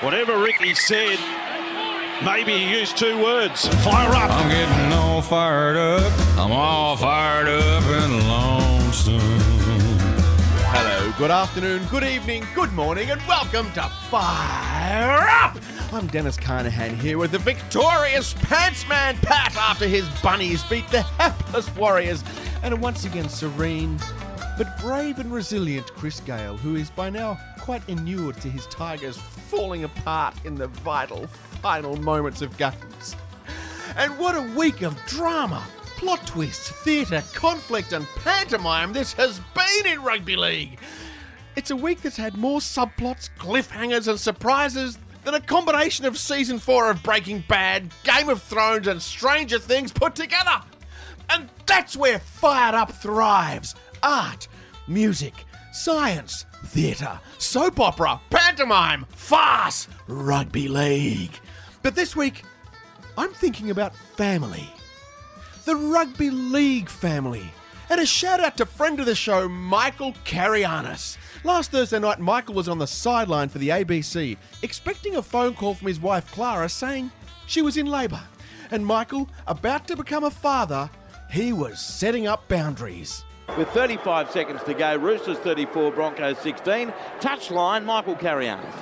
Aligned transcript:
Whatever 0.00 0.38
Ricky 0.38 0.74
said, 0.74 1.18
maybe 2.24 2.52
he 2.52 2.70
used 2.78 2.96
two 2.96 3.20
words. 3.20 3.66
Fire 3.82 4.10
up. 4.10 4.30
I'm 4.30 4.48
getting 4.48 4.92
all 4.92 5.20
fired 5.20 5.76
up. 5.76 6.12
I'm 6.38 6.52
all 6.52 6.96
fired 6.96 7.48
up 7.48 7.82
and 7.82 8.28
lonesome. 8.28 9.18
Hello, 10.70 11.12
good 11.18 11.32
afternoon, 11.32 11.84
good 11.90 12.04
evening, 12.04 12.46
good 12.54 12.72
morning, 12.74 13.10
and 13.10 13.20
welcome 13.26 13.72
to 13.72 13.82
Fire 14.08 15.26
Up! 15.28 15.58
I'm 15.92 16.06
Dennis 16.06 16.36
Carnahan 16.36 16.94
here 16.94 17.18
with 17.18 17.32
the 17.32 17.38
victorious 17.40 18.34
Pantsman 18.34 19.20
Pat 19.22 19.56
after 19.56 19.88
his 19.88 20.08
bunnies 20.22 20.62
beat 20.62 20.86
the 20.90 21.02
hapless 21.02 21.74
Warriors, 21.74 22.22
and 22.62 22.80
once 22.80 23.04
again 23.04 23.28
serene 23.28 23.98
but 24.58 24.76
brave 24.80 25.20
and 25.20 25.32
resilient 25.32 25.94
Chris 25.94 26.18
Gale, 26.18 26.56
who 26.56 26.74
is 26.74 26.90
by 26.90 27.08
now 27.08 27.38
quite 27.60 27.88
inured 27.88 28.36
to 28.40 28.48
his 28.48 28.66
Tigers 28.66 29.16
falling 29.16 29.84
apart 29.84 30.34
in 30.44 30.56
the 30.56 30.66
vital 30.66 31.28
final 31.62 31.94
moments 31.96 32.42
of 32.42 32.56
games. 32.58 33.14
And 33.96 34.18
what 34.18 34.34
a 34.34 34.42
week 34.58 34.82
of 34.82 34.96
drama, 35.06 35.64
plot 35.96 36.26
twists, 36.26 36.70
theatre, 36.70 37.22
conflict, 37.32 37.92
and 37.92 38.04
pantomime 38.24 38.92
this 38.92 39.12
has 39.12 39.40
been 39.54 39.92
in 39.92 40.02
rugby 40.02 40.34
league. 40.34 40.80
It's 41.54 41.70
a 41.70 41.76
week 41.76 42.02
that's 42.02 42.16
had 42.16 42.36
more 42.36 42.58
subplots, 42.58 43.30
cliffhangers, 43.38 44.08
and 44.08 44.18
surprises 44.18 44.98
than 45.24 45.34
a 45.34 45.40
combination 45.40 46.04
of 46.04 46.18
season 46.18 46.58
four 46.58 46.90
of 46.90 47.02
Breaking 47.04 47.44
Bad, 47.48 47.90
Game 48.02 48.28
of 48.28 48.42
Thrones, 48.42 48.88
and 48.88 49.00
Stranger 49.00 49.60
Things 49.60 49.92
put 49.92 50.16
together. 50.16 50.62
And 51.30 51.48
that's 51.66 51.96
where 51.96 52.18
Fired 52.18 52.74
Up 52.74 52.90
thrives 52.90 53.74
art, 54.02 54.48
music, 54.86 55.44
science, 55.72 56.46
theatre, 56.66 57.20
soap 57.38 57.80
opera, 57.80 58.20
pantomime, 58.30 59.06
farce, 59.10 59.88
rugby 60.06 60.68
league. 60.68 61.38
But 61.82 61.94
this 61.94 62.16
week, 62.16 62.42
I'm 63.16 63.32
thinking 63.32 63.70
about 63.70 63.94
family. 63.94 64.68
The 65.64 65.76
rugby 65.76 66.30
league 66.30 66.88
family. 66.88 67.50
And 67.90 68.00
a 68.00 68.06
shout 68.06 68.40
out 68.40 68.56
to 68.58 68.66
friend 68.66 69.00
of 69.00 69.06
the 69.06 69.14
show, 69.14 69.48
Michael 69.48 70.14
Carayannis. 70.24 71.16
Last 71.42 71.70
Thursday 71.70 71.98
night, 71.98 72.18
Michael 72.18 72.54
was 72.54 72.68
on 72.68 72.78
the 72.78 72.86
sideline 72.86 73.48
for 73.48 73.58
the 73.58 73.70
ABC, 73.70 74.36
expecting 74.62 75.16
a 75.16 75.22
phone 75.22 75.54
call 75.54 75.74
from 75.74 75.88
his 75.88 76.00
wife 76.00 76.30
Clara 76.32 76.68
saying 76.68 77.10
she 77.46 77.62
was 77.62 77.76
in 77.76 77.86
labour. 77.86 78.20
And 78.70 78.84
Michael, 78.84 79.28
about 79.46 79.86
to 79.88 79.96
become 79.96 80.24
a 80.24 80.30
father, 80.30 80.90
he 81.30 81.52
was 81.52 81.80
setting 81.80 82.26
up 82.26 82.46
boundaries. 82.48 83.24
With 83.56 83.68
35 83.70 84.30
seconds 84.30 84.62
to 84.64 84.74
go, 84.74 84.96
Roosters 84.96 85.38
34, 85.38 85.92
Broncos 85.92 86.38
16. 86.38 86.92
Touchline, 87.20 87.84
Michael 87.84 88.14
Carayannis. 88.14 88.74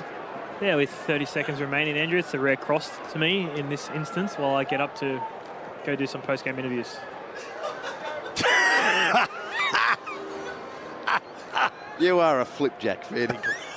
Yeah, 0.61 0.75
with 0.75 0.89
30 0.89 1.25
seconds 1.25 1.61
remaining, 1.61 1.97
Andrew, 1.97 2.19
it's 2.19 2.33
a 2.33 2.39
rare 2.39 2.57
cross 2.57 2.91
to 3.13 3.19
me 3.19 3.49
in 3.55 3.69
this 3.69 3.89
instance 3.95 4.35
while 4.35 4.55
I 4.55 4.63
get 4.63 4.81
up 4.81 4.95
to 4.99 5.21
go 5.85 5.95
do 5.95 6.05
some 6.05 6.21
post 6.21 6.43
game 6.43 6.59
interviews. 6.59 6.97
You 11.99 12.19
are 12.19 12.41
a 12.41 12.45
flipjack, 12.45 13.05
fair 13.05 13.27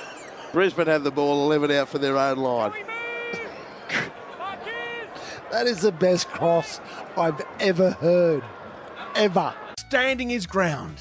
Brisbane 0.53 0.85
have 0.85 1.03
the 1.03 1.09
ball 1.09 1.43
11 1.45 1.71
out 1.71 1.89
for 1.89 1.97
their 1.97 2.17
own 2.17 2.37
line. 2.37 2.73
That 5.51 5.67
is 5.67 5.81
the 5.81 5.91
best 5.91 6.29
cross 6.29 6.79
I've 7.17 7.41
ever 7.59 7.91
heard. 7.91 8.41
Ever. 9.15 9.53
Standing 9.77 10.29
his 10.29 10.45
ground. 10.45 10.97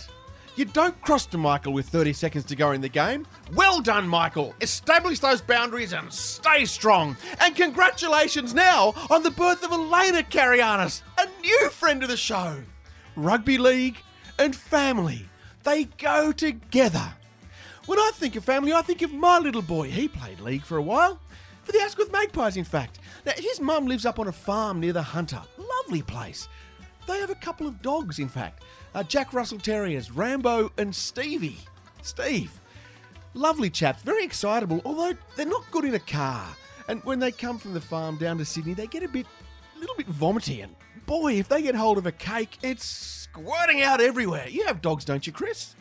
You 0.56 0.64
don't 0.64 1.00
cross 1.00 1.26
to 1.26 1.38
Michael 1.38 1.72
with 1.72 1.88
30 1.88 2.12
seconds 2.12 2.44
to 2.46 2.56
go 2.56 2.72
in 2.72 2.80
the 2.80 2.88
game. 2.88 3.26
Well 3.54 3.80
done, 3.80 4.06
Michael. 4.06 4.54
Establish 4.60 5.20
those 5.20 5.40
boundaries 5.40 5.92
and 5.92 6.12
stay 6.12 6.64
strong. 6.64 7.16
And 7.40 7.56
congratulations 7.56 8.52
now 8.52 8.92
on 9.08 9.22
the 9.22 9.30
birth 9.30 9.64
of 9.64 9.72
Elena 9.72 10.22
Carayannis, 10.22 11.02
a 11.18 11.26
new 11.40 11.70
friend 11.70 12.02
of 12.02 12.08
the 12.08 12.16
show. 12.16 12.58
Rugby 13.16 13.58
league 13.58 13.98
and 14.38 14.54
family, 14.54 15.26
they 15.62 15.84
go 15.84 16.32
together. 16.32 17.14
When 17.86 17.98
I 17.98 18.10
think 18.14 18.36
of 18.36 18.44
family, 18.44 18.72
I 18.72 18.82
think 18.82 19.02
of 19.02 19.12
my 19.12 19.38
little 19.38 19.62
boy. 19.62 19.90
He 19.90 20.08
played 20.08 20.40
league 20.40 20.64
for 20.64 20.76
a 20.76 20.82
while. 20.82 21.18
For 21.62 21.72
the 21.72 21.80
Asquith 21.80 22.12
Magpies, 22.12 22.56
in 22.56 22.64
fact. 22.64 22.98
Now, 23.24 23.32
his 23.36 23.60
mum 23.60 23.86
lives 23.86 24.06
up 24.06 24.18
on 24.18 24.28
a 24.28 24.32
farm 24.32 24.80
near 24.80 24.92
the 24.92 25.02
Hunter. 25.02 25.42
Lovely 25.56 26.02
place. 26.02 26.48
They 27.10 27.18
have 27.18 27.30
a 27.30 27.34
couple 27.34 27.66
of 27.66 27.82
dogs, 27.82 28.20
in 28.20 28.28
fact. 28.28 28.62
Uh, 28.94 29.02
Jack 29.02 29.32
Russell 29.32 29.58
Terriers, 29.58 30.12
Rambo 30.12 30.70
and 30.78 30.94
Stevie. 30.94 31.58
Steve. 32.02 32.60
Lovely 33.34 33.68
chaps, 33.68 34.02
very 34.02 34.24
excitable, 34.24 34.80
although 34.84 35.12
they're 35.34 35.44
not 35.44 35.68
good 35.72 35.84
in 35.84 35.94
a 35.94 35.98
car. 35.98 36.46
And 36.86 37.02
when 37.02 37.18
they 37.18 37.32
come 37.32 37.58
from 37.58 37.74
the 37.74 37.80
farm 37.80 38.16
down 38.16 38.38
to 38.38 38.44
Sydney, 38.44 38.74
they 38.74 38.86
get 38.86 39.02
a 39.02 39.08
bit, 39.08 39.26
a 39.76 39.80
little 39.80 39.96
bit 39.96 40.06
vomity. 40.06 40.60
And 40.60 40.74
boy, 41.06 41.34
if 41.34 41.48
they 41.48 41.62
get 41.62 41.74
hold 41.74 41.98
of 41.98 42.06
a 42.06 42.12
cake, 42.12 42.58
it's 42.62 42.84
squirting 42.84 43.82
out 43.82 44.00
everywhere. 44.00 44.48
You 44.48 44.64
have 44.66 44.80
dogs, 44.80 45.04
don't 45.04 45.26
you, 45.26 45.32
Chris? 45.32 45.74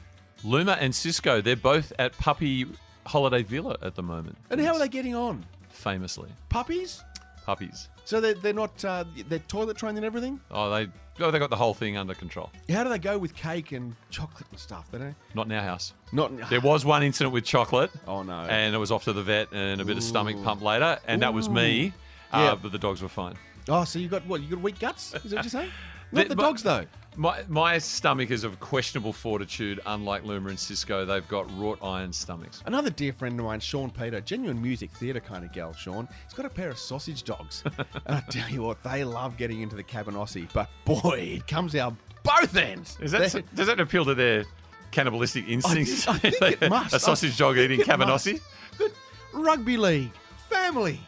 Luma 0.43 0.77
and 0.79 0.95
Cisco, 0.95 1.41
they're 1.41 1.55
both 1.55 1.93
at 1.99 2.17
Puppy 2.17 2.65
Holiday 3.05 3.43
Villa 3.43 3.77
at 3.83 3.93
the 3.93 4.03
moment. 4.03 4.37
And 4.49 4.59
how 4.59 4.73
are 4.73 4.79
they 4.79 4.89
getting 4.89 5.13
on? 5.13 5.45
Famously. 5.69 6.29
Puppies? 6.49 7.03
Puppies. 7.45 7.89
So 8.05 8.19
they're, 8.19 8.33
they're 8.33 8.53
not, 8.53 8.83
uh, 8.83 9.03
they're 9.27 9.39
toilet 9.39 9.77
trained 9.77 9.97
and 9.97 10.05
everything? 10.05 10.39
Oh, 10.49 10.71
they 10.71 10.87
oh, 11.21 11.31
they 11.31 11.39
got 11.39 11.49
the 11.49 11.55
whole 11.55 11.73
thing 11.73 11.97
under 11.97 12.13
control. 12.13 12.49
How 12.69 12.83
do 12.83 12.89
they 12.89 12.99
go 12.99 13.17
with 13.17 13.35
cake 13.35 13.71
and 13.71 13.95
chocolate 14.09 14.45
and 14.51 14.59
stuff? 14.59 14.89
They 14.91 14.97
don't. 14.99 15.15
Not 15.33 15.45
in 15.47 15.51
our 15.53 15.61
house. 15.63 15.93
Not. 16.11 16.49
There 16.49 16.61
was 16.61 16.85
one 16.85 17.03
incident 17.03 17.33
with 17.33 17.45
chocolate. 17.45 17.91
Oh 18.07 18.23
no. 18.23 18.41
And 18.41 18.73
it 18.73 18.77
was 18.77 18.91
off 18.91 19.03
to 19.05 19.13
the 19.13 19.23
vet 19.23 19.51
and 19.53 19.81
a 19.81 19.85
bit 19.85 19.97
of 19.97 20.03
stomach 20.03 20.35
pump 20.43 20.61
later, 20.61 20.99
and 21.07 21.21
that 21.21 21.33
was 21.33 21.49
me. 21.49 21.93
Uh, 22.31 22.37
Yeah. 22.39 22.55
but 22.61 22.71
the 22.71 22.77
dogs 22.79 23.01
were 23.01 23.09
fine. 23.09 23.35
Oh, 23.67 23.83
so 23.83 23.99
you 23.99 24.07
got 24.07 24.25
what? 24.25 24.41
You 24.41 24.49
got 24.49 24.61
weak 24.61 24.79
guts? 24.79 25.13
Is 25.13 25.23
that 25.31 25.37
what 25.37 25.43
you're 25.45 25.49
saying? 25.49 25.71
The- 26.11 26.19
Not 26.21 26.29
the 26.29 26.35
but- 26.35 26.43
dogs 26.43 26.63
though. 26.63 26.85
My 27.15 27.43
my 27.49 27.77
stomach 27.79 28.31
is 28.31 28.43
of 28.43 28.59
questionable 28.59 29.11
fortitude, 29.11 29.81
unlike 29.85 30.23
Luma 30.23 30.49
and 30.49 30.59
Cisco. 30.59 31.03
They've 31.05 31.27
got 31.27 31.49
wrought 31.57 31.79
iron 31.83 32.13
stomachs. 32.13 32.61
Another 32.65 32.89
dear 32.89 33.11
friend 33.11 33.37
of 33.39 33.45
mine, 33.45 33.59
Sean 33.59 33.89
Peter, 33.89 34.21
genuine 34.21 34.61
music 34.61 34.89
theatre 34.91 35.19
kind 35.19 35.43
of 35.43 35.51
gal, 35.51 35.73
Sean. 35.73 36.07
He's 36.25 36.33
got 36.33 36.45
a 36.45 36.49
pair 36.49 36.69
of 36.69 36.77
sausage 36.77 37.23
dogs. 37.23 37.63
and 37.77 37.85
I 38.15 38.21
tell 38.29 38.47
you 38.49 38.61
what, 38.61 38.81
they 38.83 39.03
love 39.03 39.35
getting 39.37 39.61
into 39.61 39.75
the 39.75 39.83
cabanossi, 39.83 40.47
but 40.53 40.69
boy, 40.85 41.19
it 41.37 41.47
comes 41.47 41.75
out 41.75 41.93
both 42.23 42.55
ends. 42.55 42.97
Is 43.01 43.11
that 43.11 43.31
They're- 43.31 43.43
does 43.53 43.67
that 43.67 43.79
appeal 43.81 44.05
to 44.05 44.15
their 44.15 44.45
cannibalistic 44.91 45.47
instincts? 45.49 46.07
I 46.07 46.17
think 46.19 46.61
it 46.61 46.61
must. 46.69 46.93
a 46.93 46.99
sausage 46.99 47.35
I 47.41 47.45
dog 47.45 47.55
think 47.55 47.71
eating 47.71 47.81
it 47.81 47.99
must. 47.99 48.27
cabanossi. 48.27 48.41
But 48.77 48.91
rugby 49.33 49.75
league, 49.77 50.11
family, 50.49 51.01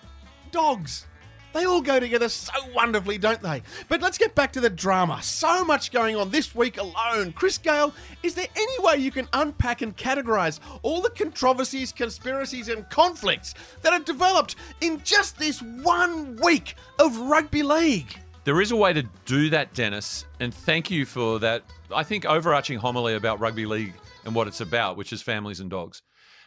dogs. 0.52 1.06
They 1.54 1.66
all 1.66 1.82
go 1.82 2.00
together 2.00 2.30
so 2.30 2.54
wonderfully, 2.74 3.18
don't 3.18 3.42
they? 3.42 3.62
But 3.90 4.02
let's 4.02 4.18
get 4.18 4.36
back 4.36 4.54
to 4.54 4.62
the 4.62 4.70
drama. 4.70 5.22
So 5.22 5.66
much 5.66 5.92
going 5.92 6.16
on 6.16 6.30
this 6.30 6.56
week 6.56 6.78
alone. 6.78 7.34
Chris 7.34 7.58
Gale, 7.58 7.94
is 8.24 8.36
there 8.36 8.48
any 8.56 8.80
way 8.80 8.98
you 8.98 9.12
can 9.12 9.28
unpack 9.34 9.82
and 9.82 9.96
categorize 9.96 10.60
all 10.82 11.02
the 11.02 11.10
controversies, 11.10 11.92
conspiracies, 11.92 12.70
and 12.70 12.90
conflicts 12.90 13.54
that 13.82 13.94
have 13.94 14.06
developed 14.06 14.56
in 14.80 15.02
just 15.04 15.38
this 15.38 15.62
one 15.62 16.38
week 16.38 16.76
of 17.00 17.18
rugby 17.18 17.64
league? 17.64 18.18
There 18.44 18.60
is 18.62 18.72
a 18.72 18.76
way 18.76 18.94
to 18.94 19.04
do 19.26 19.50
that, 19.52 19.74
Dennis, 19.74 20.26
and 20.40 20.54
thank 20.54 20.90
you 20.90 21.06
for 21.06 21.38
that. 21.40 21.64
I 21.94 22.04
think 22.04 22.26
overarching 22.26 22.80
homily 22.80 23.14
about 23.14 23.40
rugby 23.40 23.66
league 23.66 23.94
and 24.26 24.34
what 24.34 24.48
it's 24.48 24.62
about, 24.62 24.98
which 24.98 25.14
is 25.14 25.22
families 25.22 25.60
and 25.60 25.70
dogs. 25.70 26.02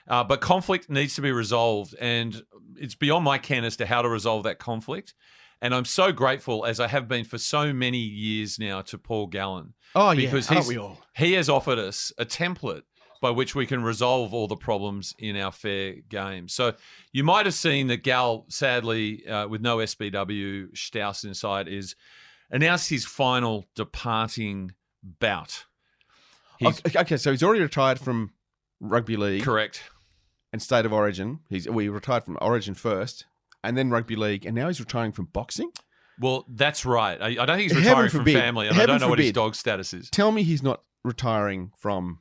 Uh, 0.07 0.23
but 0.23 0.41
conflict 0.41 0.91
needs 0.91 1.15
to 1.15 1.23
be 1.23 1.33
resolved, 1.33 1.95
and 2.01 2.43
it's 2.77 2.95
beyond 2.95 3.25
my 3.25 3.39
ken 3.39 3.65
as 3.65 3.77
to 3.77 3.87
how 3.87 4.03
to 4.03 4.09
resolve 4.09 4.43
that 4.45 4.59
conflict. 4.59 5.15
And 5.63 5.75
I'm 5.75 5.87
so 5.87 6.13
grateful, 6.13 6.67
as 6.67 6.79
I 6.79 6.89
have 6.89 7.09
been 7.09 7.25
for 7.25 7.39
so 7.39 7.73
many 7.73 7.99
years 7.99 8.59
now, 8.59 8.83
to 8.83 8.99
Paul 8.99 9.29
Gallen. 9.29 9.73
Oh, 9.95 10.11
yeah, 10.11 10.27
because 10.27 10.51
aren't 10.51 10.67
we 10.67 10.77
all? 10.77 10.99
he 11.17 11.33
has 11.35 11.49
offered 11.49 11.79
us 11.79 12.13
a 12.19 12.27
template 12.27 12.83
by 13.23 13.31
which 13.31 13.55
we 13.55 13.65
can 13.65 13.83
resolve 13.83 14.35
all 14.35 14.47
the 14.47 14.57
problems 14.57 15.15
in 15.19 15.35
our 15.35 15.51
fair 15.51 15.95
game. 16.11 16.47
So 16.49 16.75
you 17.11 17.25
might 17.25 17.47
have 17.47 17.55
seen 17.55 17.87
that 17.87 18.03
Gal, 18.03 18.45
sadly, 18.49 19.27
uh, 19.27 19.49
with 19.49 19.63
no 19.63 19.79
SBW, 19.79 20.77
Staus 20.77 21.25
inside, 21.25 21.67
is 21.67 21.97
announced 22.51 22.91
his 22.91 23.07
final 23.07 23.65
departing 23.75 24.73
bout. 25.03 25.65
He's 26.59 26.83
okay, 26.95 27.17
so 27.17 27.31
he's 27.31 27.43
already 27.43 27.63
retired 27.63 27.99
from 27.99 28.33
rugby 28.81 29.17
league 29.17 29.43
correct. 29.43 29.83
And 30.55 30.63
state 30.63 30.87
of 30.87 30.93
origin. 30.93 31.41
He's 31.51 31.69
we 31.69 31.89
retired 31.89 32.23
from 32.23 32.39
origin 32.41 32.75
first, 32.75 33.27
and 33.65 33.77
then 33.77 33.91
rugby 33.91 34.15
league, 34.15 34.47
and 34.47 34.55
now 34.55 34.69
he's 34.69 34.79
retiring 34.79 35.11
from 35.11 35.25
boxing. 35.25 35.73
Well, 36.21 36.47
that's 36.49 36.87
right. 36.87 37.21
I, 37.21 37.27
I 37.27 37.35
don't 37.45 37.59
think 37.59 37.63
he's 37.63 37.73
Heaven 37.73 37.89
retiring 37.89 38.11
from 38.11 38.21
forbid. 38.21 38.35
family, 38.37 38.69
and 38.69 38.81
I 38.81 38.87
don't 38.87 39.01
know 39.01 39.09
what 39.09 39.19
his 39.19 39.33
dog 39.33 39.57
status 39.57 39.93
is. 39.93 40.09
Tell 40.11 40.31
me 40.31 40.45
he's 40.45 40.63
not 40.63 40.83
retiring 41.03 41.73
from 41.77 42.21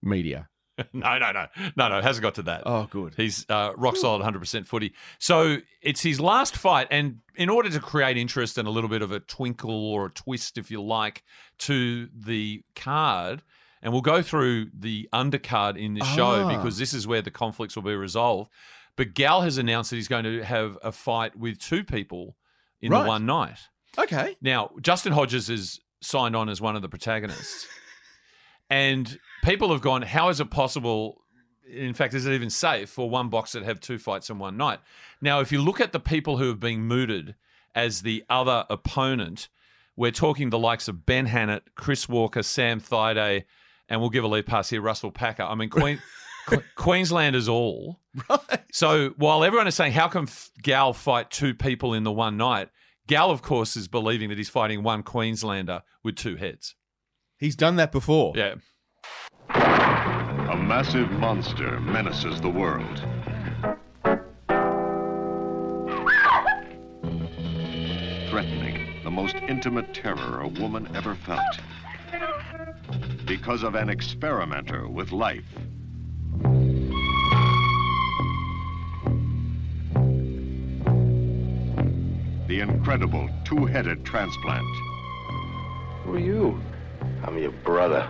media. 0.00 0.50
no, 0.92 1.18
no, 1.18 1.32
no, 1.32 1.46
no, 1.74 1.88
no. 1.88 2.00
Hasn't 2.00 2.22
got 2.22 2.36
to 2.36 2.42
that. 2.42 2.62
Oh, 2.64 2.86
good. 2.88 3.14
He's 3.16 3.44
uh, 3.48 3.72
rock 3.76 3.96
solid, 3.96 4.22
100% 4.22 4.68
footy. 4.68 4.94
So 5.18 5.58
it's 5.82 6.02
his 6.02 6.20
last 6.20 6.56
fight. 6.56 6.86
And 6.92 7.18
in 7.34 7.48
order 7.48 7.70
to 7.70 7.80
create 7.80 8.16
interest 8.16 8.56
and 8.56 8.68
a 8.68 8.70
little 8.70 8.88
bit 8.88 9.02
of 9.02 9.10
a 9.10 9.18
twinkle 9.18 9.92
or 9.92 10.06
a 10.06 10.10
twist, 10.10 10.56
if 10.56 10.70
you 10.70 10.80
like, 10.80 11.24
to 11.58 12.08
the 12.16 12.62
card, 12.76 13.42
and 13.82 13.92
we'll 13.92 14.02
go 14.02 14.22
through 14.22 14.66
the 14.72 15.08
undercard 15.12 15.76
in 15.78 15.94
this 15.94 16.06
show 16.08 16.44
Ah. 16.44 16.56
because 16.56 16.78
this 16.78 16.92
is 16.94 17.06
where 17.06 17.22
the 17.22 17.30
conflicts 17.30 17.76
will 17.76 17.82
be 17.82 17.94
resolved. 17.94 18.50
But 18.96 19.14
Gal 19.14 19.42
has 19.42 19.56
announced 19.58 19.90
that 19.90 19.96
he's 19.96 20.08
going 20.08 20.24
to 20.24 20.42
have 20.44 20.76
a 20.82 20.92
fight 20.92 21.36
with 21.36 21.58
two 21.58 21.84
people 21.84 22.36
in 22.82 22.92
Right. 22.92 23.02
the 23.02 23.08
one 23.08 23.26
night. 23.26 23.58
Okay. 23.98 24.36
Now, 24.42 24.70
Justin 24.80 25.12
Hodges 25.12 25.48
is 25.48 25.80
signed 26.00 26.36
on 26.36 26.48
as 26.48 26.60
one 26.60 26.76
of 26.76 26.82
the 26.82 26.88
protagonists. 26.88 27.66
and 28.70 29.18
people 29.42 29.70
have 29.72 29.80
gone, 29.80 30.02
how 30.02 30.28
is 30.28 30.40
it 30.40 30.50
possible? 30.50 31.22
In 31.68 31.94
fact, 31.94 32.14
is 32.14 32.26
it 32.26 32.32
even 32.34 32.50
safe 32.50 32.90
for 32.90 33.08
one 33.08 33.28
boxer 33.28 33.60
to 33.60 33.66
have 33.66 33.80
two 33.80 33.98
fights 33.98 34.28
in 34.30 34.38
one 34.38 34.56
night? 34.56 34.80
Now, 35.20 35.40
if 35.40 35.52
you 35.52 35.60
look 35.62 35.80
at 35.80 35.92
the 35.92 36.00
people 36.00 36.38
who 36.38 36.48
have 36.48 36.60
been 36.60 36.82
mooted 36.82 37.34
as 37.74 38.02
the 38.02 38.24
other 38.28 38.64
opponent, 38.68 39.48
we're 39.96 40.10
talking 40.10 40.50
the 40.50 40.58
likes 40.58 40.88
of 40.88 41.06
Ben 41.06 41.28
Hannant, 41.28 41.62
Chris 41.74 42.08
Walker, 42.08 42.42
Sam 42.42 42.80
Thaiday, 42.80 43.44
and 43.90 44.00
we'll 44.00 44.08
give 44.10 44.24
a 44.24 44.28
lead 44.28 44.46
pass 44.46 44.70
here, 44.70 44.80
Russell 44.80 45.10
Packer. 45.10 45.42
I 45.42 45.54
mean, 45.54 45.68
Queen, 45.70 46.00
Qu- 46.46 46.62
Queenslanders 46.76 47.48
all. 47.48 48.00
Right. 48.28 48.60
So 48.72 49.10
while 49.18 49.44
everyone 49.44 49.66
is 49.66 49.74
saying, 49.74 49.92
how 49.92 50.08
can 50.08 50.22
F- 50.22 50.50
Gal 50.62 50.92
fight 50.94 51.30
two 51.30 51.52
people 51.54 51.92
in 51.92 52.04
the 52.04 52.12
one 52.12 52.36
night? 52.36 52.68
Gal, 53.06 53.30
of 53.30 53.42
course, 53.42 53.76
is 53.76 53.88
believing 53.88 54.28
that 54.30 54.38
he's 54.38 54.48
fighting 54.48 54.82
one 54.82 55.02
Queenslander 55.02 55.82
with 56.04 56.14
two 56.16 56.36
heads. 56.36 56.76
He's 57.38 57.56
done 57.56 57.76
that 57.76 57.90
before. 57.92 58.32
Yeah. 58.36 58.54
A 59.48 60.56
massive 60.56 61.10
monster 61.12 61.80
menaces 61.80 62.40
the 62.40 62.48
world. 62.50 63.02
Threatening 68.28 69.00
the 69.02 69.10
most 69.10 69.34
intimate 69.48 69.92
terror 69.92 70.40
a 70.40 70.48
woman 70.48 70.88
ever 70.94 71.14
felt. 71.14 71.40
Because 73.24 73.62
of 73.62 73.74
an 73.74 73.88
experimenter 73.88 74.88
with 74.88 75.12
life. 75.12 75.44
The 82.48 82.60
incredible 82.60 83.30
two-headed 83.44 84.04
transplant. 84.04 84.66
Who 86.04 86.14
are 86.14 86.18
you? 86.18 86.60
I'm 87.22 87.38
your 87.38 87.52
brother. 87.52 88.08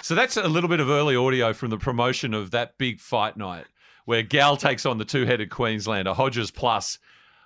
So 0.00 0.16
that's 0.16 0.36
a 0.36 0.48
little 0.48 0.68
bit 0.68 0.80
of 0.80 0.90
early 0.90 1.14
audio 1.14 1.52
from 1.52 1.70
the 1.70 1.78
promotion 1.78 2.34
of 2.34 2.50
that 2.50 2.76
big 2.76 2.98
fight 2.98 3.36
night 3.36 3.66
where 4.04 4.22
Gal 4.22 4.56
takes 4.56 4.84
on 4.84 4.98
the 4.98 5.04
two-headed 5.04 5.48
Queenslander, 5.48 6.14
Hodges 6.14 6.50
plus. 6.50 6.98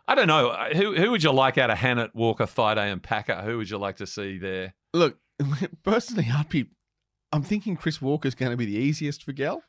I 0.08 0.14
don't 0.14 0.26
know. 0.26 0.52
Who, 0.74 0.94
who 0.94 1.10
would 1.10 1.22
you 1.22 1.32
like 1.32 1.58
out 1.58 1.68
of 1.68 1.76
Hannant, 1.78 2.14
Walker, 2.14 2.46
Thaiday, 2.46 2.90
and 2.90 3.02
Packer? 3.02 3.42
Who 3.42 3.58
would 3.58 3.68
you 3.68 3.76
like 3.76 3.96
to 3.96 4.06
see 4.06 4.38
there? 4.38 4.72
Look, 4.94 5.18
personally, 5.82 6.28
I'd 6.32 6.48
be. 6.48 6.66
I'm 7.32 7.42
thinking 7.42 7.76
Chris 7.76 8.00
Walker's 8.00 8.34
going 8.34 8.50
to 8.52 8.56
be 8.56 8.66
the 8.66 8.76
easiest 8.76 9.24
for 9.24 9.32
Gal. 9.32 9.62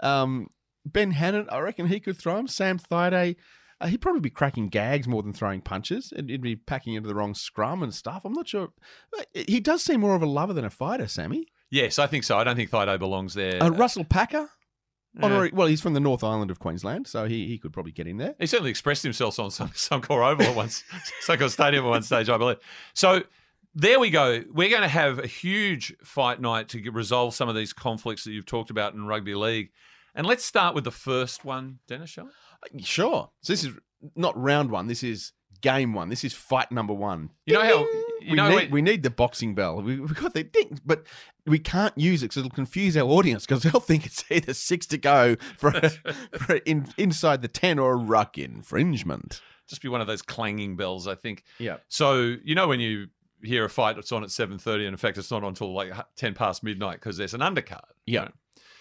Um, 0.00 0.48
ben 0.84 1.12
Hannant, 1.12 1.46
I 1.50 1.58
reckon 1.60 1.86
he 1.86 2.00
could 2.00 2.18
throw 2.18 2.36
him. 2.38 2.48
Sam 2.48 2.78
Thaiday, 2.78 3.36
uh, 3.80 3.86
he'd 3.86 4.00
probably 4.00 4.20
be 4.20 4.30
cracking 4.30 4.68
gags 4.68 5.06
more 5.06 5.22
than 5.22 5.32
throwing 5.32 5.60
punches. 5.60 6.12
He'd 6.14 6.42
be 6.42 6.56
packing 6.56 6.94
into 6.94 7.08
the 7.08 7.14
wrong 7.14 7.34
scrum 7.34 7.82
and 7.82 7.94
stuff. 7.94 8.22
I'm 8.24 8.32
not 8.32 8.48
sure. 8.48 8.68
He 9.32 9.60
does 9.60 9.82
seem 9.82 10.00
more 10.00 10.14
of 10.16 10.22
a 10.22 10.26
lover 10.26 10.52
than 10.52 10.64
a 10.64 10.70
fighter, 10.70 11.06
Sammy. 11.06 11.46
Yes, 11.70 11.98
I 11.98 12.06
think 12.06 12.24
so. 12.24 12.36
I 12.36 12.44
don't 12.44 12.56
think 12.56 12.70
Thaiday 12.70 12.98
belongs 12.98 13.34
there. 13.34 13.62
Uh, 13.62 13.68
Russell 13.70 14.04
Packer, 14.04 14.48
Yeah. 15.18 15.24
honorary, 15.24 15.50
well, 15.52 15.68
he's 15.68 15.80
from 15.80 15.94
the 15.94 16.00
North 16.00 16.24
Island 16.24 16.50
of 16.50 16.58
Queensland, 16.58 17.06
so 17.06 17.26
he, 17.26 17.46
he 17.46 17.58
could 17.58 17.72
probably 17.72 17.92
get 17.92 18.06
in 18.06 18.16
there. 18.16 18.34
He 18.40 18.46
certainly 18.46 18.70
expressed 18.70 19.02
himself 19.04 19.38
on 19.38 19.50
some 19.50 19.68
Suncorp 19.74 20.32
Oval 20.32 20.46
at 20.46 20.56
once, 20.56 20.82
Suncorp 21.26 21.50
Stadium 21.50 21.84
at 21.84 21.88
one 21.90 22.02
stage, 22.02 22.28
I 22.28 22.36
believe. 22.38 22.58
So 22.94 23.22
there 23.74 24.00
we 24.00 24.10
go. 24.10 24.42
We're 24.52 24.70
going 24.70 24.82
to 24.82 24.88
have 24.88 25.18
a 25.18 25.26
huge 25.26 25.94
fight 26.02 26.40
night 26.40 26.68
to 26.70 26.90
resolve 26.90 27.34
some 27.34 27.48
of 27.48 27.54
these 27.54 27.72
conflicts 27.72 28.24
that 28.24 28.32
you've 28.32 28.46
talked 28.46 28.70
about 28.70 28.94
in 28.94 29.06
rugby 29.06 29.34
league. 29.34 29.70
And 30.14 30.26
let's 30.26 30.44
start 30.44 30.74
with 30.74 30.84
the 30.84 30.90
first 30.90 31.44
one, 31.44 31.78
Dennis. 31.86 32.10
Shall 32.10 32.24
we? 32.24 32.30
Uh, 32.80 32.82
sure. 32.84 33.30
So 33.42 33.52
this 33.52 33.64
is 33.64 33.74
not 34.16 34.36
round 34.40 34.70
one. 34.70 34.86
This 34.88 35.02
is 35.02 35.32
game 35.60 35.92
one. 35.92 36.08
This 36.08 36.24
is 36.24 36.32
fight 36.32 36.72
number 36.72 36.94
one. 36.94 37.30
You 37.46 37.54
know 37.54 37.62
how- 37.62 37.86
you 38.20 38.32
we 38.32 38.36
know 38.36 38.48
need 38.48 38.72
we 38.72 38.82
need 38.82 39.04
the 39.04 39.10
boxing 39.10 39.54
bell. 39.54 39.80
We, 39.80 40.00
we 40.00 40.08
got 40.08 40.34
the 40.34 40.42
ding, 40.42 40.80
but 40.84 41.06
we 41.46 41.58
can't 41.60 41.96
use 41.96 42.22
it 42.22 42.26
because 42.26 42.38
it'll 42.38 42.50
confuse 42.50 42.96
our 42.96 43.08
audience 43.08 43.46
because 43.46 43.62
they'll 43.62 43.80
think 43.80 44.04
it's 44.06 44.24
either 44.30 44.54
six 44.54 44.86
to 44.86 44.98
go 44.98 45.36
for, 45.56 45.68
a, 45.70 45.88
for 46.38 46.56
a 46.56 46.68
in, 46.68 46.88
inside 46.98 47.42
the 47.42 47.48
ten 47.48 47.78
or 47.78 47.92
a 47.92 47.96
ruck 47.96 48.36
infringement. 48.36 49.40
Just 49.68 49.82
be 49.82 49.88
one 49.88 50.00
of 50.00 50.06
those 50.08 50.20
clanging 50.22 50.76
bells, 50.76 51.06
I 51.06 51.14
think. 51.14 51.44
Yeah. 51.58 51.76
So 51.88 52.36
you 52.42 52.54
know 52.56 52.66
when 52.68 52.80
you 52.80 53.06
hear 53.42 53.64
a 53.64 53.70
fight 53.70 53.96
that's 53.96 54.12
on 54.12 54.22
at 54.24 54.30
seven 54.30 54.58
thirty, 54.58 54.84
and 54.86 54.92
in 54.94 54.98
fact 54.98 55.18
it's 55.18 55.30
not 55.30 55.44
until 55.44 55.72
like 55.72 55.92
ten 56.16 56.34
past 56.34 56.62
midnight 56.62 56.94
because 57.00 57.16
there's 57.16 57.34
an 57.34 57.40
undercard. 57.40 57.80
Yeah. 58.06 58.20
right? 58.20 58.32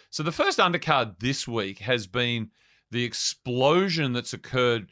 So 0.09 0.23
the 0.23 0.31
first 0.31 0.57
undercard 0.59 1.19
this 1.19 1.47
week 1.47 1.79
has 1.79 2.07
been 2.07 2.49
the 2.91 3.03
explosion 3.03 4.13
that's 4.13 4.33
occurred 4.33 4.87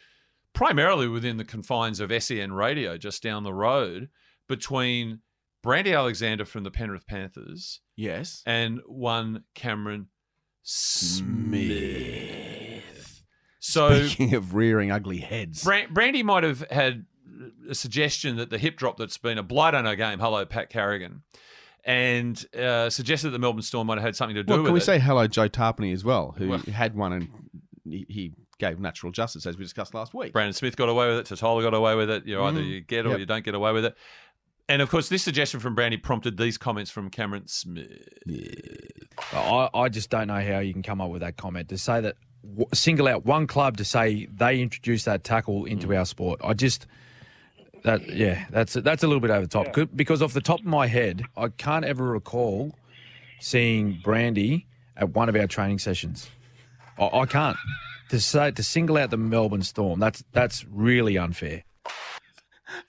primarily 0.54 1.08
within 1.08 1.38
the 1.38 1.46
confines 1.46 2.00
of 2.00 2.12
SEN 2.24 2.54
Radio, 2.54 2.98
just 2.98 3.24
down 3.24 3.44
the 3.44 3.54
road, 3.54 4.10
between 4.48 5.20
Brandy 5.64 5.94
Alexander 5.94 6.46
from 6.46 6.64
the 6.64 6.72
Penrith 6.72 7.08
Panthers 7.08 7.80
Yes. 7.96 8.44
and 8.46 8.82
one 8.86 9.44
Cameron 9.56 10.08
Smith. 11.56 13.24
So 13.60 14.06
Speaking 14.06 14.34
of 14.36 14.54
rearing 14.54 14.92
ugly 14.92 15.18
heads, 15.20 15.64
Bran- 15.64 15.94
Brandy 15.94 16.24
might 16.24 16.44
have 16.44 16.62
had 16.70 17.06
a 17.70 17.76
suggestion 17.76 18.38
that 18.38 18.50
the 18.50 18.58
hip 18.58 18.78
drop 18.78 18.98
that's 18.98 19.18
been 19.18 19.38
a 19.38 19.44
blight 19.44 19.74
on 19.76 19.86
her 19.86 19.96
game, 19.96 20.20
hello, 20.20 20.46
Pat 20.46 20.70
Carrigan, 20.70 21.24
and 21.84 22.46
uh, 22.58 22.90
suggested 22.90 23.28
that 23.28 23.32
the 23.32 23.40
Melbourne 23.40 23.62
Storm 23.62 23.88
might 23.88 23.96
have 23.96 24.04
had 24.04 24.16
something 24.16 24.36
to 24.36 24.44
do 24.44 24.52
well, 24.52 24.60
with 24.60 24.66
it. 24.66 24.70
can 24.70 24.74
we 24.74 24.80
it. 24.80 24.84
say 24.84 25.00
hello, 25.00 25.28
Joe 25.28 25.50
Tarpany 25.50 25.94
as 25.94 26.04
well, 26.04 26.34
who 26.38 26.50
Well- 26.50 26.60
had 26.60 26.96
one 26.96 27.14
and 27.14 27.28
he, 27.84 28.06
he 28.10 28.32
gave 28.58 28.80
natural 28.80 29.12
justice 29.12 29.46
as 29.46 29.58
we 29.58 29.64
discussed 29.66 29.94
last 29.94 30.14
week. 30.14 30.32
Brandon 30.34 30.54
Smith 30.54 30.76
got 30.78 30.90
away 30.90 31.08
with 31.10 31.20
it, 31.20 31.26
Totola 31.36 31.62
got 31.62 31.74
away 31.74 31.96
with 31.96 32.10
it. 32.10 32.26
You 32.26 32.36
know, 32.36 32.46
either 32.46 32.62
Mm, 32.62 32.68
you 32.70 32.82
get 32.82 33.06
or 33.06 33.10
yep. 33.12 33.20
you 33.20 33.26
don't 33.26 33.44
get 33.44 33.54
away 33.54 33.72
with 33.74 33.86
it. 33.86 33.96
And 34.68 34.82
of 34.82 34.90
course, 34.90 35.10
this 35.10 35.22
suggestion 35.22 35.60
from 35.60 35.76
Brandy 35.76 35.98
prompted 35.98 36.38
these 36.38 36.58
comments 36.58 36.90
from 36.90 37.10
Cameron 37.12 37.46
Smith. 37.48 37.92
I, 39.34 39.70
I 39.74 39.90
just 39.90 40.10
don't 40.10 40.28
know 40.28 40.42
how 40.42 40.60
you 40.60 40.74
can 40.74 40.82
come 40.84 41.02
up 41.02 41.10
with 41.12 41.22
that 41.22 41.38
comment 41.38 41.70
to 41.70 41.78
say 41.78 42.02
that 42.02 42.16
w- 42.44 42.68
single 42.74 43.08
out 43.08 43.26
one 43.26 43.46
club 43.48 43.78
to 43.78 43.86
say 43.86 44.26
they 44.34 44.62
introduced 44.62 45.06
that 45.06 45.24
tackle 45.24 45.66
into 45.66 45.88
Mm. 45.88 46.00
our 46.00 46.06
sport. 46.06 46.40
I 46.44 46.54
just 46.54 46.88
that 47.86 48.10
yeah, 48.10 48.46
that's 48.50 48.74
that's 48.74 49.04
a 49.04 49.08
little 49.08 49.22
bit 49.22 49.32
over 49.32 49.42
the 49.42 49.48
top 49.48 49.72
Good- 49.74 49.96
because 49.96 50.22
off 50.22 50.34
the 50.34 50.42
top 50.42 50.60
of 50.60 50.66
my 50.66 50.88
head, 50.88 51.24
I 51.38 51.50
can't 51.50 51.86
ever 51.86 52.04
recall 52.04 52.76
seeing 53.40 54.00
Brandy 54.04 54.68
at 54.98 55.10
one 55.10 55.30
of 55.30 55.36
our 55.36 55.48
training 55.48 55.80
sessions. 55.80 56.30
I, 57.00 57.06
I 57.06 57.26
can't 57.26 57.58
to 58.10 58.20
say 58.20 58.52
to 58.52 58.64
single 58.64 58.98
out 58.98 59.10
the 59.12 59.18
Melbourne 59.18 59.64
Storm. 59.64 60.00
That's 60.00 60.24
that's 60.32 60.66
really 60.66 61.18
unfair. 61.18 61.64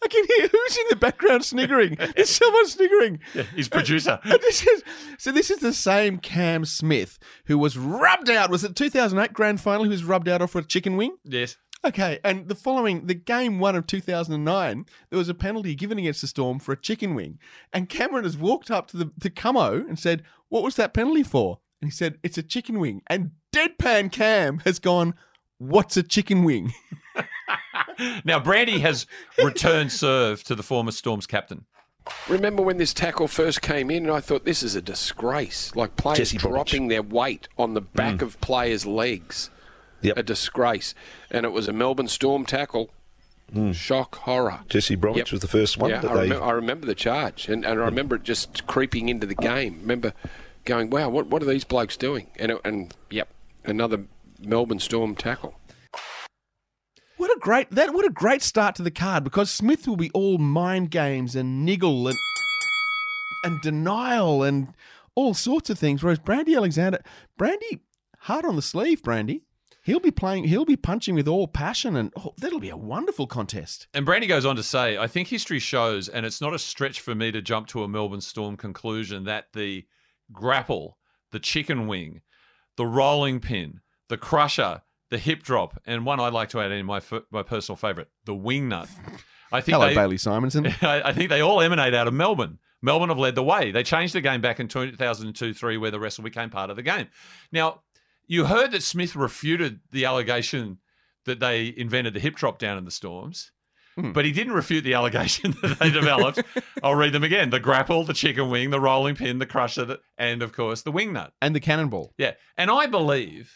I 0.03 0.09
can 0.09 0.25
hear 0.25 0.49
who's 0.49 0.77
in 0.79 0.85
the 0.91 0.97
background 0.97 1.45
sniggering. 1.45 1.97
There's 2.17 2.31
someone 2.31 2.67
sniggering. 2.67 3.21
Yeah, 3.35 3.43
His 3.55 3.69
producer. 3.69 4.19
And 4.25 4.33
this 4.41 4.67
is, 4.67 4.83
so 5.19 5.31
this 5.31 5.51
is 5.51 5.59
the 5.59 5.73
same 5.73 6.19
Cam 6.19 6.65
Smith 6.65 7.19
who 7.45 7.59
was 7.59 7.77
rubbed 7.79 8.31
out. 8.31 8.51
Was 8.51 8.65
it 8.65 8.75
2008 8.75 9.33
grand 9.33 9.61
final? 9.61 9.85
Who 9.85 9.91
was 9.91 10.03
rubbed 10.03 10.29
out 10.29 10.43
off 10.43 10.55
a 10.55 10.63
chicken 10.63 10.97
wing. 10.97 11.17
Yes. 11.25 11.57
Okay, 11.87 12.19
and 12.25 12.49
the 12.49 12.57
following, 12.57 13.07
the 13.07 13.15
game 13.15 13.61
one 13.61 13.77
of 13.77 13.87
2009, 13.87 14.87
there 15.09 15.17
was 15.17 15.29
a 15.29 15.35
penalty 15.35 15.77
given 15.77 15.99
against 15.99 16.21
the 16.21 16.27
Storm 16.27 16.59
for 16.59 16.73
a 16.73 16.77
chicken 16.77 17.15
wing, 17.15 17.39
and 17.73 17.89
Cameron 17.89 18.25
has 18.25 18.37
walked 18.37 18.73
up 18.73 18.89
to 18.89 18.97
the 18.97 19.13
to 19.21 19.31
Camo 19.31 19.87
and 19.87 19.97
said, 19.97 20.25
"What 20.49 20.65
was 20.65 20.75
that 20.77 20.93
penalty 20.93 21.23
for?" 21.23 21.61
And 21.81 21.89
he 21.89 21.95
said, 21.95 22.19
"It's 22.25 22.37
a 22.37 22.43
chicken 22.43 22.81
wing." 22.81 23.03
And 23.07 23.31
deadpan 23.53 24.11
Cam 24.11 24.59
has 24.65 24.81
gone, 24.81 25.15
"What's 25.59 25.97
a 25.97 26.03
chicken 26.03 26.43
wing?" 26.43 26.75
Now, 28.25 28.39
Brandy 28.39 28.81
has 28.81 29.07
returned 29.43 29.93
serve 29.93 30.45
to 30.45 30.55
the 30.55 30.63
former 30.63 30.91
Storms 30.91 31.27
captain. 31.27 31.65
Remember 32.29 32.63
when 32.63 32.77
this 32.77 32.93
tackle 32.93 33.29
first 33.29 33.63
came 33.63 33.91
in, 33.91 34.05
and 34.05 34.13
I 34.13 34.21
thought 34.21 34.45
this 34.45 34.63
is 34.63 34.75
a 34.75 34.83
disgrace. 34.83 35.75
Like 35.75 35.97
players 35.97 36.33
dropping 36.33 36.89
their 36.89 37.03
weight 37.03 37.49
on 37.57 37.75
the 37.75 37.81
back 37.81 38.17
mm. 38.17 38.23
of 38.23 38.41
players' 38.41 38.85
legs. 38.85 39.51
Yep. 40.07 40.17
A 40.19 40.23
disgrace. 40.23 40.95
And 41.31 41.45
it 41.45 41.53
was 41.53 41.69
a 41.69 41.73
Melbourne 41.73 42.09
Storm 42.09 42.47
tackle. 42.47 42.91
Hmm. 43.53 43.73
Shock, 43.73 44.17
horror. 44.17 44.61
Jesse 44.69 44.97
Bromwich 44.97 45.29
Yep. 45.29 45.33
was 45.33 45.41
the 45.41 45.47
first 45.49 45.79
one 45.79 45.91
Yeah, 45.91 46.01
that 46.01 46.11
I, 46.11 46.15
they. 46.27 46.29
remem- 46.31 46.43
I 46.43 46.51
remember 46.51 46.87
the 46.87 46.97
charge, 46.97 47.49
and, 47.49 47.65
and 47.65 47.81
I 47.81 47.85
remember 47.85 48.17
it 48.17 48.25
just 48.25 48.67
creeping 48.67 49.09
into 49.09 49.27
the 49.27 49.37
game. 49.37 49.79
Remember 49.83 50.13
going, 50.65 50.91
"Wow, 50.91 51.11
what 51.11 51.29
what 51.29 51.43
are 51.43 51.47
these 51.47 51.63
blokes 51.63 51.97
doing?" 51.97 52.27
And 52.41 52.51
it, 52.53 52.61
and 52.65 52.93
yep, 53.09 53.29
another 53.65 54.05
Melbourne 54.41 54.81
Storm 54.81 55.15
tackle. 55.15 55.55
What 57.19 57.31
a 57.31 57.39
great 57.39 57.71
that! 57.71 57.95
What 57.95 58.05
a 58.05 58.11
great 58.11 58.43
start 58.43 58.75
to 58.77 58.83
the 58.83 58.91
card 58.91 59.23
because 59.25 59.51
Smith 59.51 59.87
will 59.87 59.97
be 59.97 60.11
all 60.11 60.39
mind 60.39 60.91
games 60.91 61.37
and 61.37 61.65
niggle 61.65 62.09
and 62.09 62.17
and 63.45 63.61
denial 63.63 64.43
and 64.43 64.75
all 65.15 65.35
sorts 65.35 65.71
of 65.71 65.79
things. 65.79 66.03
Whereas 66.03 66.19
Brandy 66.19 66.55
Alexander, 66.57 67.01
Brandy, 67.39 67.79
hard 68.23 68.45
on 68.45 68.57
the 68.57 68.63
sleeve, 68.63 69.03
Brandy. 69.05 69.43
He'll 69.87 70.01
be 70.01 70.11
playing. 70.11 70.45
He'll 70.45 70.65
be 70.65 70.77
punching 70.77 71.15
with 71.15 71.29
all 71.29 71.47
passion, 71.47 71.95
and 71.95 72.13
oh, 72.17 72.35
that'll 72.39 72.59
be 72.59 72.71
a 72.71 72.77
wonderful 72.77 73.29
contest. 73.29 73.87
And 73.95 74.05
Brandy 74.05 74.27
goes 74.27 74.45
on 74.45 74.57
to 74.57 74.63
say, 74.65 74.99
I 74.99 75.07
think 75.07 75.29
history 75.29 75.61
shows, 75.61 76.09
and 76.09 76.27
it's 76.27 76.41
not 76.41 76.53
a 76.53 76.59
stretch 76.59 77.01
for 77.01 77.15
me 77.15 77.31
to 77.31 77.41
jump 77.41 77.69
to 77.69 77.85
a 77.85 77.89
Melbourne 77.89 78.21
Storm 78.21 78.57
conclusion, 78.57 79.23
that 79.25 79.53
the 79.53 79.87
grapple, 80.33 80.99
the 81.31 81.39
chicken 81.39 81.87
wing, 81.87 82.23
the 82.77 82.85
rolling 82.85 83.39
pin, 83.39 83.79
the 84.09 84.17
crusher, 84.17 84.83
the 85.11 85.19
hip 85.19 85.45
drop, 85.45 85.81
and 85.87 86.05
one 86.05 86.19
I'd 86.19 86.33
like 86.33 86.49
to 86.49 86.61
add 86.61 86.73
in 86.73 86.85
my 86.85 87.01
my 87.31 87.45
personal 87.45 87.77
favourite, 87.77 88.09
the 88.25 88.35
wing 88.35 88.69
nut. 88.69 88.89
I 89.53 89.61
think 89.61 89.77
Hello, 89.77 89.87
they, 89.87 89.95
Bailey 89.95 90.17
Simonsson. 90.17 90.75
I 90.83 91.11
I 91.11 91.13
think 91.13 91.31
they 91.31 91.41
all 91.41 91.61
emanate 91.61 91.95
out 91.95 92.09
of 92.09 92.15
Melbourne. 92.15 92.59
Melbourne 92.83 93.09
have 93.09 93.19
led 93.19 93.37
the 93.37 93.43
way. 93.45 93.71
They 93.71 93.85
changed 93.85 94.17
the 94.17 94.21
game 94.21 94.41
back 94.41 94.59
in 94.59 94.67
2002 94.67 95.55
3, 95.55 95.77
where 95.77 95.93
the 95.93 96.01
wrestle 96.01 96.25
became 96.25 96.51
part 96.51 96.71
of 96.71 96.77
the 96.77 96.83
game. 96.83 97.07
Now, 97.53 97.83
you 98.27 98.47
heard 98.47 98.73
that 98.73 98.83
Smith 98.83 99.15
refuted 99.17 99.81
the 99.91 100.05
allegation 100.05 100.79
that 101.25 101.41
they 101.41 101.73
invented 101.77 102.15
the 102.15 102.21
hip 102.21 102.37
drop 102.37 102.59
down 102.59 102.79
in 102.79 102.85
the 102.85 102.91
Storms, 102.91 103.51
Hmm. 103.97 104.13
but 104.13 104.27
he 104.27 104.31
didn't 104.33 104.53
refute 104.53 104.85
the 104.85 104.93
allegation 104.93 105.53
that 105.63 105.79
they 105.79 105.91
developed. 105.91 106.43
I'll 106.83 106.95
read 106.95 107.13
them 107.15 107.25
again 107.25 107.49
the 107.49 107.59
grapple, 107.61 108.05
the 108.05 108.13
chicken 108.13 108.51
wing, 108.51 108.69
the 108.71 108.79
rolling 108.81 109.15
pin, 109.17 109.39
the 109.39 109.47
crusher, 109.47 109.97
and 110.19 110.43
of 110.43 110.53
course, 110.53 110.83
the 110.83 110.93
wing 110.93 111.15
nut. 111.15 111.33
And 111.41 111.55
the 111.55 111.61
cannonball. 111.61 112.13
Yeah. 112.19 112.33
And 112.59 112.71
I 112.71 112.87
believe 112.87 113.55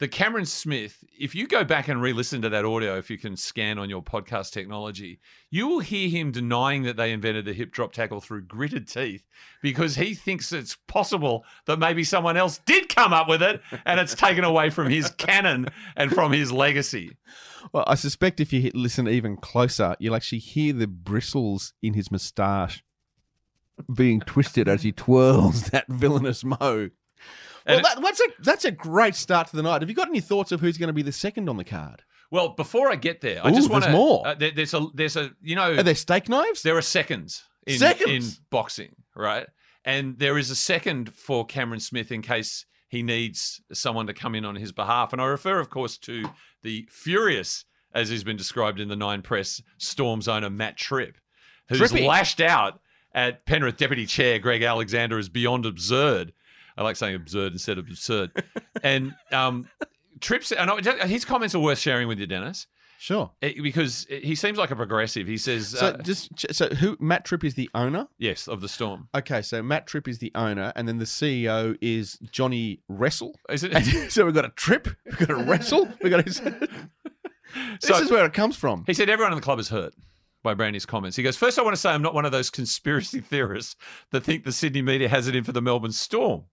that 0.00 0.10
Cameron 0.10 0.46
Smith, 0.46 1.04
if 1.16 1.34
you 1.34 1.46
go 1.46 1.62
back 1.62 1.88
and 1.88 2.00
re 2.00 2.14
listen 2.14 2.40
to 2.42 2.48
that 2.48 2.64
audio, 2.64 2.96
if 2.96 3.10
you 3.10 3.18
can 3.18 3.36
scan 3.36 3.78
on 3.78 3.90
your 3.90 4.02
podcast 4.02 4.50
technology, 4.50 5.20
you 5.50 5.68
will 5.68 5.80
hear 5.80 6.08
him 6.08 6.32
denying 6.32 6.82
that 6.84 6.96
they 6.96 7.12
invented 7.12 7.44
the 7.44 7.52
hip 7.52 7.70
drop 7.70 7.92
tackle 7.92 8.20
through 8.20 8.42
gritted 8.42 8.88
teeth 8.88 9.26
because 9.62 9.96
he 9.96 10.14
thinks 10.14 10.52
it's 10.52 10.76
possible 10.88 11.44
that 11.66 11.78
maybe 11.78 12.02
someone 12.02 12.38
else 12.38 12.60
did 12.64 12.88
come 12.88 13.12
up 13.12 13.28
with 13.28 13.42
it 13.42 13.60
and 13.84 14.00
it's 14.00 14.14
taken 14.14 14.42
away 14.42 14.70
from 14.70 14.88
his 14.88 15.10
canon 15.10 15.68
and 15.96 16.10
from 16.10 16.32
his 16.32 16.50
legacy. 16.50 17.16
Well, 17.72 17.84
I 17.86 17.94
suspect 17.94 18.40
if 18.40 18.54
you 18.54 18.70
listen 18.74 19.06
even 19.06 19.36
closer, 19.36 19.96
you'll 19.98 20.16
actually 20.16 20.38
hear 20.38 20.72
the 20.72 20.86
bristles 20.86 21.74
in 21.82 21.92
his 21.92 22.10
moustache 22.10 22.82
being 23.94 24.20
twisted 24.20 24.66
as 24.66 24.82
he 24.82 24.92
twirls 24.92 25.64
that 25.70 25.88
villainous 25.88 26.42
mo. 26.42 26.88
Well, 27.66 27.82
that, 27.82 28.00
that's 28.02 28.20
a 28.20 28.24
that's 28.42 28.64
a 28.64 28.70
great 28.70 29.14
start 29.14 29.48
to 29.48 29.56
the 29.56 29.62
night. 29.62 29.82
Have 29.82 29.88
you 29.88 29.94
got 29.94 30.08
any 30.08 30.20
thoughts 30.20 30.52
of 30.52 30.60
who's 30.60 30.78
going 30.78 30.88
to 30.88 30.92
be 30.92 31.02
the 31.02 31.12
second 31.12 31.48
on 31.48 31.56
the 31.56 31.64
card? 31.64 32.02
Well, 32.30 32.50
before 32.50 32.90
I 32.90 32.94
get 32.96 33.20
there, 33.20 33.44
I 33.44 33.50
Ooh, 33.50 33.54
just 33.54 33.68
want 33.70 33.82
there's 33.84 33.92
to. 33.92 33.98
more. 33.98 34.26
Uh, 34.26 34.34
there, 34.34 34.52
there's 34.52 34.72
a, 34.72 34.86
there's 34.94 35.16
a, 35.16 35.32
you 35.42 35.56
know, 35.56 35.72
Are 35.74 35.82
there 35.82 35.94
steak 35.96 36.28
knives? 36.28 36.62
There 36.62 36.76
are 36.76 36.82
seconds 36.82 37.42
in, 37.66 37.78
Seconds? 37.78 38.38
in 38.38 38.44
boxing, 38.50 38.94
right? 39.16 39.46
And 39.84 40.18
there 40.18 40.38
is 40.38 40.48
a 40.50 40.54
second 40.56 41.12
for 41.12 41.44
Cameron 41.44 41.80
Smith 41.80 42.12
in 42.12 42.22
case 42.22 42.66
he 42.88 43.02
needs 43.02 43.60
someone 43.72 44.06
to 44.06 44.14
come 44.14 44.34
in 44.36 44.44
on 44.44 44.54
his 44.54 44.70
behalf. 44.72 45.12
And 45.12 45.20
I 45.20 45.24
refer, 45.26 45.58
of 45.58 45.70
course, 45.70 45.98
to 45.98 46.24
the 46.62 46.86
furious, 46.90 47.64
as 47.92 48.10
he's 48.10 48.22
been 48.24 48.36
described 48.36 48.78
in 48.78 48.88
the 48.88 48.96
Nine 48.96 49.22
Press, 49.22 49.60
Storms 49.78 50.28
owner 50.28 50.50
Matt 50.50 50.76
Tripp, 50.76 51.16
who's 51.68 51.80
Trippy. 51.80 52.06
lashed 52.06 52.40
out 52.40 52.80
at 53.12 53.44
Penrith 53.44 53.76
Deputy 53.76 54.06
Chair 54.06 54.38
Greg 54.38 54.62
Alexander 54.62 55.18
as 55.18 55.28
beyond 55.28 55.66
absurd. 55.66 56.32
I 56.80 56.82
like 56.82 56.96
saying 56.96 57.14
absurd 57.14 57.52
instead 57.52 57.78
of 57.78 57.86
absurd. 57.86 58.30
and 58.82 59.14
um, 59.30 59.68
Tripp's, 60.20 60.50
and 60.50 60.70
I- 60.70 61.06
his 61.06 61.24
comments 61.24 61.54
are 61.54 61.60
worth 61.60 61.78
sharing 61.78 62.08
with 62.08 62.18
you, 62.18 62.26
Dennis. 62.26 62.66
Sure. 62.98 63.30
Eh, 63.40 63.54
because 63.62 64.06
he 64.10 64.34
seems 64.34 64.58
like 64.58 64.70
a 64.70 64.76
progressive. 64.76 65.26
He 65.26 65.38
says, 65.38 65.68
So 65.68 65.86
uh, 65.86 66.02
just 66.02 66.54
so 66.54 66.68
who 66.68 66.96
Matt 67.00 67.24
Tripp 67.24 67.44
is 67.44 67.54
the 67.54 67.70
owner? 67.74 68.08
yes, 68.18 68.46
of 68.48 68.60
the 68.60 68.68
Storm. 68.68 69.08
Okay, 69.14 69.40
so 69.40 69.62
Matt 69.62 69.86
Tripp 69.86 70.06
is 70.08 70.18
the 70.18 70.30
owner, 70.34 70.70
and 70.76 70.86
then 70.86 70.98
the 70.98 71.06
CEO 71.06 71.76
is 71.80 72.18
Johnny 72.30 72.80
Wrestle. 72.88 73.34
Is 73.48 73.64
it? 73.64 73.72
And 73.72 73.86
so 74.12 74.24
we've 74.26 74.34
got 74.34 74.44
a 74.44 74.50
Trip, 74.50 74.88
we've 75.06 75.18
got 75.18 75.30
a 75.30 75.36
Wrestle, 75.36 75.88
we've 76.02 76.10
got. 76.10 76.20
A, 76.20 76.24
this 76.30 76.80
So- 77.80 77.96
is 77.98 78.10
where 78.10 78.24
it 78.26 78.32
comes 78.34 78.56
from. 78.56 78.84
He 78.86 78.94
said 78.94 79.08
everyone 79.08 79.32
in 79.32 79.36
the 79.38 79.42
club 79.44 79.58
is 79.58 79.70
hurt 79.70 79.94
by 80.42 80.52
Brandy's 80.54 80.84
comments. 80.86 81.16
He 81.16 81.22
goes, 81.22 81.36
First, 81.36 81.58
I 81.58 81.62
want 81.62 81.74
to 81.76 81.80
say 81.80 81.90
I'm 81.90 82.02
not 82.02 82.14
one 82.14 82.24
of 82.26 82.32
those 82.32 82.50
conspiracy 82.50 83.20
theorists 83.20 83.76
that 84.10 84.24
think 84.24 84.44
the 84.44 84.52
Sydney 84.52 84.82
media 84.82 85.08
has 85.08 85.26
it 85.26 85.34
in 85.34 85.44
for 85.44 85.52
the 85.52 85.62
Melbourne 85.62 85.92
Storm. 85.92 86.44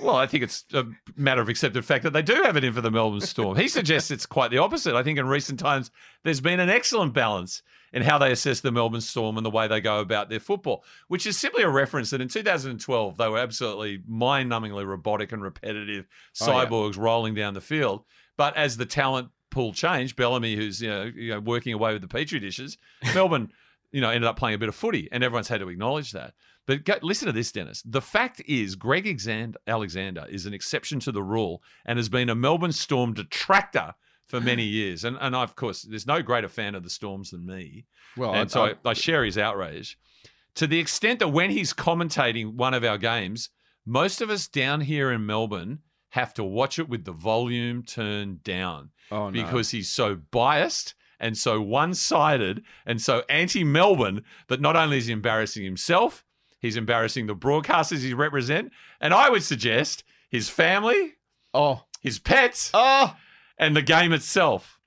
Well, 0.00 0.16
I 0.16 0.26
think 0.26 0.42
it's 0.44 0.64
a 0.74 0.84
matter 1.16 1.40
of 1.40 1.48
accepted 1.48 1.84
fact 1.84 2.04
that 2.04 2.12
they 2.12 2.22
do 2.22 2.34
have 2.44 2.56
it 2.56 2.64
in 2.64 2.72
for 2.72 2.80
the 2.80 2.90
Melbourne 2.90 3.20
Storm. 3.20 3.56
He 3.56 3.68
suggests 3.68 4.10
it's 4.10 4.26
quite 4.26 4.50
the 4.50 4.58
opposite. 4.58 4.94
I 4.94 5.02
think 5.02 5.18
in 5.18 5.26
recent 5.26 5.58
times 5.58 5.90
there's 6.22 6.40
been 6.40 6.60
an 6.60 6.68
excellent 6.68 7.14
balance 7.14 7.62
in 7.92 8.02
how 8.02 8.18
they 8.18 8.30
assess 8.30 8.60
the 8.60 8.70
Melbourne 8.72 9.00
Storm 9.00 9.36
and 9.38 9.46
the 9.46 9.50
way 9.50 9.68
they 9.68 9.80
go 9.80 10.00
about 10.00 10.28
their 10.28 10.40
football, 10.40 10.84
which 11.08 11.26
is 11.26 11.38
simply 11.38 11.62
a 11.62 11.68
reference 11.68 12.10
that 12.10 12.20
in 12.20 12.28
2012 12.28 13.16
they 13.16 13.28
were 13.28 13.38
absolutely 13.38 14.02
mind-numbingly 14.06 14.86
robotic 14.86 15.32
and 15.32 15.42
repetitive 15.42 16.06
Oh, 16.40 16.46
yeah. 16.50 16.66
cyborgs 16.66 16.98
rolling 16.98 17.34
down 17.34 17.54
the 17.54 17.60
field. 17.60 18.04
But 18.36 18.56
as 18.56 18.76
the 18.76 18.86
talent 18.86 19.28
pool 19.50 19.72
changed, 19.72 20.16
Bellamy, 20.16 20.56
who's 20.56 20.82
you 20.82 20.90
know, 20.90 21.04
you 21.04 21.30
know 21.32 21.40
working 21.40 21.72
away 21.72 21.92
with 21.94 22.02
the 22.02 22.08
petri 22.08 22.38
dishes, 22.38 22.76
Melbourne, 23.14 23.50
you 23.92 24.02
know, 24.02 24.10
ended 24.10 24.24
up 24.28 24.36
playing 24.36 24.56
a 24.56 24.58
bit 24.58 24.68
of 24.68 24.74
footy, 24.74 25.08
and 25.10 25.24
everyone's 25.24 25.48
had 25.48 25.60
to 25.60 25.68
acknowledge 25.68 26.12
that. 26.12 26.34
But 26.66 26.84
go, 26.84 26.94
listen 27.02 27.26
to 27.26 27.32
this, 27.32 27.52
Dennis. 27.52 27.82
The 27.86 28.00
fact 28.02 28.42
is, 28.46 28.74
Greg 28.74 29.06
Alexander 29.66 30.26
is 30.28 30.46
an 30.46 30.54
exception 30.54 31.00
to 31.00 31.12
the 31.12 31.22
rule 31.22 31.62
and 31.84 31.98
has 31.98 32.08
been 32.08 32.28
a 32.28 32.34
Melbourne 32.34 32.72
Storm 32.72 33.14
detractor 33.14 33.94
for 34.26 34.40
many 34.40 34.64
years. 34.80 35.04
And, 35.04 35.16
and 35.20 35.36
I, 35.36 35.42
of 35.42 35.54
course, 35.56 35.82
there's 35.82 36.06
no 36.06 36.22
greater 36.22 36.48
fan 36.48 36.74
of 36.74 36.82
the 36.82 36.90
Storms 36.90 37.30
than 37.30 37.46
me. 37.46 37.86
Well, 38.16 38.30
and 38.32 38.40
I- 38.42 38.52
so 38.52 38.64
I, 38.64 38.70
I- 38.70 38.90
I 38.90 38.92
share 38.94 39.24
his 39.24 39.38
outrage 39.38 39.98
to 40.56 40.66
the 40.66 40.78
extent 40.80 41.18
that 41.20 41.28
when 41.28 41.50
he's 41.50 41.72
commentating 41.72 42.54
one 42.54 42.74
of 42.74 42.82
our 42.82 42.98
games, 42.98 43.50
most 43.84 44.20
of 44.20 44.30
us 44.30 44.48
down 44.48 44.80
here 44.80 45.12
in 45.12 45.24
Melbourne 45.26 45.80
have 46.10 46.32
to 46.34 46.42
watch 46.44 46.78
it 46.78 46.88
with 46.88 47.04
the 47.04 47.12
volume 47.12 47.82
turned 47.82 48.42
down 48.42 48.90
Oh, 49.12 49.28
no. 49.30 49.42
because 49.44 49.70
he's 49.70 49.88
so 49.90 50.16
biased 50.16 50.94
and 51.20 51.36
so 51.38 51.60
one 51.60 51.94
sided 51.94 52.62
and 52.86 53.00
so 53.00 53.22
anti 53.28 53.64
Melbourne 53.64 54.22
that 54.48 54.60
not 54.60 54.76
only 54.76 54.98
is 54.98 55.06
he 55.06 55.12
embarrassing 55.12 55.62
himself, 55.64 56.24
he's 56.66 56.76
embarrassing 56.76 57.26
the 57.26 57.34
broadcasters 57.34 58.00
he 58.00 58.14
represent, 58.14 58.72
and 59.00 59.14
I 59.14 59.30
would 59.30 59.42
suggest 59.42 60.04
his 60.28 60.48
family, 60.48 61.14
oh, 61.54 61.84
his 62.00 62.18
pets, 62.18 62.70
oh, 62.74 63.16
and 63.58 63.74
the 63.74 63.82
game 63.82 64.12
itself. 64.12 64.78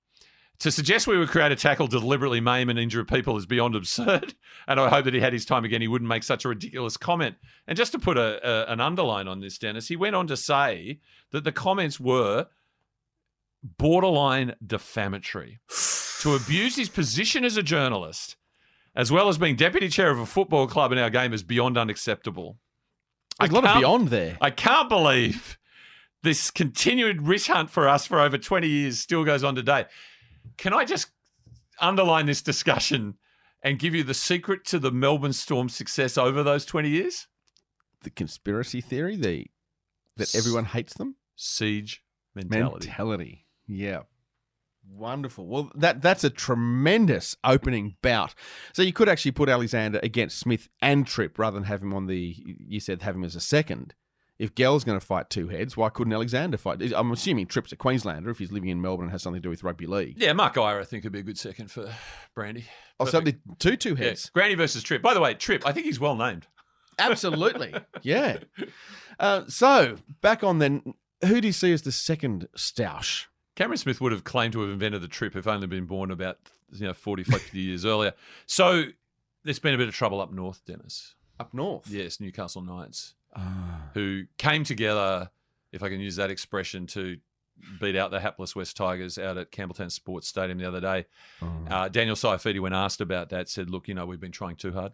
To 0.60 0.72
suggest 0.72 1.08
we 1.08 1.18
would 1.18 1.30
create 1.30 1.54
a 1.54 1.56
tackle 1.56 1.88
to 1.88 2.00
deliberately 2.00 2.42
maim 2.42 2.70
and 2.70 2.78
injure 2.78 3.06
people 3.06 3.38
is 3.38 3.46
beyond 3.46 3.76
absurd. 3.76 4.34
And 4.68 4.80
I 4.80 4.90
hope 4.90 5.06
that 5.06 5.16
he 5.16 5.20
had 5.20 5.34
his 5.34 5.46
time 5.46 5.66
again. 5.66 5.82
He 5.82 5.88
wouldn't 5.88 6.08
make 6.08 6.22
such 6.22 6.46
a 6.46 6.50
ridiculous 6.50 6.96
comment. 6.96 7.38
And 7.66 7.76
just 7.76 7.92
to 7.94 7.98
put 7.98 8.18
a, 8.18 8.48
a, 8.48 8.72
an 8.72 8.80
underline 8.80 9.28
on 9.28 9.40
this, 9.40 9.58
Dennis, 9.58 9.88
he 9.88 9.96
went 9.96 10.16
on 10.16 10.28
to 10.28 10.38
say 10.38 11.00
that 11.32 11.44
the 11.44 11.52
comments 11.52 12.00
were 12.00 12.46
borderline 13.64 14.54
defamatory. 14.64 15.60
to 16.20 16.36
abuse 16.36 16.76
his 16.76 16.90
position 16.90 17.46
as 17.46 17.56
a 17.56 17.64
journalist, 17.64 18.36
as 19.00 19.14
well 19.14 19.30
as 19.30 19.38
being 19.38 19.56
deputy 19.56 19.88
chair 19.88 20.12
of 20.12 20.20
a 20.20 20.26
football 20.26 20.68
club 20.68 20.92
in 20.92 20.98
our 20.98 21.10
game, 21.10 21.32
is 21.32 21.42
beyond 21.42 21.78
unacceptable. 21.78 22.58
There's 23.40 23.50
a 23.50 23.54
lot 23.54 23.66
of 23.66 23.80
beyond 23.80 24.10
there. 24.10 24.38
I 24.42 24.50
can't 24.50 24.90
believe 24.90 25.58
this 26.22 26.52
continued 26.52 27.22
rich 27.22 27.48
hunt 27.48 27.70
for 27.70 27.88
us 27.88 28.06
for 28.06 28.20
over 28.20 28.38
20 28.38 28.68
years 28.68 29.00
still 29.00 29.24
goes 29.24 29.42
on 29.42 29.56
today. 29.56 29.86
Can 30.58 30.74
I 30.74 30.84
just 30.84 31.12
underline 31.80 32.26
this 32.26 32.42
discussion 32.42 33.16
and 33.64 33.80
give 33.80 33.96
you 33.96 34.04
the 34.04 34.14
secret 34.14 34.66
to 34.66 34.80
the 34.80 34.92
Melbourne 34.92 35.32
Storm's 35.32 35.74
success 35.74 36.18
over 36.18 36.44
those 36.44 36.66
20 36.66 36.90
years? 36.90 37.28
The 38.04 38.10
conspiracy 38.10 38.82
theory, 38.82 39.16
the 39.16 39.48
that 40.18 40.36
everyone 40.36 40.66
hates 40.66 40.94
them. 40.96 41.16
Siege 41.38 42.04
mentality. 42.36 42.88
Mentality. 42.88 43.46
Yeah. 43.66 44.02
Wonderful. 44.92 45.46
Well, 45.46 45.72
that 45.76 46.02
that's 46.02 46.24
a 46.24 46.30
tremendous 46.30 47.36
opening 47.44 47.96
bout. 48.02 48.34
So 48.74 48.82
you 48.82 48.92
could 48.94 49.08
actually 49.10 49.32
put 49.32 49.48
Alexander 49.50 50.00
against 50.04 50.40
Smith 50.40 50.68
and 50.82 51.06
Tripp 51.06 51.38
rather 51.40 51.56
than 51.56 51.64
have 51.66 51.82
him 51.82 51.94
on 51.94 52.08
the. 52.08 52.36
You 52.46 52.80
said 52.80 53.02
have 53.04 53.16
him 53.16 53.24
as 53.24 53.36
a 53.36 53.40
second. 53.40 53.94
If 54.40 54.56
Gell's 54.56 54.86
going 54.86 54.98
to 54.98 55.06
fight 55.06 55.30
two 55.30 55.50
heads, 55.50 55.76
why 55.76 55.90
couldn't 55.90 56.14
Alexander 56.14 56.56
fight? 56.58 56.82
I'm 56.96 57.12
assuming 57.12 57.46
Tripp's 57.48 57.74
a 57.74 57.76
Queenslander 57.76 58.30
if 58.30 58.40
he's 58.40 58.54
living 58.54 58.70
in 58.70 58.82
Melbourne 58.82 59.06
and 59.08 59.12
has 59.12 59.22
something 59.22 59.42
to 59.42 59.46
do 59.46 59.50
with 59.50 59.64
rugby 59.66 59.86
league. 59.86 60.16
Yeah, 60.18 60.32
Mark 60.32 60.54
Geyer, 60.54 60.80
I 60.80 60.86
think, 60.86 61.04
would 61.04 61.12
be 61.12 61.20
a 61.20 61.24
good 61.24 61.38
second 61.38 61.70
for 61.70 61.94
Brandy. 62.34 62.64
Oh, 63.02 63.06
so 63.06 63.22
two 63.60 63.76
two 63.76 63.96
Yeah, 63.96 64.06
heads. 64.06 64.30
Granny 64.30 64.56
versus 64.56 64.82
Tripp. 64.82 65.02
By 65.02 65.14
the 65.14 65.20
way, 65.20 65.34
Tripp, 65.34 65.68
I 65.68 65.74
think 65.74 65.86
he's 65.86 66.00
well 66.00 66.16
named. 66.16 66.48
Absolutely. 66.98 67.74
yeah. 68.02 68.38
Uh, 69.20 69.44
so 69.48 69.98
back 70.22 70.42
on 70.44 70.60
then, 70.60 70.94
who 71.26 71.42
do 71.42 71.48
you 71.48 71.54
see 71.54 71.74
as 71.74 71.82
the 71.82 71.92
second 71.92 72.48
Stoush? 72.56 73.26
Cameron 73.60 73.78
Smith 73.78 74.00
would 74.00 74.14
have 74.14 74.24
claimed 74.24 74.54
to 74.54 74.62
have 74.62 74.70
invented 74.70 75.02
the 75.02 75.10
trip 75.10 75.36
if 75.36 75.46
only 75.46 75.68
been 75.68 75.86
born 75.86 76.12
about 76.12 76.38
you 76.72 76.88
know 76.88 76.94
40, 76.94 77.24
50 77.24 77.60
years 77.60 77.84
earlier. 77.86 78.14
So 78.46 78.86
there's 79.44 79.60
been 79.60 79.74
a 79.74 79.78
bit 79.78 79.90
of 79.90 79.94
trouble 79.94 80.22
up 80.22 80.32
north, 80.32 80.62
Dennis. 80.66 81.16
Up 81.42 81.54
north? 81.54 81.86
Yes, 81.90 82.22
Newcastle 82.22 82.62
Knights, 82.62 83.16
Ah. 83.36 83.90
who 83.94 84.24
came 84.38 84.64
together, 84.64 85.30
if 85.74 85.84
I 85.84 85.90
can 85.90 86.00
use 86.00 86.16
that 86.16 86.32
expression, 86.32 86.88
to 86.88 87.18
beat 87.82 87.98
out 87.98 88.12
the 88.12 88.22
hapless 88.22 88.56
West 88.56 88.78
Tigers 88.78 89.18
out 89.18 89.38
at 89.38 89.52
Campbelltown 89.52 89.92
Sports 89.92 90.30
Stadium 90.30 90.58
the 90.58 90.66
other 90.66 90.80
day. 90.80 91.06
Oh. 91.42 91.52
Uh, 91.70 91.90
Daniel 91.90 92.16
Saifiti, 92.16 92.62
when 92.62 92.72
asked 92.72 93.02
about 93.02 93.28
that, 93.30 93.50
said, 93.50 93.70
"Look, 93.70 93.90
you 93.90 93.94
know, 93.94 94.06
we've 94.06 94.22
been 94.22 94.32
trying 94.32 94.56
too 94.56 94.72
hard." 94.72 94.94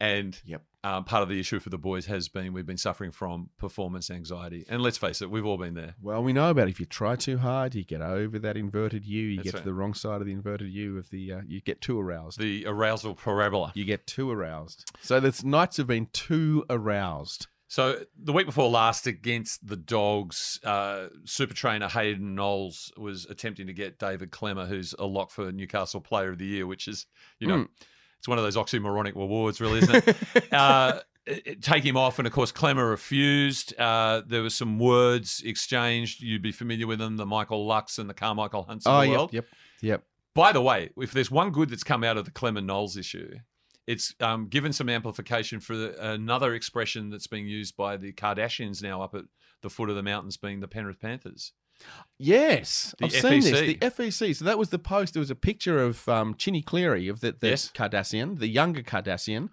And 0.00 0.38
yep. 0.44 0.62
um, 0.82 1.04
part 1.04 1.22
of 1.22 1.28
the 1.28 1.38
issue 1.38 1.60
for 1.60 1.70
the 1.70 1.78
boys 1.78 2.06
has 2.06 2.28
been 2.28 2.52
we've 2.52 2.66
been 2.66 2.76
suffering 2.76 3.12
from 3.12 3.50
performance 3.58 4.10
anxiety. 4.10 4.64
And 4.68 4.82
let's 4.82 4.98
face 4.98 5.22
it, 5.22 5.30
we've 5.30 5.46
all 5.46 5.56
been 5.56 5.74
there. 5.74 5.94
Well, 6.02 6.22
we 6.22 6.32
know 6.32 6.50
about 6.50 6.68
if 6.68 6.80
you 6.80 6.86
try 6.86 7.16
too 7.16 7.38
hard, 7.38 7.74
you 7.74 7.84
get 7.84 8.02
over 8.02 8.38
that 8.40 8.56
inverted 8.56 9.04
U. 9.04 9.22
You 9.22 9.36
That's 9.36 9.44
get 9.44 9.54
right. 9.54 9.60
to 9.60 9.66
the 9.66 9.74
wrong 9.74 9.94
side 9.94 10.20
of 10.20 10.26
the 10.26 10.32
inverted 10.32 10.70
U 10.70 10.98
of 10.98 11.10
the. 11.10 11.32
Uh, 11.32 11.40
you 11.46 11.60
get 11.60 11.80
too 11.80 12.00
aroused. 12.00 12.38
The 12.38 12.66
arousal 12.66 13.14
parabola. 13.14 13.72
You 13.74 13.84
get 13.84 14.06
too 14.06 14.30
aroused. 14.30 14.90
So 15.00 15.20
the 15.20 15.40
Knights 15.44 15.76
have 15.76 15.86
been 15.86 16.08
too 16.12 16.64
aroused. 16.68 17.46
So 17.66 18.04
the 18.16 18.32
week 18.32 18.46
before 18.46 18.68
last 18.68 19.06
against 19.06 19.66
the 19.66 19.76
Dogs, 19.76 20.60
uh, 20.62 21.06
super 21.24 21.54
trainer 21.54 21.88
Hayden 21.88 22.34
Knowles 22.34 22.92
was 22.96 23.26
attempting 23.26 23.66
to 23.66 23.72
get 23.72 23.98
David 23.98 24.30
Klemmer, 24.30 24.68
who's 24.68 24.94
a 24.98 25.06
lock 25.06 25.30
for 25.30 25.50
Newcastle 25.50 26.00
Player 26.00 26.30
of 26.30 26.38
the 26.38 26.46
Year, 26.46 26.66
which 26.68 26.86
is, 26.86 27.06
you 27.40 27.48
know, 27.48 27.56
Mm. 27.56 27.68
It's 28.24 28.28
one 28.30 28.38
of 28.38 28.44
those 28.44 28.56
oxymoronic 28.56 29.16
awards, 29.16 29.60
really, 29.60 29.80
isn't 29.80 30.08
it? 30.08 30.16
uh, 30.54 31.00
take 31.60 31.84
him 31.84 31.94
off, 31.94 32.18
and 32.18 32.26
of 32.26 32.32
course 32.32 32.52
Klemmer 32.52 32.88
refused. 32.88 33.78
Uh, 33.78 34.22
there 34.26 34.40
was 34.40 34.54
some 34.54 34.78
words 34.78 35.42
exchanged. 35.44 36.22
You'd 36.22 36.40
be 36.40 36.50
familiar 36.50 36.86
with 36.86 37.00
them: 37.00 37.18
the 37.18 37.26
Michael 37.26 37.66
Lux 37.66 37.98
and 37.98 38.08
the 38.08 38.14
Carmichael 38.14 38.62
Hunts 38.62 38.86
of 38.86 38.94
Oh, 38.94 39.00
the 39.00 39.06
yep, 39.08 39.16
world. 39.18 39.32
yep, 39.34 39.44
yep. 39.82 40.04
By 40.34 40.52
the 40.52 40.62
way, 40.62 40.88
if 40.96 41.12
there's 41.12 41.30
one 41.30 41.50
good 41.50 41.68
that's 41.68 41.84
come 41.84 42.02
out 42.02 42.16
of 42.16 42.24
the 42.24 42.30
Klemmer 42.30 42.64
Knowles 42.64 42.96
issue, 42.96 43.40
it's 43.86 44.14
um, 44.20 44.46
given 44.48 44.72
some 44.72 44.88
amplification 44.88 45.60
for 45.60 45.76
the, 45.76 46.12
another 46.12 46.54
expression 46.54 47.10
that's 47.10 47.26
being 47.26 47.46
used 47.46 47.76
by 47.76 47.98
the 47.98 48.14
Kardashians 48.14 48.82
now 48.82 49.02
up 49.02 49.14
at 49.14 49.24
the 49.60 49.68
foot 49.68 49.90
of 49.90 49.96
the 49.96 50.02
mountains, 50.02 50.38
being 50.38 50.60
the 50.60 50.66
Penrith 50.68 50.98
Panthers. 50.98 51.52
Yes, 52.18 52.94
The 52.98 53.06
I've 53.06 53.12
seen 53.12 53.40
this. 53.40 53.60
The 53.60 53.76
FEC. 53.76 54.36
So 54.36 54.44
that 54.44 54.56
was 54.58 54.68
the 54.70 54.78
post. 54.78 55.14
There 55.14 55.20
was 55.20 55.30
a 55.30 55.34
picture 55.34 55.78
of 55.82 56.08
um, 56.08 56.34
Chinny 56.36 56.62
Cleary 56.62 57.08
of 57.08 57.20
the, 57.20 57.32
the 57.38 57.48
Yes. 57.50 57.70
Kardashian, 57.74 58.38
the 58.38 58.46
younger 58.46 58.82
Kardashian, 58.82 59.48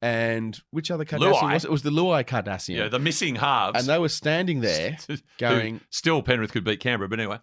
and 0.00 0.60
which 0.70 0.90
other 0.92 1.04
Kardashian 1.04 1.32
Luai. 1.34 1.52
was 1.54 1.64
it? 1.64 1.68
It 1.68 1.70
was 1.72 1.82
the 1.82 1.90
Luai 1.90 2.24
Kardashian. 2.24 2.76
Yeah, 2.76 2.88
the 2.88 2.98
missing 3.00 3.36
halves. 3.36 3.80
and 3.80 3.88
they 3.88 3.98
were 3.98 4.08
standing 4.08 4.60
there 4.60 4.96
going, 5.38 5.80
still 5.90 6.22
Penrith 6.22 6.52
could 6.52 6.62
beat 6.64 6.78
Canberra, 6.80 7.08
but 7.08 7.18
anyway. 7.18 7.38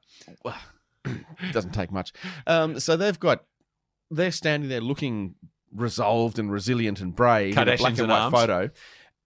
it 1.06 1.24
doesn't 1.52 1.74
take 1.74 1.92
much. 1.92 2.14
Um, 2.48 2.80
so 2.80 2.96
they've 2.96 3.20
got, 3.20 3.44
they're 4.10 4.32
standing 4.32 4.70
there 4.70 4.82
looking 4.82 5.36
resolved 5.74 6.40
and 6.40 6.52
resilient 6.52 7.00
and 7.02 7.16
brave 7.16 7.58
in 7.58 7.68
a 7.68 7.78
black 7.78 7.98
and 7.98 8.08
white 8.10 8.20
arms. 8.20 8.34
photo. 8.34 8.70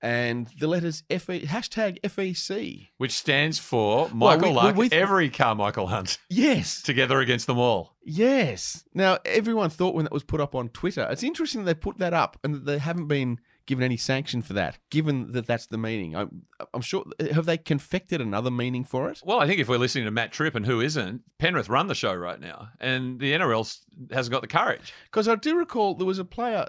And 0.01 0.47
the 0.59 0.67
letters 0.67 1.03
FE, 1.09 1.41
hashtag 1.47 1.99
FEC. 2.01 2.89
Which 2.97 3.11
stands 3.13 3.57
for 3.59 4.05
Well, 4.07 4.35
Michael 4.37 4.49
we- 4.49 4.55
Luck, 4.55 4.75
we- 4.75 4.87
we- 4.89 4.95
every 4.95 5.29
Carmichael 5.29 5.87
Hunt 5.87 6.17
Yes. 6.29 6.81
together 6.81 7.19
against 7.21 7.47
them 7.47 7.57
all. 7.57 7.95
Yes. 8.03 8.83
Now, 8.93 9.17
everyone 9.25 9.69
thought 9.71 9.95
when 9.95 10.05
that 10.05 10.11
was 10.11 10.23
put 10.23 10.41
up 10.41 10.53
on 10.53 10.69
Twitter, 10.69 11.07
it's 11.09 11.23
interesting 11.23 11.61
that 11.63 11.65
they 11.65 11.79
put 11.79 11.97
that 11.97 12.13
up 12.13 12.37
and 12.43 12.53
that 12.53 12.65
they 12.65 12.77
haven't 12.77 13.07
been 13.07 13.39
given 13.65 13.83
any 13.83 13.97
sanction 13.97 14.43
for 14.43 14.53
that, 14.53 14.77
given 14.91 15.31
that 15.31 15.47
that's 15.47 15.65
the 15.65 15.77
meaning. 15.77 16.15
I'm, 16.15 16.43
I'm 16.71 16.81
sure, 16.81 17.03
have 17.33 17.47
they 17.47 17.57
confected 17.57 18.21
another 18.21 18.51
meaning 18.51 18.83
for 18.83 19.09
it? 19.09 19.21
Well, 19.25 19.39
I 19.39 19.47
think 19.47 19.59
if 19.59 19.67
we're 19.67 19.79
listening 19.79 20.05
to 20.05 20.11
Matt 20.11 20.31
Tripp 20.31 20.53
and 20.53 20.67
who 20.67 20.81
isn't, 20.81 21.21
Penrith 21.39 21.67
run 21.67 21.87
the 21.87 21.95
show 21.95 22.13
right 22.13 22.39
now, 22.39 22.69
and 22.79 23.19
the 23.19 23.31
NRL 23.33 23.63
hasn't 24.11 24.31
got 24.31 24.41
the 24.43 24.47
courage. 24.47 24.93
Because 25.05 25.27
I 25.27 25.33
do 25.33 25.57
recall 25.57 25.95
there 25.95 26.05
was 26.05 26.19
a 26.19 26.25
player, 26.25 26.67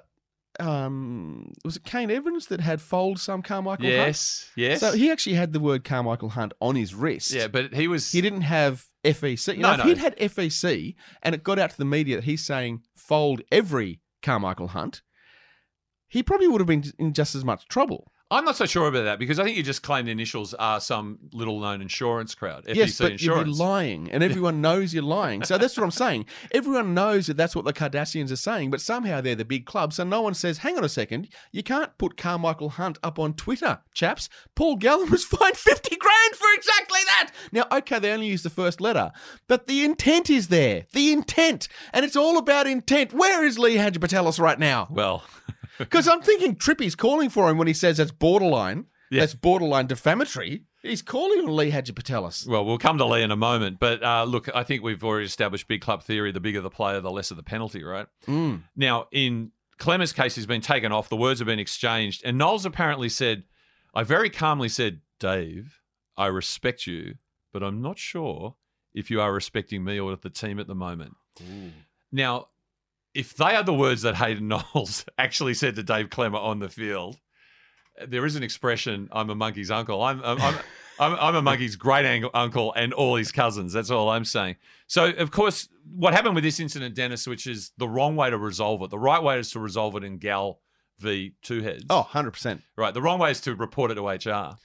um, 0.61 1.53
was 1.65 1.77
it 1.77 1.85
Kane 1.85 2.11
Evans 2.11 2.47
that 2.47 2.61
had 2.61 2.81
fold 2.81 3.19
some 3.19 3.43
Carmichael 3.43 3.85
Hunt? 3.87 3.95
Yes, 3.97 4.51
yes. 4.57 4.81
So 4.81 4.93
he 4.93 5.11
actually 5.11 5.35
had 5.37 5.53
the 5.53 5.61
word 5.61 5.85
Carmichael 5.85 6.31
Hunt 6.31 6.53
on 6.61 6.77
his 6.77 6.95
wrist. 6.95 7.33
yeah, 7.33 7.49
but 7.49 7.75
he 7.75 7.89
was. 7.89 8.13
He 8.13 8.21
didn't 8.21 8.43
have 8.43 8.87
FEC. 9.05 9.57
You 9.57 9.63
No, 9.63 9.69
know, 9.69 9.75
if 9.75 9.79
no. 9.81 9.85
he'd 9.87 9.99
had 9.99 10.17
FEC 10.19 10.95
and 11.23 11.35
it 11.35 11.43
got 11.43 11.59
out 11.59 11.71
to 11.71 11.79
the 11.79 11.85
media 11.85 12.17
that 12.17 12.25
he's 12.25 12.45
saying 12.45 12.83
fold 12.95 13.43
every 13.53 14.01
Carmichael 14.23 14.69
Hunt, 14.69 15.03
he 16.09 16.23
probably 16.23 16.49
would 16.49 16.61
have 16.61 16.69
been 16.69 16.85
in 16.99 17.13
just 17.13 17.35
as 17.35 17.45
much 17.45 17.69
trouble. 17.69 18.11
I'm 18.29 18.45
not 18.45 18.57
so 18.57 18.67
sure 18.67 18.89
about 18.89 19.05
that 19.05 19.21
because 19.21 19.39
I 19.39 19.45
think 19.45 19.57
you 19.57 19.63
just 19.63 19.85
claim 19.85 20.07
the 20.07 20.11
initials 20.11 20.53
are 20.55 20.81
some 20.81 21.19
little 21.33 21.61
known 21.61 21.81
insurance 21.81 22.35
crowd. 22.35 22.65
FEC 22.65 22.75
yes, 22.75 22.99
but 22.99 23.23
you'd 23.23 23.45
be 23.45 23.51
lying, 23.51 24.11
and 24.11 24.21
everyone 24.25 24.61
knows 24.61 24.93
you're 24.93 25.05
lying. 25.05 25.45
So 25.45 25.57
that's 25.59 25.77
what 25.77 25.85
I'm 25.85 25.93
saying. 25.93 26.27
Everyone 26.51 26.93
knows 26.93 27.29
that 27.29 27.37
that's 27.37 27.55
what 27.55 27.65
the 27.65 27.73
Kardashians 27.73 28.33
are 28.33 28.37
saying, 28.37 28.71
but 28.71 28.81
somehow 28.81 29.21
they're 29.21 29.37
the 29.37 29.45
big 29.45 29.65
club. 29.65 29.93
So 29.93 30.03
no 30.03 30.23
one 30.23 30.35
says, 30.35 30.59
"Hang 30.59 30.77
on 30.77 30.83
a 30.83 30.89
second, 30.89 31.29
you 31.53 31.63
can't 31.63 31.97
put 31.99 32.17
Carmichael 32.17 32.71
Hunt 32.71 32.99
up 33.01 33.21
on 33.21 33.35
Twitter, 33.35 33.79
chaps." 33.95 34.29
Paul 34.57 34.75
Gallen 34.75 35.09
was 35.09 35.25
fined 35.25 35.57
fifty 35.57 35.95
grand 35.95 36.35
for 36.35 36.49
exactly 36.57 37.01
that. 37.07 37.31
Now, 37.53 37.67
okay, 37.71 38.01
they 38.01 38.13
only 38.13 38.27
used 38.27 38.45
the 38.45 38.51
first 38.51 38.81
letter, 38.81 39.13
but 39.47 39.69
the 39.69 39.85
intent 39.85 40.31
is 40.31 40.49
there. 40.49 40.87
The 40.93 41.13
intent, 41.13 41.69
and 41.93 42.05
it's 42.05 42.17
all 42.17 42.39
about 42.39 42.67
intent. 42.67 43.13
Where 43.13 43.45
is 43.45 43.57
Lee 43.57 43.77
Hagipantelis 43.77 44.41
right 44.41 44.59
now? 44.59 44.89
well, 44.91 45.23
Because 45.79 46.09
I'm 46.09 46.23
thinking 46.23 46.57
Trippy's 46.57 46.95
calling 46.95 47.29
for 47.31 47.49
him 47.51 47.59
when 47.59 47.67
he 47.67 47.75
says 47.75 47.99
that's 47.99 48.11
borderline. 48.13 48.87
Yeah. 49.11 49.21
That's 49.21 49.35
borderline 49.35 49.87
defamatory. 49.87 50.65
He's 50.83 51.03
calling 51.03 51.41
on 51.41 51.55
Lee 51.55 51.71
Hagipantelis. 51.71 52.47
well, 52.49 52.65
we'll 52.65 52.79
come 52.79 52.99
to 52.99 53.05
Lee 53.05 53.23
in 53.23 53.31
a 53.31 53.37
moment. 53.37 53.79
But 53.79 54.03
uh, 54.03 54.25
look, 54.25 54.49
I 54.55 54.63
think 54.65 54.83
we've 54.83 55.03
already 55.05 55.27
established 55.27 55.69
big 55.69 55.81
club 55.81 56.03
theory: 56.03 56.33
the 56.33 56.41
bigger 56.41 56.61
the 56.61 56.71
player, 56.71 57.01
the 57.01 57.11
lesser 57.11 57.35
the 57.35 57.43
penalty, 57.43 57.85
right? 57.85 58.07
Mm. 58.27 58.63
Now, 58.75 59.07
in 59.13 59.53
Klemmer's 59.79 60.13
case, 60.13 60.35
he's 60.35 60.47
been 60.47 60.61
taken 60.61 60.91
off. 60.93 61.09
The 61.09 61.17
words 61.17 61.39
have 61.41 61.47
been 61.47 61.59
exchanged, 61.59 62.23
and 62.25 62.37
Knowles 62.37 62.65
apparently 62.67 63.09
said, 63.09 63.45
"I 63.95 64.03
very 64.03 64.31
calmly 64.31 64.69
said, 64.69 65.01
Dave, 65.21 65.81
I 66.17 66.27
respect 66.27 66.87
you, 66.87 67.15
but 67.53 67.63
I'm 67.63 67.81
not 67.81 67.99
sure 67.99 68.57
if 68.95 69.11
you 69.11 69.21
are 69.21 69.33
respecting 69.33 69.85
me 69.85 70.01
or 70.01 70.17
the 70.17 70.31
team 70.31 70.59
at 70.59 70.67
the 70.67 70.75
moment." 70.75 71.15
Now, 72.11 72.49
if 73.17 73.35
they 73.35 73.57
are 73.57 73.63
the 73.63 73.75
words 73.75 74.03
that 74.03 74.17
Hayden 74.17 74.49
Knowles 74.75 75.07
actually 75.19 75.55
said 75.55 75.75
to 75.77 75.83
Dave 75.83 76.11
Klemmer 76.11 76.41
on 76.41 76.59
the 76.59 76.69
field, 76.69 77.19
there 78.07 78.27
is 78.27 78.37
an 78.37 78.43
expression, 78.43 79.09
I'm 79.11 79.31
a 79.31 79.35
monkey's 79.35 79.71
uncle. 79.71 80.03
I'm, 80.03 80.23
I'm, 80.23 80.41
I'm, 80.41 80.55
I'm, 81.01 81.15
I'm 81.19 81.35
a 81.35 81.43
monkey's 81.43 81.77
great 81.77 82.25
uncle 82.35 82.73
and 82.75 82.93
all 82.93 83.17
his 83.17 83.33
cousins. 83.33 83.73
That's 83.73 83.91
all 83.91 84.11
I'm 84.11 84.25
saying. 84.25 84.57
So, 84.87 85.11
of 85.11 85.31
course, 85.31 85.69
what 85.95 86.13
happened 86.15 86.35
with 86.35 86.45
this 86.45 86.61
incident, 86.61 86.95
Dennis, 86.95 87.27
which 87.27 87.47
is 87.47 87.73
the 87.79 87.89
wrong 87.89 88.17
way 88.17 88.31
to 88.31 88.39
resolve 88.39 88.83
it, 88.83 88.91
the 88.91 88.99
right 88.99 89.23
way 89.23 89.39
is 89.39 89.51
to 89.53 89.61
resolve 89.61 89.97
it 89.97 90.05
in 90.05 90.19
Gal 90.19 90.61
v. 90.99 91.35
Two 91.43 91.63
Heads. 91.63 91.85
Oh, 91.91 92.09
100%. 92.11 92.63
Right. 92.77 92.95
The 92.95 93.03
wrong 93.03 93.19
way 93.19 93.31
is 93.31 93.41
to 93.43 93.55
report 93.55 93.91
it 93.91 93.97
to 93.97 94.07
HR. 94.07 94.57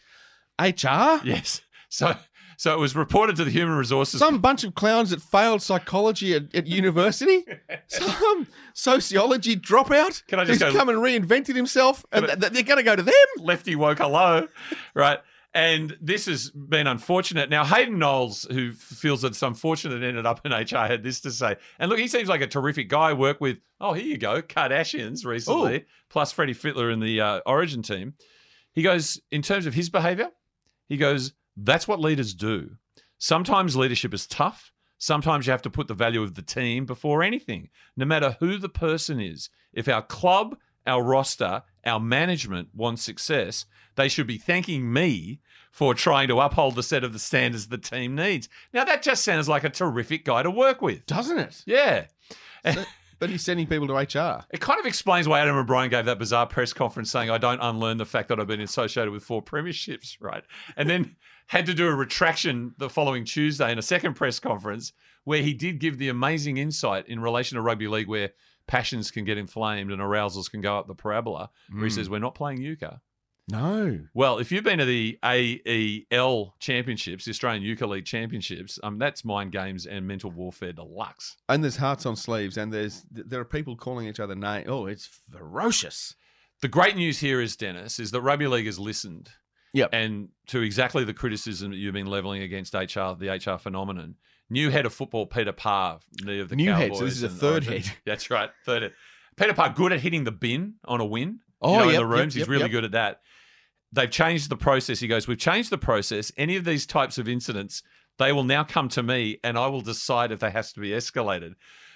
HR? 0.59 1.25
Yes. 1.25 1.61
So, 1.89 2.15
so 2.61 2.71
it 2.75 2.77
was 2.79 2.95
reported 2.95 3.35
to 3.37 3.43
the 3.43 3.49
Human 3.49 3.75
Resources. 3.75 4.19
Some 4.19 4.37
bunch 4.37 4.63
of 4.63 4.75
clowns 4.75 5.09
that 5.09 5.19
failed 5.19 5.63
psychology 5.63 6.35
at, 6.35 6.53
at 6.53 6.67
university? 6.67 7.43
Some 7.87 8.45
sociology 8.75 9.55
dropout? 9.55 10.23
Can 10.27 10.37
I 10.37 10.45
just 10.45 10.61
who's 10.61 10.71
go- 10.71 10.77
come 10.77 10.87
and 10.87 10.99
reinvented 10.99 11.55
himself? 11.55 12.05
And 12.11 12.25
I- 12.25 12.35
th- 12.35 12.53
they're 12.53 12.61
going 12.61 12.77
to 12.77 12.83
go 12.83 12.95
to 12.95 13.01
them? 13.01 13.13
lefty 13.39 13.75
woke 13.75 13.97
hello, 13.97 14.47
right? 14.93 15.17
And 15.55 15.97
this 15.99 16.27
has 16.27 16.51
been 16.51 16.85
unfortunate. 16.85 17.49
Now, 17.49 17.65
Hayden 17.65 17.97
Knowles, 17.97 18.45
who 18.51 18.73
feels 18.73 19.23
it's 19.23 19.41
unfortunate 19.41 20.03
it 20.03 20.07
ended 20.07 20.27
up 20.27 20.45
in 20.45 20.51
HR, 20.51 20.85
had 20.85 21.01
this 21.01 21.19
to 21.21 21.31
say. 21.31 21.55
And 21.79 21.89
look, 21.89 21.97
he 21.97 22.07
seems 22.07 22.29
like 22.29 22.41
a 22.41 22.47
terrific 22.47 22.89
guy. 22.89 23.13
Worked 23.13 23.41
with, 23.41 23.57
oh, 23.79 23.93
here 23.93 24.05
you 24.05 24.19
go, 24.19 24.43
Kardashians 24.43 25.25
recently, 25.25 25.77
Ooh. 25.77 25.85
plus 26.11 26.31
Freddie 26.31 26.53
Fittler 26.53 26.93
in 26.93 26.99
the 26.99 27.21
uh, 27.21 27.39
Origin 27.47 27.81
team. 27.81 28.13
He 28.71 28.83
goes, 28.83 29.19
in 29.31 29.41
terms 29.41 29.65
of 29.65 29.73
his 29.73 29.89
behavior, 29.89 30.29
he 30.87 30.97
goes, 30.97 31.33
that's 31.55 31.87
what 31.87 31.99
leaders 31.99 32.33
do. 32.33 32.77
Sometimes 33.17 33.75
leadership 33.75 34.13
is 34.13 34.27
tough. 34.27 34.71
Sometimes 34.97 35.47
you 35.47 35.51
have 35.51 35.61
to 35.63 35.69
put 35.69 35.87
the 35.87 35.93
value 35.93 36.21
of 36.21 36.35
the 36.35 36.41
team 36.41 36.85
before 36.85 37.23
anything, 37.23 37.69
no 37.97 38.05
matter 38.05 38.37
who 38.39 38.57
the 38.57 38.69
person 38.69 39.19
is. 39.19 39.49
If 39.73 39.87
our 39.87 40.01
club, 40.01 40.57
our 40.85 41.03
roster, 41.03 41.63
our 41.85 41.99
management 41.99 42.69
wants 42.73 43.03
success, 43.03 43.65
they 43.95 44.07
should 44.07 44.27
be 44.27 44.37
thanking 44.37 44.91
me 44.91 45.39
for 45.71 45.93
trying 45.93 46.27
to 46.27 46.39
uphold 46.39 46.75
the 46.75 46.83
set 46.83 47.03
of 47.03 47.13
the 47.13 47.19
standards 47.19 47.67
the 47.67 47.77
team 47.77 48.15
needs. 48.15 48.49
Now, 48.73 48.83
that 48.83 49.01
just 49.01 49.23
sounds 49.23 49.47
like 49.47 49.63
a 49.63 49.69
terrific 49.69 50.25
guy 50.25 50.43
to 50.43 50.51
work 50.51 50.81
with. 50.81 51.05
Doesn't 51.05 51.39
it? 51.39 51.63
Yeah. 51.65 52.05
But 53.19 53.29
he's 53.29 53.43
sending 53.43 53.67
people 53.67 53.87
to 53.87 53.93
HR. 53.93 54.45
It 54.49 54.61
kind 54.61 54.79
of 54.79 54.85
explains 54.87 55.27
why 55.27 55.41
Adam 55.41 55.55
O'Brien 55.55 55.91
gave 55.91 56.05
that 56.05 56.17
bizarre 56.17 56.47
press 56.47 56.73
conference 56.73 57.11
saying, 57.11 57.29
I 57.29 57.37
don't 57.37 57.59
unlearn 57.59 57.97
the 57.97 58.05
fact 58.05 58.29
that 58.29 58.39
I've 58.39 58.47
been 58.47 58.61
associated 58.61 59.11
with 59.11 59.23
four 59.23 59.43
premierships, 59.43 60.17
right? 60.19 60.43
And 60.75 60.89
then 60.89 61.15
had 61.51 61.65
to 61.65 61.73
do 61.73 61.87
a 61.87 61.93
retraction 61.93 62.73
the 62.77 62.89
following 62.89 63.25
Tuesday 63.25 63.71
in 63.71 63.77
a 63.77 63.81
second 63.81 64.13
press 64.13 64.39
conference 64.39 64.93
where 65.25 65.41
he 65.41 65.53
did 65.53 65.79
give 65.79 65.97
the 65.97 66.07
amazing 66.09 66.55
insight 66.57 67.05
in 67.07 67.19
relation 67.19 67.55
to 67.57 67.61
rugby 67.61 67.87
league 67.89 68.07
where 68.07 68.29
passions 68.67 69.11
can 69.11 69.25
get 69.25 69.37
inflamed 69.37 69.91
and 69.91 70.01
arousals 70.01 70.47
can 70.49 70.61
go 70.61 70.77
up 70.77 70.87
the 70.87 70.95
parabola, 70.95 71.49
where 71.71 71.83
he 71.83 71.89
Mm. 71.89 71.95
says, 71.95 72.09
We're 72.09 72.19
not 72.19 72.35
playing 72.35 72.61
euchre. 72.61 73.01
No. 73.49 73.99
Well, 74.13 74.37
if 74.37 74.49
you've 74.51 74.63
been 74.63 74.77
to 74.79 74.85
the 74.85 75.19
AEL 75.25 76.55
championships, 76.59 77.25
the 77.25 77.31
Australian 77.31 77.63
Euchre 77.63 77.87
League 77.87 78.05
championships, 78.05 78.79
um, 78.83 78.97
that's 78.97 79.25
mind 79.25 79.51
games 79.51 79.85
and 79.85 80.07
mental 80.07 80.31
warfare 80.31 80.71
deluxe. 80.73 81.35
And 81.49 81.63
there's 81.63 81.77
hearts 81.77 82.05
on 82.05 82.15
sleeves, 82.15 82.57
and 82.57 82.71
there's 82.71 83.03
there 83.11 83.41
are 83.41 83.45
people 83.45 83.75
calling 83.75 84.07
each 84.07 84.19
other 84.19 84.35
names. 84.35 84.67
Oh, 84.69 84.85
it's 84.85 85.05
ferocious. 85.05 86.15
The 86.61 86.67
great 86.69 86.95
news 86.95 87.19
here 87.19 87.41
is, 87.41 87.55
Dennis, 87.57 87.99
is 87.99 88.11
that 88.11 88.21
rugby 88.21 88.47
league 88.47 88.67
has 88.67 88.79
listened. 88.79 89.31
Yep. 89.73 89.89
And 89.93 90.29
to 90.47 90.61
exactly 90.61 91.03
the 91.03 91.13
criticism 91.13 91.71
that 91.71 91.77
you've 91.77 91.93
been 91.93 92.07
levelling 92.07 92.41
against 92.41 92.73
HR, 92.73 93.15
the 93.17 93.29
HR 93.29 93.57
phenomenon. 93.57 94.15
New 94.49 94.69
head 94.69 94.85
of 94.85 94.93
football, 94.93 95.25
Peter 95.25 95.53
Parr, 95.53 95.99
the 96.23 96.41
of 96.41 96.49
the 96.49 96.57
New 96.57 96.71
Cowboys. 96.71 96.89
head, 96.89 96.97
so 96.97 97.05
this 97.05 97.13
is 97.13 97.23
a 97.23 97.29
third 97.29 97.67
Origin. 97.67 97.83
head. 97.83 97.97
That's 98.05 98.29
right, 98.29 98.49
third 98.65 98.81
head. 98.81 98.93
Peter 99.37 99.53
Parr, 99.53 99.69
good 99.69 99.93
at 99.93 100.01
hitting 100.01 100.25
the 100.25 100.31
bin 100.31 100.75
on 100.83 100.99
a 100.99 101.05
win. 101.05 101.39
Oh, 101.61 101.71
you 101.71 101.77
know, 101.77 101.85
yep, 101.85 101.93
in 101.93 101.99
the 102.01 102.05
rooms, 102.05 102.35
yep, 102.35 102.41
he's 102.41 102.41
yep, 102.41 102.47
really 102.49 102.69
good 102.69 102.83
at 102.83 102.91
that. 102.91 103.21
They've 103.93 104.11
changed 104.11 104.49
the 104.49 104.57
process. 104.57 104.99
He 104.99 105.07
goes, 105.07 105.27
We've 105.27 105.37
changed 105.37 105.69
the 105.69 105.77
process. 105.77 106.31
Any 106.35 106.57
of 106.57 106.65
these 106.65 106.85
types 106.85 107.17
of 107.17 107.29
incidents, 107.29 107.81
they 108.19 108.33
will 108.33 108.43
now 108.43 108.63
come 108.63 108.89
to 108.89 109.03
me 109.03 109.39
and 109.43 109.57
I 109.57 109.67
will 109.67 109.81
decide 109.81 110.31
if 110.31 110.39
they 110.39 110.51
has 110.51 110.73
to 110.73 110.79
be 110.79 110.89
escalated. 110.89 111.53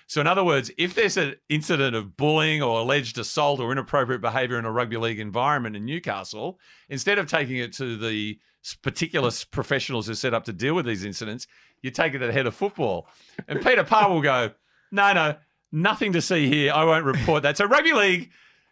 So, 0.08 0.22
in 0.22 0.28
other 0.28 0.44
words, 0.44 0.70
if 0.78 0.94
there's 0.94 1.18
an 1.18 1.36
incident 1.50 1.96
of 1.96 2.16
bullying 2.16 2.62
or 2.62 2.80
alleged 2.80 3.18
assault 3.18 3.60
or 3.60 3.72
inappropriate 3.72 4.22
behaviour 4.22 4.60
in 4.60 4.66
a 4.66 4.72
rugby 4.72 4.98
league 4.98 5.20
environment 5.20 5.76
in 5.76 5.86
Newcastle, 5.86 6.60
instead 6.90 7.18
of 7.18 7.28
taking 7.28 7.58
it 7.58 7.74
to 7.74 7.98
the 7.98 8.40
particular 8.84 9.32
professionals 9.52 10.06
who 10.06 10.12
are 10.12 10.16
set 10.16 10.34
up 10.34 10.44
to 10.46 10.54
deal 10.54 10.76
with 10.76 10.86
these 10.86 11.04
incidents, 11.04 11.48
you 11.82 11.90
take 11.90 12.14
it 12.14 12.20
to 12.20 12.28
the 12.28 12.34
head 12.34 12.46
of 12.46 12.54
football. 12.56 13.08
And 13.48 13.62
Peter 13.64 13.84
Parr 13.84 14.12
will 14.12 14.22
go, 14.22 14.52
no, 14.92 15.14
no, 15.14 15.36
nothing 15.72 16.14
to 16.14 16.22
see 16.22 16.48
here. 16.50 16.72
I 16.72 16.86
won't 16.86 17.06
report 17.06 17.44
that. 17.44 17.58
So, 17.58 17.66
rugby 17.66 17.94
league. 17.94 18.32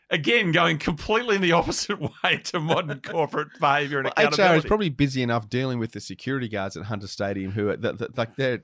Again, 0.10 0.52
going 0.52 0.78
completely 0.78 1.38
in 1.38 1.42
the 1.42 1.52
opposite 1.54 2.00
way 2.00 2.38
to 2.44 2.60
modern 2.60 3.02
corporate 3.02 3.48
behaviour 3.60 4.00
and 4.00 4.12
Well, 4.16 4.30
HR 4.30 4.56
is 4.58 4.66
probably 4.66 4.90
busy 4.90 5.24
enough 5.24 5.50
dealing 5.50 5.80
with 5.80 5.94
the 5.94 6.00
security 6.00 6.48
guards 6.48 6.78
at 6.78 6.84
Hunter 6.84 7.08
Stadium, 7.08 7.52
who 7.54 7.70
are 7.70 7.78
th- 7.78 7.98
th- 7.98 8.12
like 8.16 8.36
they're 8.36 8.64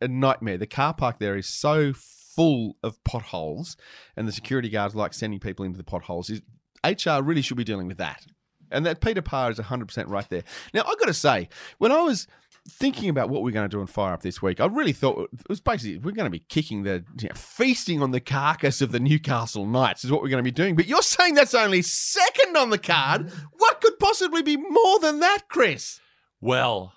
a 0.00 0.08
nightmare. 0.08 0.58
The 0.58 0.66
car 0.66 0.94
park 0.94 1.18
there 1.18 1.36
is 1.36 1.46
so 1.46 1.92
full 1.92 2.76
of 2.82 3.02
potholes, 3.04 3.76
and 4.16 4.26
the 4.26 4.32
security 4.32 4.68
guards 4.68 4.94
like 4.94 5.14
sending 5.14 5.40
people 5.40 5.64
into 5.64 5.78
the 5.78 5.84
potholes. 5.84 6.30
Is 6.30 6.42
HR 6.84 7.22
really 7.22 7.42
should 7.42 7.56
be 7.56 7.64
dealing 7.64 7.88
with 7.88 7.98
that? 7.98 8.26
And 8.70 8.86
that 8.86 9.00
Peter 9.00 9.22
Parr 9.22 9.50
is 9.50 9.58
100% 9.58 10.08
right 10.08 10.28
there. 10.30 10.42
Now, 10.72 10.82
i 10.82 10.94
got 10.98 11.06
to 11.06 11.14
say, 11.14 11.48
when 11.78 11.92
I 11.92 12.00
was 12.00 12.26
thinking 12.68 13.08
about 13.08 13.28
what 13.28 13.42
we're 13.42 13.50
going 13.50 13.68
to 13.68 13.76
do 13.76 13.80
on 13.80 13.86
Fire 13.86 14.14
Up 14.14 14.22
this 14.22 14.40
week, 14.40 14.60
I 14.60 14.66
really 14.66 14.92
thought 14.92 15.28
it 15.32 15.48
was 15.48 15.60
basically 15.60 15.98
we're 15.98 16.12
going 16.12 16.26
to 16.26 16.30
be 16.30 16.38
kicking 16.38 16.82
the, 16.82 17.04
you 17.20 17.28
know, 17.28 17.34
feasting 17.34 18.02
on 18.02 18.12
the 18.12 18.20
carcass 18.20 18.80
of 18.80 18.92
the 18.92 19.00
Newcastle 19.00 19.66
Knights, 19.66 20.04
is 20.04 20.10
what 20.10 20.22
we're 20.22 20.30
going 20.30 20.42
to 20.42 20.44
be 20.44 20.50
doing. 20.50 20.74
But 20.74 20.86
you're 20.86 21.02
saying 21.02 21.34
that's 21.34 21.54
only 21.54 21.82
second 21.82 22.56
on 22.56 22.70
the 22.70 22.78
card. 22.78 23.30
What 23.52 23.80
could 23.80 23.98
possibly 23.98 24.42
be 24.42 24.56
more 24.56 24.98
than 25.00 25.20
that, 25.20 25.48
Chris? 25.48 26.00
Well, 26.40 26.94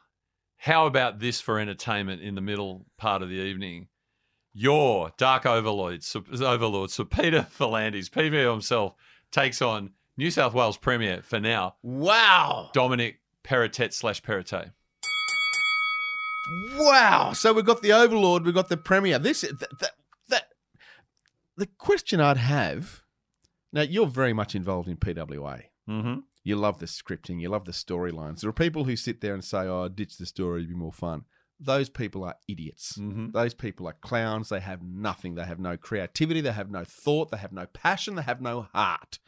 how 0.65 0.87
about 0.87 1.19
this 1.19 1.41
for 1.41 1.59
entertainment 1.59 2.23
in 2.23 2.33
the 2.33 2.41
middle 2.41 2.87
part 2.97 3.21
of 3.21 3.29
the 3.29 3.35
evening? 3.35 3.87
Your 4.51 5.11
Dark 5.15 5.45
Overlord, 5.45 6.03
Sir, 6.03 6.23
Overlord, 6.41 6.89
Sir 6.89 7.03
Peter 7.03 7.45
V'landys, 7.59 8.09
PVO 8.09 8.51
himself, 8.51 8.95
takes 9.29 9.61
on 9.61 9.91
New 10.17 10.31
South 10.31 10.55
Wales 10.55 10.77
Premier 10.77 11.21
for 11.21 11.39
now, 11.39 11.75
Wow. 11.83 12.71
Dominic 12.73 13.19
Peritet 13.43 13.93
slash 13.93 14.23
Perrottet. 14.23 14.71
Wow. 16.77 17.33
So 17.33 17.53
we've 17.53 17.63
got 17.63 17.83
the 17.83 17.93
Overlord, 17.93 18.43
we've 18.43 18.55
got 18.55 18.69
the 18.69 18.77
Premier. 18.77 19.19
This 19.19 19.41
that, 19.41 19.79
that, 19.79 19.91
that 20.29 20.47
the 21.57 21.67
question 21.77 22.19
I'd 22.19 22.37
have 22.37 23.03
now 23.71 23.81
you're 23.83 24.07
very 24.07 24.33
much 24.33 24.55
involved 24.55 24.87
in 24.87 24.97
PWA. 24.97 25.61
Mm-hmm. 25.87 26.19
You 26.45 26.55
love 26.55 26.77
the 26.77 26.85
scripting, 26.85 27.41
you 27.41 27.49
love 27.49 27.65
the 27.65 27.71
storylines. 27.73 28.39
There 28.39 28.49
are 28.49 28.53
people 28.53 28.85
who 28.85 28.95
sit 28.95 29.19
there 29.19 29.33
and 29.33 29.43
say, 29.43 29.67
"Oh, 29.67 29.89
ditch 29.89 30.17
the 30.17 30.25
story, 30.27 30.59
it'd 30.61 30.69
be 30.69 30.75
more 30.75 30.93
fun." 30.93 31.25
Those 31.59 31.89
people 31.89 32.23
are 32.23 32.35
idiots. 32.47 32.97
Mhm. 32.97 33.31
Those 33.33 33.53
people 33.53 33.87
are 33.87 33.93
clowns. 33.93 34.49
They 34.49 34.59
have 34.59 34.83
nothing. 34.83 35.35
They 35.35 35.45
have 35.45 35.59
no 35.59 35.75
creativity. 35.75 36.41
They 36.41 36.51
have 36.51 36.69
no 36.69 36.83
thought. 36.83 37.31
They 37.31 37.37
have 37.37 37.51
no 37.53 37.65
passion. 37.65 38.15
They 38.15 38.21
have 38.21 38.41
no 38.41 38.63
heart. 38.73 39.19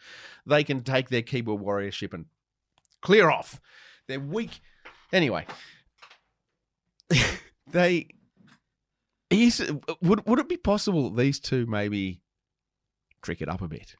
They 0.45 0.63
can 0.63 0.83
take 0.83 1.09
their 1.09 1.21
keyboard 1.23 1.61
warriorship 1.61 2.13
and 2.13 2.25
clear 3.01 3.29
off. 3.31 3.59
They're 4.07 4.19
weak. 4.19 4.59
Anyway, 5.11 5.47
they 7.67 8.09
is 9.29 9.71
would 10.01 10.27
would 10.27 10.39
it 10.39 10.49
be 10.49 10.57
possible 10.57 11.09
these 11.09 11.39
two 11.39 11.65
maybe 11.65 12.21
trick 13.21 13.41
it 13.41 13.49
up 13.49 13.61
a 13.61 13.67
bit? 13.67 13.95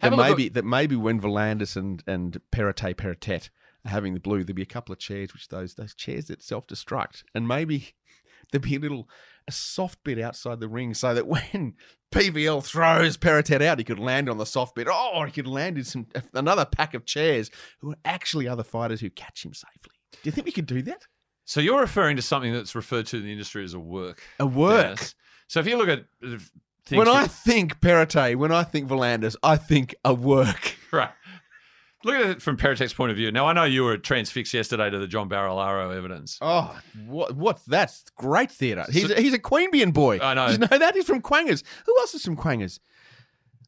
Have 0.00 0.12
That 0.16 0.20
at- 0.20 0.28
maybe 0.30 0.48
that 0.50 0.64
maybe 0.64 0.96
when 0.96 1.20
V'landys 1.20 1.76
and 1.76 2.02
and 2.06 2.40
Perrottet 2.52 2.94
Perrottet 2.96 3.50
are 3.84 3.90
having 3.90 4.14
the 4.14 4.20
blue, 4.20 4.44
there'll 4.44 4.54
be 4.56 4.62
a 4.62 4.66
couple 4.66 4.92
of 4.92 4.98
chairs 4.98 5.32
which 5.32 5.48
those 5.48 5.74
those 5.74 5.94
chairs 5.94 6.26
that 6.26 6.42
self 6.42 6.66
destruct, 6.66 7.24
and 7.34 7.48
maybe 7.48 7.94
there'd 8.52 8.62
be 8.62 8.76
a 8.76 8.80
little 8.80 9.08
a 9.46 9.52
soft 9.52 10.04
bit 10.04 10.20
outside 10.20 10.60
the 10.60 10.68
ring 10.68 10.92
so 10.92 11.14
that 11.14 11.26
when 11.26 11.74
PVL 12.12 12.62
throws 12.62 13.16
Perrottet 13.16 13.62
out, 13.62 13.78
he 13.78 13.84
could 13.84 13.98
land 13.98 14.28
on 14.28 14.36
the 14.36 14.44
soft 14.44 14.74
bit. 14.74 14.86
Oh, 14.90 15.22
he 15.24 15.32
could 15.32 15.46
land 15.46 15.78
in 15.78 15.84
some 15.84 16.06
another 16.34 16.64
pack 16.66 16.92
of 16.94 17.06
chairs 17.06 17.50
who 17.80 17.92
are 17.92 17.98
actually 18.04 18.46
other 18.46 18.62
fighters 18.62 19.00
who 19.00 19.08
catch 19.10 19.44
him 19.44 19.54
safely. 19.54 19.94
Do 20.12 20.18
you 20.24 20.32
think 20.32 20.44
we 20.44 20.52
could 20.52 20.66
do 20.66 20.82
that? 20.82 21.06
So 21.46 21.60
you're 21.60 21.80
referring 21.80 22.16
to 22.16 22.22
something 22.22 22.52
that's 22.52 22.74
referred 22.74 23.06
to 23.06 23.16
in 23.16 23.24
the 23.24 23.32
industry 23.32 23.64
as 23.64 23.72
a 23.72 23.78
work. 23.80 24.22
A 24.38 24.44
work. 24.46 24.98
Yes. 24.98 25.14
So 25.48 25.60
if 25.60 25.66
you 25.66 25.78
look 25.78 25.88
at 25.88 26.04
when 26.96 27.08
I 27.08 27.26
think 27.26 27.80
Perrottet, 27.80 28.36
when 28.36 28.52
I 28.52 28.62
think 28.64 28.88
V'landys, 28.88 29.36
I 29.42 29.56
think 29.56 29.94
a 30.04 30.14
work. 30.14 30.76
right. 30.92 31.10
Look 32.04 32.14
at 32.14 32.30
it 32.30 32.42
from 32.42 32.56
Peritet's 32.56 32.94
point 32.94 33.10
of 33.10 33.16
view. 33.16 33.32
Now 33.32 33.46
I 33.46 33.52
know 33.52 33.64
you 33.64 33.82
were 33.82 33.98
transfixed 33.98 34.54
yesterday 34.54 34.88
to 34.88 34.98
the 34.98 35.08
John 35.08 35.28
Barilaro 35.28 35.94
evidence. 35.96 36.38
Oh, 36.40 36.78
what? 37.06 37.34
What's 37.36 37.64
that's 37.64 38.04
great 38.16 38.50
theatre. 38.52 38.84
He's 38.90 39.08
So- 39.08 39.14
a, 39.16 39.20
he's 39.20 39.34
a 39.34 39.38
Queanbeyan 39.38 39.92
boy. 39.92 40.20
I 40.22 40.34
know. 40.34 40.46
Did 40.48 40.60
you 40.60 40.68
know 40.70 40.78
that? 40.78 40.94
He's 40.94 41.06
from 41.06 41.20
Quangers. 41.20 41.64
Who 41.86 41.98
else 41.98 42.14
is 42.14 42.24
from 42.24 42.36
Quangers? 42.36 42.78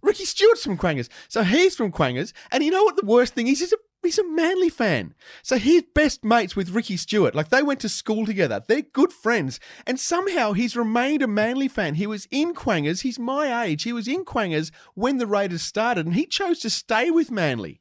Ricky 0.03 0.25
Stuart's 0.25 0.63
from 0.65 0.79
Quangers. 0.79 1.09
So 1.29 1.43
he's 1.43 1.75
from 1.77 1.91
Quangers, 1.93 2.33
and 2.53 2.63
you 2.65 2.71
know 2.71 2.85
what 2.85 2.97
the 2.97 3.05
worst 3.05 3.35
thing 3.35 3.49
is? 3.49 3.59
He's 3.61 3.73
a 3.73 3.77
he's 4.03 4.19
a 4.19 4.25
Manly 4.25 4.69
fan. 4.69 5.15
So 5.43 5.59
he's 5.59 5.83
best 5.95 6.25
mates 6.25 6.57
with 6.57 6.71
Ricky 6.71 6.97
Stuart. 6.97 7.35
Like 7.35 7.49
they 7.49 7.63
went 7.63 7.81
to 7.81 7.89
school 7.89 8.27
together. 8.27 8.63
They're 8.67 8.83
good 8.83 9.13
friends, 9.13 9.61
and 9.87 9.99
somehow 9.99 10.53
he's 10.53 10.77
remained 10.77 11.23
a 11.23 11.27
Manly 11.27 11.69
fan. 11.69 11.95
He 11.95 12.07
was 12.07 12.27
in 12.31 12.55
Quangers. 12.55 13.03
He's 13.03 13.19
my 13.19 13.65
age. 13.65 13.83
He 13.83 13.93
was 13.93 14.09
in 14.09 14.25
Quangers 14.25 14.73
when 14.95 15.19
the 15.19 15.27
Raiders 15.27 15.63
started, 15.63 16.07
and 16.07 16.15
he 16.15 16.27
chose 16.27 16.61
to 16.61 16.71
stay 16.71 17.11
with 17.11 17.31
Manly. 17.31 17.81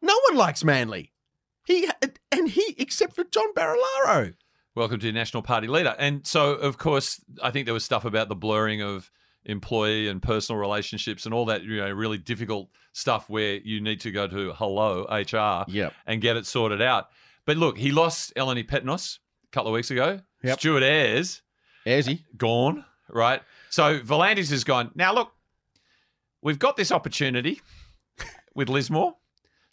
No 0.00 0.18
one 0.28 0.36
likes 0.36 0.64
Manly. 0.64 1.12
He 1.64 1.88
and 2.32 2.48
he 2.48 2.74
except 2.78 3.14
for 3.14 3.24
John 3.24 3.54
Barilaro. 3.54 4.34
Welcome 4.74 5.00
to 5.00 5.12
National 5.12 5.42
Party 5.42 5.66
leader. 5.66 5.94
And 5.98 6.26
so, 6.26 6.52
of 6.54 6.78
course, 6.78 7.22
I 7.42 7.50
think 7.50 7.66
there 7.66 7.74
was 7.74 7.84
stuff 7.84 8.06
about 8.06 8.28
the 8.28 8.34
blurring 8.34 8.80
of 8.80 9.10
employee 9.44 10.08
and 10.08 10.22
personal 10.22 10.60
relationships 10.60 11.24
and 11.24 11.34
all 11.34 11.44
that, 11.46 11.62
you 11.62 11.78
know, 11.78 11.90
really 11.90 12.18
difficult 12.18 12.68
stuff 12.92 13.28
where 13.28 13.54
you 13.56 13.80
need 13.80 14.00
to 14.00 14.10
go 14.10 14.26
to 14.28 14.52
hello 14.52 15.04
HR 15.10 15.64
Yep. 15.70 15.92
and 16.06 16.20
get 16.20 16.36
it 16.36 16.46
sorted 16.46 16.80
out. 16.82 17.08
But 17.44 17.56
look, 17.56 17.78
he 17.78 17.90
lost 17.90 18.32
Eleni 18.36 18.64
Petinos 18.68 19.18
a 19.44 19.50
couple 19.50 19.68
of 19.68 19.74
weeks 19.74 19.90
ago. 19.90 20.20
Yep. 20.44 20.58
Stuart 20.60 20.82
Ayres 20.82 21.42
Airsy. 21.86 22.20
gone, 22.36 22.84
right? 23.08 23.42
So 23.70 23.98
V'landys 24.00 24.50
has 24.50 24.64
gone. 24.64 24.90
Now 24.94 25.12
look, 25.14 25.32
we've 26.42 26.58
got 26.58 26.76
this 26.76 26.92
opportunity 26.92 27.60
with 28.54 28.68
Lismore. 28.68 29.16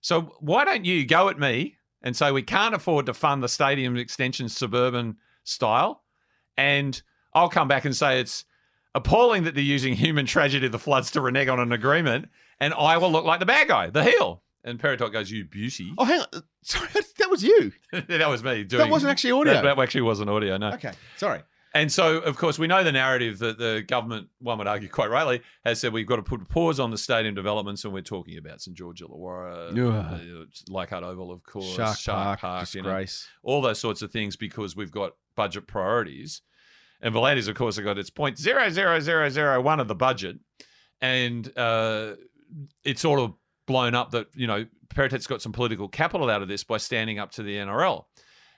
So 0.02 0.36
why 0.40 0.66
don't 0.66 0.86
you 0.86 1.06
go 1.06 1.30
at 1.30 1.38
me 1.38 1.76
and 2.02 2.16
say 2.16 2.32
we 2.32 2.42
can't 2.42 2.74
afford 2.74 3.06
to 3.08 3.14
fund 3.14 3.44
the 3.44 3.50
stadium 3.50 3.98
extension 3.98 4.48
suburban 4.50 5.18
style, 5.44 6.04
and 6.56 7.02
I'll 7.34 7.50
come 7.50 7.68
back 7.68 7.86
and 7.86 7.96
say 7.96 8.20
it's 8.22 8.46
appalling 8.96 9.44
that 9.44 9.56
they're 9.56 9.64
using 9.64 9.94
human 9.96 10.26
tragedy 10.26 10.68
the 10.68 10.80
floods 10.80 11.12
to 11.12 11.22
renege 11.22 11.48
on 11.48 11.60
an 11.60 11.72
agreement, 11.72 12.30
and 12.60 12.74
I 12.74 12.98
will 12.98 13.12
look 13.12 13.26
like 13.26 13.40
the 13.40 13.46
bad 13.46 13.68
guy, 13.68 13.90
the 13.90 14.04
heel. 14.04 14.44
And 14.64 14.80
Peritot 14.80 15.14
goes, 15.14 15.32
"You 15.32 15.46
beauty." 15.46 15.94
Oh, 15.98 16.04
hang 16.04 16.22
on. 16.22 16.44
Sorry, 16.64 16.90
that 17.18 17.30
was 17.30 17.44
you. 17.44 17.72
that 17.92 18.30
was 18.30 18.44
me 18.44 18.64
doing. 18.66 18.84
That 18.84 18.92
wasn't 18.92 19.12
actually 19.12 19.32
audio. 19.32 19.54
That, 19.54 19.64
that 19.64 19.80
actually 19.80 20.02
wasn't 20.02 20.30
audio. 20.30 20.58
No. 20.58 20.72
Okay, 20.74 20.92
sorry. 21.16 21.42
And 21.74 21.92
so, 21.92 22.18
of 22.18 22.36
course, 22.36 22.58
we 22.58 22.66
know 22.66 22.84
the 22.84 22.92
narrative 22.92 23.40
that 23.40 23.60
the 23.60 23.84
government, 23.88 24.30
one 24.40 24.58
would 24.58 24.68
argue 24.68 24.90
quite 24.90 25.10
rightly, 25.12 25.42
has 25.64 25.80
said 25.80 25.94
we've 25.94 26.08
got 26.08 26.16
to 26.16 26.24
put 26.24 26.42
a 26.42 26.46
pause 26.46 26.80
on 26.80 26.90
the 26.90 26.98
stadium 26.98 27.36
developments, 27.36 27.86
and 27.86 27.94
we're 27.94 28.02
talking 28.02 28.38
about 28.38 28.60
St 28.60 28.76
George 28.76 29.02
Illawarra, 29.02 29.78
Ugh. 29.78 30.22
uh, 30.22 30.46
Leichhardt 30.68 31.04
Oval, 31.04 31.32
of 31.32 31.44
course, 31.44 32.00
Shark, 32.00 32.40
Park, 32.40 32.74
you 32.74 32.82
know, 32.82 33.06
all 33.44 33.62
those 33.62 33.80
sorts 33.80 34.02
of 34.02 34.12
things 34.12 34.36
because 34.36 34.76
we've 34.76 34.92
got 34.92 35.14
budget 35.36 35.68
priorities. 35.68 36.42
And 37.02 37.14
V'landys, 37.16 37.48
of 37.48 37.56
course, 37.56 37.78
have 37.78 37.86
got 37.86 37.98
its 37.98 38.10
point 38.10 38.38
zero 38.38 38.70
zero 38.70 39.00
zero 39.00 39.30
zero 39.30 39.62
one 39.62 39.80
of 39.80 39.88
the 39.88 39.96
budget, 39.96 40.38
and 41.02 41.50
uh, 41.58 42.16
it's 42.84 43.02
sort 43.02 43.20
of 43.20 43.34
blown 43.68 43.96
up 43.96 44.12
that 44.12 44.28
you 44.36 44.48
know 44.48 44.66
Peritet's 44.90 45.28
got 45.28 45.42
some 45.42 45.52
political 45.52 45.88
capital 45.88 46.30
out 46.30 46.42
of 46.42 46.48
this 46.48 46.64
by 46.64 46.78
standing 46.78 47.20
up 47.20 47.32
to 47.32 47.44
the 47.44 47.56
NRL. 47.56 48.06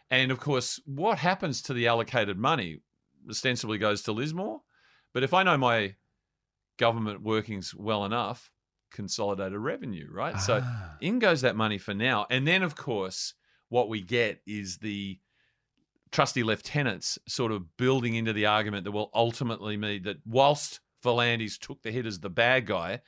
And 0.10 0.32
of 0.32 0.40
course, 0.40 0.80
what 0.86 1.18
happens 1.20 1.62
to 1.64 1.74
the 1.74 1.88
allocated 1.88 2.38
money 2.38 2.80
ostensibly 3.30 3.78
goes 3.78 4.02
to 4.04 4.12
Lismore. 4.12 4.62
But 5.14 5.24
if 5.24 5.34
I 5.34 5.44
know 5.44 5.58
my 5.58 5.96
government 6.78 7.22
workings 7.22 7.76
well 7.76 8.06
enough, 8.06 8.50
consolidated 8.92 9.60
revenue, 9.60 10.08
right? 10.12 10.40
So 10.40 10.62
Ah. 10.64 10.98
in 11.00 11.20
goes 11.20 11.42
that 11.42 11.56
money 11.56 11.78
for 11.78 11.94
now. 11.94 12.26
And 12.30 12.48
then, 12.48 12.64
of 12.64 12.76
course, 12.76 13.34
what 13.70 13.88
we 13.90 14.02
get 14.02 14.42
is 14.46 14.78
the 14.80 15.20
trusty 16.12 16.44
lieutenants 16.44 17.18
sort 17.28 17.52
of 17.52 17.78
building 17.78 18.16
into 18.16 18.34
the 18.34 18.46
argument 18.46 18.84
that 18.84 18.92
will 18.92 19.12
ultimately 19.14 19.78
mean 19.78 20.04
that 20.04 20.18
whilst 20.26 20.80
V'landys 21.04 21.58
took 21.58 21.82
the 21.82 21.92
hit 21.92 22.06
as 22.06 22.20
the 22.20 22.30
bad 22.30 22.66
guy, 22.66 23.02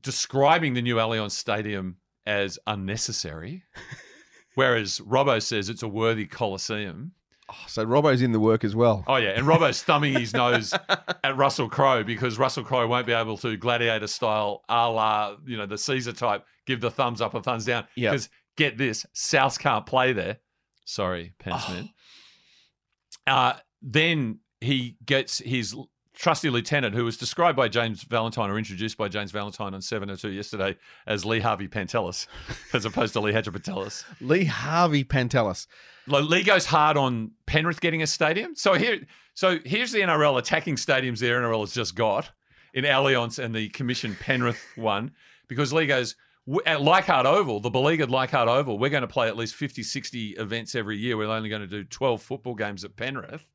describing 0.00 0.74
the 0.74 0.82
new 0.82 0.96
Allianz 0.96 1.32
Stadium 1.32 1.96
as 2.26 2.58
unnecessary, 2.66 3.62
whereas 4.54 5.00
Robbo 5.00 5.40
says 5.42 5.68
it's 5.68 5.82
a 5.82 5.88
worthy 5.88 6.26
coliseum. 6.26 7.12
Oh, 7.50 7.64
so 7.66 7.84
Robbo's 7.84 8.22
in 8.22 8.30
the 8.30 8.38
work 8.38 8.62
as 8.62 8.76
well. 8.76 9.02
Oh 9.08 9.16
yeah, 9.16 9.30
and 9.30 9.46
Robbo's 9.46 9.82
thumbing 9.82 10.14
his 10.14 10.32
nose 10.32 10.72
at 11.24 11.36
Russell 11.36 11.68
Crowe 11.68 12.04
because 12.04 12.38
Russell 12.38 12.62
Crowe 12.62 12.86
won't 12.86 13.06
be 13.06 13.12
able 13.12 13.36
to 13.38 13.56
gladiator 13.56 14.06
style, 14.06 14.62
a 14.68 14.88
la 14.88 15.36
you 15.44 15.56
know 15.56 15.66
the 15.66 15.78
Caesar 15.78 16.12
type, 16.12 16.44
give 16.66 16.80
the 16.80 16.90
thumbs 16.90 17.20
up 17.20 17.34
or 17.34 17.42
thumbs 17.42 17.64
down. 17.64 17.86
Yep. 17.96 18.12
Because 18.12 18.28
get 18.56 18.78
this, 18.78 19.04
South 19.14 19.58
can't 19.58 19.84
play 19.84 20.12
there. 20.12 20.38
Sorry, 20.84 21.32
Pence 21.38 21.68
man. 21.68 21.88
Oh, 21.88 21.99
Uh, 23.26 23.54
then 23.82 24.40
he 24.60 24.96
gets 25.04 25.38
his 25.38 25.74
trusty 26.14 26.50
lieutenant 26.50 26.94
who 26.94 27.04
was 27.04 27.16
described 27.16 27.56
by 27.56 27.66
James 27.66 28.02
Valentine 28.02 28.50
or 28.50 28.58
introduced 28.58 28.98
by 28.98 29.08
James 29.08 29.30
Valentine 29.30 29.72
on 29.72 29.80
702 29.80 30.30
yesterday 30.30 30.76
as 31.06 31.24
Lee 31.24 31.40
Harvey 31.40 31.66
Pantelis, 31.66 32.26
as 32.74 32.84
opposed 32.84 33.14
to 33.14 33.20
Lee 33.20 33.32
Hagipantelis. 33.32 34.04
Lee 34.20 34.44
Harvey 34.44 35.02
Pantelis. 35.02 35.66
Lee 36.06 36.42
goes 36.42 36.66
hard 36.66 36.96
on 36.96 37.30
Penrith 37.46 37.80
getting 37.80 38.02
a 38.02 38.06
stadium. 38.06 38.54
So 38.54 38.74
here, 38.74 39.00
so 39.34 39.58
here's 39.64 39.92
the 39.92 40.00
NRL 40.00 40.38
attacking 40.38 40.76
stadiums 40.76 41.20
the 41.20 41.26
NRL 41.26 41.60
has 41.60 41.72
just 41.72 41.94
got 41.94 42.30
in 42.74 42.84
Allianz 42.84 43.42
and 43.42 43.54
the 43.54 43.68
Commission 43.70 44.16
Penrith 44.20 44.60
one 44.76 45.12
because 45.48 45.72
Lee 45.72 45.86
goes 45.86 46.16
"W- 46.16 46.16
at 46.64 46.80
Leichhardt 46.80 47.26
Oval, 47.26 47.60
the 47.60 47.70
beleaguered 47.70 48.10
Leichhardt 48.10 48.48
Oval. 48.48 48.78
We're 48.78 48.90
going 48.90 49.02
to 49.02 49.08
play 49.08 49.28
at 49.28 49.36
least 49.36 49.54
50, 49.54 49.82
60 49.82 50.30
events 50.30 50.74
every 50.74 50.98
year. 50.98 51.16
We're 51.16 51.30
only 51.30 51.48
going 51.48 51.62
to 51.62 51.68
do 51.68 51.84
12 51.84 52.22
football 52.22 52.54
games 52.54 52.84
at 52.84 52.96
Penrith, 52.96 53.46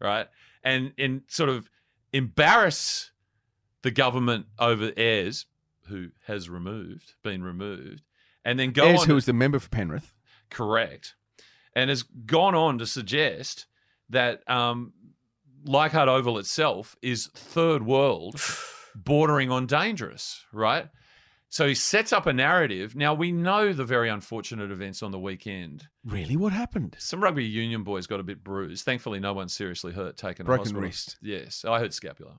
right? 0.00 0.28
And 0.62 0.92
and 0.98 1.22
sort 1.28 1.48
of 1.48 1.68
embarrass 2.12 3.10
the 3.82 3.90
government 3.90 4.46
over 4.58 4.92
Ayres, 4.96 5.46
who 5.88 6.08
has 6.26 6.48
removed, 6.48 7.14
been 7.22 7.42
removed, 7.42 8.02
and 8.44 8.58
then 8.58 8.70
go 8.70 8.86
Ayres, 8.86 9.00
on 9.02 9.06
who 9.08 9.14
was 9.14 9.26
the 9.26 9.32
member 9.32 9.58
for 9.58 9.68
Penrith. 9.68 10.14
correct, 10.50 11.14
and 11.74 11.90
has 11.90 12.02
gone 12.02 12.54
on 12.54 12.78
to 12.78 12.86
suggest 12.86 13.66
that 14.08 14.48
um, 14.48 14.92
Leichhardt 15.64 16.08
Oval 16.08 16.38
itself 16.38 16.96
is 17.02 17.28
third 17.34 17.84
world, 17.84 18.40
bordering 18.94 19.50
on 19.50 19.66
dangerous, 19.66 20.44
right? 20.52 20.88
So 21.54 21.68
he 21.68 21.74
sets 21.76 22.12
up 22.12 22.26
a 22.26 22.32
narrative. 22.32 22.96
Now 22.96 23.14
we 23.14 23.30
know 23.30 23.72
the 23.72 23.84
very 23.84 24.08
unfortunate 24.08 24.72
events 24.72 25.04
on 25.04 25.12
the 25.12 25.20
weekend. 25.20 25.86
Really, 26.04 26.36
what 26.36 26.52
happened? 26.52 26.96
Some 26.98 27.22
rugby 27.22 27.44
union 27.44 27.84
boys 27.84 28.08
got 28.08 28.18
a 28.18 28.24
bit 28.24 28.42
bruised. 28.42 28.84
Thankfully, 28.84 29.20
no 29.20 29.34
one 29.34 29.48
seriously 29.48 29.92
hurt. 29.92 30.16
Taken 30.16 30.46
Broken 30.46 30.76
wrist. 30.76 31.16
Yes, 31.22 31.64
I 31.64 31.78
heard 31.78 31.94
scapula. 31.94 32.38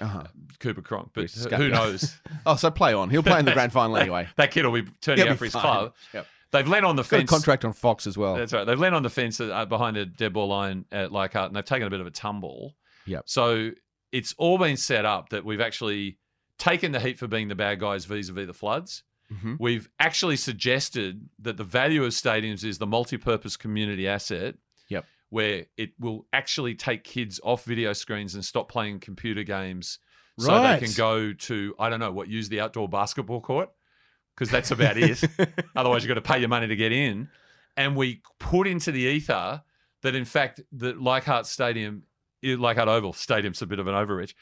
Uh-huh. 0.00 0.22
Cooper 0.60 0.80
Cronk, 0.80 1.10
but 1.12 1.24
Wrist, 1.24 1.50
who 1.50 1.68
knows? 1.68 2.16
Oh, 2.46 2.56
so 2.56 2.70
play 2.70 2.94
on. 2.94 3.10
He'll 3.10 3.22
play 3.22 3.38
in 3.38 3.44
the 3.44 3.52
grand 3.52 3.70
final 3.70 3.98
anyway. 3.98 4.28
that 4.36 4.50
kid 4.50 4.64
will 4.64 4.72
be 4.72 4.88
turning 5.02 5.24
He'll 5.24 5.32
out 5.32 5.34
be 5.34 5.38
for 5.40 5.44
his 5.44 5.52
fine. 5.52 5.62
club. 5.62 5.94
Yep. 6.14 6.26
They've 6.52 6.66
leant 6.66 6.86
on 6.86 6.96
the 6.96 7.02
Got 7.02 7.12
a 7.12 7.16
fence. 7.18 7.30
contract 7.30 7.66
on 7.66 7.74
Fox 7.74 8.06
as 8.06 8.16
well. 8.16 8.36
That's 8.36 8.54
right. 8.54 8.64
They've 8.64 8.80
leant 8.80 8.94
on 8.94 9.02
the 9.02 9.10
fence 9.10 9.40
uh, 9.42 9.66
behind 9.66 9.96
the 9.96 10.06
dead 10.06 10.32
ball 10.32 10.48
line 10.48 10.86
at 10.90 11.12
Leichhardt, 11.12 11.48
and 11.48 11.56
they've 11.56 11.64
taken 11.66 11.86
a 11.86 11.90
bit 11.90 12.00
of 12.00 12.06
a 12.06 12.10
tumble. 12.10 12.76
Yep. 13.04 13.24
So 13.26 13.72
it's 14.10 14.34
all 14.38 14.56
been 14.56 14.78
set 14.78 15.04
up 15.04 15.28
that 15.28 15.44
we've 15.44 15.60
actually 15.60 16.16
taken 16.58 16.92
the 16.92 17.00
heat 17.00 17.18
for 17.18 17.26
being 17.26 17.48
the 17.48 17.54
bad 17.54 17.80
guys 17.80 18.04
vis-a-vis 18.04 18.46
the 18.46 18.54
floods. 18.54 19.02
Mhm. 19.32 19.56
We've 19.58 19.88
actually 19.98 20.36
suggested 20.36 21.28
that 21.40 21.56
the 21.56 21.64
value 21.64 22.04
of 22.04 22.12
stadiums 22.12 22.64
is 22.64 22.78
the 22.78 22.86
multi-purpose 22.86 23.56
community 23.56 24.06
asset. 24.06 24.56
Yep. 24.88 25.06
Where 25.30 25.66
it 25.76 25.92
will 25.98 26.26
actually 26.32 26.74
take 26.74 27.04
kids 27.04 27.40
off 27.42 27.64
video 27.64 27.92
screens 27.92 28.34
and 28.34 28.44
stop 28.44 28.70
playing 28.70 29.00
computer 29.00 29.42
games 29.42 29.98
so 30.38 30.62
they 30.62 30.78
can 30.78 30.92
go 30.96 31.32
to, 31.32 31.74
I 31.78 31.88
don't 31.88 32.00
know, 32.00 32.12
what, 32.12 32.28
use 32.28 32.48
the 32.48 32.60
outdoor 32.60 32.88
basketball 32.88 33.40
court? 33.40 33.70
Because 34.34 34.50
that's 34.50 34.70
about 34.70 34.96
it. 34.96 35.22
Otherwise, 35.76 36.02
you've 36.02 36.08
got 36.08 36.14
to 36.14 36.20
pay 36.22 36.38
your 36.38 36.48
money 36.48 36.66
to 36.66 36.76
get 36.76 36.92
in. 36.92 37.28
And 37.76 37.96
we 37.96 38.20
put 38.38 38.66
into 38.66 38.92
the 38.92 39.00
ether 39.00 39.62
that, 40.02 40.14
in 40.14 40.24
fact, 40.24 40.60
the 40.72 40.92
Leichhardt 40.92 41.46
Stadium, 41.46 42.02
eh, 42.44 42.56
Leichhardt 42.58 42.88
Oval 42.88 43.12
Stadium's 43.12 43.62
a 43.62 43.66
bit 43.66 43.78
of 43.78 43.86
an 43.86 43.94
overreach, 43.94 44.34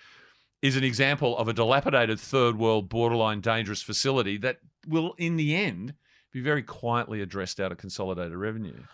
is 0.62 0.76
an 0.76 0.84
example 0.84 1.36
of 1.36 1.48
a 1.48 1.52
dilapidated 1.52 2.18
third 2.20 2.56
world, 2.56 2.88
borderline 2.88 3.40
dangerous 3.40 3.82
facility 3.82 4.38
that 4.38 4.58
will, 4.86 5.14
in 5.18 5.36
the 5.36 5.54
end, 5.54 5.94
be 6.30 6.40
very 6.40 6.62
quietly 6.62 7.20
addressed 7.20 7.60
out 7.60 7.72
of 7.72 7.78
consolidated 7.78 8.36
revenue. 8.36 8.84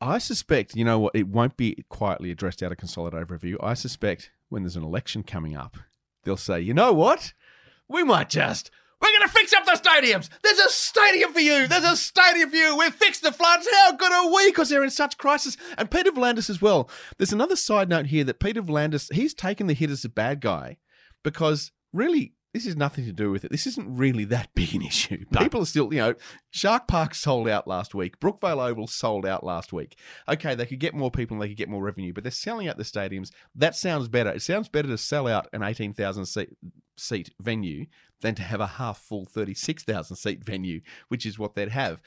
I 0.00 0.18
suspect, 0.18 0.76
you 0.76 0.84
know 0.84 0.98
what, 1.00 1.16
it 1.16 1.26
won't 1.26 1.56
be 1.56 1.84
quietly 1.88 2.30
addressed 2.30 2.62
out 2.62 2.70
of 2.70 2.78
consolidated 2.78 3.30
review. 3.30 3.58
I 3.60 3.74
suspect 3.74 4.30
when 4.48 4.62
there's 4.62 4.76
an 4.76 4.84
election 4.84 5.24
coming 5.24 5.56
up, 5.56 5.76
they'll 6.22 6.36
say, 6.36 6.60
you 6.60 6.74
know 6.74 6.92
what? 6.92 7.32
We 7.88 8.04
might 8.04 8.28
just. 8.28 8.70
We're 9.00 9.10
going 9.10 9.28
to 9.28 9.34
fix 9.34 9.52
up 9.52 9.64
the 9.64 9.72
stadiums. 9.72 10.28
There's 10.42 10.58
a 10.58 10.68
stadium 10.68 11.32
for 11.32 11.40
you. 11.40 11.68
There's 11.68 11.84
a 11.84 11.96
stadium 11.96 12.50
for 12.50 12.56
you. 12.56 12.76
We've 12.76 12.94
fixed 12.94 13.22
the 13.22 13.32
floods. 13.32 13.68
How 13.70 13.92
good 13.92 14.12
are 14.12 14.32
we? 14.34 14.48
Because 14.48 14.68
they're 14.68 14.84
in 14.84 14.90
such 14.90 15.18
crisis. 15.18 15.56
And 15.76 15.90
Peter 15.90 16.10
V'landys 16.10 16.50
as 16.50 16.60
well. 16.60 16.90
There's 17.16 17.32
another 17.32 17.56
side 17.56 17.88
note 17.88 18.06
here 18.06 18.24
that 18.24 18.40
Peter 18.40 18.62
V'landys, 18.62 19.12
he's 19.12 19.34
taken 19.34 19.66
the 19.68 19.74
hit 19.74 19.90
as 19.90 20.04
a 20.04 20.08
bad 20.08 20.40
guy 20.40 20.78
because 21.22 21.70
really, 21.92 22.34
this 22.58 22.66
is 22.66 22.76
nothing 22.76 23.04
to 23.04 23.12
do 23.12 23.30
with 23.30 23.44
it. 23.44 23.52
This 23.52 23.68
isn't 23.68 23.96
really 23.96 24.24
that 24.24 24.52
big 24.54 24.74
an 24.74 24.82
issue. 24.82 25.24
People 25.38 25.62
are 25.62 25.66
still, 25.66 25.94
you 25.94 26.00
know, 26.00 26.14
Shark 26.50 26.88
Park 26.88 27.14
sold 27.14 27.48
out 27.48 27.68
last 27.68 27.94
week. 27.94 28.18
Brookvale 28.18 28.68
Oval 28.68 28.88
sold 28.88 29.24
out 29.24 29.44
last 29.44 29.72
week. 29.72 29.96
Okay, 30.28 30.56
they 30.56 30.66
could 30.66 30.80
get 30.80 30.92
more 30.92 31.12
people 31.12 31.36
and 31.36 31.42
they 31.42 31.46
could 31.46 31.56
get 31.56 31.68
more 31.68 31.84
revenue, 31.84 32.12
but 32.12 32.24
they're 32.24 32.32
selling 32.32 32.66
out 32.66 32.76
the 32.76 32.82
stadiums. 32.82 33.30
That 33.54 33.76
sounds 33.76 34.08
better. 34.08 34.30
It 34.30 34.42
sounds 34.42 34.68
better 34.68 34.88
to 34.88 34.98
sell 34.98 35.28
out 35.28 35.46
an 35.52 35.62
18,000 35.62 36.26
seat, 36.26 36.56
seat 36.96 37.30
venue 37.38 37.86
than 38.22 38.34
to 38.34 38.42
have 38.42 38.60
a 38.60 38.66
half 38.66 38.98
full 38.98 39.24
36,000 39.24 40.16
seat 40.16 40.44
venue, 40.44 40.80
which 41.06 41.24
is 41.24 41.38
what 41.38 41.54
they'd 41.54 41.68
have. 41.68 42.02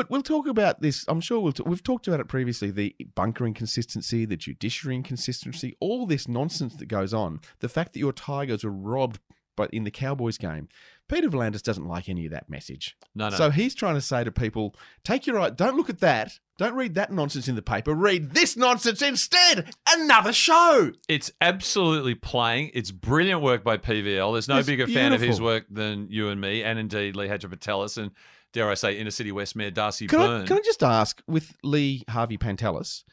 But 0.00 0.08
we'll 0.08 0.22
talk 0.22 0.46
about 0.46 0.80
this. 0.80 1.04
I'm 1.08 1.20
sure 1.20 1.40
we'll 1.40 1.52
t- 1.52 1.62
we've 1.66 1.82
talked 1.82 2.08
about 2.08 2.20
it 2.20 2.26
previously. 2.26 2.70
The 2.70 2.96
bunker 3.14 3.46
inconsistency, 3.46 4.24
the 4.24 4.34
judiciary 4.34 4.96
inconsistency, 4.96 5.76
all 5.78 6.06
this 6.06 6.26
nonsense 6.26 6.74
that 6.76 6.86
goes 6.86 7.12
on. 7.12 7.42
The 7.58 7.68
fact 7.68 7.92
that 7.92 7.98
your 7.98 8.14
Tigers 8.14 8.64
were 8.64 8.70
robbed, 8.70 9.20
but 9.58 9.68
in 9.74 9.84
the 9.84 9.90
Cowboys 9.90 10.38
game, 10.38 10.70
Peter 11.06 11.28
V'landys 11.28 11.62
doesn't 11.62 11.86
like 11.86 12.08
any 12.08 12.24
of 12.24 12.32
that 12.32 12.48
message. 12.48 12.96
No, 13.14 13.28
no. 13.28 13.36
So 13.36 13.50
he's 13.50 13.74
trying 13.74 13.96
to 13.96 14.00
say 14.00 14.24
to 14.24 14.32
people, 14.32 14.74
take 15.04 15.26
your 15.26 15.38
eye. 15.38 15.50
Don't 15.50 15.76
look 15.76 15.90
at 15.90 16.00
that. 16.00 16.38
Don't 16.56 16.74
read 16.74 16.94
that 16.94 17.12
nonsense 17.12 17.46
in 17.46 17.54
the 17.54 17.60
paper. 17.60 17.92
Read 17.94 18.30
this 18.30 18.56
nonsense 18.56 19.02
instead. 19.02 19.74
Another 19.86 20.32
show. 20.32 20.92
It's 21.10 21.30
absolutely 21.42 22.14
playing. 22.14 22.70
It's 22.72 22.90
brilliant 22.90 23.42
work 23.42 23.62
by 23.64 23.76
PVL. 23.76 24.32
There's 24.32 24.48
no 24.48 24.56
It's 24.60 24.66
bigger 24.66 24.86
fan 24.86 25.12
of 25.12 25.20
his 25.20 25.42
work 25.42 25.66
than 25.68 26.06
you 26.08 26.30
and 26.30 26.40
me, 26.40 26.62
and 26.62 26.78
indeed 26.78 27.16
Lee 27.16 27.28
Hagipantelis 27.28 27.98
and 27.98 28.12
dare 28.52 28.70
I 28.70 28.74
say, 28.74 28.98
inner 28.98 29.10
city 29.10 29.32
West 29.32 29.56
Mayor 29.56 29.70
Darcy 29.70 30.06
Can 30.06 30.18
Byrne. 30.18 30.42
I, 30.42 30.46
can 30.46 30.56
I 30.56 30.60
just 30.60 30.82
ask, 30.82 31.22
with 31.26 31.54
Lee 31.62 32.04
Harvey 32.08 32.38
Pantelis, 32.38 33.04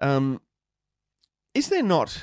um, 0.00 0.40
is 1.54 1.68
there 1.68 1.82
not 1.82 2.22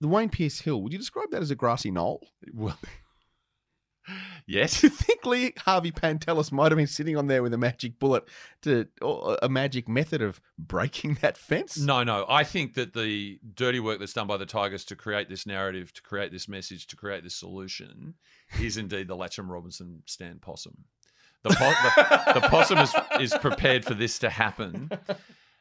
the 0.00 0.08
Wayne 0.08 0.30
Pearce 0.30 0.60
Hill? 0.60 0.82
Would 0.82 0.92
you 0.92 0.98
describe 0.98 1.30
that 1.30 1.42
as 1.42 1.50
a 1.50 1.54
grassy 1.54 1.90
knoll? 1.90 2.26
Well, 2.52 2.78
yes. 4.46 4.80
Do 4.80 4.86
you 4.86 4.90
think 4.90 5.26
Lee 5.26 5.52
Harvey 5.58 5.92
Pantelis 5.92 6.52
might 6.52 6.72
have 6.72 6.76
been 6.76 6.86
sitting 6.86 7.16
on 7.16 7.26
there 7.26 7.42
with 7.42 7.52
a 7.52 7.58
magic 7.58 7.98
bullet 7.98 8.24
to 8.62 8.88
or 9.02 9.38
a 9.42 9.48
magic 9.48 9.88
method 9.88 10.22
of 10.22 10.40
breaking 10.58 11.18
that 11.20 11.36
fence? 11.36 11.78
No, 11.78 12.04
no. 12.04 12.24
I 12.28 12.44
think 12.44 12.74
that 12.74 12.94
the 12.94 13.38
dirty 13.54 13.80
work 13.80 13.98
that's 13.98 14.12
done 14.12 14.26
by 14.26 14.36
the 14.36 14.46
Tigers 14.46 14.84
to 14.86 14.96
create 14.96 15.28
this 15.28 15.46
narrative, 15.46 15.92
to 15.94 16.02
create 16.02 16.32
this 16.32 16.48
message, 16.48 16.86
to 16.88 16.96
create 16.96 17.22
this 17.22 17.34
solution 17.34 18.14
is 18.60 18.76
indeed 18.78 19.08
the 19.08 19.16
Latcham 19.16 19.48
Robinson 19.48 20.02
stand 20.06 20.40
possum. 20.40 20.84
The, 21.44 21.50
po- 21.50 22.34
the, 22.34 22.40
the 22.40 22.48
possum 22.48 22.78
is, 22.78 22.94
is 23.20 23.34
prepared 23.40 23.84
for 23.84 23.94
this 23.94 24.18
to 24.20 24.30
happen. 24.30 24.90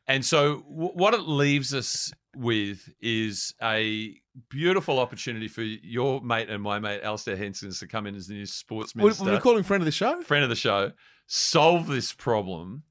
And 0.07 0.25
so, 0.25 0.63
w- 0.69 0.91
what 0.93 1.13
it 1.13 1.21
leaves 1.21 1.73
us 1.73 2.11
with 2.35 2.89
is 3.01 3.53
a 3.61 4.15
beautiful 4.49 4.99
opportunity 4.99 5.47
for 5.47 5.61
your 5.61 6.21
mate 6.21 6.49
and 6.49 6.63
my 6.63 6.79
mate, 6.79 7.01
Alister 7.03 7.35
Henskens, 7.35 7.79
to 7.79 7.87
come 7.87 8.07
in 8.07 8.15
as 8.15 8.27
the 8.27 8.35
new 8.35 8.45
sports 8.45 8.95
minister 8.95 9.23
would 9.25 9.33
we 9.33 9.39
call 9.39 9.57
him 9.57 9.63
friend 9.63 9.81
of 9.81 9.85
the 9.85 9.91
show? 9.91 10.21
friend 10.21 10.43
of 10.43 10.49
the 10.49 10.55
show, 10.55 10.91
solve 11.25 11.87
this 11.87 12.13
problem, 12.13 12.83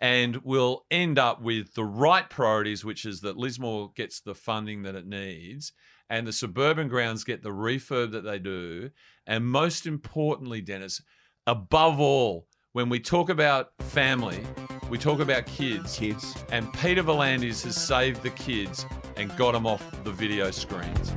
and 0.00 0.38
we'll 0.42 0.84
end 0.90 1.18
up 1.18 1.40
with 1.40 1.74
the 1.74 1.84
right 1.84 2.28
priorities, 2.28 2.84
which 2.84 3.04
is 3.04 3.20
that 3.20 3.36
Lismore 3.36 3.92
gets 3.94 4.20
the 4.20 4.34
funding 4.34 4.82
that 4.82 4.94
it 4.94 5.06
needs, 5.06 5.72
and 6.10 6.26
the 6.26 6.32
suburban 6.32 6.88
grounds 6.88 7.24
get 7.24 7.42
the 7.42 7.50
refurb 7.50 8.12
that 8.12 8.24
they 8.24 8.38
do, 8.38 8.90
and 9.26 9.46
most 9.46 9.86
importantly, 9.86 10.60
Dennis, 10.60 11.00
above 11.46 12.00
all, 12.00 12.46
when 12.72 12.88
we 12.88 12.98
talk 12.98 13.28
about 13.28 13.70
family, 13.80 14.40
we 14.90 14.98
talk 14.98 15.20
about 15.20 15.46
kids. 15.46 15.96
Kids. 15.96 16.34
And 16.50 16.72
Peter 16.74 17.02
V'landys 17.02 17.64
has 17.64 17.76
saved 17.76 18.22
the 18.22 18.30
kids 18.30 18.86
and 19.16 19.34
got 19.36 19.52
them 19.52 19.66
off 19.66 19.82
the 20.04 20.10
video 20.10 20.50
screens. 20.50 21.12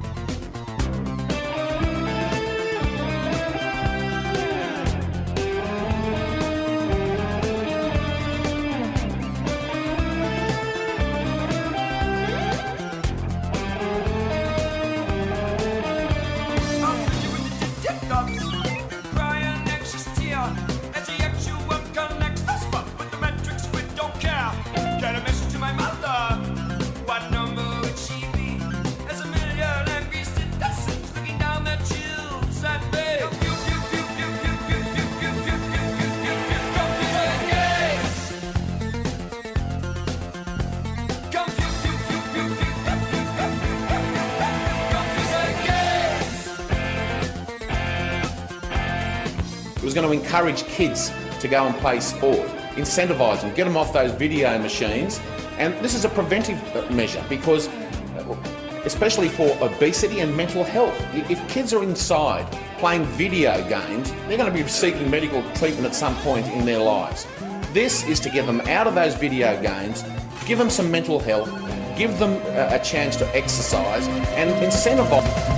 Encourage 50.38 50.63
kids 50.65 51.12
to 51.39 51.47
go 51.47 51.65
and 51.65 51.76
play 51.78 52.00
sport, 52.00 52.47
incentivise 52.76 53.41
them, 53.41 53.52
get 53.56 53.63
them 53.63 53.76
off 53.76 53.91
those 53.91 54.12
video 54.12 54.56
machines. 54.60 55.19
And 55.58 55.73
this 55.84 55.95
is 55.95 56.06
a 56.06 56.10
preventive 56.10 56.62
uh, 56.76 56.88
measure 56.91 57.23
because, 57.28 57.67
uh, 57.67 58.38
especially 58.86 59.30
for 59.30 59.58
obesity 59.62 60.19
and 60.19 60.38
mental 60.38 60.63
health, 60.63 60.95
if 61.15 61.39
kids 61.50 61.73
are 61.73 61.82
inside 61.82 62.45
playing 62.78 63.06
video 63.06 63.67
games, 63.67 64.12
they're 64.28 64.38
going 64.38 64.52
to 64.52 64.63
be 64.63 64.67
seeking 64.69 65.10
medical 65.10 65.41
treatment 65.54 65.88
at 65.88 65.95
some 65.95 66.15
point 66.17 66.45
in 66.50 66.65
their 66.65 66.80
lives. 66.80 67.26
This 67.73 68.08
is 68.08 68.19
to 68.19 68.30
get 68.30 68.45
them 68.45 68.62
out 68.62 68.86
of 68.86 68.93
those 68.93 69.15
video 69.15 69.60
games, 69.60 70.04
give 70.45 70.60
them 70.60 70.69
some 70.69 70.91
mental 70.91 71.19
health, 71.19 71.50
give 71.97 72.19
them 72.19 72.34
a, 72.56 72.80
chance 72.84 73.15
to 73.15 73.26
exercise, 73.36 74.08
and 74.38 74.52
incentivise. 74.63 75.57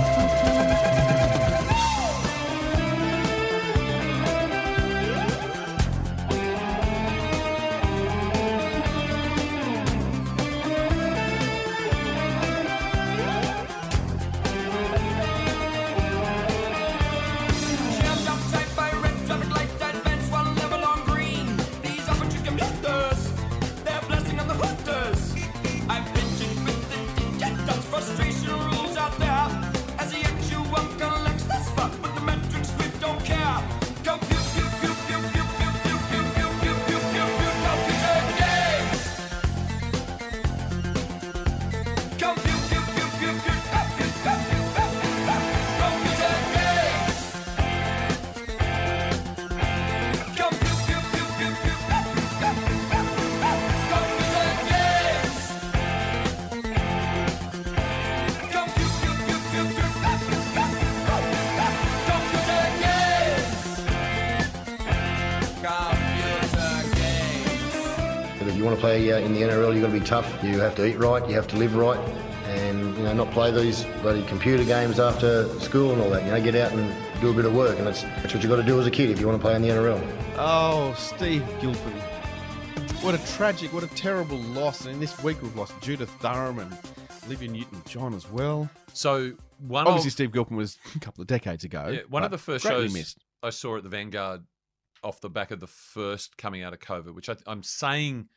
Play 69.00 69.12
uh, 69.12 69.18
in 69.18 69.32
the 69.32 69.42
NRL, 69.42 69.72
you've 69.72 69.82
got 69.82 69.92
to 69.92 70.00
be 70.00 70.04
tough. 70.04 70.44
You 70.44 70.60
have 70.60 70.74
to 70.76 70.86
eat 70.86 70.98
right. 70.98 71.26
You 71.28 71.34
have 71.34 71.46
to 71.48 71.56
live 71.56 71.74
right, 71.74 71.98
and 72.46 72.96
you 72.96 73.04
know 73.04 73.12
not 73.12 73.30
play 73.32 73.50
these 73.50 73.84
bloody 74.02 74.22
computer 74.24 74.64
games 74.64 74.98
after 74.98 75.48
school 75.60 75.92
and 75.92 76.00
all 76.00 76.10
that. 76.10 76.24
You 76.24 76.30
know, 76.30 76.42
get 76.42 76.54
out 76.54 76.72
and 76.72 77.20
do 77.20 77.30
a 77.30 77.34
bit 77.34 77.44
of 77.44 77.54
work, 77.54 77.78
and 77.78 77.86
that's 77.86 78.02
that's 78.02 78.34
what 78.34 78.42
you've 78.42 78.50
got 78.50 78.56
to 78.56 78.62
do 78.62 78.78
as 78.80 78.86
a 78.86 78.90
kid 78.90 79.10
if 79.10 79.20
you 79.20 79.26
want 79.26 79.40
to 79.40 79.42
play 79.42 79.56
in 79.56 79.62
the 79.62 79.68
NRL. 79.68 80.00
Oh, 80.36 80.94
Steve 80.96 81.46
Gilpin. 81.60 81.92
What 83.02 83.14
a 83.14 83.32
tragic, 83.34 83.72
what 83.72 83.82
a 83.82 83.86
terrible 83.88 84.36
loss. 84.38 84.84
And 84.84 85.00
this 85.00 85.22
week 85.22 85.40
we've 85.40 85.56
lost 85.56 85.72
Judith 85.80 86.14
Durham 86.20 86.58
and 86.58 86.76
Olivia 87.24 87.48
Newton 87.48 87.82
John 87.86 88.12
as 88.12 88.30
well. 88.30 88.68
So 88.92 89.32
one 89.66 89.86
Obviously, 89.86 90.08
of, 90.08 90.12
Steve 90.12 90.32
Gilpin 90.32 90.56
was 90.56 90.76
a 90.94 90.98
couple 90.98 91.22
of 91.22 91.28
decades 91.28 91.64
ago. 91.64 91.88
Yeah, 91.88 92.00
one 92.10 92.24
of 92.24 92.30
the 92.30 92.38
first 92.38 92.64
greatly 92.64 92.88
shows 92.88 92.94
missed. 92.94 93.18
I 93.42 93.50
saw 93.50 93.78
at 93.78 93.84
the 93.84 93.88
Vanguard 93.88 94.42
off 95.02 95.22
the 95.22 95.30
back 95.30 95.50
of 95.50 95.60
the 95.60 95.66
first 95.66 96.36
coming 96.36 96.62
out 96.62 96.74
of 96.74 96.80
COVID, 96.80 97.14
which 97.14 97.30
I, 97.30 97.36
I'm 97.46 97.62
saying 97.62 98.28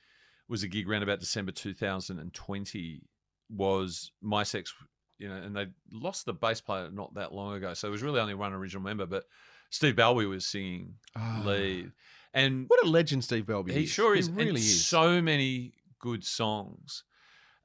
was 0.53 0.61
a 0.63 0.67
gig 0.67 0.87
around 0.87 1.01
about 1.03 1.19
December 1.19 1.51
2020, 1.51 3.01
was 3.49 4.11
Mi-Sex, 4.21 4.73
you 5.17 5.27
know, 5.27 5.35
and 5.35 5.55
they 5.55 5.67
lost 5.91 6.25
the 6.25 6.33
bass 6.33 6.61
player 6.61 6.89
not 6.91 7.13
that 7.15 7.33
long 7.33 7.53
ago. 7.55 7.73
So 7.73 7.87
it 7.87 7.91
was 7.91 8.03
really 8.03 8.19
only 8.19 8.35
one 8.35 8.53
original 8.53 8.83
member, 8.83 9.05
but 9.05 9.23
Steve 9.71 9.95
Balbi 9.95 10.29
was 10.29 10.45
singing 10.45 10.95
Ah. 11.15 11.41
lead. 11.43 11.91
And 12.33 12.65
What 12.69 12.83
a 12.85 12.87
legend 12.89 13.23
Steve 13.23 13.45
Balbi 13.45 13.71
he 13.71 13.83
is. 13.83 13.89
sure 13.89 14.13
He 14.13 14.19
is. 14.19 14.29
really 14.29 14.49
and 14.49 14.57
is. 14.57 14.85
So 14.85 15.21
many 15.21 15.73
good 15.99 16.23
songs. 16.23 17.03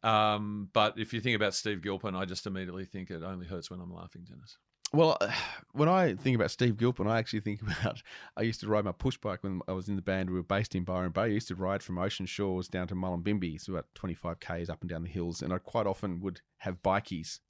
Um, 0.02 0.70
but 0.72 0.98
if 0.98 1.12
you 1.12 1.20
think 1.20 1.36
about 1.36 1.54
Steve 1.54 1.82
Gilpin, 1.82 2.14
I 2.14 2.24
just 2.24 2.46
immediately 2.46 2.84
think 2.86 3.10
it 3.10 3.22
only 3.22 3.46
hurts 3.46 3.70
when 3.70 3.80
I'm 3.80 3.92
laughing, 3.92 4.24
Dennis. 4.28 4.56
Well, 4.92 5.18
when 5.72 5.88
I 5.88 6.14
think 6.14 6.34
about 6.36 6.50
Steve 6.50 6.76
Gilpin, 6.76 7.06
I 7.06 7.18
actually 7.18 7.40
think 7.40 7.62
about 7.80 8.02
I 8.36 8.42
used 8.42 8.60
to 8.60 8.68
ride 8.68 8.84
my 8.84 8.92
push 8.92 9.16
bike 9.16 9.42
when 9.42 9.60
I 9.68 9.72
was 9.72 9.88
in 9.88 9.96
the 9.96 10.02
band. 10.02 10.30
We 10.30 10.36
were 10.36 10.42
based 10.42 10.74
in 10.74 10.84
Byron 10.84 11.12
Bay. 11.12 11.22
I 11.22 11.26
used 11.26 11.48
to 11.48 11.54
ride 11.54 11.82
from 11.82 11.98
Ocean 11.98 12.26
Shores 12.26 12.68
down 12.68 12.88
to 12.88 12.94
Mullumbimby, 12.94 13.60
so 13.60 13.72
about 13.72 13.86
25 13.94 14.40
k's 14.40 14.70
up 14.70 14.80
and 14.80 14.90
down 14.90 15.02
the 15.02 15.08
hills. 15.08 15.42
And 15.42 15.52
I 15.52 15.58
quite 15.58 15.86
often 15.86 16.20
would 16.20 16.40
have 16.58 16.82
bikies 16.82 17.40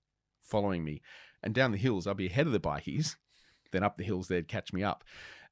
following 0.43 0.85
me. 0.85 1.03
And 1.43 1.55
down 1.55 1.73
the 1.73 1.79
hills, 1.79 2.07
I'd 2.07 2.17
be 2.17 2.27
ahead 2.27 2.47
of 2.47 2.53
the 2.53 2.61
bikies. 2.61 3.17
Then 3.71 3.83
up 3.85 3.99
the 3.99 4.05
hills, 4.05 4.29
they'd 4.29 4.49
catch 4.49 4.73
me 4.73 4.83
up. 4.83 5.05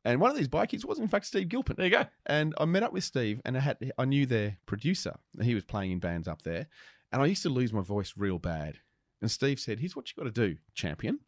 And 0.03 0.23
one 0.23 0.31
of 0.31 0.39
these 0.39 0.49
bikies 0.49 0.87
was, 0.87 0.99
in 0.99 1.07
fact, 1.07 1.27
Steve 1.27 1.51
Gilpin. 1.51 1.77
There 1.77 1.85
you 1.85 1.93
go. 1.93 2.07
And 2.25 2.55
I 2.57 2.65
met 2.65 2.83
up 2.83 2.95
with 2.95 3.05
Steve, 3.05 3.43
and 3.45 3.59
I 3.59 3.61
had 3.61 3.93
I 3.99 4.07
knew 4.07 4.25
their 4.25 4.57
producer. 4.65 5.17
He 5.43 5.55
was 5.55 5.67
playing 5.67 5.91
in 5.91 5.99
bands 5.99 6.27
up 6.27 6.41
there, 6.41 6.69
and 7.13 7.21
I 7.21 7.27
used 7.27 7.43
to 7.43 7.51
lose 7.51 7.75
my 7.75 7.83
voice 7.83 8.15
real 8.17 8.39
bad. 8.39 8.79
And 9.21 9.31
Steve 9.31 9.61
said, 9.61 9.81
"Here's 9.81 9.95
what 9.95 10.09
you 10.09 10.15
got 10.17 10.33
to 10.35 10.49
do, 10.49 10.57
champion. 10.75 11.19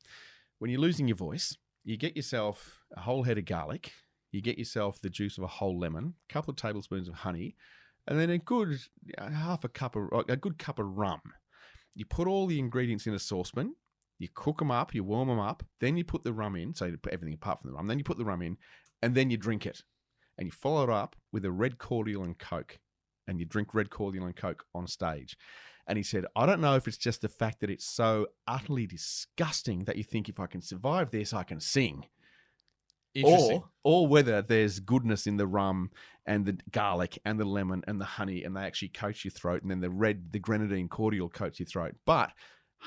When 0.59 0.71
you're 0.71 0.81
losing 0.81 1.09
your 1.09 1.16
voice, 1.16 1.57
you 1.85 1.97
get 1.97 2.16
yourself 2.16 2.81
a 2.97 3.01
whole 3.01 3.23
head 3.23 3.38
of 3.38 3.44
garlic, 3.44 3.92
you 4.33 4.40
get 4.40 4.59
yourself 4.59 5.01
the 5.01 5.11
juice 5.11 5.38
of 5.38 5.44
a 5.44 5.49
whole 5.49 5.79
lemon, 5.79 6.14
a 6.29 6.33
couple 6.33 6.51
of 6.51 6.57
tablespoons 6.57 7.09
of 7.09 7.14
honey, 7.14 7.57
and 8.07 8.18
then 8.18 8.31
a 8.31 8.38
good 8.38 8.79
uh, 9.16 9.31
half 9.31 9.64
a 9.64 9.68
cup 9.68 9.97
of 9.97 10.09
a 10.29 10.37
good 10.37 10.59
cup 10.59 10.79
of 10.79 10.99
rum. 10.99 11.21
You 11.94 12.05
put 12.05 12.29
all 12.29 12.47
the 12.47 12.59
ingredients 12.59 13.07
in 13.07 13.14
a 13.14 13.18
saucepan." 13.18 13.75
You 14.21 14.27
cook 14.35 14.59
them 14.59 14.73
up, 14.73 14.97
you 14.97 15.05
warm 15.05 15.29
them 15.29 15.38
up, 15.38 15.62
then 15.79 15.97
you 15.97 16.03
put 16.03 16.25
the 16.25 16.33
rum 16.33 16.57
in. 16.57 16.75
So 16.75 16.87
you 16.87 16.97
put 16.97 17.12
everything 17.12 17.35
apart 17.35 17.61
from 17.61 17.71
the 17.71 17.77
rum. 17.77 17.87
Then 17.87 17.99
you 17.99 18.05
put 18.05 18.18
the 18.18 18.25
rum 18.25 18.42
in, 18.42 18.57
and 19.01 19.14
then 19.14 19.31
you 19.31 19.37
drink 19.37 19.64
it 19.64 19.85
and 20.38 20.47
you 20.47 20.53
follow 20.53 20.85
it 20.85 20.90
up 20.90 21.16
with 21.33 21.44
a 21.44 21.51
red 21.51 21.79
cordial 21.79 22.23
and 22.23 22.38
coke 22.38 22.79
and 23.27 23.38
you 23.38 23.44
drink 23.44 23.75
red 23.75 23.90
cordial 23.90 24.25
and 24.25 24.37
coke 24.37 24.64
on 24.75 24.87
stage 24.87 25.37
and 25.88 25.96
he 25.98 26.05
said 26.05 26.24
i 26.37 26.46
don't 26.46 26.61
know 26.61 26.77
if 26.77 26.87
it's 26.87 26.96
just 26.98 27.22
the 27.22 27.29
fact 27.29 27.59
that 27.61 27.70
it's 27.70 27.85
so 27.87 28.27
utterly 28.46 28.87
disgusting 28.87 29.85
that 29.85 29.96
you 29.96 30.05
think 30.05 30.29
if 30.29 30.38
i 30.38 30.46
can 30.46 30.61
survive 30.62 31.11
this 31.11 31.33
i 31.33 31.42
can 31.42 31.59
sing. 31.61 32.05
Or 33.24 33.64
or 33.83 34.07
whether 34.07 34.42
there's 34.42 34.79
goodness 34.79 35.27
in 35.27 35.38
the 35.38 35.46
rum 35.46 35.90
and 36.24 36.44
the 36.46 36.59
garlic 36.70 37.18
and 37.24 37.40
the 37.40 37.44
lemon 37.44 37.83
and 37.88 38.01
the 38.01 38.05
honey 38.05 38.44
and 38.44 38.55
they 38.57 38.61
actually 38.61 38.88
coat 38.88 39.24
your 39.24 39.33
throat 39.33 39.62
and 39.62 39.70
then 39.70 39.81
the 39.81 39.90
red 39.90 40.31
the 40.31 40.38
grenadine 40.38 40.88
cordial 40.88 41.29
coats 41.29 41.59
your 41.59 41.66
throat. 41.66 41.96
But 42.07 42.31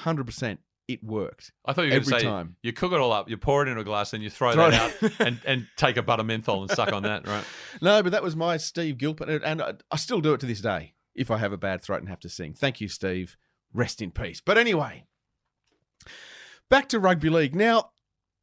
100% 0.06 0.60
it 0.88 1.04
worked 1.04 1.52
I 1.66 1.74
thought 1.74 1.82
you 1.84 1.90
were 1.90 1.96
every 1.98 2.10
going 2.12 2.20
to 2.22 2.26
say 2.28 2.32
time. 2.32 2.56
you 2.64 2.72
cook 2.72 2.94
it 2.94 3.00
all 3.00 3.12
up, 3.12 3.30
you 3.30 3.36
pour 3.38 3.64
it 3.66 3.68
into 3.68 3.82
a 3.82 3.84
glass, 3.84 4.14
and 4.14 4.24
you 4.24 4.30
throw, 4.30 4.54
Throw 4.54 4.70
that 4.72 4.94
it- 5.02 5.04
out 5.04 5.12
and, 5.28 5.40
and 5.46 5.68
take 5.76 5.98
a 5.98 6.02
butter 6.04 6.24
menthol 6.24 6.62
and 6.62 6.72
suck 6.72 6.94
on 6.94 7.04
that, 7.04 7.28
right? 7.28 7.44
No, 7.82 8.02
but 8.02 8.14
that 8.14 8.24
was 8.24 8.36
my 8.36 8.56
Steve 8.58 8.98
Gilpin, 8.98 9.28
and- 9.30 9.44
and 9.44 9.62
I, 9.62 9.74
I 9.90 9.98
still 9.98 10.22
do 10.22 10.34
it 10.34 10.40
to 10.42 10.46
this 10.46 10.62
day 10.62 10.94
if 11.16 11.30
I 11.32 11.38
have 11.38 11.52
a 11.54 11.58
bad 11.58 11.82
throat 11.82 12.00
and 12.00 12.10
have 12.10 12.20
to 12.22 12.30
sing. 12.30 12.54
Thank 12.54 12.82
you, 12.82 12.88
Steve. 12.88 13.38
Rest 13.74 14.02
in 14.02 14.12
peace. 14.12 14.42
But 14.42 14.58
anyway, 14.58 15.06
back 16.70 16.90
to 16.90 17.00
rugby 17.00 17.30
league. 17.30 17.56
Now, 17.56 17.92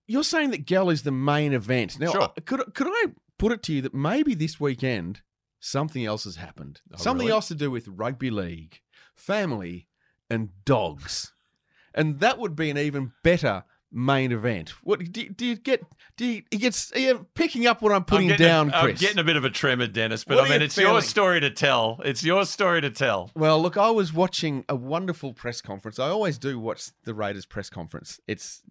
you're 0.06 0.24
saying 0.24 0.50
that 0.50 0.66
Gell 0.66 0.90
is 0.90 1.02
the 1.02 1.12
main 1.12 1.52
event. 1.52 1.98
Now, 1.98 2.12
Sure. 2.12 2.32
Could 2.44 2.74
could 2.74 2.86
I 2.88 3.12
put 3.38 3.52
it 3.52 3.62
to 3.64 3.72
you 3.74 3.82
that 3.82 3.94
maybe 3.94 4.34
this 4.34 4.58
weekend 4.58 5.20
something 5.60 6.04
else 6.04 6.24
has 6.24 6.36
happened? 6.36 6.80
Oh, 6.92 6.96
something 6.96 7.26
really? 7.26 7.34
else 7.34 7.48
to 7.48 7.54
do 7.54 7.70
with 7.70 7.88
rugby 7.88 8.30
league, 8.30 8.80
family, 9.14 9.88
and 10.30 10.50
dogs, 10.64 11.32
and 11.94 12.20
that 12.20 12.38
would 12.38 12.56
be 12.56 12.70
an 12.70 12.78
even 12.78 13.12
better. 13.22 13.64
Main 13.90 14.32
event. 14.32 14.74
What 14.82 14.98
do, 14.98 15.28
do 15.30 15.46
you 15.46 15.56
get? 15.56 15.82
Do 16.16 16.26
you, 16.26 16.42
it 16.50 16.58
gets? 16.58 16.92
You 16.94 17.26
picking 17.34 17.66
up 17.66 17.80
what 17.80 17.92
I'm 17.92 18.04
putting 18.04 18.30
I'm 18.30 18.36
down, 18.36 18.68
a, 18.68 18.82
Chris? 18.82 19.00
I'm 19.00 19.06
getting 19.06 19.18
a 19.18 19.24
bit 19.24 19.36
of 19.36 19.44
a 19.44 19.50
tremor, 19.50 19.86
Dennis, 19.86 20.24
but 20.24 20.36
What 20.36 20.46
I 20.46 20.50
mean, 20.50 20.60
you 20.60 20.66
it's 20.66 20.76
your 20.76 21.00
story 21.00 21.40
to 21.40 21.50
tell. 21.50 22.00
It's 22.04 22.22
your 22.22 22.44
story 22.44 22.82
to 22.82 22.90
tell. 22.90 23.30
Well, 23.34 23.60
look, 23.62 23.78
I 23.78 23.88
was 23.90 24.12
watching 24.12 24.66
a 24.68 24.76
wonderful 24.76 25.32
press 25.32 25.62
conference. 25.62 25.98
I 25.98 26.08
always 26.08 26.36
do 26.36 26.58
watch 26.58 26.90
the 27.04 27.14
Raiders 27.14 27.46
press 27.46 27.70
conference. 27.70 28.20
It's 28.28 28.62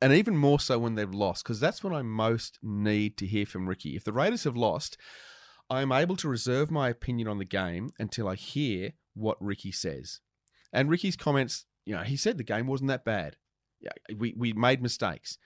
and 0.00 0.12
even 0.12 0.36
more 0.36 0.60
so 0.60 0.78
when 0.78 0.94
they've 0.94 1.12
lost 1.12 1.44
because 1.44 1.60
that's 1.60 1.84
when 1.84 1.92
I 1.92 2.02
most 2.02 2.58
need 2.62 3.16
to 3.18 3.26
hear 3.26 3.46
from 3.46 3.68
Ricky. 3.68 3.96
If 3.96 4.04
the 4.04 4.12
Raiders 4.12 4.44
have 4.44 4.56
lost, 4.56 4.96
I 5.68 5.82
am 5.82 5.92
able 5.92 6.16
to 6.16 6.28
reserve 6.28 6.70
my 6.70 6.88
opinion 6.88 7.28
on 7.28 7.38
the 7.38 7.44
game 7.44 7.90
until 7.98 8.28
I 8.28 8.34
hear 8.34 8.92
what 9.14 9.36
Ricky 9.40 9.72
says. 9.72 10.20
And 10.72 10.88
Ricky's 10.88 11.16
comments, 11.16 11.66
you 11.84 11.94
know, 11.94 12.02
he 12.02 12.16
said 12.16 12.38
the 12.38 12.44
game 12.44 12.66
wasn't 12.66 12.88
that 12.88 13.04
bad. 13.04 13.36
We 14.16 14.34
we 14.36 14.52
made 14.52 14.82
mistakes, 14.82 15.38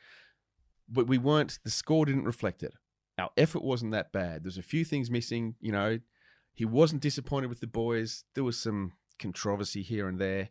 but 0.88 1.06
we 1.06 1.18
weren't. 1.18 1.58
The 1.64 1.70
score 1.70 2.06
didn't 2.06 2.24
reflect 2.24 2.62
it. 2.62 2.74
Our 3.18 3.30
effort 3.36 3.62
wasn't 3.62 3.92
that 3.92 4.12
bad. 4.12 4.44
There's 4.44 4.58
a 4.58 4.62
few 4.62 4.84
things 4.84 5.10
missing. 5.10 5.54
You 5.60 5.72
know, 5.72 5.98
he 6.52 6.64
wasn't 6.64 7.02
disappointed 7.02 7.48
with 7.48 7.60
the 7.60 7.66
boys. 7.66 8.24
There 8.34 8.44
was 8.44 8.58
some 8.58 8.92
controversy 9.18 9.82
here 9.82 10.08
and 10.08 10.18
there. 10.18 10.48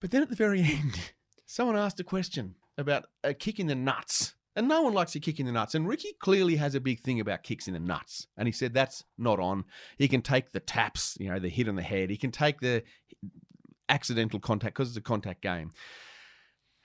But 0.00 0.10
then 0.10 0.22
at 0.22 0.30
the 0.30 0.36
very 0.36 0.60
end, 0.64 1.12
someone 1.46 1.76
asked 1.76 2.00
a 2.00 2.04
question 2.04 2.56
about 2.78 3.06
a 3.22 3.34
kick 3.34 3.60
in 3.60 3.66
the 3.66 3.74
nuts 3.74 4.34
And 4.56 4.66
no 4.66 4.82
one 4.82 4.94
likes 4.94 5.14
a 5.14 5.20
kick 5.20 5.38
in 5.38 5.46
the 5.46 5.52
nuts. 5.52 5.74
And 5.74 5.86
Ricky 5.86 6.14
clearly 6.18 6.56
has 6.56 6.74
a 6.74 6.80
big 6.80 7.00
thing 7.00 7.20
about 7.20 7.42
kicks 7.42 7.68
in 7.68 7.74
the 7.74 7.80
nuts. 7.80 8.26
And 8.36 8.48
he 8.48 8.52
said 8.52 8.74
that's 8.74 9.04
not 9.16 9.38
on. 9.38 9.64
He 9.96 10.08
can 10.08 10.22
take 10.22 10.50
the 10.50 10.60
taps, 10.60 11.16
you 11.20 11.30
know, 11.30 11.38
the 11.38 11.48
hit 11.48 11.68
on 11.68 11.76
the 11.76 11.82
head. 11.82 12.10
He 12.10 12.16
can 12.16 12.32
take 12.32 12.60
the 12.60 12.82
accidental 13.88 14.40
contact 14.40 14.74
because 14.74 14.88
it's 14.88 14.96
a 14.96 15.02
contact 15.02 15.42
game. 15.42 15.70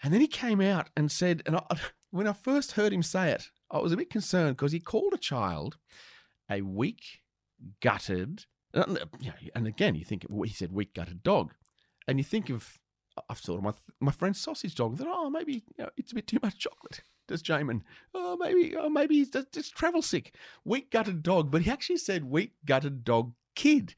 And 0.06 0.14
then 0.14 0.22
he 0.22 0.28
came 0.28 0.62
out 0.62 0.90
and 0.96 1.12
said, 1.12 1.42
and 1.48 1.56
I, 1.56 1.64
when 2.12 2.28
I 2.28 2.34
first 2.34 2.74
heard 2.74 2.94
him 2.94 3.02
say 3.02 3.32
it, 3.32 3.50
I 3.72 3.80
was 3.80 3.92
a 3.92 3.98
bit 3.98 4.12
concerned 4.12 4.56
because 4.56 4.72
he 4.72 4.80
called 4.80 5.14
a 5.14 5.18
child 5.18 5.78
a 6.48 6.62
weak, 6.62 7.22
gutted, 7.82 8.46
and, 8.72 9.00
uh, 9.00 9.32
and 9.56 9.66
again, 9.66 9.96
you 9.96 10.06
think 10.06 10.28
he 10.30 10.54
said 10.54 10.72
weak 10.72 10.94
gutted 10.94 11.24
dog, 11.24 11.56
and 12.08 12.20
you 12.20 12.24
think 12.24 12.52
of 12.52 12.78
I've 13.28 13.40
thought 13.40 13.58
of 13.58 13.64
my 13.64 13.74
my 14.00 14.12
friend's 14.12 14.40
sausage 14.40 14.76
dog. 14.76 14.98
That 14.98 15.08
oh 15.10 15.32
maybe 15.32 15.54
you 15.54 15.86
know, 15.86 15.90
it's 15.98 16.12
a 16.12 16.16
bit 16.16 16.28
too 16.28 16.38
much 16.44 16.60
chocolate. 16.60 17.02
Does 17.28 17.42
Jamin? 17.42 17.82
Oh 18.14 18.38
maybe 18.38 18.76
oh 18.78 18.90
maybe 18.90 19.16
he's 19.16 19.32
just, 19.32 19.54
just 19.54 19.76
travel 19.76 20.04
sick. 20.04 20.36
Weak 20.64 20.92
gutted 20.92 21.24
dog, 21.24 21.50
but 21.50 21.64
he 21.64 21.72
actually 21.72 21.98
said 21.98 22.26
weak 22.26 22.52
gutted 22.64 23.04
dog 23.04 23.34
kid. 23.56 23.96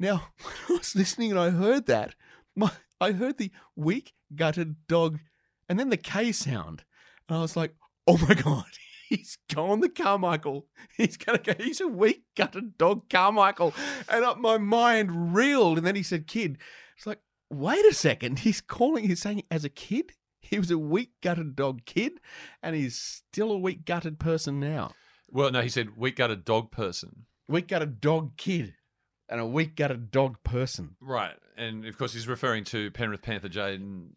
Now 0.00 0.32
when 0.42 0.54
I 0.68 0.78
was 0.78 0.96
listening 0.96 1.30
and 1.30 1.38
I 1.38 1.50
heard 1.50 1.86
that, 1.86 2.16
my 2.56 2.72
I 3.00 3.12
heard 3.12 3.38
the 3.38 3.52
weak 3.76 4.14
gutted 4.34 4.76
dog, 4.88 5.20
and 5.68 5.78
then 5.78 5.90
the 5.90 5.96
K 5.96 6.32
sound, 6.32 6.84
and 7.28 7.38
I 7.38 7.40
was 7.40 7.56
like, 7.56 7.74
oh 8.06 8.18
my 8.18 8.34
god. 8.34 8.64
He's 9.08 9.36
gone 9.52 9.80
the 9.80 9.90
Carmichael. 9.90 10.66
He's 10.96 11.18
gonna 11.18 11.38
go. 11.38 11.52
He's 11.58 11.80
a 11.80 11.86
weak 11.86 12.22
gutted 12.34 12.78
dog, 12.78 13.08
Carmichael. 13.10 13.74
And 14.08 14.24
up 14.24 14.38
my 14.38 14.56
mind 14.56 15.36
reeled. 15.36 15.76
And 15.76 15.86
then 15.86 15.94
he 15.94 16.02
said, 16.02 16.26
"Kid." 16.26 16.56
It's 16.96 17.06
like, 17.06 17.20
wait 17.50 17.84
a 17.84 17.94
second. 17.94 18.40
He's 18.40 18.60
calling. 18.60 19.06
He's 19.06 19.20
saying 19.20 19.42
as 19.50 19.64
a 19.64 19.68
kid, 19.68 20.12
he 20.40 20.58
was 20.58 20.70
a 20.70 20.78
weak 20.78 21.12
gutted 21.22 21.56
dog 21.56 21.84
kid, 21.84 22.14
and 22.62 22.74
he's 22.74 22.96
still 22.96 23.52
a 23.52 23.58
weak 23.58 23.84
gutted 23.84 24.18
person 24.18 24.60
now. 24.60 24.92
Well, 25.30 25.50
no, 25.50 25.60
he 25.60 25.68
said 25.68 25.96
weak 25.96 26.16
gutted 26.16 26.44
dog 26.44 26.70
person. 26.70 27.26
Weak 27.48 27.68
gutted 27.68 28.00
dog 28.00 28.36
kid, 28.36 28.74
and 29.28 29.40
a 29.40 29.46
weak 29.46 29.76
gutted 29.76 30.10
dog 30.10 30.42
person. 30.44 30.96
Right, 31.00 31.34
and 31.56 31.84
of 31.86 31.96
course 31.98 32.12
he's 32.12 32.28
referring 32.28 32.64
to 32.64 32.90
Penrith 32.90 33.22
Panther 33.22 33.48
Jaden 33.48 34.10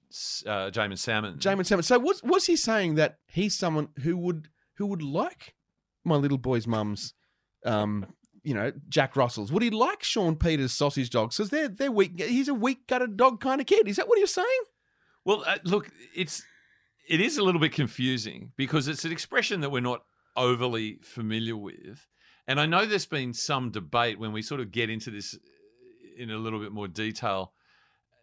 uh, 0.45 0.70
Jaeman 0.72 0.97
Salmon. 0.97 1.38
Jaeman 1.38 1.66
Salmon. 1.66 1.84
So 1.84 1.99
was 1.99 2.22
was 2.24 2.45
he 2.45 2.55
saying 2.55 2.95
that 2.95 3.18
he's 3.28 3.55
someone 3.55 3.89
who 4.01 4.18
would 4.18 4.49
who 4.78 4.86
would 4.88 5.01
like 5.01 5.55
my 6.03 6.16
little 6.16 6.38
boy's 6.38 6.68
mum's, 6.68 7.14
um, 7.66 8.05
you 8.43 8.53
know, 8.53 8.72
Jack 8.89 9.16
Russell's? 9.16 9.51
Would 9.51 9.64
he 9.64 9.70
like 9.70 10.03
Sean 10.03 10.36
Peters' 10.36 10.72
sausage 10.72 11.10
dogs? 11.10 11.38
Because 11.38 11.49
they're 11.49 11.70
they're 11.70 11.91
weak. 11.91 12.20
He's 12.20 12.47
a 12.47 12.53
weak 12.53 12.88
gutted 12.88 13.18
dog 13.18 13.41
kind 13.41 13.62
of 13.62 13.68
kid. 13.68 13.88
Is 13.88 13.97
that 13.97 14.08
what 14.08 14.18
you're 14.18 14.28
saying? 14.28 14.62
Well, 15.26 15.43
uh, 15.45 15.58
look, 15.64 15.91
it's 16.16 16.43
it 17.08 17.22
is 17.22 17.38
a 17.38 17.43
little 17.43 17.62
bit 17.62 17.74
confusing 17.74 18.51
because 18.58 18.88
it's 18.88 19.05
an 19.05 19.12
expression 19.12 19.62
that 19.62 19.72
we're 19.72 19.82
not 19.82 20.03
overly 20.36 20.99
familiar 21.01 21.58
with, 21.58 22.08
and 22.48 22.60
I 22.60 22.66
know 22.66 22.86
there's 22.86 23.06
been 23.06 23.34
some 23.34 23.72
debate 23.72 24.20
when 24.20 24.32
we 24.32 24.41
sort 24.41 24.62
of 24.62 24.72
get 24.72 24.89
into 24.89 25.12
this 25.12 25.36
uh, 25.36 26.22
in 26.22 26.32
a 26.32 26.38
little 26.38 26.60
bit 26.60 26.72
more 26.72 26.88
detail. 26.88 27.54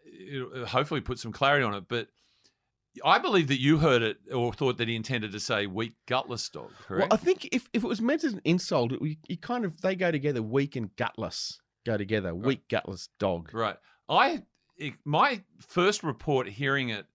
It'll 0.05 0.63
uh, 0.63 0.67
hopefully, 0.67 1.01
put 1.01 1.19
some 1.19 1.33
clarity 1.33 1.65
on 1.65 1.75
it, 1.75 1.85
but. 1.89 2.09
I 3.05 3.19
believe 3.19 3.49
that 3.49 3.59
you 3.59 3.79
heard 3.79 4.03
it 4.03 4.19
or 4.33 4.53
thought 4.53 4.79
that 4.79 4.87
he 4.87 4.95
intended 4.95 5.33
to 5.33 5.41
say 5.41 5.67
weak, 5.67 5.95
gutless 6.07 6.49
dog. 6.49 6.71
Correct. 6.87 7.11
Well, 7.11 7.19
I 7.19 7.21
think 7.21 7.49
if, 7.51 7.69
if 7.73 7.83
it 7.83 7.87
was 7.89 8.01
meant 8.01 8.23
as 8.23 8.35
an 8.35 8.41
insult, 8.45 8.93
it, 8.93 9.03
you, 9.03 9.17
you 9.27 9.37
kind 9.37 9.65
of 9.65 9.81
they 9.81 9.97
go 9.97 10.13
together. 10.13 10.41
Weak 10.41 10.77
and 10.77 10.95
gutless 10.95 11.61
go 11.85 11.97
together. 11.97 12.33
Right. 12.33 12.47
Weak, 12.47 12.69
gutless 12.69 13.09
dog. 13.19 13.51
Right. 13.53 13.75
I 14.09 14.45
it, 14.77 14.95
my 15.05 15.43
first 15.67 16.03
report 16.03 16.49
hearing 16.49 16.91
it 16.91 17.07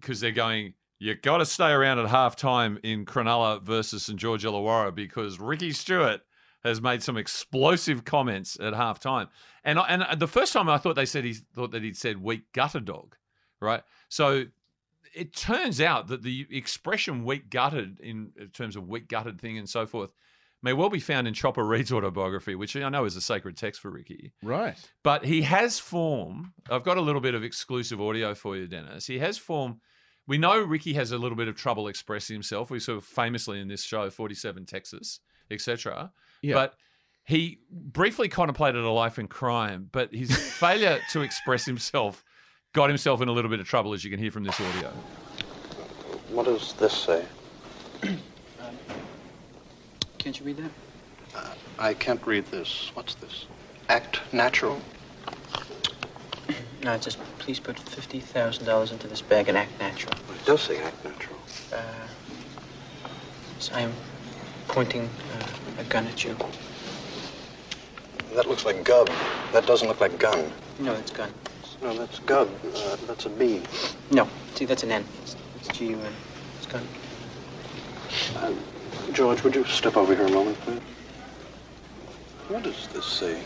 because 0.00 0.20
they're 0.20 0.30
going. 0.30 0.74
You 0.98 1.14
got 1.14 1.38
to 1.38 1.46
stay 1.46 1.70
around 1.70 1.98
at 1.98 2.06
halftime 2.06 2.78
in 2.82 3.06
Cronulla 3.06 3.62
versus 3.62 4.04
St 4.04 4.18
George 4.18 4.44
Illawarra 4.44 4.94
because 4.94 5.40
Ricky 5.40 5.72
Stuart 5.72 6.20
has 6.62 6.80
made 6.80 7.02
some 7.02 7.16
explosive 7.16 8.04
comments 8.04 8.58
at 8.60 8.74
half 8.74 9.00
time. 9.00 9.28
And 9.64 9.78
I, 9.78 9.86
and 9.88 10.20
the 10.20 10.28
first 10.28 10.52
time 10.52 10.68
I 10.68 10.78
thought 10.78 10.96
they 10.96 11.06
said 11.06 11.24
he 11.24 11.34
thought 11.34 11.70
that 11.72 11.82
he'd 11.82 11.96
said 11.96 12.22
weak 12.22 12.52
gutter 12.52 12.80
dog, 12.80 13.16
right? 13.60 13.82
So 14.08 14.44
it 15.14 15.34
turns 15.34 15.80
out 15.80 16.08
that 16.08 16.22
the 16.22 16.46
expression 16.50 17.24
weak 17.24 17.50
gutted 17.50 18.00
in, 18.00 18.32
terms 18.52 18.76
of 18.76 18.88
weak 18.88 19.08
gutted 19.08 19.40
thing 19.40 19.58
and 19.58 19.68
so 19.68 19.86
forth 19.86 20.10
may 20.62 20.72
well 20.72 20.90
be 20.90 21.00
found 21.00 21.26
in 21.26 21.32
Chopper 21.32 21.64
Read's 21.64 21.90
autobiography, 21.90 22.54
which 22.54 22.76
I 22.76 22.88
know 22.90 23.06
is 23.06 23.16
a 23.16 23.20
sacred 23.20 23.56
text 23.56 23.80
for 23.80 23.90
Ricky. 23.90 24.32
Right. 24.42 24.76
But 25.02 25.24
he 25.24 25.42
has 25.42 25.78
form. 25.78 26.52
I've 26.70 26.84
got 26.84 26.98
a 26.98 27.00
little 27.00 27.22
bit 27.22 27.34
of 27.34 27.42
exclusive 27.42 28.00
audio 28.00 28.34
for 28.34 28.56
you, 28.56 28.66
Dennis. 28.66 29.06
He 29.06 29.18
has 29.20 29.38
form. 29.38 29.80
We 30.26 30.36
know 30.36 30.60
Ricky 30.60 30.92
has 30.94 31.12
a 31.12 31.18
little 31.18 31.36
bit 31.36 31.48
of 31.48 31.56
trouble 31.56 31.88
expressing 31.88 32.34
himself. 32.34 32.70
We 32.70 32.78
sort 32.78 32.98
of 32.98 33.04
famously 33.04 33.58
in 33.58 33.68
this 33.68 33.82
show, 33.82 34.10
47 34.10 34.66
Texas, 34.66 35.20
etc. 35.50 36.12
Yeah. 36.42 36.54
But 36.54 36.74
he 37.24 37.60
briefly 37.70 38.28
contemplated 38.28 38.82
a 38.82 38.90
life 38.90 39.18
in 39.18 39.28
crime, 39.28 39.88
but 39.92 40.14
his 40.14 40.34
failure 40.58 41.00
to 41.10 41.20
express 41.20 41.64
himself 41.64 42.24
got 42.72 42.88
himself 42.88 43.20
in 43.20 43.28
a 43.28 43.32
little 43.32 43.50
bit 43.50 43.60
of 43.60 43.66
trouble, 43.66 43.92
as 43.92 44.04
you 44.04 44.10
can 44.10 44.18
hear 44.18 44.30
from 44.30 44.44
this 44.44 44.60
audio. 44.60 44.90
What 46.30 46.46
does 46.46 46.72
this 46.74 46.92
say? 46.92 47.24
um, 48.02 48.18
can't 50.18 50.38
you 50.38 50.46
read 50.46 50.56
that? 50.58 50.70
Uh, 51.34 51.54
I 51.78 51.94
can't 51.94 52.24
read 52.26 52.46
this. 52.46 52.90
What's 52.94 53.14
this? 53.14 53.46
Act 53.88 54.20
natural? 54.32 54.80
No, 56.82 56.94
it 56.94 57.04
says, 57.04 57.16
please 57.38 57.60
put 57.60 57.76
$50,000 57.76 58.92
into 58.92 59.06
this 59.06 59.20
bag 59.20 59.48
and 59.48 59.58
act 59.58 59.78
natural. 59.78 60.14
Well, 60.26 60.36
it 60.36 60.44
does 60.46 60.62
say 60.62 60.78
act 60.82 61.04
natural. 61.04 61.38
Uh, 61.72 61.82
so 63.58 63.74
I 63.74 63.80
am 63.82 63.92
pointing 64.70 65.02
uh, 65.02 65.80
a 65.80 65.84
gun 65.84 66.06
at 66.06 66.24
you. 66.24 66.36
That 68.34 68.48
looks 68.48 68.64
like 68.64 68.84
gub. 68.84 69.10
That 69.52 69.66
doesn't 69.66 69.88
look 69.88 70.00
like 70.00 70.16
gun. 70.18 70.52
No, 70.78 70.94
it's 70.94 71.10
gun. 71.10 71.30
No, 71.82 71.92
that's 71.98 72.20
gub. 72.20 72.48
Uh, 72.64 72.96
that's 73.08 73.26
a 73.26 73.30
B. 73.30 73.62
No, 74.12 74.28
see, 74.54 74.64
that's 74.64 74.84
an 74.84 74.92
N. 74.92 75.04
It's, 75.22 75.34
it's 75.56 75.76
G-U-N. 75.76 76.12
It's 76.58 76.66
gun. 76.66 76.86
Uh, 78.36 78.52
George, 79.12 79.42
would 79.42 79.56
you 79.56 79.64
step 79.64 79.96
over 79.96 80.14
here 80.14 80.26
a 80.26 80.30
moment, 80.30 80.60
please? 80.60 80.80
What 82.48 82.62
does 82.62 82.86
this 82.88 83.06
say? 83.06 83.42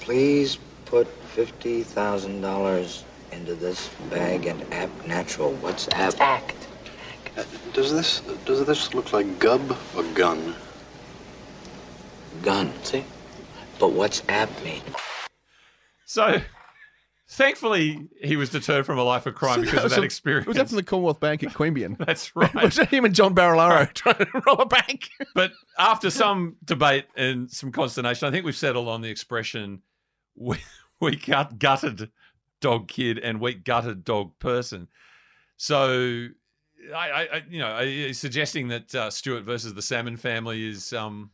Please 0.00 0.58
put 0.84 1.08
$50,000 1.34 3.02
into 3.32 3.54
this 3.56 3.88
bag 4.10 4.46
and 4.46 4.62
act 4.72 5.06
natural. 5.06 5.52
What's 5.54 5.88
act? 5.88 6.20
Act. 6.20 6.63
Uh, 7.36 7.44
does 7.72 7.92
this 7.92 8.20
does 8.44 8.64
this 8.66 8.94
look 8.94 9.12
like 9.12 9.38
gub 9.38 9.76
or 9.96 10.02
gun? 10.14 10.54
Gun. 12.42 12.72
See? 12.82 13.04
But 13.78 13.92
what's 13.92 14.22
app 14.28 14.50
mean? 14.64 14.82
So, 16.04 16.40
thankfully, 17.28 18.08
he 18.22 18.36
was 18.36 18.50
deterred 18.50 18.86
from 18.86 18.98
a 18.98 19.02
life 19.02 19.26
of 19.26 19.34
crime 19.34 19.62
because 19.62 19.84
of 19.84 19.90
that 19.90 19.96
So, 19.96 20.02
experience. 20.02 20.46
Was 20.46 20.56
that 20.56 20.68
from 20.68 20.76
the 20.76 20.82
Commonwealth 20.84 21.18
Bank 21.18 21.42
at 21.42 21.52
Queanbeyan? 21.52 21.98
That's 22.06 22.36
right. 22.36 22.54
was 22.62 22.76
that 22.76 22.88
him 22.88 23.04
and 23.04 23.14
John 23.14 23.34
Barilaro 23.34 23.92
trying 23.94 24.16
to 24.16 24.26
rob 24.46 24.60
a 24.60 24.66
bank? 24.66 25.08
but 25.34 25.52
after 25.78 26.10
some 26.10 26.56
debate 26.64 27.06
and 27.16 27.50
some 27.50 27.72
consternation, 27.72 28.28
I 28.28 28.30
think 28.30 28.44
we've 28.44 28.56
settled 28.56 28.88
on 28.88 29.00
the 29.00 29.08
expression 29.08 29.82
"we, 30.36 30.58
we 31.00 31.16
gut, 31.16 31.58
gutted 31.58 32.10
dog 32.60 32.86
kid" 32.88 33.18
and 33.18 33.40
"weak 33.40 33.64
gutted 33.64 34.04
dog 34.04 34.38
person." 34.38 34.88
So, 35.56 36.28
I, 36.94 37.28
I, 37.32 37.42
you 37.48 37.58
know, 37.58 37.72
I, 37.72 38.12
suggesting 38.12 38.68
that 38.68 38.94
uh, 38.94 39.10
Stuart 39.10 39.44
versus 39.44 39.74
the 39.74 39.82
Salmon 39.82 40.16
family 40.16 40.66
is 40.66 40.92
um, 40.92 41.30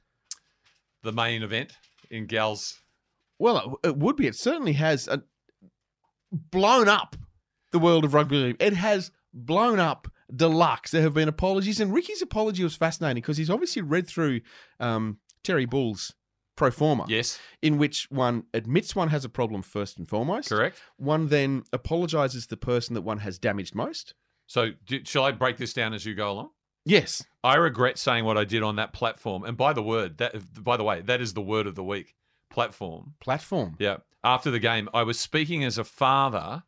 the 1.02 1.12
main 1.12 1.42
event 1.42 1.72
in 2.10 2.26
Gal's. 2.26 2.80
Well, 3.38 3.78
it, 3.82 3.96
would 3.96 4.16
be. 4.16 4.26
It 4.26 4.36
certainly 4.36 4.74
has 4.74 5.08
uh 5.08 5.18
blown 6.30 6.88
up 6.88 7.16
the 7.72 7.78
world 7.78 8.04
of 8.04 8.14
rugby 8.14 8.36
league. 8.36 8.56
It 8.60 8.74
has 8.74 9.10
blown 9.32 9.78
up 9.78 10.08
deluxe. 10.34 10.90
There 10.90 11.02
have 11.02 11.14
been 11.14 11.28
apologies, 11.28 11.80
and 11.80 11.92
Ricky's 11.92 12.22
apology 12.22 12.62
was 12.62 12.76
fascinating 12.76 13.22
because 13.22 13.36
he's 13.36 13.50
obviously 13.50 13.82
read 13.82 14.06
through 14.06 14.40
um, 14.78 15.18
Terry 15.42 15.64
Bull's 15.66 16.14
pro 16.56 16.70
forma. 16.70 17.06
Yes. 17.08 17.38
In 17.62 17.78
which 17.78 18.06
one 18.10 18.44
admits 18.52 18.94
one 18.94 19.08
has 19.08 19.24
a 19.24 19.28
problem 19.28 19.62
first 19.62 19.98
and 19.98 20.08
foremost. 20.08 20.50
Correct. 20.50 20.80
One 20.96 21.28
then 21.28 21.64
apologizes 21.72 22.44
to 22.44 22.50
the 22.50 22.56
person 22.58 22.94
that 22.94 23.02
one 23.02 23.18
has 23.18 23.38
damaged 23.38 23.74
most. 23.74 24.14
So, 24.50 24.70
do, 24.84 25.04
shall 25.04 25.22
I 25.22 25.30
break 25.30 25.58
this 25.58 25.72
down 25.72 25.94
as 25.94 26.04
you 26.04 26.16
go 26.16 26.32
along? 26.32 26.50
Yes. 26.84 27.24
I 27.44 27.54
regret 27.54 27.98
saying 27.98 28.24
what 28.24 28.36
I 28.36 28.42
did 28.42 28.64
on 28.64 28.74
that 28.76 28.92
platform. 28.92 29.44
And 29.44 29.56
by 29.56 29.72
the 29.72 29.82
word, 29.82 30.18
that 30.18 30.34
by 30.64 30.76
the 30.76 30.82
way, 30.82 31.02
that 31.02 31.20
is 31.20 31.34
the 31.34 31.40
word 31.40 31.68
of 31.68 31.76
the 31.76 31.84
week. 31.84 32.16
Platform. 32.50 33.14
Platform. 33.20 33.76
Yeah. 33.78 33.98
After 34.24 34.50
the 34.50 34.58
game, 34.58 34.88
I 34.92 35.04
was 35.04 35.20
speaking 35.20 35.62
as 35.62 35.78
a 35.78 35.84
father 35.84 36.64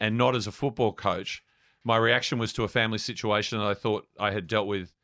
and 0.00 0.16
not 0.16 0.34
as 0.34 0.46
a 0.46 0.50
football 0.50 0.94
coach. 0.94 1.42
My 1.84 1.98
reaction 1.98 2.38
was 2.38 2.54
to 2.54 2.64
a 2.64 2.68
family 2.68 2.96
situation 2.96 3.58
that 3.58 3.66
I 3.66 3.74
thought 3.74 4.06
I 4.18 4.30
had 4.30 4.46
dealt 4.46 4.66
with. 4.66 4.94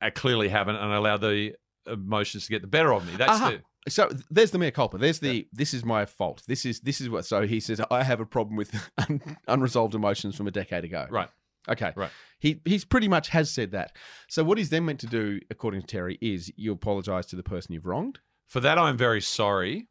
I 0.00 0.10
clearly 0.10 0.50
haven't, 0.50 0.76
and 0.76 0.92
I 0.92 0.94
allowed 0.94 1.22
the 1.22 1.56
emotions 1.84 2.44
to 2.44 2.50
get 2.50 2.62
the 2.62 2.68
better 2.68 2.94
of 2.94 3.04
me. 3.04 3.16
That's 3.16 3.40
Aha. 3.40 3.58
the 3.84 3.90
So 3.90 4.12
there's 4.30 4.52
the 4.52 4.58
mea 4.58 4.70
culpa. 4.70 4.98
There's 4.98 5.18
the 5.18 5.48
this 5.52 5.74
is 5.74 5.84
my 5.84 6.04
fault. 6.04 6.44
This 6.46 6.64
is 6.64 6.78
this 6.78 7.00
is 7.00 7.10
what. 7.10 7.26
So 7.26 7.44
he 7.44 7.58
says 7.58 7.80
I 7.90 8.04
have 8.04 8.20
a 8.20 8.26
problem 8.26 8.54
with 8.54 8.72
un, 8.98 9.36
unresolved 9.48 9.96
emotions 9.96 10.36
from 10.36 10.46
a 10.46 10.52
decade 10.52 10.84
ago. 10.84 11.08
right. 11.10 11.28
Okay. 11.68 11.92
Right. 11.96 12.10
He 12.38 12.60
he's 12.64 12.84
pretty 12.84 13.08
much 13.08 13.28
has 13.28 13.50
said 13.50 13.72
that. 13.72 13.96
So 14.28 14.44
what 14.44 14.58
he's 14.58 14.70
then 14.70 14.84
meant 14.84 15.00
to 15.00 15.06
do, 15.06 15.40
according 15.50 15.80
to 15.82 15.86
Terry, 15.86 16.18
is 16.20 16.52
you 16.56 16.72
apologise 16.72 17.26
to 17.26 17.36
the 17.36 17.42
person 17.42 17.72
you've 17.72 17.86
wronged. 17.86 18.20
For 18.46 18.60
that, 18.60 18.78
I'm 18.78 18.96
very 18.96 19.20
sorry. 19.20 19.88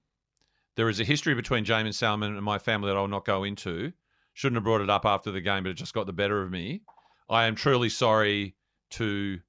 There 0.76 0.89
is 0.89 0.99
a 0.99 1.03
history 1.03 1.34
between 1.34 1.65
Jaeman 1.65 1.93
Salmon 1.93 2.36
and 2.36 2.43
my 2.43 2.59
family 2.59 2.89
that 2.89 2.97
I'll 2.97 3.07
not 3.07 3.26
go 3.26 3.43
into. 3.43 3.93
Shouldn't 4.34 4.57
have 4.57 4.63
brought 4.63 4.82
it 4.82 4.89
up 4.89 5.05
after 5.05 5.32
the 5.32 5.41
game, 5.41 5.63
but 5.63 5.69
it 5.69 5.76
just 5.76 5.93
got 5.93 6.05
the 6.05 6.13
better 6.13 6.41
of 6.41 6.51
me. 6.51 6.82
I 7.30 7.45
am 7.45 7.55
truly 7.55 7.89
sorry 7.89 8.55
to. 8.91 9.39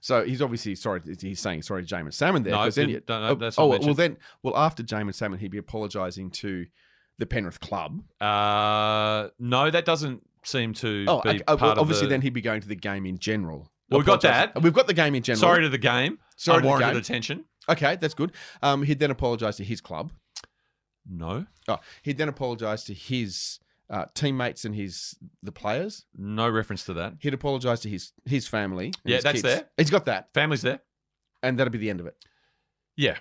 So 0.00 0.24
he's 0.24 0.42
obviously 0.42 0.74
sorry. 0.74 1.00
He's 1.20 1.40
saying 1.40 1.62
sorry 1.62 1.84
to 1.84 1.94
Jaeman 1.94 2.12
Salmon 2.12 2.42
there. 2.42 2.52
No, 2.52 2.70
then 2.70 2.90
it- 2.90 3.08
no, 3.08 3.20
no, 3.20 3.28
oh, 3.28 3.34
that's 3.34 3.58
not 3.58 3.64
oh, 3.64 3.68
well 3.68 3.78
mentioned. 3.78 3.96
then, 3.96 4.16
well 4.42 4.56
after 4.56 4.82
Jaeman 4.82 5.14
Salmon, 5.14 5.38
he'd 5.38 5.50
be 5.50 5.58
apologising 5.58 6.30
to 6.32 6.66
the 7.18 7.26
Penrith 7.26 7.60
club. 7.60 8.02
Uh, 8.20 9.28
no, 9.38 9.70
that 9.70 9.84
doesn't 9.84 10.22
seem 10.44 10.72
to 10.74 11.04
Oh, 11.08 11.22
be 11.22 11.38
part 11.40 11.60
well, 11.60 11.80
obviously 11.80 12.06
the- 12.06 12.10
then 12.10 12.20
he'd 12.22 12.32
be 12.34 12.40
going 12.40 12.60
to 12.60 12.68
the 12.68 12.74
game 12.76 13.06
in 13.06 13.18
general. 13.18 13.70
Well, 13.90 14.00
we've 14.00 14.06
got 14.06 14.22
that. 14.22 14.60
We've 14.62 14.72
got 14.72 14.86
the 14.86 14.94
game 14.94 15.14
in 15.14 15.22
general. 15.22 15.40
Sorry 15.40 15.62
to 15.62 15.68
the 15.68 15.78
game. 15.78 16.18
Sorry 16.36 16.62
to 16.62 16.68
the 16.68 16.78
game. 16.78 16.96
attention. 16.96 17.44
Okay, 17.68 17.96
that's 17.96 18.14
good. 18.14 18.32
Um, 18.62 18.82
he'd 18.82 18.98
then 18.98 19.10
apologise 19.10 19.56
to 19.56 19.64
his 19.64 19.80
club. 19.80 20.12
No. 21.08 21.46
Oh, 21.68 21.78
he'd 22.02 22.16
then 22.18 22.28
apologise 22.28 22.84
to 22.84 22.94
his 22.94 23.58
uh, 23.90 24.06
teammates 24.14 24.64
and 24.64 24.74
his 24.74 25.16
the 25.42 25.52
players. 25.52 26.06
No 26.16 26.48
reference 26.48 26.84
to 26.84 26.94
that. 26.94 27.14
He'd 27.20 27.34
apologise 27.34 27.80
to 27.80 27.88
his 27.90 28.12
his 28.24 28.48
family. 28.48 28.92
Yeah, 29.04 29.16
his 29.16 29.24
that's 29.24 29.42
kids. 29.42 29.42
there. 29.42 29.64
He's 29.76 29.90
got 29.90 30.06
that, 30.06 30.28
Family's 30.32 30.62
there. 30.62 30.80
and 31.42 31.58
that'll 31.58 31.70
be 31.72 31.78
the 31.78 31.90
end 31.90 32.00
of 32.00 32.06
it. 32.06 32.16
Yeah. 32.96 33.16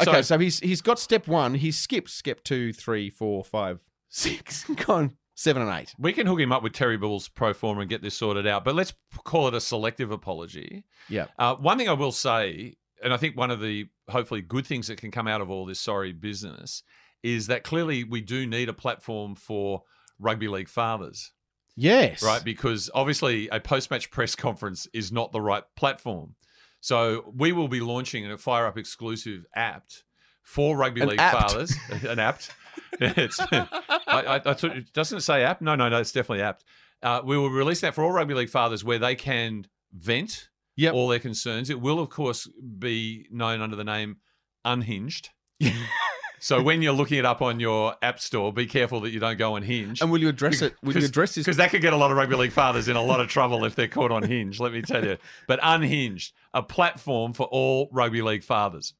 Okay, 0.00 0.22
so, 0.22 0.38
he's 0.38 0.60
he's 0.60 0.80
got 0.80 0.98
step 0.98 1.28
one. 1.28 1.54
He's 1.54 1.78
skipped 1.78 2.10
step 2.10 2.42
two, 2.42 2.72
three, 2.72 3.10
four, 3.10 3.44
five, 3.44 3.80
six, 4.08 4.64
gone 4.86 5.16
seven 5.40 5.62
and 5.62 5.70
eight. 5.80 5.94
We 5.98 6.12
can 6.12 6.26
hook 6.26 6.38
him 6.38 6.52
up 6.52 6.62
with 6.62 6.74
Terry 6.74 6.98
Bull's 6.98 7.28
pro 7.28 7.54
form 7.54 7.78
and 7.78 7.88
get 7.88 8.02
this 8.02 8.14
sorted 8.14 8.46
out, 8.46 8.62
but 8.62 8.74
let's 8.74 8.92
call 9.24 9.48
it 9.48 9.54
a 9.54 9.60
selective 9.60 10.10
apology. 10.10 10.84
Yeah. 11.08 11.26
Uh, 11.38 11.54
one 11.56 11.78
thing 11.78 11.88
I 11.88 11.94
will 11.94 12.12
say, 12.12 12.76
and 13.02 13.10
I 13.14 13.16
think 13.16 13.38
one 13.38 13.50
of 13.50 13.58
the 13.58 13.86
hopefully 14.10 14.42
good 14.42 14.66
things 14.66 14.88
that 14.88 14.98
can 14.98 15.10
come 15.10 15.26
out 15.26 15.40
of 15.40 15.48
all 15.48 15.64
this 15.64 15.80
sorry 15.80 16.12
business 16.12 16.82
is 17.22 17.46
that 17.46 17.64
clearly 17.64 18.04
we 18.04 18.20
do 18.20 18.46
need 18.46 18.68
a 18.68 18.74
platform 18.74 19.34
for 19.34 19.82
rugby 20.18 20.46
league 20.46 20.68
fathers. 20.68 21.32
Yes. 21.74 22.22
Right? 22.22 22.44
Because 22.44 22.90
obviously 22.92 23.48
a 23.48 23.60
post 23.60 23.90
match 23.90 24.10
press 24.10 24.34
conference 24.34 24.86
is 24.92 25.10
not 25.10 25.32
the 25.32 25.40
right 25.40 25.64
platform. 25.74 26.34
So 26.82 27.32
we 27.34 27.52
will 27.52 27.68
be 27.68 27.80
launching 27.80 28.30
a 28.30 28.36
Fire 28.36 28.66
Up 28.66 28.76
exclusive 28.76 29.46
apt 29.54 30.04
for 30.42 30.76
rugby 30.76 31.00
An 31.00 31.08
league 31.08 31.18
apt. 31.20 31.50
fathers. 31.52 31.74
An 32.06 32.18
apt. 32.18 32.50
It's, 33.00 33.40
I, 33.40 33.66
I, 34.06 34.34
I 34.36 34.54
thought, 34.54 34.92
doesn't 34.92 35.18
it 35.18 35.22
say 35.22 35.42
app? 35.42 35.60
No, 35.60 35.74
no, 35.74 35.88
no, 35.88 35.98
it's 35.98 36.12
definitely 36.12 36.42
apt. 36.42 36.64
Uh, 37.02 37.22
we 37.24 37.36
will 37.36 37.50
release 37.50 37.80
that 37.80 37.94
for 37.94 38.04
all 38.04 38.12
rugby 38.12 38.34
league 38.34 38.50
fathers 38.50 38.84
where 38.84 38.98
they 38.98 39.14
can 39.14 39.66
vent 39.92 40.48
all 40.88 41.08
their 41.08 41.18
concerns. 41.18 41.70
It 41.70 41.80
will, 41.80 42.00
of 42.00 42.08
course, 42.10 42.48
be 42.78 43.26
known 43.30 43.60
under 43.60 43.76
the 43.76 43.84
name 43.84 44.16
Unhinged. 44.64 45.30
so 46.40 46.62
when 46.62 46.82
you're 46.82 46.92
looking 46.92 47.18
it 47.18 47.26
up 47.26 47.42
on 47.42 47.60
your 47.60 47.94
app 48.02 48.20
store, 48.20 48.52
be 48.52 48.66
careful 48.66 49.00
that 49.00 49.10
you 49.10 49.20
don't 49.20 49.38
go 49.38 49.56
on 49.56 49.62
Hinge. 49.62 50.00
And 50.00 50.10
will 50.10 50.20
you 50.20 50.28
address 50.28 50.62
it? 50.62 50.74
Will 50.82 50.96
you 50.96 51.04
address 51.04 51.34
this? 51.34 51.44
Because 51.44 51.58
that 51.58 51.70
could 51.70 51.82
get 51.82 51.92
a 51.92 51.96
lot 51.96 52.10
of 52.10 52.16
rugby 52.16 52.36
league 52.36 52.52
fathers 52.52 52.88
in 52.88 52.96
a 52.96 53.02
lot 53.02 53.20
of 53.20 53.28
trouble 53.28 53.64
if 53.64 53.74
they're 53.74 53.88
caught 53.88 54.10
on 54.10 54.22
Hinge, 54.22 54.60
let 54.60 54.72
me 54.72 54.82
tell 54.82 55.04
you. 55.04 55.16
But 55.46 55.60
Unhinged, 55.62 56.32
a 56.54 56.62
platform 56.62 57.32
for 57.32 57.46
all 57.46 57.88
rugby 57.92 58.22
league 58.22 58.44
fathers. 58.44 58.94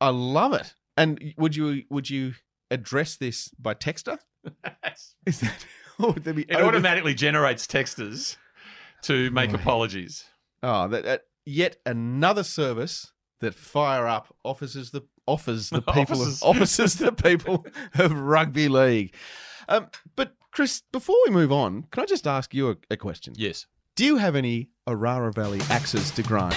I 0.00 0.08
love 0.08 0.52
it. 0.52 0.74
And 0.96 1.34
would 1.38 1.56
you 1.56 1.84
would 1.90 2.10
you 2.10 2.34
address 2.72 3.16
this 3.16 3.48
by 3.58 3.74
texter? 3.74 4.18
Is 5.26 5.40
that? 5.40 5.64
Would 5.98 6.24
there 6.24 6.34
be 6.34 6.42
It 6.42 6.54
over- 6.56 6.66
automatically 6.68 7.14
generates 7.14 7.66
texters 7.66 8.36
to 9.02 9.30
make 9.30 9.52
apologies. 9.52 10.24
Oh, 10.62 10.88
that, 10.88 11.04
that 11.04 11.22
yet 11.44 11.76
another 11.86 12.42
service 12.42 13.12
that 13.40 13.54
Fire 13.54 14.06
Up 14.06 14.34
offers 14.44 14.90
the 14.90 15.02
offers 15.26 15.70
the 15.70 15.82
people 15.92 16.20
Offices. 16.22 16.42
of, 16.42 16.48
offers 16.56 16.94
the 16.94 17.12
people 17.12 17.66
of 17.98 18.12
rugby 18.12 18.68
league. 18.68 19.14
Um, 19.68 19.88
but 20.16 20.34
Chris, 20.50 20.82
before 20.92 21.16
we 21.26 21.32
move 21.32 21.52
on, 21.52 21.84
can 21.90 22.02
I 22.02 22.06
just 22.06 22.26
ask 22.26 22.52
you 22.54 22.70
a, 22.70 22.76
a 22.90 22.96
question? 22.96 23.34
Yes. 23.36 23.66
Do 23.96 24.04
you 24.04 24.16
have 24.16 24.34
any 24.36 24.70
Orara 24.88 25.34
Valley 25.34 25.60
axes 25.70 26.10
to 26.12 26.22
grind? 26.22 26.54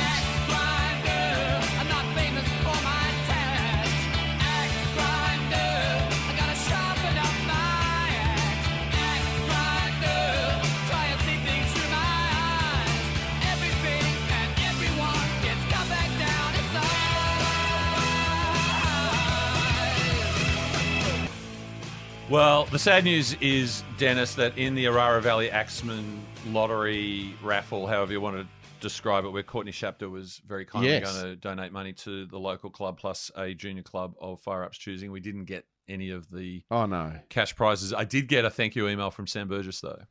Well, 22.29 22.65
the 22.65 22.79
sad 22.79 23.03
news 23.03 23.35
is, 23.39 23.83
Dennis, 23.99 24.33
that 24.35 24.57
in 24.57 24.73
the 24.73 24.85
Orara 24.85 25.21
Valley 25.21 25.51
Axeman 25.51 26.25
lottery 26.47 27.35
raffle, 27.43 27.85
however 27.85 28.11
you 28.13 28.19
want 28.19 28.37
to 28.37 28.47
describe 28.81 29.25
it, 29.25 29.29
where 29.29 29.43
Courtney 29.43 29.71
Shapter 29.71 30.09
was 30.09 30.41
very 30.47 30.65
kindly 30.65 30.89
Yes. 30.89 31.11
going 31.13 31.23
to 31.23 31.35
donate 31.35 31.71
money 31.71 31.93
to 31.93 32.25
the 32.25 32.39
local 32.39 32.71
club 32.71 32.97
plus 32.97 33.29
a 33.35 33.53
junior 33.53 33.83
club 33.83 34.15
of 34.19 34.41
Fire 34.41 34.63
Up's 34.63 34.77
choosing, 34.79 35.11
we 35.11 35.19
didn't 35.19 35.45
get 35.45 35.65
any 35.87 36.09
of 36.09 36.29
the 36.31 36.63
Oh 36.71 36.87
no, 36.87 37.13
cash 37.29 37.55
prizes. 37.55 37.93
I 37.93 38.05
did 38.05 38.27
get 38.27 38.43
a 38.43 38.49
thank 38.49 38.75
you 38.75 38.87
email 38.89 39.11
from 39.11 39.27
Sam 39.27 39.47
Burgess 39.47 39.81
though. 39.81 40.01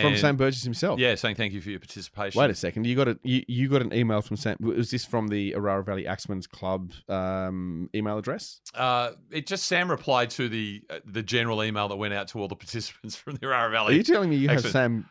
From 0.00 0.16
Sam 0.16 0.36
Burgess 0.36 0.64
himself. 0.64 0.98
Yeah, 0.98 1.14
saying 1.16 1.36
thank 1.36 1.52
you 1.52 1.60
for 1.60 1.68
your 1.68 1.78
participation. 1.78 2.38
Wait 2.40 2.48
a 2.50 2.54
second. 2.54 2.86
You 2.86 2.96
got 2.96 3.08
a 3.08 3.18
you, 3.22 3.44
you 3.46 3.68
got 3.68 3.82
an 3.82 3.92
email 3.92 4.22
from 4.22 4.38
Sam. 4.38 4.56
Was 4.60 4.90
this 4.90 5.04
from 5.04 5.28
the 5.28 5.52
Orara 5.52 5.84
Valley 5.84 6.06
Axemen's 6.06 6.46
Club 6.46 6.92
um, 7.10 7.90
email 7.94 8.16
address? 8.16 8.62
Uh, 8.74 9.10
it 9.30 9.46
just 9.46 9.66
Sam 9.66 9.90
replied 9.90 10.30
to 10.30 10.48
the 10.48 10.82
uh, 10.88 11.00
the 11.04 11.22
general 11.22 11.62
email 11.62 11.88
that 11.88 11.96
went 11.96 12.14
out 12.14 12.28
to 12.28 12.38
all 12.38 12.48
the 12.48 12.56
participants 12.62 13.16
from 13.16 13.34
the 13.34 13.40
Orara 13.46 13.70
Valley. 13.70 13.94
Are 13.94 13.96
you 13.98 14.02
telling 14.02 14.30
me 14.30 14.36
you 14.36 14.48
have 14.48 14.66
Sam 14.66 15.08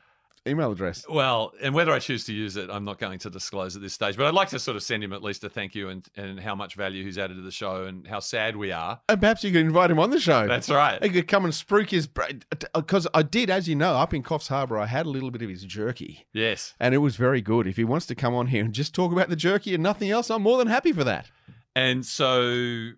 email 0.48 0.72
address? 0.72 1.06
Well, 1.10 1.52
and 1.62 1.74
whether 1.74 1.92
I 1.92 2.00
choose 2.00 2.24
to 2.26 2.34
use 2.34 2.58
it, 2.58 2.70
I'm 2.72 2.84
not 2.84 2.98
going 3.00 3.20
to 3.20 3.30
disclose 3.30 3.76
at 3.76 3.82
this 3.82 3.94
stage. 3.94 4.18
But 4.18 4.26
I'd 4.26 4.34
like 4.34 4.50
to 4.50 4.60
sort 4.60 4.76
of 4.76 4.84
send 4.84 5.04
him 5.04 5.14
at 5.14 5.22
least 5.24 5.44
a 5.44 5.50
thank 5.50 5.76
you 5.76 5.90
and, 5.90 6.06
and 6.16 6.40
how 6.40 6.56
much 6.56 6.76
value 6.76 7.04
he's 7.04 7.18
added 7.18 7.36
to 7.36 7.42
the 7.42 7.52
show 7.52 7.86
and 7.86 8.08
how 8.08 8.20
sad 8.20 8.56
we 8.56 8.72
are. 8.72 9.00
And 9.10 9.20
perhaps 9.20 9.44
you 9.44 9.52
could 9.52 9.62
invite 9.62 9.92
him 9.92 10.00
on 10.00 10.10
the 10.10 10.20
show. 10.20 10.48
That's 10.48 10.70
right. 10.70 11.02
He 11.04 11.10
could 11.10 11.28
come 11.28 11.46
and 11.46 11.54
spruik 11.54 11.90
his 11.90 12.08
because 12.08 13.08
I 13.14 13.22
did, 13.24 13.50
as 13.50 13.68
you 13.68 13.76
know, 13.76 13.94
up 13.94 14.14
in 14.14 14.24
Coffs 14.24 14.48
Harbour, 14.48 14.78
I 14.78 14.86
had 14.88 15.06
a 15.06 15.10
little 15.10 15.32
bit 15.32 15.42
of 15.42 15.50
his 15.50 15.64
jerky, 15.64 16.26
Yes. 16.34 16.74
and 16.80 16.94
it 16.96 17.00
was 17.00 17.16
very 17.16 17.42
good. 17.42 17.68
If 17.68 17.78
he 17.78 17.84
wants 17.84 18.06
to 18.08 18.16
come 18.16 18.34
on 18.34 18.48
here 18.48 18.64
and 18.64 18.74
just 18.74 18.94
talk 18.96 19.12
about 19.12 19.30
the 19.30 19.36
jerky 19.36 19.74
and 19.74 19.84
nothing 19.84 20.10
else, 20.10 20.30
I'm 20.30 20.42
more 20.42 20.58
than 20.58 20.68
happy 20.68 20.92
for 20.92 21.04
that. 21.04 21.30
And 21.76 22.06
so 22.06 22.92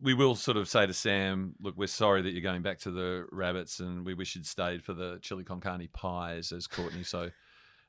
we 0.00 0.14
will 0.14 0.34
sort 0.34 0.56
of 0.56 0.68
say 0.68 0.86
to 0.86 0.94
Sam, 0.94 1.54
look, 1.60 1.76
we're 1.76 1.86
sorry 1.86 2.22
that 2.22 2.30
you're 2.30 2.42
going 2.42 2.62
back 2.62 2.78
to 2.80 2.90
the 2.90 3.26
rabbits 3.32 3.80
and 3.80 4.04
we 4.06 4.14
wish 4.14 4.36
you'd 4.36 4.46
stayed 4.46 4.84
for 4.84 4.94
the 4.94 5.18
chili 5.22 5.44
con 5.44 5.60
carne 5.60 5.88
pies, 5.92 6.52
as 6.52 6.66
Courtney 6.66 7.02
so 7.02 7.30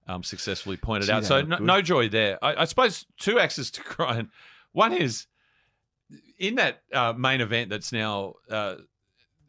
um, 0.07 0.23
successfully 0.23 0.77
pointed 0.77 1.07
Gee, 1.07 1.13
out. 1.13 1.25
So 1.25 1.41
no, 1.41 1.57
no 1.57 1.81
joy 1.81 2.09
there. 2.09 2.43
I, 2.43 2.61
I 2.61 2.65
suppose 2.65 3.05
two 3.19 3.39
axes 3.39 3.69
to 3.71 3.81
grind. 3.87 4.29
One 4.71 4.93
is 4.93 5.27
in 6.37 6.55
that 6.55 6.81
uh, 6.93 7.13
main 7.13 7.41
event 7.41 7.69
that's 7.69 7.91
now 7.91 8.33
uh, 8.49 8.75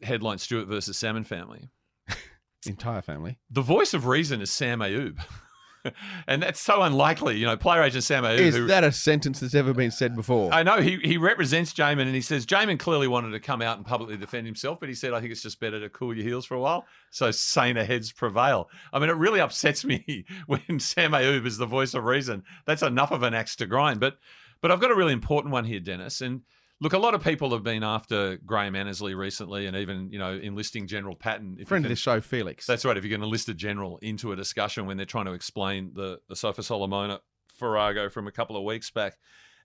headline 0.01 0.37
Stuart 0.37 0.67
versus 0.67 0.97
Salmon 0.97 1.23
Family. 1.23 1.69
Entire 2.65 3.01
family. 3.01 3.39
The 3.49 3.61
voice 3.61 3.93
of 3.93 4.05
reason 4.05 4.41
is 4.41 4.51
Sam 4.51 4.79
Ayoub. 4.79 5.17
and 6.27 6.41
that's 6.43 6.59
so 6.59 6.81
unlikely. 6.81 7.37
You 7.37 7.45
know, 7.45 7.57
player 7.57 7.81
agent 7.83 8.03
Sam 8.03 8.23
Ayoub. 8.23 8.39
Is 8.39 8.55
who- 8.55 8.67
that 8.67 8.83
a 8.83 8.91
sentence 8.91 9.39
that's 9.39 9.55
ever 9.55 9.73
been 9.73 9.91
said 9.91 10.15
before? 10.15 10.53
I 10.53 10.63
know 10.63 10.81
he, 10.81 10.97
he 11.03 11.17
represents 11.17 11.73
Jaeman 11.73 12.01
and 12.03 12.15
he 12.15 12.21
says 12.21 12.45
Jaeman 12.45 12.79
clearly 12.79 13.07
wanted 13.07 13.31
to 13.31 13.39
come 13.39 13.61
out 13.61 13.77
and 13.77 13.85
publicly 13.85 14.17
defend 14.17 14.45
himself, 14.45 14.79
but 14.79 14.89
he 14.89 14.95
said, 14.95 15.13
I 15.13 15.19
think 15.19 15.31
it's 15.31 15.41
just 15.41 15.59
better 15.59 15.79
to 15.79 15.89
cool 15.89 16.15
your 16.15 16.25
heels 16.25 16.45
for 16.45 16.55
a 16.55 16.59
while. 16.59 16.85
So 17.09 17.31
saner 17.31 17.83
heads 17.83 18.11
prevail. 18.11 18.69
I 18.93 18.99
mean, 18.99 19.09
it 19.09 19.15
really 19.17 19.39
upsets 19.39 19.83
me 19.85 20.25
when 20.47 20.79
Sam 20.79 21.11
Ayoub 21.11 21.45
is 21.45 21.57
the 21.57 21.65
voice 21.65 21.93
of 21.93 22.03
reason. 22.03 22.43
That's 22.65 22.81
enough 22.83 23.11
of 23.11 23.23
an 23.23 23.33
axe 23.33 23.55
to 23.57 23.65
grind. 23.65 23.99
But 23.99 24.17
but 24.61 24.71
I've 24.71 24.79
got 24.81 24.91
a 24.91 24.95
really 24.95 25.13
important 25.13 25.51
one 25.51 25.65
here, 25.65 25.79
Dennis. 25.79 26.21
And 26.21 26.41
look, 26.81 26.93
a 26.93 26.97
lot 26.97 27.13
of 27.13 27.23
people 27.23 27.51
have 27.51 27.63
been 27.63 27.83
after 27.83 28.37
Graham 28.37 28.75
Annesley 28.75 29.13
recently 29.15 29.67
and 29.67 29.77
even, 29.77 30.11
you 30.11 30.19
know, 30.19 30.33
enlisting 30.33 30.87
General 30.87 31.15
Patton. 31.15 31.57
If 31.59 31.69
Friend 31.69 31.85
of 31.85 31.87
can- 31.89 31.93
the 31.93 31.95
show, 31.95 32.19
Felix. 32.19 32.65
that's 32.65 32.83
right. 32.83 32.97
If 32.97 33.05
you're 33.05 33.09
going 33.17 33.21
to 33.21 33.27
list 33.27 33.47
a 33.47 33.53
general 33.53 33.97
into 34.01 34.31
a 34.33 34.35
discussion 34.35 34.85
when 34.87 34.97
they're 34.97 35.05
trying 35.05 35.25
to 35.25 35.33
explain 35.33 35.91
the, 35.93 36.19
the 36.27 36.35
Sofa 36.35 36.63
Solomona 36.63 37.21
Farrago 37.55 38.09
from 38.09 38.27
a 38.27 38.31
couple 38.31 38.57
of 38.57 38.63
weeks 38.63 38.89
back, 38.89 39.17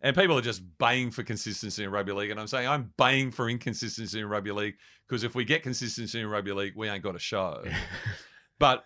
and 0.03 0.15
people 0.15 0.37
are 0.39 0.43
just 0.43 0.63
baying 0.79 1.11
for 1.11 1.23
consistency 1.23 1.83
in 1.83 1.91
rugby 1.91 2.13
league, 2.13 2.31
and 2.31 2.39
I'm 2.39 2.47
saying 2.47 2.69
I'm 2.69 2.93
baying 2.99 3.31
for 3.31 3.49
inconsistency 3.49 4.21
in 4.21 4.27
rugby 4.27 4.53
league 4.53 4.75
because 5.09 5.25
if 5.25 5.35
we 5.35 5.45
get 5.45 5.63
consistency 5.63 6.21
in 6.21 6.27
rugby 6.27 6.53
league, 6.53 6.75
we 6.77 6.87
ain't 6.89 7.03
got 7.03 7.17
a 7.17 7.19
show. 7.19 7.65
but 8.59 8.85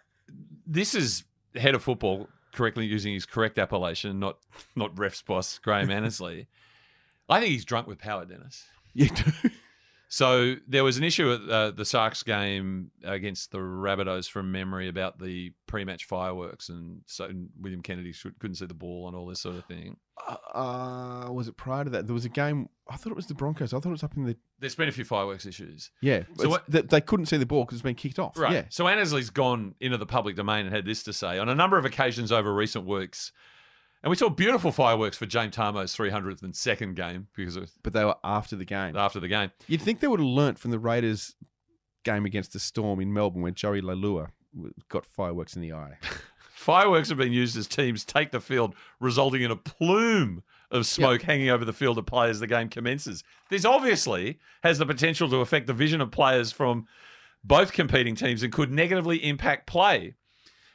this 0.65 0.95
is 0.95 1.25
head 1.57 1.75
of 1.75 1.83
football 1.83 2.29
correctly 2.55 2.87
using 2.87 3.13
his 3.13 3.27
correct 3.27 3.59
appellation, 3.59 4.21
not 4.21 4.39
not 4.77 4.95
refs 4.95 5.25
boss 5.25 5.59
Graham 5.59 5.91
Annesley. 5.91 6.47
I 7.31 7.41
think 7.41 7.53
he's 7.53 7.65
drunk 7.65 7.87
with 7.87 7.99
power, 7.99 8.25
Dennis. 8.25 8.65
You 8.93 9.09
do. 9.09 9.23
So 10.13 10.57
there 10.67 10.83
was 10.83 10.97
an 10.99 11.05
issue 11.05 11.33
at 11.33 11.49
uh, 11.49 11.71
the 11.71 11.85
Sarks 11.85 12.25
game 12.25 12.91
against 13.05 13.53
the 13.53 13.59
Rabbitohs 13.59 14.29
from 14.29 14.51
memory 14.51 14.89
about 14.89 15.21
the 15.21 15.53
pre-match 15.69 16.07
fireworks, 16.07 16.69
and 16.69 17.03
so 17.07 17.31
William 17.61 17.81
Kennedy 17.81 18.11
should, 18.11 18.37
couldn't 18.41 18.57
see 18.57 18.67
the 18.67 18.75
ball 18.75 19.07
and 19.07 19.17
all 19.17 19.25
this 19.27 19.41
sort 19.41 19.55
of 19.55 19.65
thing. 19.67 19.99
Uh, 20.53 21.29
was 21.31 21.47
it 21.47 21.57
prior 21.57 21.85
to 21.85 21.91
that? 21.91 22.09
There 22.09 22.15
was 22.15 22.25
a 22.25 22.29
game. 22.29 22.69
I 22.89 22.97
thought 22.97 23.11
it 23.11 23.17
was 23.17 23.27
the 23.27 23.35
Broncos. 23.35 23.73
I 23.73 23.77
thought 23.79 23.91
it 23.91 23.93
was 23.93 24.03
up 24.03 24.17
in 24.17 24.25
the. 24.25 24.37
There's 24.59 24.75
been 24.75 24.89
a 24.89 24.93
few 24.93 25.05
fireworks 25.05 25.47
issues. 25.47 25.93
Yeah, 26.03 26.25
So 26.37 26.43
so 26.43 26.49
what- 26.49 26.65
they, 26.69 26.83
they 26.83 27.01
couldn't 27.01 27.27
see 27.27 27.37
the 27.37 27.47
ball 27.47 27.65
because 27.65 27.77
it's 27.77 27.85
been 27.85 27.95
kicked 27.95 28.19
off. 28.19 28.37
Right. 28.37 28.53
Yeah. 28.53 28.65
So 28.69 28.89
Annesley's 28.89 29.31
gone 29.31 29.77
into 29.79 29.97
the 29.97 30.07
public 30.07 30.35
domain 30.35 30.67
and 30.67 30.75
had 30.75 30.87
this 30.87 31.05
to 31.05 31.13
say 31.13 31.39
on 31.39 31.49
a 31.49 31.55
number 31.55 31.79
of 31.79 31.85
occasions 31.85 32.33
over 32.33 32.53
recent 32.53 32.85
weeks. 32.85 33.31
And 34.03 34.11
we 34.11 34.17
saw 34.17 34.31
beautiful 34.31 34.73
fireworks 34.73 35.17
for 35.17 35.27
James 35.27 35.55
Tamou's 35.55 35.95
302nd 35.95 36.95
game 36.95 37.29
because 37.37 37.57
of 37.57 37.71
But 37.83 37.93
they 37.93 38.05
were 38.05 38.17
after 38.25 38.57
the 38.57 38.65
game. 38.65 38.97
after 38.97 39.21
the 39.21 39.29
game. 39.29 39.51
You'd 39.67 39.83
think 39.83 40.01
they 40.01 40.09
would 40.09 40.21
have 40.21 40.27
learnt 40.27 40.59
from 40.59 40.71
the 40.71 40.79
Raiders 40.79 41.35
game 42.05 42.25
against 42.25 42.53
the 42.55 42.59
Storm 42.59 43.01
in 43.01 43.13
Melbourne 43.13 43.43
where 43.43 43.53
Joey 43.53 43.83
Leilua 43.83 44.31
got 44.89 45.05
fireworks 45.05 45.55
in 45.55 45.63
the 45.63 45.73
eye. 45.73 45.99
Fireworks 46.55 47.09
have 47.09 47.17
been 47.17 47.33
used 47.33 47.57
as 47.57 47.67
teams 47.67 48.05
take 48.05 48.33
the 48.33 48.41
field, 48.41 48.75
resulting 49.01 49.41
in 49.41 49.51
a 49.51 49.57
plume 49.57 50.43
of 50.71 50.85
smoke 50.85 51.23
hanging 51.23 51.49
over 51.49 51.65
the 51.65 51.73
field 51.73 51.97
of 51.97 52.05
play 52.05 52.29
as 52.29 52.39
the 52.39 52.47
game 52.47 52.69
commences. 52.69 53.25
This 53.49 53.65
obviously 53.65 54.39
has 54.63 54.77
the 54.77 54.85
potential 54.85 55.27
to 55.31 55.37
affect 55.37 55.67
the 55.67 55.73
vision 55.73 56.03
of 56.03 56.11
players 56.11 56.53
from 56.53 56.87
both 57.43 57.73
competing 57.73 58.15
teams 58.15 58.43
and 58.43 58.53
could 58.53 58.71
negatively 58.71 59.25
impact 59.27 59.67
play. 59.67 60.17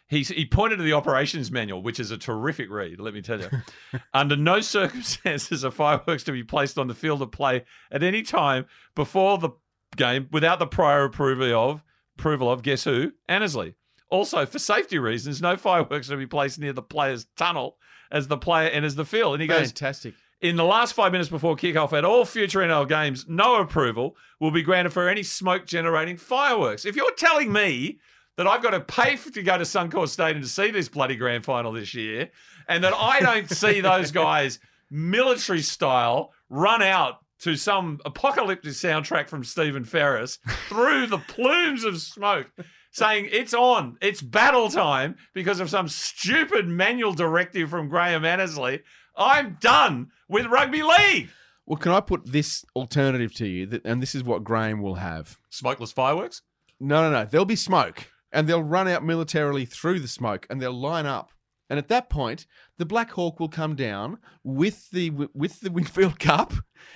He's, 0.07 0.27
he 0.27 0.45
pointed 0.45 0.77
to 0.77 0.83
the 0.83 0.93
operations 0.93 1.51
manual, 1.51 1.81
which 1.81 1.99
is 1.99 2.11
a 2.11 2.17
terrific 2.17 2.69
read, 2.69 2.99
let 2.99 3.13
me 3.13 3.21
tell 3.21 3.41
you. 3.41 3.49
Under 4.13 4.35
no 4.35 4.61
circumstances 4.61 5.65
are 5.65 5.71
fireworks 5.71 6.23
to 6.25 6.31
be 6.31 6.43
placed 6.43 6.77
on 6.77 6.87
the 6.87 6.93
field 6.93 7.21
of 7.23 7.31
play 7.31 7.63
at 7.91 8.03
any 8.03 8.21
time 8.21 8.65
before 8.95 9.39
the 9.39 9.49
game 9.95 10.27
without 10.31 10.59
the 10.59 10.67
prior 10.67 11.05
approval 11.05 11.53
of 11.71 11.83
approval 12.17 12.51
of 12.51 12.61
guess 12.61 12.83
who? 12.83 13.13
Annesley. 13.27 13.75
Also, 14.09 14.45
for 14.45 14.59
safety 14.59 14.99
reasons, 14.99 15.41
no 15.41 15.57
fireworks 15.57 16.09
are 16.09 16.13
to 16.13 16.17
be 16.17 16.27
placed 16.27 16.59
near 16.59 16.73
the 16.73 16.81
player's 16.81 17.25
tunnel 17.35 17.77
as 18.11 18.27
the 18.27 18.37
player 18.37 18.69
enters 18.69 18.95
the 18.95 19.05
field. 19.05 19.33
And 19.33 19.41
he 19.41 19.47
goes, 19.47 19.67
Fantastic. 19.69 20.13
in 20.39 20.55
the 20.55 20.63
last 20.63 20.93
five 20.93 21.11
minutes 21.11 21.29
before 21.29 21.55
kickoff 21.55 21.91
at 21.97 22.05
all 22.05 22.23
future 22.25 22.59
NRL 22.59 22.87
games, 22.87 23.25
no 23.27 23.59
approval 23.59 24.15
will 24.39 24.51
be 24.51 24.61
granted 24.61 24.91
for 24.91 25.09
any 25.09 25.23
smoke 25.23 25.65
generating 25.65 26.17
fireworks. 26.17 26.85
If 26.85 26.95
you're 26.95 27.13
telling 27.15 27.51
me 27.51 27.99
that 28.37 28.47
I've 28.47 28.61
got 28.61 28.71
to 28.71 28.81
pay 28.81 29.15
for, 29.15 29.31
to 29.31 29.43
go 29.43 29.57
to 29.57 29.63
Suncorp 29.63 30.09
Stadium 30.09 30.41
to 30.41 30.47
see 30.47 30.71
this 30.71 30.89
bloody 30.89 31.15
grand 31.15 31.45
final 31.45 31.71
this 31.71 31.93
year, 31.93 32.31
and 32.67 32.83
that 32.83 32.93
I 32.93 33.19
don't 33.19 33.49
see 33.49 33.81
those 33.81 34.11
guys 34.11 34.59
military 34.91 35.61
style 35.61 36.33
run 36.49 36.81
out 36.81 37.19
to 37.39 37.55
some 37.55 37.99
apocalyptic 38.05 38.71
soundtrack 38.71 39.27
from 39.27 39.43
Stephen 39.43 39.83
Ferris 39.83 40.39
through 40.69 41.07
the 41.07 41.17
plumes 41.17 41.83
of 41.83 41.99
smoke. 42.01 42.47
Saying 42.91 43.27
it's 43.29 43.53
on, 43.53 43.97
it's 44.01 44.21
battle 44.21 44.69
time 44.69 45.17
because 45.33 45.59
of 45.59 45.69
some 45.69 45.89
stupid 45.89 46.65
manual 46.65 47.13
directive 47.13 47.69
from 47.69 47.89
Graham 47.89 48.23
Annesley. 48.23 48.83
I'm 49.17 49.57
done 49.59 50.11
with 50.29 50.45
rugby 50.45 50.81
league. 50.81 51.29
Well, 51.65 51.77
can 51.77 51.91
I 51.91 51.99
put 51.99 52.25
this 52.25 52.63
alternative 52.73 53.33
to 53.35 53.47
you? 53.47 53.65
That, 53.65 53.85
and 53.85 54.01
this 54.01 54.15
is 54.15 54.23
what 54.23 54.45
Graham 54.45 54.81
will 54.81 54.95
have. 54.95 55.37
Smokeless 55.49 55.91
fireworks? 55.91 56.41
No, 56.79 57.01
no, 57.01 57.11
no. 57.11 57.25
There'll 57.25 57.43
be 57.45 57.55
smoke, 57.57 58.07
and 58.35 58.47
they'll 58.47 58.61
run 58.61 58.87
out 58.87 59.03
militarily 59.03 59.65
through 59.65 60.01
the 60.01 60.07
smoke, 60.07 60.45
and 60.49 60.61
they'll 60.61 60.73
line 60.73 61.05
up. 61.05 61.31
And 61.69 61.79
at 61.79 61.87
that 61.87 62.09
point, 62.09 62.45
the 62.77 62.85
Black 62.85 63.11
Hawk 63.11 63.39
will 63.39 63.49
come 63.49 63.75
down 63.75 64.19
with 64.43 64.91
the 64.91 65.09
with 65.33 65.61
the 65.61 65.71
Winfield 65.71 66.19
Cup, 66.19 66.53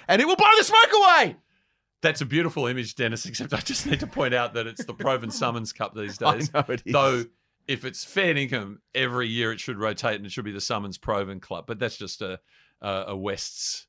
and 0.08 0.22
it 0.22 0.26
will 0.26 0.36
blow 0.36 0.50
the 0.58 0.64
smoke 0.64 0.92
away. 0.94 1.38
That's 2.02 2.22
a 2.22 2.26
beautiful 2.26 2.68
image, 2.68 2.94
Dennis, 2.96 3.26
except 3.26 3.54
I 3.54 3.62
just 3.62 3.88
need 3.88 4.02
to 4.02 4.08
point 4.08 4.34
out 4.34 4.54
that 4.54 4.68
it's 4.68 4.86
the 4.86 4.94
Provan 4.94 5.32
Summons 5.32 5.74
Cup 5.74 5.96
these 5.96 6.22
I 6.22 6.36
days. 6.36 6.54
know 6.54 6.66
it 6.68 6.84
is. 6.86 6.94
Though, 6.94 7.24
if 7.68 7.86
it's 7.86 8.04
fair 8.04 8.36
income, 8.38 8.80
every 8.94 9.28
year 9.28 9.52
it 9.52 9.60
should 9.60 9.80
rotate 9.80 10.18
and 10.18 10.26
it 10.26 10.32
should 10.32 10.46
be 10.46 10.52
the 10.52 10.62
Summons 10.62 10.98
Provan 10.98 11.42
Club. 11.42 11.66
But 11.66 11.80
that's 11.80 11.98
just 11.98 12.22
a, 12.22 12.40
a, 12.82 13.06
a 13.08 13.18
West's 13.18 13.88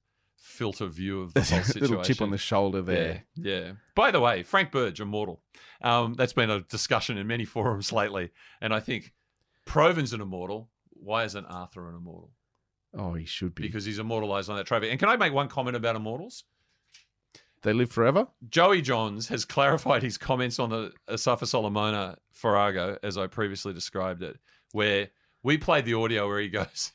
filter 0.61 0.89
view 0.89 1.23
of 1.23 1.33
the 1.35 1.41
whole 1.41 1.63
situation. 1.63 1.81
Little 1.81 2.05
chip 2.05 2.21
on 2.21 2.31
the 2.31 2.37
shoulder 2.37 2.83
there. 2.83 3.25
Yeah, 3.35 3.61
yeah. 3.61 3.73
By 3.95 4.11
the 4.11 4.21
way, 4.21 4.43
Frank 4.43 4.71
Burge, 4.71 5.01
immortal. 5.01 5.41
Um, 5.81 6.13
that's 6.13 6.35
been 6.35 6.51
a 6.51 6.61
discussion 6.61 7.17
in 7.17 7.27
many 7.27 7.45
forums 7.57 7.95
lately. 7.95 8.29
And 8.61 8.75
I 8.75 8.81
think 8.81 9.15
Provan's 9.67 10.13
an 10.13 10.21
immortal. 10.21 10.69
Why 10.91 11.25
isn't 11.25 11.47
Arthur 11.47 11.89
an 11.89 11.97
immortal? 11.97 12.33
Oh, 12.93 13.15
he 13.15 13.25
should 13.25 13.55
be. 13.55 13.63
Because 13.63 13.87
he's 13.87 13.99
immortalized 13.99 14.51
on 14.51 14.57
that 14.59 14.67
trophy. 14.67 14.91
And 14.91 14.99
can 14.99 15.09
I 15.09 15.17
make 15.17 15.33
one 15.33 15.49
comment 15.49 15.77
about 15.77 15.97
immortals? 15.97 16.45
They 17.63 17.73
live 17.73 17.91
forever. 17.91 18.27
Joey 18.51 18.83
Johns 18.83 19.29
has 19.29 19.47
clarified 19.47 20.03
his 20.03 20.19
comments 20.19 20.59
on 20.59 20.69
the 20.69 20.93
Asafa 21.09 21.47
Solomona 21.47 22.19
Farrago, 22.33 22.99
as 23.03 23.17
I 23.17 23.29
previously 23.29 23.73
described 23.73 24.23
it, 24.23 24.39
where 24.73 25.09
we 25.43 25.57
played 25.57 25.87
the 25.87 25.95
audio 25.95 26.29
where 26.29 26.41
he 26.41 26.49
goes, 26.49 26.93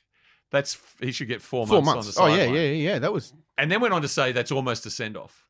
"That's 0.56 0.78
he 1.00 1.12
should 1.12 1.28
get 1.28 1.42
four, 1.42 1.68
Four 1.68 1.82
months, 1.82 2.06
months. 2.08 2.18
on 2.18 2.32
Oh 2.32 2.34
yeah, 2.34 2.46
sideline." 2.46 2.56
yeah, 2.56 2.70
yeah. 2.72 3.00
That 3.00 3.12
was 3.14 3.34
and 3.58 3.70
then 3.72 3.82
went 3.82 3.94
on 3.94 4.02
to 4.02 4.08
say 4.08 4.32
that's 4.32 4.52
almost 4.52 4.86
a 4.86 4.90
send 4.90 5.18
off, 5.18 5.46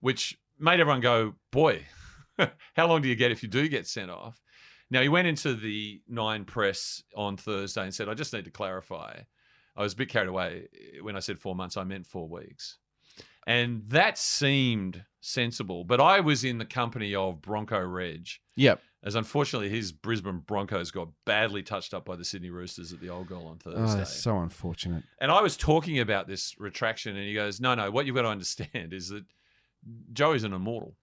which 0.00 0.38
made 0.58 0.80
everyone 0.80 1.00
go, 1.00 1.34
"Boy, 1.50 1.86
how 2.76 2.86
long 2.86 3.02
do 3.02 3.08
you 3.08 3.16
get 3.16 3.30
if 3.32 3.42
you 3.42 3.48
do 3.48 3.68
get 3.68 3.86
sent 3.86 4.10
off?" 4.10 4.40
Now 4.90 5.02
he 5.02 5.08
went 5.08 5.26
into 5.28 5.54
the 5.54 6.00
nine 6.08 6.44
press 6.44 7.02
on 7.14 7.36
Thursday 7.36 7.82
and 7.82 7.94
said, 7.94 8.08
"I 8.08 8.14
just 8.14 8.32
need 8.32 8.44
to 8.44 8.50
clarify. 8.50 9.20
I 9.76 9.82
was 9.82 9.92
a 9.92 9.96
bit 9.96 10.08
carried 10.08 10.28
away 10.28 10.68
when 11.02 11.16
I 11.16 11.20
said 11.20 11.38
four 11.38 11.54
months. 11.54 11.76
I 11.76 11.84
meant 11.84 12.06
four 12.06 12.28
weeks." 12.28 12.78
And 13.46 13.82
that 13.88 14.18
seemed 14.18 15.04
sensible. 15.20 15.84
But 15.84 16.00
I 16.02 16.20
was 16.20 16.44
in 16.44 16.58
the 16.58 16.66
company 16.66 17.14
of 17.14 17.40
Bronco 17.40 17.80
Reg. 17.80 18.28
Yep. 18.56 18.82
As 19.04 19.14
unfortunately 19.14 19.68
his 19.68 19.92
Brisbane 19.92 20.38
Broncos 20.38 20.90
got 20.90 21.08
badly 21.24 21.62
touched 21.62 21.94
up 21.94 22.04
by 22.04 22.16
the 22.16 22.24
Sydney 22.24 22.50
Roosters 22.50 22.92
at 22.92 23.00
the 23.00 23.10
old 23.10 23.28
goal 23.28 23.46
on 23.46 23.58
oh, 23.64 23.70
Thursday. 23.70 23.98
that's 23.98 24.12
so 24.12 24.38
unfortunate. 24.38 25.04
And 25.20 25.30
I 25.30 25.40
was 25.40 25.56
talking 25.56 26.00
about 26.00 26.26
this 26.26 26.56
retraction, 26.58 27.16
and 27.16 27.24
he 27.24 27.34
goes, 27.34 27.60
No, 27.60 27.74
no, 27.74 27.90
what 27.90 28.06
you've 28.06 28.16
got 28.16 28.22
to 28.22 28.28
understand 28.28 28.92
is 28.92 29.08
that 29.08 29.24
Joey's 30.12 30.44
an 30.44 30.52
immortal. 30.52 30.94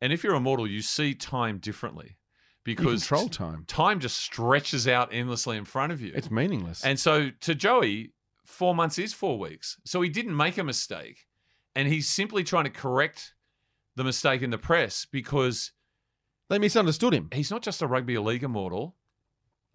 And 0.00 0.12
if 0.12 0.24
you're 0.24 0.34
immortal, 0.34 0.66
you 0.66 0.82
see 0.82 1.14
time 1.14 1.58
differently 1.58 2.16
because 2.64 3.06
control 3.06 3.28
time. 3.28 3.64
Time 3.66 4.00
just 4.00 4.18
stretches 4.18 4.88
out 4.88 5.10
endlessly 5.12 5.56
in 5.56 5.64
front 5.64 5.92
of 5.92 6.00
you. 6.00 6.12
It's 6.14 6.30
meaningless. 6.30 6.84
And 6.84 6.98
so 6.98 7.30
to 7.40 7.54
Joey, 7.54 8.12
four 8.44 8.74
months 8.74 8.98
is 8.98 9.12
four 9.12 9.38
weeks. 9.38 9.78
So 9.84 10.00
he 10.02 10.08
didn't 10.08 10.36
make 10.36 10.58
a 10.58 10.64
mistake. 10.64 11.26
And 11.74 11.88
he's 11.88 12.08
simply 12.08 12.44
trying 12.44 12.64
to 12.64 12.70
correct 12.70 13.34
the 13.96 14.04
mistake 14.04 14.42
in 14.42 14.50
the 14.50 14.58
press 14.58 15.06
because 15.10 15.72
they 16.52 16.58
misunderstood 16.58 17.14
him. 17.14 17.30
He's 17.32 17.50
not 17.50 17.62
just 17.62 17.80
a 17.80 17.86
rugby 17.86 18.18
league 18.18 18.42
immortal. 18.42 18.94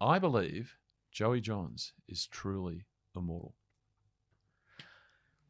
I 0.00 0.20
believe 0.20 0.76
Joey 1.10 1.40
Johns 1.40 1.92
is 2.08 2.28
truly 2.28 2.86
immortal. 3.16 3.56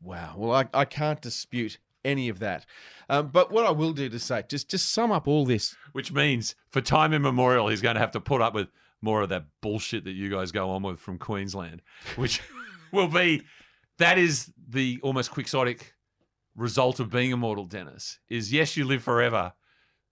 Wow. 0.01 0.37
Well, 0.39 0.53
I, 0.53 0.69
I 0.73 0.87
can't 0.87 1.21
dispute 1.21 1.79
any 2.03 2.31
of 2.31 2.39
that. 2.39 2.65
Um, 3.11 3.29
but 3.29 3.53
what 3.53 3.67
I 3.67 3.71
will 3.71 3.93
do 3.93 4.09
to 4.09 4.19
say, 4.19 4.43
just 4.49 4.71
just 4.71 4.91
sum 4.91 5.13
up 5.13 5.29
all 5.29 5.45
this. 5.45 5.77
Which 5.93 6.13
means 6.13 6.55
for 6.71 6.81
time 6.81 7.13
immemorial, 7.13 7.69
he's 7.69 7.83
going 7.83 7.97
to 7.97 8.01
have 8.01 8.13
to 8.13 8.21
put 8.21 8.41
up 8.41 8.55
with 8.55 8.69
more 9.03 9.21
of 9.21 9.29
that 9.29 9.45
bullshit 9.61 10.05
that 10.05 10.13
you 10.13 10.31
guys 10.31 10.51
go 10.51 10.71
on 10.71 10.83
with 10.83 10.99
from 10.99 11.19
Queensland, 11.19 11.83
which 12.17 12.41
will 12.93 13.09
be 13.09 13.43
that 13.99 14.17
is 14.17 14.51
the 14.67 14.99
almost 15.03 15.31
quixotic 15.31 15.93
result 16.57 17.01
of 17.01 17.11
being 17.11 17.33
immortal, 17.33 17.67
Dennis. 17.67 18.19
Is 18.31 18.51
yes, 18.51 18.79
you 18.79 18.87
live 18.87 19.03
forever, 19.03 19.53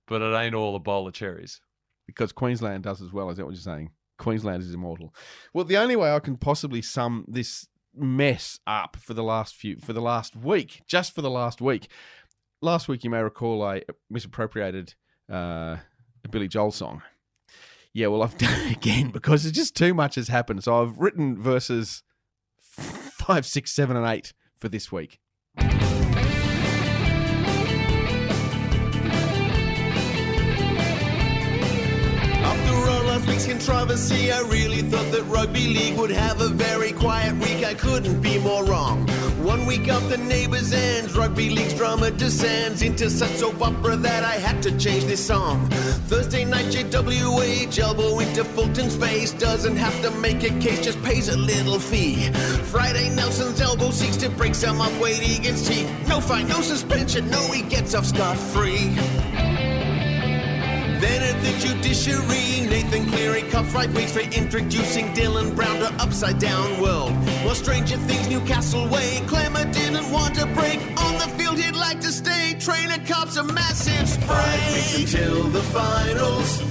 but 0.07 0.23
it 0.23 0.35
ain't 0.35 0.55
all 0.55 0.77
a 0.77 0.81
bowl 0.81 1.07
of 1.07 1.15
cherries. 1.15 1.61
Because 2.07 2.33
Queensland 2.33 2.85
does 2.85 3.03
as 3.03 3.13
well. 3.13 3.31
Is 3.31 3.37
that 3.37 3.45
what 3.45 3.55
you're 3.55 3.61
saying? 3.61 3.91
Queensland 4.19 4.63
is 4.63 4.73
immortal. 4.73 5.15
Well, 5.53 5.65
the 5.65 5.77
only 5.77 5.97
way 5.97 6.13
I 6.13 6.21
can 6.21 6.37
possibly 6.37 6.83
sum 6.83 7.25
this 7.29 7.67
mess 7.95 8.61
up 8.67 8.97
for 9.01 9.15
the 9.15 9.23
last 9.23 9.55
few 9.55 9.77
for 9.79 9.93
the 9.93 10.01
last 10.01 10.37
week, 10.37 10.83
just 10.87 11.15
for 11.15 11.23
the 11.23 11.31
last 11.31 11.61
week. 11.61 11.89
Last 12.63 12.89
week, 12.89 13.05
you 13.05 13.11
may 13.11 13.23
recall, 13.23 13.63
I 13.63 13.83
misappropriated 14.09 14.95
uh, 15.31 15.77
a 16.25 16.29
Billy 16.31 16.49
Joel 16.49 16.71
song. 16.71 17.03
Yeah, 17.93 18.09
well, 18.09 18.23
I've 18.23 18.39
done 18.39 18.69
it 18.69 18.77
again 18.77 19.11
because 19.11 19.45
it's 19.45 19.57
just 19.57 19.77
too 19.77 19.95
much 19.95 20.15
has 20.15 20.29
happened. 20.29 20.65
So 20.65 20.83
I've 20.83 20.99
written 20.99 21.41
verses 21.41 22.03
five, 22.61 23.47
six, 23.47 23.73
seven, 23.73 23.97
and 23.97 24.07
eight 24.07 24.33
for 24.57 24.69
this 24.69 24.93
week. 24.93 25.21
Controversy. 33.67 34.31
I 34.31 34.41
really 34.43 34.83
thought 34.83 35.11
that 35.13 35.23
rugby 35.25 35.67
league 35.67 35.99
would 35.99 36.11
have 36.11 36.41
a 36.41 36.49
very 36.49 36.93
quiet 36.93 37.35
week. 37.37 37.65
I 37.65 37.75
couldn't 37.75 38.21
be 38.21 38.39
more 38.39 38.65
wrong. 38.65 39.07
One 39.43 39.67
week 39.67 39.89
up 39.89 40.03
the 40.09 40.19
neighbours 40.19 40.73
ends, 40.73 41.17
rugby 41.17 41.51
league's 41.51 41.75
drama 41.75 42.11
descends 42.11 42.83
into 42.83 43.11
such 43.11 43.31
soap 43.33 43.61
opera 43.61 43.97
that 43.97 44.23
I 44.25 44.35
had 44.35 44.63
to 44.65 44.79
change 44.79 45.05
this 45.05 45.25
song. 45.25 45.69
Thursday 46.09 46.45
night, 46.45 46.67
JWH 46.67 47.79
elbow 47.79 48.21
into 48.21 48.45
Fulton's 48.45 48.97
face. 48.97 49.33
Doesn't 49.33 49.77
have 49.77 50.01
to 50.03 50.11
make 50.13 50.45
a 50.45 50.51
case, 50.61 50.85
just 50.85 51.03
pays 51.03 51.29
a 51.29 51.37
little 51.37 51.79
fee. 51.79 52.31
Friday, 52.71 53.09
Nelson's 53.11 53.61
elbow 53.61 53.91
seeks 53.91 54.17
to 54.19 54.29
break 54.31 54.55
some 54.55 54.81
up 54.81 54.93
weight 55.01 55.39
against 55.39 55.67
teeth. 55.67 55.91
No 56.09 56.21
fine, 56.21 56.47
no 56.49 56.61
suspension, 56.61 57.29
no, 57.31 57.41
he 57.51 57.63
gets 57.63 57.95
off 57.95 58.07
scot 58.07 58.37
free. 58.37 58.97
Then 61.01 61.23
at 61.23 61.39
the 61.43 61.53
judiciary, 61.59 62.67
Nathan 62.67 63.07
Cleary 63.11 63.43
cups 63.51 63.73
right 63.75 63.91
waits 63.93 64.13
for 64.13 64.21
introducing 64.21 65.07
Dylan 65.15 65.55
Brown 65.55 65.79
to 65.81 65.93
Upside 66.03 66.39
Down 66.39 66.81
World. 66.81 67.13
Well, 67.45 67.55
stranger 67.55 67.99
things, 67.99 68.29
Newcastle 68.29 68.89
way. 68.89 69.21
Klemmer 69.27 69.71
didn't 69.73 70.11
want 70.11 70.35
to 70.37 70.47
break 70.47 70.81
on 71.05 71.15
the 71.15 71.29
field, 71.37 71.59
he'd 71.59 71.77
like 71.77 72.01
to 72.01 72.11
stay. 72.11 72.57
Trainer 72.59 72.99
cops 73.07 73.37
a 73.37 73.45
massive 73.45 74.09
spray. 74.09 74.27
Five 74.27 74.73
weeks 74.73 74.99
until 75.15 75.45
the 75.45 75.63
finals. 75.63 76.63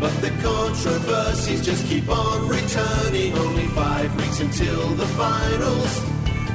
But 0.00 0.14
the 0.20 0.30
controversies 0.42 1.64
just 1.64 1.86
keep 1.86 2.08
on 2.08 2.48
returning. 2.48 3.32
Only 3.38 3.66
five 3.68 4.14
weeks 4.16 4.40
until 4.40 4.88
the 4.94 5.06
finals. 5.06 6.02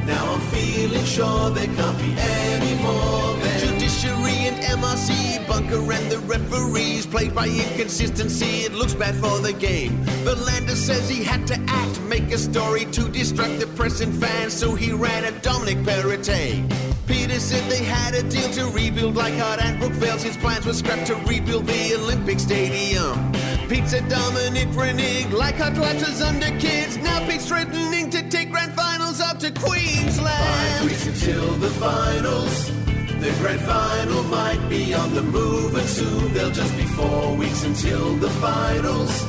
Now 0.06 0.34
I'm 0.34 0.42
feeling 0.52 1.06
sure 1.06 1.50
there 1.52 1.68
can't 1.68 1.98
be 1.98 2.14
any 2.18 2.76
more. 2.82 3.34
Than 3.42 3.60
Judiciary 3.60 4.38
and 4.48 4.58
MRC, 4.80 5.48
Bunker 5.48 5.92
and 5.92 6.12
the 6.12 6.20
referees, 6.20 6.93
played 7.14 7.36
by 7.36 7.46
inconsistency. 7.46 8.66
It 8.66 8.74
looks 8.74 8.96
bad 8.96 9.14
for 9.14 9.38
the 9.38 9.54
game. 9.54 10.04
V'landys 10.26 10.82
says 10.88 11.08
he 11.08 11.24
had 11.24 11.46
to 11.46 11.56
act, 11.68 12.02
make 12.02 12.32
a 12.32 12.40
story 12.40 12.86
to 12.86 13.08
distract 13.08 13.60
the 13.60 13.68
press 13.68 14.02
and 14.02 14.12
fans, 14.20 14.52
so 14.52 14.74
he 14.74 14.94
ran 14.94 15.24
at 15.24 15.44
Dominic 15.44 15.78
Perrottet. 15.86 16.68
Peter 17.06 17.40
said 17.40 17.70
they 17.70 17.84
had 17.84 18.16
a 18.16 18.24
deal 18.24 18.50
to 18.54 18.66
rebuild 18.72 19.16
Leichhardt 19.16 19.62
and 19.62 19.80
Brookvale's. 19.80 20.24
His 20.24 20.38
plans 20.38 20.66
were 20.66 20.74
scrapped 20.74 21.06
to 21.06 21.16
rebuild 21.28 21.68
the 21.68 21.94
Olympic 21.94 22.40
Stadium. 22.40 23.32
Pete 23.70 23.88
said 23.88 24.10
Dominic 24.10 24.70
reneged, 24.70 25.34
Leichhardt 25.34 25.76
collapses 25.76 26.20
under 26.20 26.50
kids. 26.58 26.98
Now 26.98 27.20
Pete's 27.28 27.48
threatening 27.48 28.10
to 28.10 28.28
take 28.28 28.50
grand 28.50 28.74
finals 28.74 29.22
up 29.22 29.38
to 29.38 29.52
Queensland. 29.52 30.80
Five 30.80 30.86
weeks 30.86 31.06
until 31.06 31.52
the 31.58 31.70
finals. 31.70 32.83
The 33.24 33.32
grand 33.40 33.62
final 33.62 34.22
might 34.24 34.60
be 34.68 34.94
on 34.94 35.16
the 35.16 35.22
move, 35.24 35.74
and 35.76 35.88
soon 35.88 36.34
there'll 36.34 36.52
just 36.52 36.76
be 36.76 36.84
four 36.84 37.34
weeks 37.38 37.64
until 37.64 38.16
the 38.16 38.30
finals. 38.30 39.26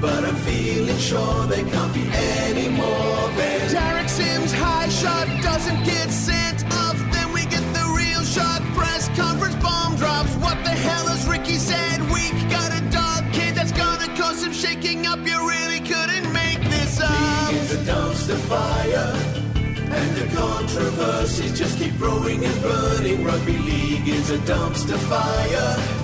But 0.00 0.24
I'm 0.24 0.34
feeling 0.34 0.98
sure 0.98 1.46
they 1.46 1.62
can't 1.62 1.94
be 1.94 2.02
any 2.48 2.68
more 2.68 3.20
than 3.38 3.60
Tariq 3.70 4.08
Sims' 4.08 4.52
high 4.52 4.88
shot 4.88 5.28
doesn't 5.40 5.84
get 5.84 6.10
sent 6.10 6.64
off. 6.82 6.98
Then 7.12 7.32
we 7.32 7.42
get 7.42 7.62
the 7.78 7.86
real 7.96 8.24
shot. 8.24 8.60
Press 8.74 9.08
conference 9.10 9.54
bomb 9.62 9.94
drops. 9.94 10.34
What 10.42 10.58
the 10.64 10.70
hell 10.70 11.06
is 11.14 11.24
Ricky 11.28 11.58
said? 11.58 12.00
We 12.10 12.32
got 12.50 12.76
a 12.76 12.82
dog 12.90 13.32
kid 13.32 13.54
that's 13.54 13.70
gonna 13.70 14.08
cause 14.16 14.40
some 14.40 14.52
shaking 14.52 15.06
up. 15.06 15.20
You 15.20 15.38
really 15.48 15.78
couldn't 15.78 16.32
make 16.32 16.60
this 16.74 17.00
up. 17.00 17.52
It's 17.54 17.72
a 17.72 17.78
dumpster 17.86 18.36
fire. 18.50 19.47
And 19.90 20.16
the 20.16 20.36
controversies 20.36 21.58
just 21.58 21.78
keep 21.78 21.96
growing 21.96 22.44
and 22.44 22.62
burning. 22.62 23.24
Rugby 23.24 23.58
league 23.58 24.08
is 24.08 24.30
a 24.30 24.38
dumpster 24.38 24.98
fire. 24.98 25.98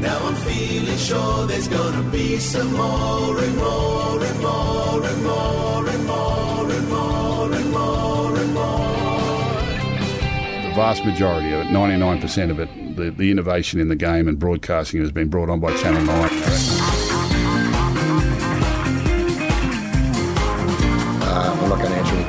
Now 0.00 0.18
I'm 0.26 0.34
feeling 0.34 0.98
sure 0.98 1.46
there's 1.46 1.68
gonna 1.68 2.02
be 2.10 2.38
some 2.38 2.72
more 2.72 3.38
and 3.38 3.56
more 3.56 4.22
and 4.22 4.40
more 4.40 5.04
and 5.04 5.22
more 5.22 5.88
and 5.88 6.06
more 6.06 6.70
and 6.70 6.88
more 6.90 7.52
and 7.52 7.70
more 7.70 8.38
and 8.38 8.54
more. 8.54 8.94
The 10.68 10.74
vast 10.74 11.04
majority 11.04 11.52
of 11.52 11.60
it, 11.60 11.66
99% 11.68 12.50
of 12.50 12.60
it, 12.60 12.96
the, 12.96 13.10
the 13.10 13.30
innovation 13.30 13.80
in 13.80 13.88
the 13.88 13.96
game 13.96 14.28
and 14.28 14.38
broadcasting 14.38 15.00
has 15.00 15.10
been 15.10 15.28
brought 15.28 15.48
on 15.48 15.60
by 15.60 15.74
Channel 15.76 16.02
9. 16.02 16.43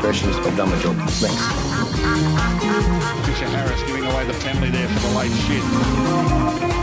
Going 0.06 0.18
to 0.18 0.26
answer. 0.28 0.50
I've 0.50 0.58
done 0.58 0.70
my 0.70 0.80
job. 0.82 0.96
Thanks. 1.10 1.42
Fisher 3.26 3.50
Harris 3.50 3.82
giving 3.84 4.06
away 4.06 4.26
the 4.26 4.34
penalty 4.34 4.70
there 4.70 4.88
for 4.88 5.00
the 5.08 5.18
late 5.18 5.32
shit. 5.32 5.64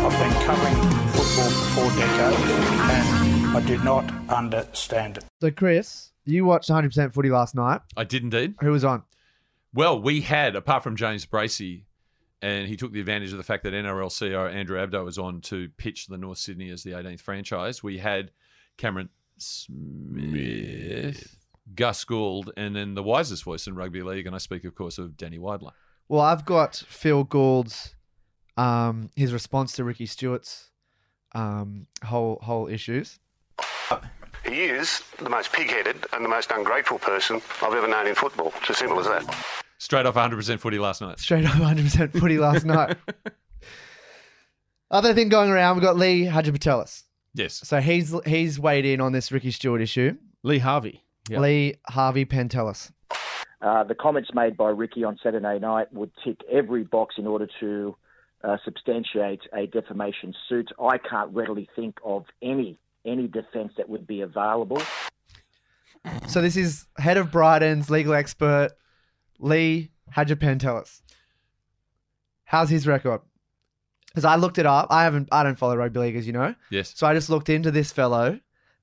I've 0.03 0.18
been 0.18 0.33
covering 0.45 0.75
football 1.11 1.51
for 1.51 1.66
four 1.75 1.91
decades 1.91 2.51
and 2.51 3.57
I 3.57 3.61
did 3.64 3.85
not 3.85 4.12
understand 4.29 5.18
it. 5.18 5.25
So, 5.41 5.51
Chris, 5.51 6.11
you 6.25 6.45
watched 6.45 6.68
100% 6.68 7.12
footy 7.12 7.31
last 7.31 7.55
night. 7.55 7.81
I 7.97 8.05
did 8.05 8.23
indeed. 8.25 8.55
Who 8.61 8.73
was 8.73 8.85
on? 8.85 9.05
Well, 9.73 10.01
we 10.01 10.20
had, 10.23 10.57
apart 10.57 10.83
from 10.83 10.97
James 10.97 11.25
Bracey, 11.25 11.85
and 12.43 12.66
he 12.66 12.77
took 12.77 12.93
the 12.93 12.99
advantage 13.01 13.31
of 13.31 13.39
the 13.39 13.45
fact 13.45 13.62
that 13.62 13.73
NRL 13.73 14.11
CEO 14.11 14.53
Andrew 14.53 14.77
Abdo 14.77 15.05
was 15.05 15.16
on 15.16 15.41
to 15.43 15.68
pitch 15.77 16.09
the 16.09 16.18
North 16.18 16.39
Sydney 16.39 16.70
as 16.70 16.83
the 16.83 16.91
18th 16.91 17.20
franchise. 17.20 17.85
We 17.85 17.99
had 17.99 18.33
Cameron 18.77 19.11
Smith, 19.39 21.37
Gus 21.75 22.05
Gould, 22.05 22.53
and 22.57 22.75
then 22.77 22.95
the 22.95 23.03
wisest 23.03 23.45
voice 23.45 23.66
in 23.66 23.75
rugby 23.75 24.03
league, 24.03 24.27
and 24.27 24.35
I 24.35 24.39
speak, 24.39 24.64
of 24.64 24.75
course, 24.75 24.99
of 24.99 25.16
Danny 25.16 25.39
Weidler. 25.39 25.73
Well, 26.09 26.20
I've 26.20 26.45
got 26.45 26.77
Phil 26.77 27.25
Gould's 27.25 27.95
um, 28.57 29.11
his 29.16 29.33
response 29.33 29.73
to 29.73 29.85
Ricky 29.85 30.07
Stuart's 30.07 30.70
um, 31.35 31.87
whole 32.05 32.39
whole 32.43 32.68
issues. 32.68 33.18
He 34.45 34.64
is 34.64 35.03
the 35.18 35.31
most 35.31 35.53
pig-headed 35.53 36.07
and 36.12 36.25
the 36.25 36.29
most 36.29 36.51
ungrateful 36.51 36.99
person 36.99 37.41
I've 37.62 37.75
ever 37.75 37.87
known 37.89 38.07
in 38.07 38.14
football. 38.14 38.53
It's 38.61 38.70
as 38.70 38.79
simple 38.79 38.99
as 38.99 39.07
that. 39.07 39.37
Straight 39.79 40.05
off 40.05 40.14
100% 40.14 40.61
footy 40.61 40.79
last 40.79 41.01
night. 41.01 41.18
Straight 41.18 41.45
off 41.45 41.55
100% 41.55 42.18
footy 42.18 42.39
last 42.39 42.64
night. 42.64 42.97
Other 44.91 45.14
thing 45.14 45.29
going 45.29 45.51
around, 45.51 45.77
we've 45.77 45.83
got 45.83 45.97
Lee 45.97 46.27
Hagipantelis. 46.27 47.05
Yes. 47.35 47.55
So 47.64 47.81
he's 47.81 48.14
he's 48.27 48.61
weighed 48.61 48.85
in 48.85 49.01
on 49.01 49.12
this 49.12 49.33
Ricky 49.33 49.51
Stuart 49.51 49.81
issue. 49.81 50.16
Lee 50.43 50.59
Harvey. 50.59 51.03
Lee 51.31 51.75
Harvey 51.89 52.25
Pantelis. 52.25 52.91
Uh, 53.61 53.85
the 53.85 53.95
comments 53.95 54.31
made 54.35 54.57
by 54.57 54.70
Ricky 54.70 55.05
on 55.05 55.18
Saturday 55.23 55.59
night 55.59 55.93
would 55.93 56.11
tick 56.25 56.41
every 56.51 56.83
box 56.83 57.14
in 57.16 57.27
order 57.27 57.47
to 57.61 57.97
uh, 58.43 58.57
substantiate 58.64 59.43
a 59.55 59.66
defamation 59.66 60.35
suit. 60.49 60.70
I 60.81 60.99
can't 60.99 61.33
readily 61.33 61.68
think 61.77 61.99
of 62.05 62.25
any 62.43 62.79
any 63.05 63.27
defence 63.27 63.73
that 63.77 63.89
would 63.89 64.07
be 64.07 64.20
available. 64.20 64.81
So 66.29 66.41
this 66.41 66.57
is 66.57 66.87
head 66.99 67.16
of 67.16 67.31
Bryden's 67.31 67.91
legal 67.91 68.14
expert, 68.14 68.70
Lee 69.39 69.91
Hagipantelis. 70.16 71.01
How's 72.45 72.68
his 72.70 72.87
record? 72.87 73.20
Because 74.09 74.25
I 74.25 74.37
looked 74.37 74.59
it 74.59 74.66
up. 74.66 74.89
I 74.91 75.05
haven't. 75.05 75.29
I 75.33 75.43
don't 75.43 75.59
follow 75.59 75.77
rugby 75.77 76.01
league, 76.01 76.16
as 76.16 76.27
you 76.27 76.33
know. 76.33 76.55
Yes. 76.70 76.93
So 76.95 77.07
I 77.07 77.14
just 77.14 77.31
looked 77.31 77.49
into 77.49 77.70
this 77.70 77.93
fellow, 77.93 78.39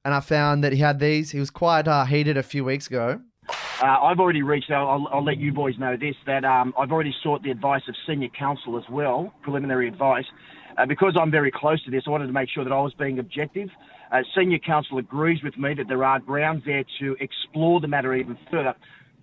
and 0.10 0.16
I 0.16 0.22
found 0.22 0.64
that 0.64 0.74
he 0.74 0.80
had 0.80 1.00
these. 1.00 1.30
He 1.30 1.40
was 1.40 1.52
quite 1.52 1.88
uh, 1.88 2.04
heated 2.04 2.36
a 2.36 2.42
few 2.42 2.66
weeks 2.66 2.88
ago. 2.88 3.22
Uh, 3.48 3.86
I've 3.86 4.20
already 4.20 4.42
reached 4.42 4.72
out. 4.72 4.90
I'll, 4.90 5.08
I'll 5.14 5.24
let 5.24 5.38
you 5.38 5.54
boys 5.54 5.76
know 5.78 5.96
this 5.96 6.16
that 6.26 6.44
um, 6.44 6.74
I've 6.80 6.92
already 6.92 7.14
sought 7.22 7.44
the 7.44 7.52
advice 7.52 7.84
of 7.88 7.94
senior 8.08 8.30
counsel 8.30 8.76
as 8.76 8.84
well, 8.90 9.32
preliminary 9.44 9.88
advice. 9.88 10.26
Uh, 10.80 10.88
because 10.88 11.16
I'm 11.16 11.30
very 11.30 11.52
close 11.52 11.84
to 11.84 11.92
this, 11.92 12.04
I 12.08 12.10
wanted 12.10 12.26
to 12.26 12.34
make 12.34 12.50
sure 12.50 12.64
that 12.64 12.74
I 12.74 12.82
was 12.82 12.92
being 12.96 13.20
objective. 13.20 13.70
Uh, 14.12 14.22
senior 14.36 14.58
counsel 14.58 14.98
agrees 14.98 15.44
with 15.44 15.60
me 15.60 15.76
that 15.76 15.88
there 15.88 16.04
are 16.04 16.20
grounds 16.20 16.64
there 16.66 16.84
to 17.02 17.16
explore 17.20 17.80
the 17.80 17.88
matter 17.88 18.16
even 18.16 18.36
further. 18.50 18.74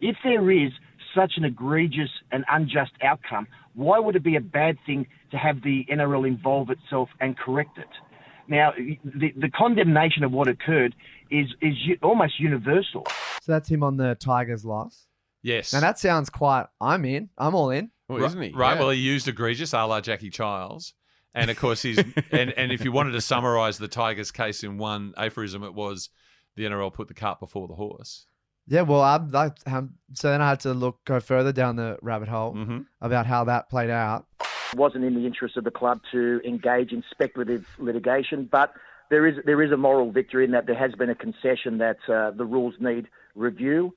If 0.01 0.17
there 0.23 0.53
is 0.53 0.71
such 1.17 1.33
an 1.37 1.45
egregious 1.45 2.11
and 2.31 2.45
unjust 2.49 2.93
outcome, 3.03 3.49
why 3.75 3.99
would 3.99 4.15
it 4.15 4.23
be 4.23 4.37
a 4.37 4.41
bad 4.41 4.77
thing 4.87 5.09
to 5.33 5.37
have 5.37 5.63
the 5.63 5.85
NRL 5.91 6.29
involve 6.29 6.71
itself 6.71 7.09
and 7.19 7.37
correct 7.37 7.77
it? 7.77 7.89
Now, 8.49 8.73
the, 8.77 9.33
the 9.37 9.51
condemnation 9.51 10.25
of 10.25 10.33
what 10.33 10.49
occurred 10.49 10.95
is 11.31 11.47
is 11.61 11.75
almost 12.03 12.39
universal. 12.39 13.05
So 13.43 13.53
that's 13.53 13.69
him 13.69 13.83
on 13.83 13.97
the 13.97 14.15
Tigers 14.17 14.65
loss. 14.65 15.07
Yes. 15.43 15.73
Now 15.73 15.81
that 15.81 15.99
sounds 15.99 16.31
quite. 16.31 16.67
I'm 16.81 17.05
in. 17.05 17.31
I'm 17.39 17.55
all 17.55 17.71
in. 17.71 17.91
Oh, 18.09 18.17
Right- 18.19 18.25
isn't 18.27 18.43
he? 18.43 18.51
Right. 18.53 18.79
Well, 18.79 18.91
he 18.91 18.99
used 19.01 19.27
egregious 19.29 19.73
a 19.73 19.85
la 19.85 20.01
Jackie 20.01 20.31
Chiles. 20.31 20.95
And 21.35 21.51
of 21.51 21.59
course, 21.59 21.83
he's 21.83 21.99
and, 22.33 22.53
and 22.53 22.73
if 22.73 22.85
you 22.85 22.93
wanted 22.93 23.13
to 23.13 23.21
summarize 23.21 23.79
the 23.79 23.89
Tigers 23.89 24.31
case 24.33 24.63
in 24.65 24.79
one 24.79 25.13
aphorism, 25.17 25.63
it 25.65 25.75
was 25.75 26.09
the 26.57 26.65
NRL 26.65 26.93
put 26.95 27.09
the 27.09 27.15
cart 27.15 27.41
before 27.41 27.69
the 27.69 27.75
horse. 27.75 28.27
Yeah, 28.69 28.83
well, 28.83 29.03
I'm, 29.03 29.35
I, 29.37 29.51
um, 29.67 29.91
so 30.15 30.31
then 30.31 30.41
I 30.43 30.49
had 30.49 30.61
to 30.61 30.73
look 30.75 31.05
go 31.05 31.21
further 31.21 31.53
down 31.53 31.77
the 31.77 31.99
rabbit 32.03 32.27
hole 32.29 32.55
Mm-hmm. 32.55 32.79
about 33.01 33.27
how 33.27 33.45
that 33.45 33.69
played 33.69 33.91
out. 33.91 34.27
It 34.73 34.79
wasn't 34.79 35.05
in 35.05 35.15
the 35.15 35.27
interest 35.27 35.57
of 35.57 35.65
the 35.65 35.71
club 35.71 36.01
to 36.13 36.41
engage 36.45 36.93
in 36.93 37.03
speculative 37.11 37.67
litigation, 37.79 38.49
but 38.51 38.73
there 39.11 39.27
is 39.27 39.37
there 39.45 39.63
is 39.63 39.73
a 39.73 39.77
moral 39.77 40.11
victory 40.11 40.45
in 40.45 40.51
that 40.53 40.67
there 40.67 40.77
has 40.77 40.93
been 40.95 41.11
a 41.11 41.15
concession 41.15 41.79
that 41.79 41.99
uh, 42.09 42.33
the 42.33 42.45
rules 42.45 42.75
need 42.81 43.09
review. 43.35 43.95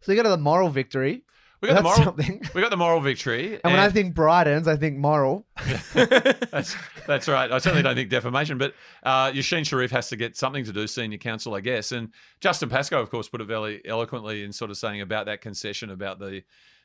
So 0.00 0.12
you 0.12 0.22
got 0.22 0.30
a 0.30 0.36
moral 0.36 0.70
victory. 0.70 1.22
We 1.60 1.68
got 1.68 1.76
the 1.76 1.82
moral. 1.82 2.02
something. 2.04 2.40
We 2.54 2.60
got 2.60 2.70
the 2.70 2.76
moral 2.76 3.00
victory. 3.00 3.58
And 3.64 3.72
when 3.72 3.80
I 3.80 3.90
think 3.90 4.14
Brydens, 4.14 4.68
I 4.68 4.76
think 4.76 4.96
moral. 4.96 5.44
that's, 5.92 6.76
that's 7.06 7.26
right. 7.26 7.50
I 7.50 7.58
certainly 7.58 7.82
don't 7.82 7.96
think 7.96 8.10
defamation, 8.10 8.58
but 8.58 8.74
uh, 9.02 9.32
Yashin 9.32 9.66
Sharif 9.66 9.90
has 9.90 10.08
to 10.10 10.16
get 10.16 10.36
something 10.36 10.64
to 10.64 10.72
do, 10.72 10.86
senior 10.86 11.18
counsel, 11.18 11.54
I 11.54 11.60
guess. 11.60 11.90
And 11.90 12.12
Justin 12.40 12.68
Pascoe, 12.68 13.00
of 13.00 13.10
course, 13.10 13.28
put 13.28 13.40
it 13.40 13.46
very 13.46 13.82
eloquently 13.84 14.44
in 14.44 14.52
sort 14.52 14.70
of 14.70 14.76
saying 14.76 15.00
about 15.00 15.26
that 15.26 15.40
concession, 15.40 15.90
about 15.90 16.20
the 16.20 16.42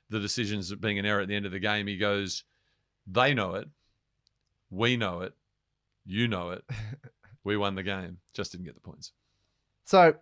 the 0.10 0.20
decisions 0.20 0.74
being 0.76 1.00
an 1.00 1.06
error 1.06 1.22
at 1.22 1.28
the 1.28 1.36
end 1.36 1.46
of 1.46 1.52
the 1.52 1.60
game. 1.60 1.88
He 1.88 1.98
goes, 1.98 2.44
"They 3.08 3.34
know 3.34 3.56
it, 3.56 3.68
we 4.70 4.98
know 4.98 5.22
it, 5.22 5.34
you 6.06 6.28
know 6.28 6.52
it. 6.52 6.64
We 7.46 7.58
won 7.58 7.76
the 7.76 7.84
game. 7.84 8.20
Just 8.34 8.54
didn't 8.54 8.64
get 8.64 8.74
the 8.74 8.80
points." 8.80 9.12
So 9.84 10.16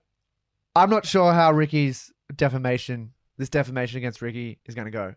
I'm 0.76 0.90
not 0.90 1.06
sure 1.06 1.34
how 1.34 1.52
Ricky's 1.52 2.12
defamation, 2.36 3.14
this 3.38 3.48
defamation 3.50 4.00
against 4.00 4.24
Ricky, 4.24 4.58
is 4.66 4.74
going 4.74 4.86
to 4.86 4.92
go. 4.92 5.14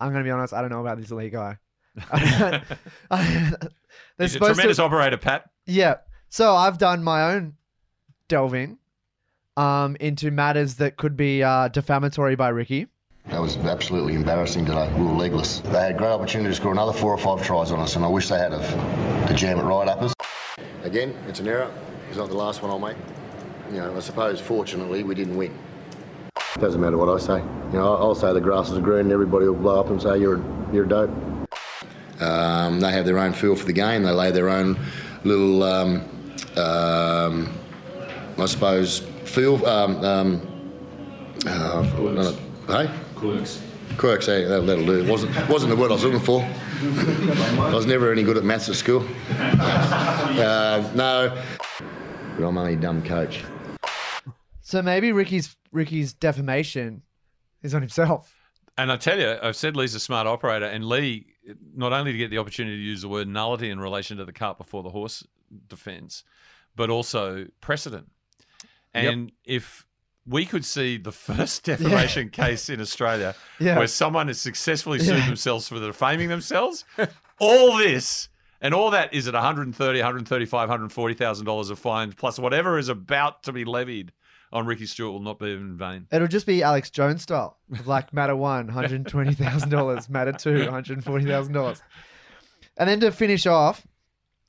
I'm 0.00 0.10
going 0.10 0.24
to 0.24 0.26
be 0.26 0.30
honest. 0.30 0.54
I 0.54 0.62
don't 0.62 0.70
know 0.70 0.80
about 0.80 0.96
this 0.96 1.10
league 1.10 1.32
guy. 1.32 1.58
They're 2.10 3.58
He's 4.18 4.36
a 4.36 4.38
tremendous 4.38 4.76
to- 4.78 4.84
operator, 4.84 5.18
Pat. 5.18 5.50
Yeah. 5.66 5.96
So 6.30 6.54
I've 6.54 6.78
done 6.78 7.02
my 7.02 7.34
own 7.34 7.54
delving 8.28 8.78
um, 9.56 9.96
into 10.00 10.30
matters 10.30 10.76
that 10.76 10.96
could 10.96 11.16
be 11.16 11.42
uh, 11.42 11.68
defamatory 11.68 12.36
by 12.36 12.48
Ricky. 12.48 12.86
That 13.30 13.42
was 13.42 13.58
absolutely 13.58 14.14
embarrassing 14.14 14.64
today. 14.64 14.90
We 14.96 15.04
were 15.04 15.12
legless. 15.12 15.60
They 15.60 15.80
had 15.80 15.98
great 15.98 16.08
opportunity 16.08 16.48
to 16.48 16.56
score 16.56 16.72
another 16.72 16.94
four 16.94 17.12
or 17.12 17.18
five 17.18 17.44
tries 17.44 17.70
on 17.70 17.78
us, 17.78 17.94
and 17.94 18.02
I 18.02 18.08
wish 18.08 18.28
they 18.28 18.38
had 18.38 18.52
have 18.52 19.28
to 19.28 19.34
jam 19.34 19.58
it 19.58 19.64
right 19.64 19.86
up 19.86 20.00
us. 20.00 20.14
Again, 20.82 21.14
it's 21.28 21.38
an 21.38 21.46
error. 21.46 21.70
It's 22.08 22.16
not 22.16 22.30
the 22.30 22.36
last 22.36 22.62
one 22.62 22.70
I'll 22.70 22.78
make. 22.78 22.96
You 23.70 23.80
know, 23.80 23.94
I 23.94 24.00
suppose 24.00 24.40
fortunately 24.40 25.04
we 25.04 25.14
didn't 25.14 25.36
win. 25.36 25.52
It 26.56 26.60
doesn't 26.60 26.80
matter 26.80 26.96
what 26.96 27.10
I 27.10 27.18
say. 27.18 27.42
You 27.70 27.78
know, 27.78 27.96
I'll 27.96 28.14
say 28.14 28.32
the 28.32 28.40
grass 28.40 28.70
is 28.70 28.78
green, 28.78 29.00
and 29.00 29.12
everybody 29.12 29.46
will 29.46 29.54
blow 29.54 29.78
up 29.78 29.90
and 29.90 30.00
say 30.00 30.18
you're 30.18 30.42
you're 30.72 30.86
a 30.86 30.88
dope. 30.88 31.10
Um, 32.20 32.80
they 32.80 32.90
have 32.92 33.04
their 33.04 33.18
own 33.18 33.34
feel 33.34 33.54
for 33.56 33.66
the 33.66 33.74
game. 33.74 34.04
They 34.04 34.10
lay 34.10 34.30
their 34.30 34.48
own 34.48 34.78
little, 35.24 35.62
um, 35.62 36.08
um, 36.56 37.54
I 38.38 38.46
suppose, 38.46 39.00
feel. 39.00 39.64
Um, 39.66 40.02
um, 40.02 40.74
uh, 41.46 42.32
hey? 42.68 42.90
Quirks. 43.18 43.60
Quirks, 43.96 44.26
hey, 44.26 44.44
that, 44.44 44.66
that'll 44.66 44.86
do. 44.86 45.04
Wasn't, 45.10 45.48
wasn't 45.48 45.70
the 45.70 45.76
word 45.76 45.90
I 45.90 45.94
was 45.94 46.04
looking 46.04 46.20
for. 46.20 46.40
I 46.42 47.74
was 47.74 47.86
never 47.86 48.12
any 48.12 48.22
good 48.22 48.36
at 48.36 48.44
maths 48.44 48.68
at 48.68 48.76
school. 48.76 49.06
Uh, 50.38 50.88
no. 50.94 51.42
But 52.38 52.46
I'm 52.46 52.56
only 52.56 52.74
a 52.74 52.76
dumb 52.76 53.02
coach. 53.02 53.42
So 54.60 54.82
maybe 54.82 55.10
Ricky's 55.10 55.56
Ricky's 55.72 56.12
defamation 56.12 57.02
is 57.62 57.74
on 57.74 57.82
himself. 57.82 58.36
And 58.76 58.92
I 58.92 58.96
tell 58.96 59.18
you, 59.18 59.36
I've 59.42 59.56
said 59.56 59.74
Lee's 59.74 59.96
a 59.96 60.00
smart 60.00 60.28
operator, 60.28 60.66
and 60.66 60.84
Lee, 60.84 61.26
not 61.74 61.92
only 61.92 62.12
to 62.12 62.18
get 62.18 62.30
the 62.30 62.38
opportunity 62.38 62.76
to 62.76 62.82
use 62.82 63.02
the 63.02 63.08
word 63.08 63.26
nullity 63.26 63.70
in 63.70 63.80
relation 63.80 64.16
to 64.18 64.24
the 64.24 64.32
cart 64.32 64.58
before 64.58 64.84
the 64.84 64.90
horse 64.90 65.26
defence, 65.66 66.22
but 66.76 66.88
also 66.88 67.46
precedent. 67.60 68.12
And 68.94 69.32
if 69.44 69.84
we 70.28 70.44
could 70.44 70.64
see 70.64 70.96
the 70.98 71.12
first 71.12 71.64
defamation 71.70 72.28
case 72.30 72.68
in 72.68 72.80
Australia 72.80 73.34
Yeah. 73.58 73.78
where 73.78 73.86
someone 73.86 74.28
has 74.28 74.40
successfully 74.40 74.98
sued 74.98 75.18
Yeah. 75.18 75.26
themselves 75.26 75.68
for 75.68 75.80
defaming 75.80 76.28
themselves, 76.28 76.84
all 77.38 77.76
this 77.78 78.28
and 78.60 78.74
all 78.74 78.90
that 78.90 79.14
is 79.14 79.28
at 79.28 79.34
130, 79.34 79.98
135, 79.98 80.52
140,000 80.68 81.44
dollars 81.46 81.70
of 81.70 81.78
fines 81.78 82.14
plus 82.14 82.38
whatever 82.38 82.78
is 82.78 82.88
about 82.88 83.42
to 83.44 83.52
be 83.52 83.64
levied 83.64 84.12
on 84.52 84.64
Ricky 84.66 84.86
Stuart 84.86 85.10
will 85.12 85.20
not 85.20 85.38
be 85.38 85.52
in 85.52 85.76
vain. 85.76 86.06
It'll 86.10 86.26
just 86.26 86.46
be 86.46 86.62
Alex 86.62 86.88
Jones 86.90 87.22
style. 87.22 87.58
of 87.70 87.86
Like 87.86 88.12
matter 88.14 88.34
one, 88.34 88.66
one, 88.66 88.68
hundred 88.74 89.06
twenty 89.06 89.34
thousand 89.34 89.68
dollars. 89.68 90.08
Matter 90.08 90.32
two, 90.32 90.70
hundred 90.70 91.04
forty 91.04 91.26
thousand 91.26 91.52
dollars. 91.52 91.82
And 92.78 92.88
then 92.88 92.98
to 93.00 93.12
finish 93.12 93.46
off, 93.46 93.86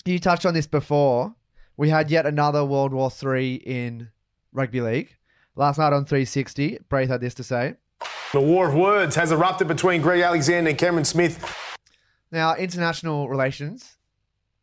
you 0.06 0.18
touched 0.18 0.46
on 0.46 0.54
this 0.54 0.68
before. 0.68 1.36
We 1.76 1.90
had 1.90 2.10
yet 2.10 2.26
another 2.26 2.64
World 2.64 2.94
War 2.94 3.12
Three 3.12 3.56
in 3.56 4.10
rugby 4.54 4.80
league. 4.82 5.16
Last 5.60 5.78
night 5.78 5.92
on 5.92 6.06
360, 6.06 6.80
Braith 6.88 7.10
had 7.10 7.20
this 7.20 7.34
to 7.34 7.44
say. 7.44 7.76
The 8.32 8.40
war 8.40 8.70
of 8.70 8.76
words 8.76 9.18
has 9.18 9.34
erupted 9.34 9.68
between 9.68 10.02
Greg 10.02 10.22
Alexander 10.22 10.70
and 10.70 10.80
Cameron 10.80 11.04
Smith. 11.04 11.54
Now, 12.32 12.56
international 12.56 13.28
relations, 13.28 13.98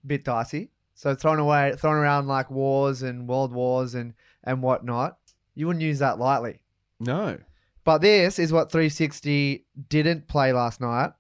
bit 0.07 0.25
dicey. 0.25 0.71
So 0.95 1.15
thrown 1.15 1.39
away, 1.39 1.75
thrown 1.77 1.97
around 1.97 2.29
like 2.29 2.51
wars 2.51 3.03
and 3.03 3.29
world 3.29 3.53
wars 3.53 3.95
and 3.95 4.15
and 4.43 4.63
whatnot. 4.63 5.19
You 5.55 5.67
wouldn't 5.67 5.83
use 5.83 5.99
that 5.99 6.19
lightly. 6.19 6.63
No. 6.99 7.41
But 7.85 7.99
this 7.99 8.39
is 8.39 8.51
what 8.51 8.73
360 8.73 9.67
didn't 9.91 10.29
play 10.29 10.55
last 10.55 10.81
night. 10.81 11.13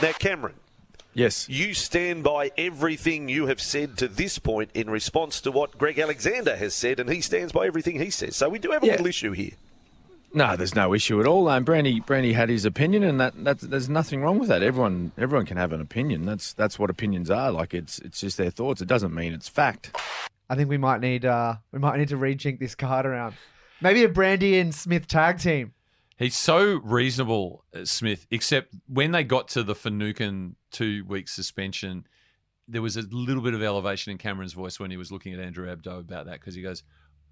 Now, 0.00 0.12
Cameron. 0.12 0.54
Yes. 1.18 1.48
You 1.48 1.74
stand 1.74 2.22
by 2.22 2.52
everything 2.56 3.28
you 3.28 3.46
have 3.46 3.60
said 3.60 3.98
to 3.98 4.06
this 4.08 4.38
point 4.38 4.70
in 4.72 4.88
response 4.88 5.40
to 5.40 5.50
what 5.50 5.76
Greg 5.76 5.98
Alexander 5.98 6.56
has 6.56 6.74
said, 6.74 7.00
and 7.00 7.10
he 7.10 7.20
stands 7.20 7.52
by 7.52 7.66
everything 7.66 7.98
he 7.98 8.10
says. 8.10 8.36
So 8.36 8.48
we 8.48 8.58
do 8.60 8.70
have 8.70 8.82
a 8.84 8.86
Yeah. 8.86 8.92
little 8.92 9.08
issue 9.08 9.32
here. 9.32 9.52
No, 10.32 10.56
there's 10.56 10.74
no 10.74 10.94
issue 10.94 11.18
at 11.20 11.26
all. 11.26 11.48
Um, 11.48 11.64
Brandy, 11.64 12.00
Brandy 12.00 12.34
had 12.34 12.50
his 12.50 12.64
opinion, 12.64 13.02
and 13.02 13.18
that, 13.18 13.32
that 13.44 13.60
there's 13.60 13.88
nothing 13.88 14.22
wrong 14.22 14.38
with 14.38 14.48
that. 14.50 14.62
Everyone, 14.62 15.10
everyone 15.18 15.46
can 15.46 15.56
have 15.56 15.72
an 15.72 15.80
opinion. 15.80 16.24
That's 16.26 16.52
that's 16.52 16.78
what 16.78 16.90
opinions 16.90 17.30
are. 17.30 17.50
Like 17.50 17.72
it's 17.74 17.98
it's 18.00 18.20
just 18.20 18.36
their 18.36 18.50
thoughts. 18.50 18.80
It 18.82 18.88
doesn't 18.88 19.14
mean 19.14 19.32
it's 19.32 19.48
fact. 19.48 19.96
I 20.50 20.54
think 20.54 20.68
we 20.68 20.76
might 20.78 21.00
need 21.00 21.24
uh 21.24 21.56
we 21.72 21.78
might 21.78 21.98
need 21.98 22.08
to 22.08 22.16
rejink 22.18 22.58
this 22.60 22.74
card 22.74 23.06
around. 23.06 23.34
Maybe 23.80 24.04
a 24.04 24.08
Brandy 24.08 24.58
and 24.58 24.74
Smith 24.74 25.06
tag 25.08 25.38
team. 25.40 25.72
He's 26.18 26.36
so 26.36 26.80
reasonable, 26.84 27.64
uh, 27.74 27.84
Smith, 27.86 28.26
except 28.30 28.74
when 28.86 29.12
they 29.12 29.24
got 29.24 29.48
to 29.48 29.62
the 29.62 29.74
Finucane 29.74 30.56
two 30.70 31.04
week 31.06 31.28
suspension, 31.28 32.06
there 32.66 32.82
was 32.82 32.96
a 32.96 33.02
little 33.10 33.42
bit 33.42 33.54
of 33.54 33.62
elevation 33.62 34.12
in 34.12 34.18
Cameron's 34.18 34.52
voice 34.52 34.78
when 34.78 34.90
he 34.90 34.96
was 34.96 35.10
looking 35.10 35.32
at 35.34 35.40
Andrew 35.40 35.66
Abdo 35.74 36.00
about 36.00 36.26
that 36.26 36.40
because 36.40 36.54
he 36.54 36.62
goes, 36.62 36.82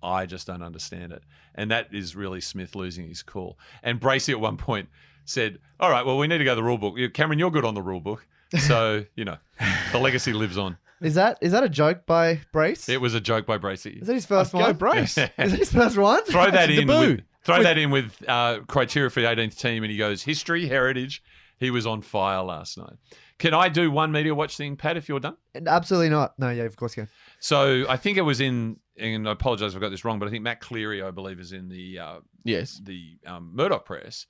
I 0.02 0.26
just 0.26 0.46
don't 0.46 0.62
understand 0.62 1.12
it. 1.12 1.22
And 1.54 1.70
that 1.70 1.88
is 1.92 2.14
really 2.16 2.40
Smith 2.40 2.74
losing 2.74 3.08
his 3.08 3.22
cool. 3.22 3.58
And 3.82 4.00
Bracey 4.00 4.30
at 4.32 4.40
one 4.40 4.56
point 4.56 4.88
said, 5.24 5.58
All 5.80 5.90
right, 5.90 6.04
well, 6.04 6.18
we 6.18 6.26
need 6.26 6.38
to 6.38 6.44
go 6.44 6.52
to 6.52 6.56
the 6.56 6.62
rule 6.62 6.78
book. 6.78 6.96
Cameron, 7.14 7.38
you're 7.38 7.50
good 7.50 7.64
on 7.64 7.74
the 7.74 7.82
rule 7.82 8.00
book. 8.00 8.26
So, 8.60 9.04
you 9.16 9.24
know, 9.24 9.38
the 9.92 9.98
legacy 9.98 10.32
lives 10.32 10.56
on. 10.56 10.78
Is 11.02 11.14
that 11.16 11.36
is 11.42 11.52
that 11.52 11.62
a 11.62 11.68
joke 11.68 12.06
by 12.06 12.40
Brace? 12.52 12.88
It 12.88 13.00
was 13.00 13.14
a 13.14 13.20
joke 13.20 13.44
by 13.44 13.58
Bracey. 13.58 14.00
Is 14.00 14.06
that 14.06 14.14
his 14.14 14.24
first 14.24 14.52
Go 14.52 14.60
one? 14.60 14.76
Brace. 14.76 15.18
is 15.18 15.30
that 15.36 15.50
his 15.50 15.72
first 15.72 15.98
one? 15.98 16.24
Throw 16.24 16.50
that 16.50 16.70
in 16.70 16.86
with, 16.86 17.20
throw 17.44 17.56
With- 17.58 17.64
that 17.64 17.76
in 17.76 17.90
with 17.90 18.22
uh, 18.26 18.60
criteria 18.66 19.10
for 19.10 19.20
the 19.20 19.26
18th 19.26 19.58
team, 19.58 19.82
and 19.82 19.90
he 19.90 19.98
goes 19.98 20.22
history, 20.22 20.68
heritage. 20.68 21.22
He 21.58 21.70
was 21.70 21.86
on 21.86 22.02
fire 22.02 22.42
last 22.42 22.78
night. 22.78 22.94
Can 23.38 23.52
I 23.52 23.68
do 23.68 23.90
one 23.90 24.12
media 24.12 24.34
watch 24.34 24.56
thing, 24.56 24.76
Pat? 24.76 24.96
If 24.96 25.08
you're 25.08 25.20
done. 25.20 25.36
Absolutely 25.66 26.08
not. 26.08 26.38
No, 26.38 26.50
yeah, 26.50 26.62
of 26.64 26.76
course 26.76 26.96
you 26.96 27.02
can. 27.02 27.10
So 27.38 27.84
I 27.88 27.96
think 27.98 28.16
it 28.16 28.22
was 28.22 28.40
in, 28.40 28.78
and 28.96 29.28
I 29.28 29.32
apologise 29.32 29.72
if 29.72 29.76
I 29.76 29.80
got 29.80 29.90
this 29.90 30.04
wrong, 30.06 30.18
but 30.18 30.26
I 30.26 30.30
think 30.30 30.42
Matt 30.42 30.60
Cleary, 30.60 31.02
I 31.02 31.10
believe, 31.10 31.38
is 31.38 31.52
in 31.52 31.68
the 31.68 31.98
uh, 31.98 32.18
yes 32.44 32.80
the 32.82 33.18
um, 33.26 33.52
Murdoch 33.54 33.84
press, 33.84 34.26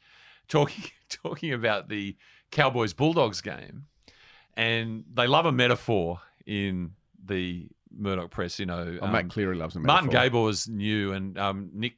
talking 0.48 0.84
talking 1.22 1.52
about 1.52 1.88
the 1.88 2.16
Cowboys 2.50 2.92
Bulldogs 2.92 3.40
game, 3.40 3.86
and 4.56 5.04
they 5.14 5.26
love 5.26 5.46
a 5.46 5.52
metaphor 5.52 6.20
in 6.44 6.92
the 7.24 7.68
Murdoch 7.96 8.30
press. 8.30 8.58
You 8.58 8.66
know, 8.66 8.98
Oh, 9.00 9.06
Matt 9.06 9.28
Cleary 9.30 9.56
loves 9.56 9.76
a 9.76 9.80
metaphor. 9.80 9.94
Martin 9.94 10.08
metaphor. 10.12 10.30
Gabor 10.30 10.50
is 10.50 10.68
new, 10.68 11.12
and 11.12 11.38
um, 11.38 11.70
Nick 11.72 11.94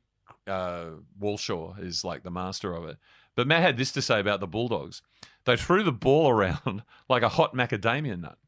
uh, 0.46 0.90
Walshaw 1.18 1.74
is 1.80 2.04
like 2.04 2.22
the 2.22 2.30
master 2.30 2.74
of 2.74 2.84
it. 2.84 2.98
But 3.34 3.46
Matt 3.46 3.62
had 3.62 3.76
this 3.76 3.92
to 3.92 4.02
say 4.02 4.20
about 4.20 4.40
the 4.40 4.46
Bulldogs: 4.46 5.00
they 5.49 5.57
threw 5.57 5.82
the 5.82 5.92
ball 5.92 6.28
around 6.30 6.82
like 7.09 7.22
a 7.22 7.28
hot 7.28 7.55
macadamia 7.55 8.18
nut. 8.20 8.38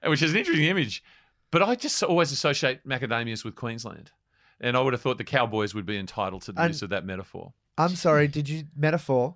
which 0.06 0.22
is 0.22 0.32
an 0.32 0.38
interesting 0.38 0.66
image. 0.66 1.04
But 1.52 1.62
I 1.64 1.76
just 1.76 2.02
always 2.04 2.32
associate 2.32 2.86
macadamias 2.88 3.46
with 3.46 3.56
Queensland. 3.56 4.12
And 4.60 4.76
I 4.76 4.82
would 4.82 4.94
have 4.94 5.02
thought 5.02 5.18
the 5.18 5.24
Cowboys 5.24 5.76
would 5.76 5.86
be 5.86 5.98
entitled 5.98 6.42
to 6.44 6.52
the 6.52 6.62
And- 6.62 6.74
use 6.74 6.82
of 6.82 6.90
that 6.90 7.06
metaphor. 7.06 7.54
I'm 7.78 7.96
sorry, 7.96 8.28
did 8.30 8.48
you 8.48 8.64
metaphor? 8.76 9.36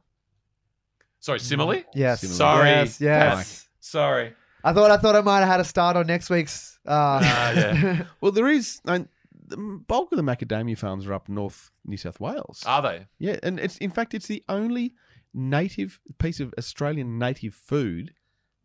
Sorry, 1.19 1.39
simile? 1.39 1.83
Yes. 1.93 2.21
Sorry. 2.21 2.69
Yes, 2.69 3.01
yes. 3.01 3.67
Sorry. 3.81 4.33
I 4.63 4.71
thought 4.73 4.91
I 4.91 4.97
thought 4.97 5.15
I 5.15 5.21
might 5.21 5.39
have 5.39 5.47
had 5.49 5.59
a 5.59 5.65
start 5.65 5.97
on 5.97 6.07
next 6.07 6.29
week's 6.29 6.79
uh 6.85 7.19
yeah. 7.21 8.03
well, 8.21 8.31
there 8.31 8.47
is. 8.47 8.79
I, 8.87 9.05
the 9.47 9.57
bulk 9.57 10.11
of 10.13 10.17
the 10.17 10.23
macadamia 10.23 10.77
farms 10.77 11.05
are 11.05 11.13
up 11.13 11.27
north 11.27 11.71
New 11.85 11.97
South 11.97 12.19
Wales. 12.21 12.63
Are 12.65 12.81
they? 12.81 13.07
Yeah, 13.17 13.37
and 13.43 13.59
it's 13.59 13.77
in 13.79 13.89
fact 13.89 14.13
it's 14.13 14.27
the 14.27 14.43
only 14.47 14.93
native 15.33 15.99
piece 16.17 16.39
of 16.39 16.53
Australian 16.57 17.17
native 17.19 17.53
food 17.53 18.13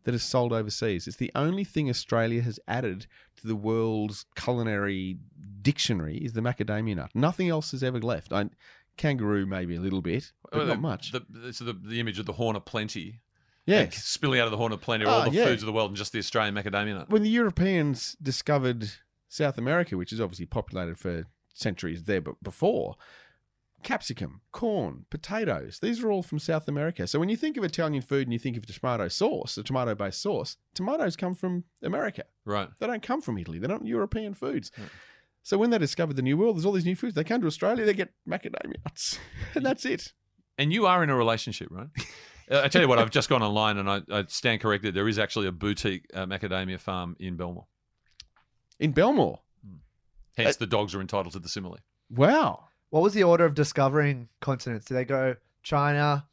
that 0.03 0.13
is 0.15 0.23
sold 0.23 0.53
overseas. 0.53 1.07
It's 1.07 1.17
the 1.17 1.31
only 1.35 1.63
thing 1.63 1.89
Australia 1.89 2.41
has 2.43 2.59
added 2.67 3.07
to 3.37 3.47
the 3.47 3.55
world's 3.55 4.25
culinary 4.35 5.17
dictionary 5.61 6.17
is 6.17 6.33
the 6.33 6.41
macadamia 6.41 6.95
nut. 6.95 7.09
Nothing 7.15 7.49
else 7.49 7.71
has 7.71 7.83
ever 7.83 7.99
left. 7.99 8.31
I, 8.31 8.49
kangaroo 8.97 9.45
maybe 9.45 9.75
a 9.75 9.81
little 9.81 10.01
bit, 10.01 10.31
but 10.43 10.53
Well, 10.59 10.67
not 10.67 10.75
the- 10.75 10.81
much. 10.81 11.11
The, 11.11 11.25
it's 11.45 11.59
the, 11.59 11.73
the 11.73 11.99
image 11.99 12.19
of 12.19 12.25
the 12.25 12.33
Horn 12.33 12.55
of 12.55 12.65
Plenty. 12.65 13.21
Yes. 13.65 13.95
Spilling 14.03 14.39
out 14.39 14.45
of 14.45 14.51
the 14.51 14.57
Horn 14.57 14.71
of 14.71 14.79
Plenty 14.81 15.05
are 15.05 15.07
Oh, 15.07 15.11
all 15.23 15.29
the 15.31 15.37
yeah. 15.37 15.45
foods 15.45 15.63
of 15.63 15.65
the 15.65 15.73
world 15.73 15.89
and 15.89 15.97
just 15.97 16.11
the 16.13 16.19
Australian 16.19 16.53
macadamia 16.53 16.93
nut. 16.93 17.09
when 17.09 17.23
the 17.23 17.29
Europeans 17.29 18.15
discovered 18.21 18.91
South 19.27 19.57
America, 19.57 19.97
which 19.97 20.13
is 20.13 20.21
obviously 20.21 20.45
populated 20.45 20.99
for 20.99 21.25
centuries 21.53 22.03
there, 22.03 22.21
but 22.21 22.35
before 22.43 22.95
capsicum, 23.85 24.41
corn, 24.51 25.05
potatoes. 25.09 25.79
These 25.81 26.03
are 26.03 26.11
all 26.11 26.23
from 26.23 26.39
South 26.39 26.67
America. 26.67 27.07
So 27.07 27.19
when 27.19 27.29
you 27.29 27.37
think 27.37 27.55
of 27.55 27.63
Italian 27.63 28.01
food 28.01 28.27
and 28.27 28.33
you 28.33 28.39
think 28.39 28.57
of 28.57 28.65
tomato 28.65 29.07
sauce, 29.07 29.57
a 29.57 29.63
tomato 29.63 29.95
based 29.95 30.21
sauce, 30.21 30.57
tomatoes 30.73 31.15
come 31.15 31.35
from 31.35 31.63
America. 31.81 32.23
Right. 32.43 32.67
They 32.79 32.87
don't 32.87 33.03
come 33.03 33.21
from 33.21 33.37
Italy. 33.37 33.59
They're 33.59 33.69
not 33.69 33.85
European 33.85 34.33
foods. 34.33 34.71
So 35.43 35.57
when 35.57 35.69
they 35.69 35.77
discovered 35.77 36.15
the 36.15 36.23
New 36.23 36.35
World, 36.35 36.57
there's 36.57 36.65
all 36.65 36.71
these 36.73 36.85
new 36.85 36.95
foods. 36.95 37.13
They 37.13 37.23
come 37.23 37.39
to 37.41 37.47
Australia, 37.47 37.85
they 37.85 37.93
get 37.93 38.11
macadamia 38.27 38.83
nuts, 38.83 39.19
and 39.55 39.63
that's 39.63 39.85
it. 39.85 40.11
And 40.57 40.73
you 40.73 40.87
are 40.87 41.03
in 41.03 41.09
a 41.09 41.15
relationship, 41.15 41.69
right? 41.71 41.87
Uh, 42.47 42.61
I 42.63 42.67
tell 42.67 42.79
you 42.79 42.87
what, 42.87 42.99
I've 42.99 43.09
just 43.09 43.27
gone 43.27 43.41
online 43.41 43.79
and 43.79 43.89
I, 43.89 44.01
I 44.11 44.23
stand 44.27 44.61
corrected. 44.61 44.93
There 44.93 45.07
is 45.07 45.17
actually 45.17 45.47
a 45.47 45.51
boutique 45.51 46.05
uh, 46.13 46.27
macadamia 46.27 46.79
farm 46.79 47.15
in 47.19 47.37
Belmore. 47.37 47.65
In 48.79 48.91
Belmore? 48.91 49.39
Hence, 50.37 50.57
the 50.57 50.67
dogs 50.67 50.93
are 50.93 51.01
entitled 51.01 51.33
to 51.33 51.39
the 51.39 51.49
simile. 51.49 51.79
Wow. 52.11 52.65
What 52.95 53.03
was 53.03 53.13
the 53.13 53.23
order 53.23 53.43
of 53.43 53.55
discovering 53.55 54.29
continents? 54.39 54.85
Did 54.85 54.93
they 54.93 55.03
go 55.03 55.35
China, 55.63 56.25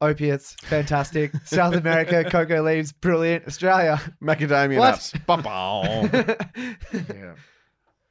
opiates, 0.00 0.54
fantastic, 0.54 1.30
South 1.44 1.72
America, 1.76 2.28
cocoa 2.28 2.62
leaves, 2.62 2.90
brilliant, 2.90 3.46
Australia, 3.46 4.00
macadamia 4.20 4.80
What? 4.80 4.90
nuts, 4.90 5.12
yeah. 6.92 7.34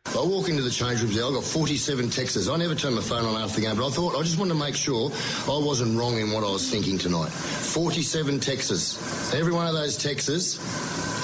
I 0.05 0.25
walk 0.25 0.47
into 0.47 0.61
the 0.61 0.69
change 0.69 1.01
rooms 1.01 1.13
there, 1.13 1.25
I 1.25 1.31
got 1.31 1.43
47 1.43 2.09
texts. 2.09 2.47
I 2.47 2.55
never 2.55 2.73
turned 2.73 2.95
my 2.95 3.01
phone 3.01 3.25
on 3.25 3.41
after 3.41 3.59
the 3.59 3.67
game, 3.67 3.75
but 3.75 3.86
I 3.86 3.89
thought 3.89 4.15
I 4.15 4.23
just 4.23 4.39
wanted 4.39 4.53
to 4.53 4.59
make 4.61 4.75
sure 4.75 5.11
I 5.43 5.59
wasn't 5.61 5.99
wrong 5.99 6.17
in 6.17 6.31
what 6.31 6.45
I 6.45 6.51
was 6.51 6.71
thinking 6.71 6.97
tonight. 6.97 7.31
47 7.31 8.39
texts. 8.39 9.34
Every 9.34 9.51
one 9.51 9.67
of 9.67 9.73
those 9.73 9.97
texts 9.97 10.55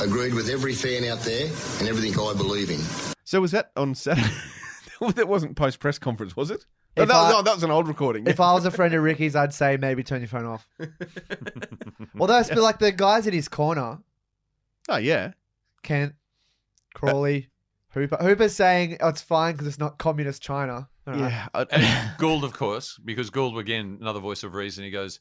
agreed 0.02 0.34
with 0.34 0.50
every 0.50 0.74
fan 0.74 1.06
out 1.06 1.20
there 1.22 1.46
and 1.80 1.88
everything 1.88 2.20
I 2.20 2.34
believe 2.34 2.70
in. 2.70 2.82
So 3.24 3.40
was 3.40 3.52
that 3.52 3.72
on 3.78 3.96
Saturday? 3.96 4.28
that 5.16 5.28
wasn't 5.28 5.56
post 5.56 5.80
press 5.80 5.98
conference, 6.00 6.36
was 6.36 6.52
it? 6.52 6.66
No, 6.98 7.06
that, 7.06 7.16
I- 7.16 7.32
no, 7.32 7.42
that 7.42 7.54
was 7.56 7.64
an 7.64 7.72
old 7.72 7.88
recording. 7.88 8.28
If 8.28 8.40
I 8.40 8.54
was 8.54 8.66
a 8.66 8.72
friend 8.72 8.94
of 8.94 9.04
Ricky's, 9.04 9.36
I'd 9.36 9.54
say 9.54 9.78
maybe 9.78 10.04
turn 10.04 10.22
your 10.22 10.28
phone 10.28 10.46
off. 10.46 10.68
Although 12.20 12.40
it's 12.40 12.50
been 12.50 12.62
like 12.62 12.80
the 12.80 12.92
guys 12.92 13.28
in 13.28 13.34
his 13.34 13.48
corner, 13.48 14.00
oh 14.90 14.98
yeah, 14.98 15.32
Kent, 15.84 16.14
uh, 16.14 16.98
Crawley, 16.98 17.50
Hooper. 17.90 18.18
Hooper's 18.18 18.56
saying 18.56 18.98
oh, 19.00 19.10
it's 19.10 19.22
fine 19.22 19.54
because 19.54 19.68
it's 19.68 19.80
not 19.80 19.98
communist 19.98 20.42
China. 20.42 20.90
All 21.08 21.14
right. 21.14 21.48
Yeah. 21.54 21.64
And 21.72 22.12
Gould, 22.18 22.44
of 22.44 22.54
course, 22.54 23.00
because 23.04 23.30
Gould, 23.30 23.58
again, 23.58 23.98
another 24.02 24.20
voice 24.20 24.44
of 24.44 24.54
reason, 24.54 24.84
he 24.84 24.92
goes, 24.92 25.20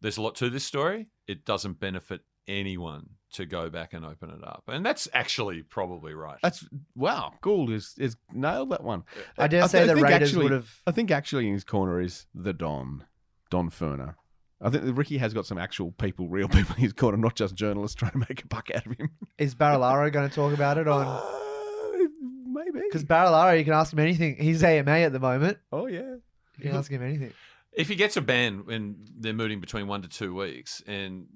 There's 0.00 0.16
a 0.16 0.22
lot 0.22 0.36
to 0.36 0.50
this 0.50 0.64
story. 0.64 1.08
It 1.26 1.44
doesn't 1.44 1.80
benefit 1.80 2.20
anyone 2.46 3.10
to 3.32 3.46
go 3.46 3.68
back 3.70 3.92
and 3.92 4.04
open 4.04 4.30
it 4.30 4.42
up. 4.44 4.64
And 4.68 4.84
that's 4.84 5.08
actually 5.12 5.62
probably 5.62 6.14
right. 6.14 6.38
That's 6.42 6.66
wow. 6.94 7.32
Gould 7.40 7.70
is 7.70 7.94
is 7.98 8.16
nailed 8.32 8.70
that 8.70 8.82
one. 8.84 9.04
I 9.38 9.46
dare 9.48 9.66
say 9.68 9.84
th- 9.84 9.96
the 9.96 10.02
Raiders 10.02 10.28
actually- 10.30 10.44
would've- 10.44 10.82
I 10.86 10.90
think 10.92 11.10
actually 11.10 11.46
in 11.48 11.54
his 11.54 11.64
corner 11.64 12.00
is 12.00 12.26
the 12.34 12.52
Don, 12.52 13.04
Don 13.50 13.70
Furner. 13.70 14.14
I 14.60 14.70
think 14.70 14.84
that 14.84 14.92
Ricky 14.92 15.18
has 15.18 15.34
got 15.34 15.44
some 15.44 15.58
actual 15.58 15.90
people, 15.92 16.28
real 16.28 16.46
people 16.48 16.76
in 16.76 16.82
his 16.82 16.92
corner, 16.92 17.16
not 17.18 17.34
just 17.34 17.54
journalists 17.56 17.96
trying 17.96 18.12
to 18.12 18.18
make 18.18 18.44
a 18.44 18.46
buck 18.46 18.70
out 18.74 18.86
of 18.86 18.92
him. 18.96 19.10
Is 19.38 19.54
Barilaro 19.56 20.12
going 20.12 20.28
to 20.28 20.34
talk 20.34 20.52
about 20.54 20.78
it 20.78 20.86
on? 20.86 21.04
Uh, 21.04 21.22
maybe. 22.46 22.80
Because 22.88 23.04
Barilaro, 23.04 23.58
you 23.58 23.64
can 23.64 23.72
ask 23.74 23.92
him 23.92 23.98
anything. 23.98 24.36
He's 24.36 24.62
AMA 24.62 24.90
at 24.90 25.12
the 25.12 25.18
moment. 25.20 25.58
Oh 25.72 25.86
yeah. 25.86 26.14
You 26.58 26.68
can 26.68 26.76
ask 26.76 26.90
him 26.90 27.02
anything. 27.02 27.32
If 27.72 27.88
he 27.88 27.94
gets 27.96 28.16
a 28.16 28.20
ban 28.20 28.66
when 28.66 28.96
they're 29.18 29.32
moving 29.32 29.58
between 29.60 29.86
one 29.88 30.02
to 30.02 30.08
two 30.08 30.34
weeks 30.34 30.82
and 30.86 31.26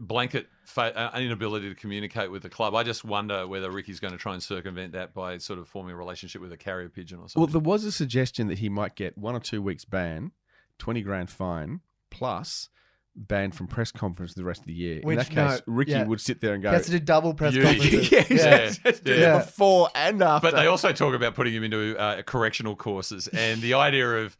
blanket 0.00 0.48
fa- 0.64 0.96
uh, 1.14 1.18
inability 1.20 1.68
to 1.68 1.74
communicate 1.74 2.30
with 2.30 2.42
the 2.42 2.48
club, 2.48 2.74
I 2.74 2.82
just 2.82 3.04
wonder 3.04 3.46
whether 3.46 3.70
Ricky's 3.70 4.00
going 4.00 4.12
to 4.12 4.18
try 4.18 4.32
and 4.32 4.42
circumvent 4.42 4.92
that 4.94 5.12
by 5.14 5.38
sort 5.38 5.58
of 5.58 5.68
forming 5.68 5.92
a 5.92 5.96
relationship 5.96 6.40
with 6.40 6.52
a 6.52 6.56
carrier 6.56 6.88
pigeon 6.88 7.18
or 7.18 7.28
something. 7.28 7.40
Well, 7.42 7.46
there 7.48 7.60
was 7.60 7.84
a 7.84 7.92
suggestion 7.92 8.48
that 8.48 8.58
he 8.58 8.68
might 8.68 8.96
get 8.96 9.16
one 9.18 9.34
or 9.36 9.40
two 9.40 9.60
weeks 9.62 9.84
ban, 9.84 10.32
twenty 10.78 11.02
grand 11.02 11.30
fine, 11.30 11.80
plus 12.10 12.70
banned 13.16 13.54
from 13.54 13.66
press 13.66 13.90
conference 13.90 14.34
the 14.34 14.44
rest 14.44 14.60
of 14.60 14.66
the 14.66 14.72
year. 14.72 15.00
in 15.00 15.16
that 15.16 15.28
case, 15.28 15.60
no, 15.66 15.74
Ricky 15.74 15.90
yeah. 15.90 16.04
would 16.04 16.20
sit 16.20 16.40
there 16.40 16.54
and 16.54 16.62
go. 16.62 16.70
He 16.70 16.76
has 16.76 16.86
to 16.86 16.92
do 16.92 17.00
double 17.00 17.34
press 17.34 17.54
You- 17.54 17.62
conferences. 17.62 18.10
yeah, 18.12 18.24
Yeah, 18.30 18.72
yeah, 19.04 19.14
yeah. 19.14 19.38
before 19.38 19.88
and 19.94 20.22
after. 20.22 20.50
But 20.50 20.56
they 20.56 20.66
also 20.66 20.92
talk 20.92 21.14
about 21.14 21.34
putting 21.34 21.52
him 21.52 21.64
into 21.64 21.96
uh, 21.98 22.22
correctional 22.22 22.76
courses, 22.76 23.26
and 23.28 23.60
the 23.60 23.74
idea 23.74 24.08
of 24.24 24.38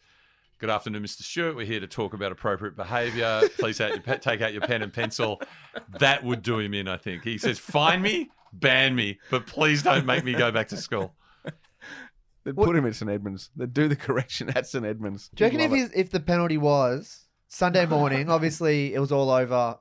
"Good 0.61 0.71
afternoon, 0.71 1.03
Mr. 1.03 1.23
Stuart. 1.23 1.57
We're 1.57 1.67
here 1.67 1.81
to 1.81 1.87
talk 1.87 2.15
about 2.15 2.33
appropriate 2.33 2.77
behaviour. 2.77 3.49
Please 3.59 3.81
out 3.81 3.91
your 3.91 4.19
take 4.19 4.43
out 4.43 4.53
your 4.53 4.63
pen 4.63 4.83
and 4.83 4.93
pencil." 4.93 5.41
That 5.99 6.23
would 6.23 6.43
do 6.43 6.59
him 6.59 6.75
in, 6.75 6.87
I 6.87 6.99
think. 6.99 7.25
He 7.25 7.39
says, 7.39 7.59
"Fine 7.59 8.03
me, 8.03 8.31
ban 8.53 8.95
me, 8.95 9.19
but 9.31 9.47
please 9.47 9.83
don't 9.83 10.07
make 10.07 10.23
me 10.23 10.35
go 10.35 10.53
back 10.53 10.69
to 10.69 10.77
school." 10.77 11.15
They'd 12.45 12.57
put 12.57 12.77
him 12.77 12.87
at 12.87 12.95
St 12.95 13.11
Edmunds. 13.11 13.51
They'd 13.57 13.73
do 13.73 13.89
the 13.89 13.97
correction 13.97 14.51
at 14.51 14.67
St 14.67 14.85
Edmunds. 14.85 15.31
Do 15.35 15.45
you 15.45 15.47
reckon 15.49 15.61
if, 15.61 15.71
Love 15.71 15.91
if 15.95 16.11
the 16.11 16.21
penalty 16.21 16.59
was 16.59 17.27
Sunday 17.49 17.87
morning, 17.87 18.29
obviously 18.31 18.95
it 18.95 18.99
was 18.99 19.13
all 19.13 19.31
over 19.31 19.79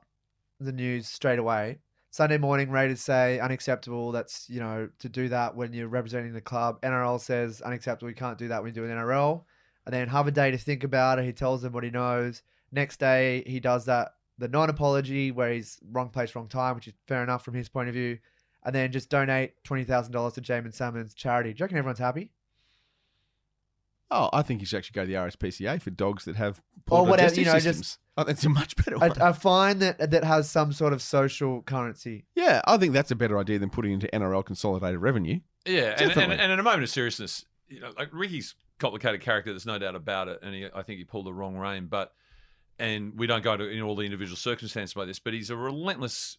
the 0.58 0.72
news 0.72 1.08
straight 1.08 1.38
away. 1.38 1.78
Sunday 2.10 2.38
morning, 2.38 2.70
Raiders 2.70 3.00
say 3.00 3.38
unacceptable. 3.38 4.10
That's, 4.12 4.50
you 4.50 4.60
know, 4.60 4.88
to 4.98 5.08
do 5.08 5.28
that 5.28 5.54
when 5.54 5.72
you're 5.72 5.88
representing 5.88 6.32
the 6.32 6.40
club. 6.40 6.80
NRL 6.82 7.20
says 7.20 7.60
unacceptable. 7.60 8.08
We 8.08 8.14
can't 8.14 8.36
do 8.36 8.48
that 8.48 8.62
when 8.62 8.74
you 8.74 8.82
do 8.82 8.84
an 8.84 8.90
NRL. 8.90 9.44
And 9.90 9.98
then 9.98 10.06
have 10.08 10.28
a 10.28 10.30
day 10.30 10.52
to 10.52 10.56
think 10.58 10.84
about 10.84 11.18
it. 11.18 11.24
He 11.24 11.32
tells 11.32 11.62
them 11.62 11.72
what 11.72 11.82
he 11.82 11.90
knows. 11.90 12.42
Next 12.70 13.00
day, 13.00 13.42
he 13.44 13.58
does 13.58 13.86
that, 13.86 14.14
the 14.38 14.46
non 14.46 14.70
apology 14.70 15.32
where 15.32 15.52
he's 15.52 15.80
wrong 15.90 16.10
place, 16.10 16.32
wrong 16.36 16.46
time, 16.46 16.76
which 16.76 16.86
is 16.86 16.94
fair 17.08 17.24
enough 17.24 17.44
from 17.44 17.54
his 17.54 17.68
point 17.68 17.88
of 17.88 17.94
view. 17.96 18.18
And 18.62 18.72
then 18.72 18.92
just 18.92 19.10
donate 19.10 19.60
$20,000 19.64 20.34
to 20.34 20.40
Jaeman 20.42 20.72
Salmon's 20.72 21.12
charity. 21.12 21.52
Do 21.52 21.58
you 21.58 21.64
reckon 21.64 21.78
everyone's 21.78 21.98
happy? 21.98 22.30
Oh, 24.12 24.30
I 24.32 24.42
think 24.42 24.60
you 24.60 24.66
should 24.66 24.78
actually 24.78 24.94
go 24.94 25.02
to 25.02 25.06
the 25.08 25.14
RSPCA 25.14 25.82
for 25.82 25.90
dogs 25.90 26.24
that 26.26 26.36
have 26.36 26.58
Or 26.88 26.98
poor 27.00 27.10
whatever, 27.10 27.28
digestive 27.34 27.38
you 27.38 27.44
know, 27.46 27.52
just- 27.58 27.64
systems. 27.78 27.98
Oh, 28.16 28.22
that's 28.24 28.44
a 28.44 28.48
much 28.48 28.76
better 28.76 28.96
one. 28.98 29.12
A, 29.20 29.30
a 29.30 29.34
fine 29.34 29.78
that 29.80 30.10
that 30.10 30.22
has 30.24 30.48
some 30.50 30.72
sort 30.72 30.92
of 30.92 31.00
social 31.02 31.62
currency. 31.62 32.26
yeah, 32.36 32.60
I 32.66 32.76
think 32.76 32.92
that's 32.92 33.10
a 33.10 33.16
better 33.16 33.38
idea 33.38 33.58
than 33.58 33.70
putting 33.70 33.92
into 33.92 34.08
NRL 34.08 34.44
consolidated 34.44 35.00
revenue. 35.00 35.40
Yeah, 35.66 35.72
and, 35.92 36.00
and, 36.02 36.08
Definitely. 36.10 36.38
and 36.38 36.52
in 36.52 36.58
a 36.60 36.62
moment 36.62 36.82
of 36.82 36.90
seriousness, 36.90 37.46
you 37.68 37.80
know, 37.80 37.92
like 37.96 38.08
Ricky's 38.12 38.54
complicated 38.80 39.20
character. 39.20 39.52
There's 39.52 39.66
no 39.66 39.78
doubt 39.78 39.94
about 39.94 40.26
it, 40.28 40.40
and 40.42 40.54
he, 40.54 40.66
I 40.74 40.82
think 40.82 40.98
he 40.98 41.04
pulled 41.04 41.26
the 41.26 41.32
wrong 41.32 41.56
rein. 41.56 41.86
But 41.86 42.12
and 42.78 43.16
we 43.18 43.26
don't 43.26 43.44
go 43.44 43.52
into 43.52 43.68
in 43.68 43.82
all 43.82 43.94
the 43.94 44.04
individual 44.04 44.36
circumstances 44.36 44.94
by 44.94 45.04
this, 45.04 45.18
but 45.20 45.32
he's 45.34 45.50
a 45.50 45.56
relentless 45.56 46.38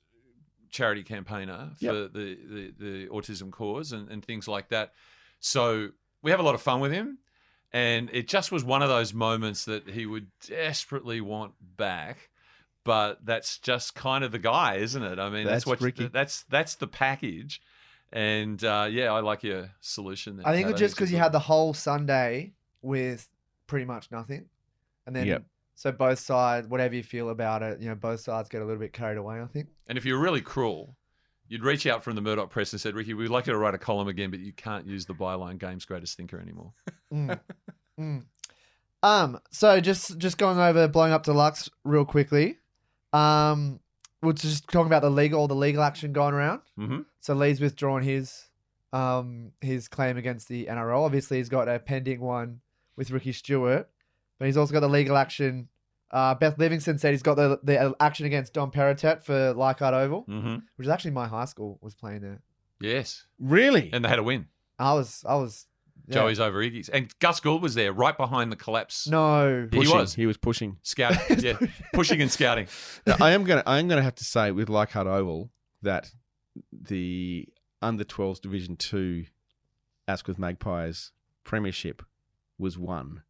charity 0.70 1.04
campaigner 1.04 1.70
for 1.80 1.86
Yep. 1.86 1.94
the, 2.14 2.38
the 2.50 2.74
the 2.80 3.08
autism 3.08 3.52
cause 3.52 3.92
and, 3.92 4.10
and 4.10 4.24
things 4.26 4.48
like 4.48 4.70
that. 4.70 4.94
So 5.40 5.90
we 6.22 6.32
have 6.32 6.40
a 6.40 6.44
lot 6.44 6.56
of 6.56 6.62
fun 6.62 6.80
with 6.82 6.92
him, 6.92 7.20
and 7.74 8.10
it 8.14 8.28
just 8.28 8.52
was 8.52 8.64
one 8.64 8.82
of 8.82 8.90
those 8.90 9.14
moments 9.14 9.66
that 9.66 9.90
he 9.90 10.06
would 10.06 10.28
desperately 10.48 11.22
want 11.22 11.54
back. 11.78 12.30
But 12.84 13.24
that's 13.24 13.60
just 13.60 13.94
kind 13.94 14.24
of 14.24 14.32
the 14.32 14.40
guy, 14.40 14.78
isn't 14.78 15.04
it? 15.04 15.20
I 15.20 15.30
mean, 15.30 15.44
that's, 15.46 15.66
That's 15.66 15.66
what 15.68 15.82
Ricky. 15.82 16.08
that's 16.08 16.44
that's 16.46 16.76
the 16.76 16.88
package. 16.88 17.62
And 18.14 18.64
uh, 18.64 18.88
yeah, 18.92 19.12
I 19.14 19.22
like 19.22 19.44
your 19.44 19.70
solution. 19.80 20.42
I 20.44 20.52
think 20.54 20.66
Kat. 20.66 20.72
it's 20.72 20.80
just 20.80 20.96
because 20.96 21.12
you 21.12 21.18
had 21.18 21.32
the 21.32 21.40
whole 21.40 21.74
Sunday 21.74 22.54
with 22.82 23.30
pretty 23.68 23.86
much 23.86 24.12
nothing, 24.12 24.46
and 25.08 25.16
then 25.16 25.28
Yep. 25.28 25.44
so 25.76 25.92
both 25.94 26.20
sides, 26.20 26.68
whatever 26.68 26.94
you 26.96 27.04
feel 27.04 27.30
about 27.30 27.64
it, 27.64 27.80
you 27.80 27.88
know, 27.88 27.96
both 27.96 28.20
sides 28.20 28.50
get 28.50 28.62
a 28.62 28.66
little 28.66 28.80
bit 28.82 28.92
carried 28.92 29.18
away. 29.18 29.42
I 29.42 29.46
think. 29.46 29.68
And 29.88 29.98
if 29.98 30.04
you're 30.06 30.20
really 30.20 30.42
cruel, 30.42 30.98
you'd 31.48 31.64
reach 31.64 31.88
out 31.88 32.04
from 32.04 32.16
the 32.16 32.22
Murdoch 32.22 32.50
press 32.50 32.74
and 32.74 32.82
said, 32.82 32.96
"Ricky, 32.96 33.14
we'd 33.14 33.30
like 33.30 33.48
you 33.48 33.54
to 33.54 33.60
write 33.60 33.76
a 33.76 33.78
column 33.78 34.10
again, 34.10 34.30
but 34.30 34.42
you 34.42 34.52
can't 34.52 34.86
use 34.86 35.06
the 35.06 35.14
byline 35.16 35.58
"Game's 35.58 35.86
Greatest 35.86 36.18
Thinker" 36.18 36.40
anymore." 36.40 36.74
Mm. 37.14 37.40
Mm. 38.00 38.26
Um. 39.04 39.40
So 39.52 39.80
just 39.80 40.18
just 40.18 40.38
going 40.38 40.60
over 40.60 40.88
blowing 40.90 41.14
up 41.14 41.24
deluxe 41.24 41.70
real 41.86 42.04
quickly. 42.06 42.58
Um. 43.14 43.80
We're 44.22 44.34
just 44.34 44.68
talking 44.68 44.88
about 44.88 45.02
the 45.02 45.10
legal, 45.10 45.40
all 45.40 45.48
the 45.48 45.56
legal 45.56 45.84
action 45.84 46.14
going 46.14 46.34
around. 46.34 46.62
Mhm. 46.78 47.06
So 47.22 47.34
Lee's 47.34 47.60
withdrawn 47.60 48.04
his, 48.04 48.50
um, 48.94 49.52
his 49.62 49.88
claim 49.88 50.18
against 50.18 50.48
the 50.48 50.68
NRL. 50.68 51.04
Obviously, 51.04 51.38
he's 51.38 51.50
got 51.50 51.68
a 51.68 51.80
pending 51.80 52.20
one 52.22 52.62
with 52.96 53.10
Ricky 53.12 53.32
Stuart, 53.32 53.90
but 54.38 54.46
he's 54.46 54.58
also 54.58 54.74
got 54.74 54.82
the 54.82 54.90
legal 54.90 55.18
action. 55.18 55.70
Uh, 56.12 56.36
Beth 56.36 56.58
Livingston 56.60 56.98
said 56.98 57.12
he's 57.12 57.24
got 57.24 57.36
the 57.36 57.60
the 57.64 57.96
action 58.00 58.26
against 58.26 58.54
Dom 58.54 58.70
Perrottet 58.70 59.24
for 59.24 59.54
Leichhardt 59.54 59.94
Oval, 59.94 60.26
Mm-hmm. 60.28 60.56
which 60.76 60.86
is 60.86 60.90
actually 60.90 61.12
my 61.12 61.28
high 61.28 61.46
school 61.46 61.80
was 61.82 61.96
playing 61.96 62.22
there. 62.22 62.42
Yes, 62.82 63.26
Really? 63.40 63.90
and 63.94 64.04
they 64.04 64.10
had 64.10 64.20
a 64.20 64.24
win. 64.24 64.48
I 64.78 64.94
was 64.94 65.24
I 65.28 65.36
was 65.36 65.68
yeah. 66.12 66.18
Joey's 66.18 66.40
over 66.40 66.60
Iggy's, 66.60 66.90
and 66.90 67.12
Gus 67.20 67.40
Gould 67.40 67.62
was 67.62 67.74
there 67.76 67.92
right 67.94 68.16
behind 68.16 68.52
the 68.52 68.56
collapse. 68.56 69.08
no 69.08 69.68
he 69.72 69.78
Pushing. 69.80 69.98
was 69.98 70.14
He 70.14 70.26
was 70.26 70.38
pushing. 70.38 70.78
scouting, 70.84 71.40
yeah, 71.44 71.58
pushing 71.94 72.22
and 72.22 72.32
scouting. 72.32 72.68
Now, 73.08 73.16
I 73.20 73.32
am 73.32 73.44
gonna 73.44 73.64
I 73.66 73.80
am 73.80 73.88
gonna 73.88 74.02
have 74.04 74.16
to 74.16 74.24
say 74.24 74.52
with 74.52 74.70
Leichhardt 74.70 75.08
Oval 75.08 75.50
that 75.82 76.12
the 76.72 77.48
under 77.82 78.04
12s 78.04 78.40
Division 78.42 78.76
Two 78.76 79.26
Asquith 80.08 80.38
Magpies 80.38 81.12
premiership 81.44 82.04
was 82.60 82.78
won 82.78 83.24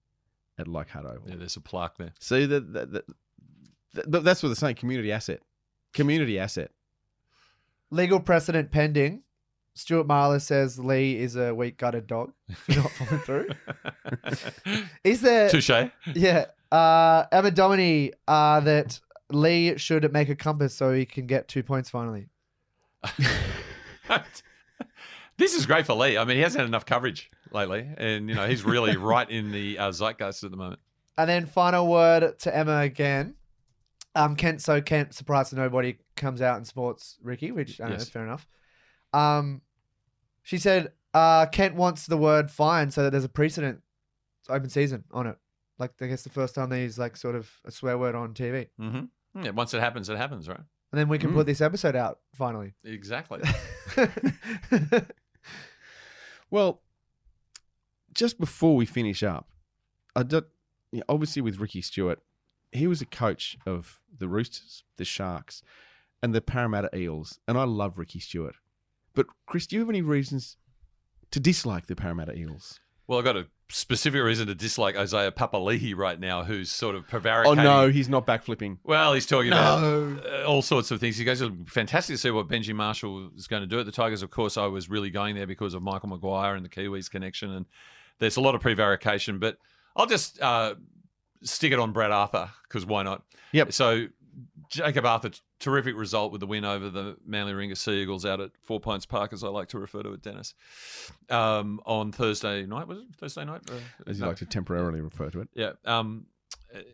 at 0.58 0.68
Leichhardt 0.68 1.06
Oval. 1.06 1.30
Yeah, 1.30 1.36
there's 1.38 1.56
a 1.56 1.62
plaque 1.62 1.98
there. 1.98 2.12
See 2.20 2.46
that 2.46 2.74
that, 2.74 2.92
that, 2.92 3.06
that 4.12 4.24
that's 4.24 4.44
what 4.44 4.50
they're 4.50 4.56
saying. 4.56 4.76
Community 4.76 5.12
asset. 5.12 5.42
Community 5.94 6.38
asset. 6.40 6.72
legal 7.90 8.20
precedent 8.20 8.72
pending. 8.72 9.24
Stuart 9.74 10.08
Marler 10.08 10.42
says 10.42 10.78
Lee 10.78 11.18
is 11.18 11.36
a 11.36 11.54
weak 11.56 11.78
gutted 11.78 12.06
dog 12.08 12.34
not 12.70 12.92
following 12.92 13.20
through. 13.24 13.50
is 15.04 15.22
there 15.22 15.50
Touche. 15.50 15.90
Yeah. 16.14 16.46
Uh, 16.72 17.26
Emma 17.32 17.52
Domini, 17.52 18.14
uh, 18.28 18.60
that 18.62 19.00
Lee 19.30 19.78
should 19.78 20.12
make 20.14 20.30
a 20.30 20.36
compass 20.36 20.74
so 20.74 20.94
he 20.94 21.06
can 21.06 21.26
get 21.26 21.48
two 21.48 21.64
points 21.64 21.90
finally. 21.90 22.28
This 25.38 25.56
is 25.56 25.66
great 25.66 25.88
for 25.88 25.94
Lee. 25.94 26.20
I 26.20 26.26
mean, 26.26 26.36
he 26.38 26.44
hasn't 26.44 26.60
had 26.60 26.68
enough 26.68 26.86
coverage 26.86 27.32
lately, 27.52 27.90
and 27.98 28.30
you 28.30 28.36
know 28.36 28.48
he's 28.48 28.64
really 28.64 28.96
right 29.12 29.28
in 29.28 29.52
the 29.52 29.80
uh, 29.80 29.92
zeitgeist 29.92 30.44
at 30.44 30.52
the 30.52 30.58
moment. 30.58 30.80
And 31.18 31.28
then 31.28 31.48
final 31.48 31.88
word 31.88 32.38
to 32.40 32.56
Emma 32.56 32.82
again. 32.82 33.34
Um, 34.14 34.36
Kent, 34.36 34.62
so 34.62 34.82
Kent, 34.82 35.16
surprise 35.16 35.50
to 35.50 35.56
nobody, 35.56 35.98
comes 36.16 36.44
out 36.44 36.58
and 36.58 36.68
sports 36.68 37.18
Ricky, 37.24 37.52
which 37.52 37.80
I 37.82 37.86
don't 37.86 37.92
know, 37.94 37.98
Yes. 37.98 38.10
fair 38.10 38.24
enough. 38.24 38.48
Um, 39.14 39.62
she 40.44 40.58
said 40.58 40.92
uh, 41.14 41.46
Kent 41.48 41.76
wants 41.76 42.06
the 42.08 42.18
word 42.18 42.50
fine 42.52 42.92
so 42.92 43.04
that 43.04 43.10
there's 43.12 43.24
a 43.26 43.30
precedent, 43.30 43.82
It's 44.42 44.50
open 44.50 44.70
season 44.70 45.04
on 45.12 45.28
it. 45.28 45.38
Like 45.78 45.92
I 46.02 46.08
guess 46.08 46.24
the 46.24 46.30
first 46.30 46.56
time 46.56 46.70
they 46.70 46.82
use 46.84 46.98
like 47.00 47.18
sort 47.18 47.36
of 47.36 47.50
a 47.66 47.72
swear 47.72 47.98
word 47.98 48.16
on 48.16 48.34
TV, 48.34 48.68
Mm-hmm. 48.80 49.44
Yeah, 49.44 49.52
once 49.52 49.74
it 49.74 49.80
happens, 49.80 50.10
it 50.10 50.18
happens, 50.18 50.48
right? 50.50 50.60
and 50.94 51.00
then 51.00 51.08
we 51.08 51.18
can 51.18 51.32
Mm. 51.32 51.36
put 51.36 51.46
this 51.46 51.62
episode 51.62 51.96
out 51.96 52.20
finally. 52.34 52.74
Exactly. 52.84 53.42
Well, 56.50 56.82
just 58.14 58.38
before 58.40 58.76
we 58.76 58.86
finish 58.86 59.24
up, 59.24 59.48
I 60.16 60.24
did, 60.24 60.44
yeah, 60.92 61.04
obviously 61.08 61.42
with 61.42 61.60
Ricky 61.60 61.82
Stuart, 61.82 62.20
he 62.74 62.88
was 62.88 63.02
a 63.02 63.06
coach 63.06 63.58
of 63.66 64.02
the 64.18 64.28
Roosters, 64.28 64.84
the 64.98 65.06
Sharks, 65.06 65.64
and 66.22 66.36
the 66.36 66.42
Parramatta 66.42 66.90
Eels, 66.96 67.40
and 67.48 67.58
I 67.58 67.64
love 67.64 67.98
Ricky 67.98 68.20
Stuart. 68.20 68.56
But 69.14 69.28
Chris, 69.46 69.68
do 69.68 69.76
you 69.76 69.82
have 69.82 69.90
any 69.90 70.02
reasons 70.02 70.58
to 71.32 71.40
dislike 71.40 71.88
the 71.88 71.96
Parramatta 71.96 72.38
Eels? 72.38 72.80
Well, 73.08 73.20
I've 73.20 73.26
got 73.26 73.36
a 73.38 73.48
specific 73.70 74.22
reason 74.22 74.48
to 74.48 74.56
dislike 74.56 74.96
Isaiah 74.98 75.32
Papali'i 75.32 75.96
right 75.96 76.20
now, 76.20 76.44
who's 76.44 76.72
sort 76.72 76.96
of 76.96 77.08
prevaricating. 77.08 77.60
Oh 77.60 77.64
no, 77.64 77.90
he's 77.90 78.08
not 78.10 78.26
backflipping. 78.26 78.78
Well, 78.84 79.14
he's 79.14 79.26
talking 79.26 79.50
No. 79.50 79.58
about 80.20 80.26
uh, 80.26 80.44
all 80.46 80.62
sorts 80.62 80.92
of 80.92 81.00
things. 81.00 81.18
He 81.18 81.26
goes, 81.26 81.42
"It's 81.42 81.54
fantastic 81.72 82.14
to 82.14 82.18
see 82.18 82.32
what 82.32 82.48
Benji 82.48 82.74
Marshall 82.74 83.32
is 83.36 83.48
going 83.48 83.62
to 83.62 83.68
do 83.68 83.80
at 83.80 83.86
the 83.86 83.92
Tigers. 83.92 84.22
Of 84.22 84.30
course, 84.30 84.58
I 84.58 84.66
was 84.68 84.90
really 84.90 85.10
going 85.10 85.36
there 85.36 85.48
because 85.48 85.74
of 85.74 85.82
Michael 85.84 86.10
Maguire 86.10 86.56
and 86.56 86.64
the 86.66 86.70
Kiwis 86.70 87.10
connection, 87.10 87.52
and 87.52 87.66
there's 88.20 88.38
a 88.38 88.42
lot 88.42 88.56
of 88.56 88.62
prevarication. 88.62 89.40
But 89.40 89.58
I'll 89.96 90.06
just 90.06 90.42
uh, 90.42 90.76
stick 91.44 91.72
it 91.74 91.80
on 91.80 91.92
Brad 91.92 92.12
Arthur 92.12 92.50
because 92.64 92.86
why 92.86 93.04
not? 93.04 93.24
Yep. 93.52 93.74
So 93.74 94.08
Jacob 94.70 95.06
Arthur, 95.06 95.32
terrific 95.62 95.96
result 95.96 96.32
with 96.34 96.42
the 96.42 96.48
win 96.48 96.66
over 96.66 96.90
the 96.90 97.16
Manly 97.26 97.54
Warringah 97.54 97.78
Sea 97.78 98.02
Eagles 98.02 98.26
out 98.26 98.42
at 98.42 98.52
Four 98.64 98.80
Pines 98.82 99.06
Park, 99.06 99.32
as 99.32 99.44
I 99.44 99.48
like 99.48 99.70
to 99.70 99.80
refer 99.80 100.04
to 100.04 100.12
it, 100.14 100.22
Dennis, 100.22 100.54
um, 101.30 101.80
on 101.86 102.12
Thursday 102.12 102.66
night. 102.66 102.88
Was 102.88 102.98
it 103.00 103.06
Thursday 103.18 103.46
night? 103.46 103.62
Uh, 103.70 103.76
As 104.08 104.18
you 104.18 104.24
no. 104.24 104.30
like 104.30 104.38
to 104.38 104.46
temporarily 104.46 105.00
refer 105.02 105.30
to 105.30 105.42
it. 105.42 105.50
Yeah. 105.54 105.72
Um, 105.86 106.26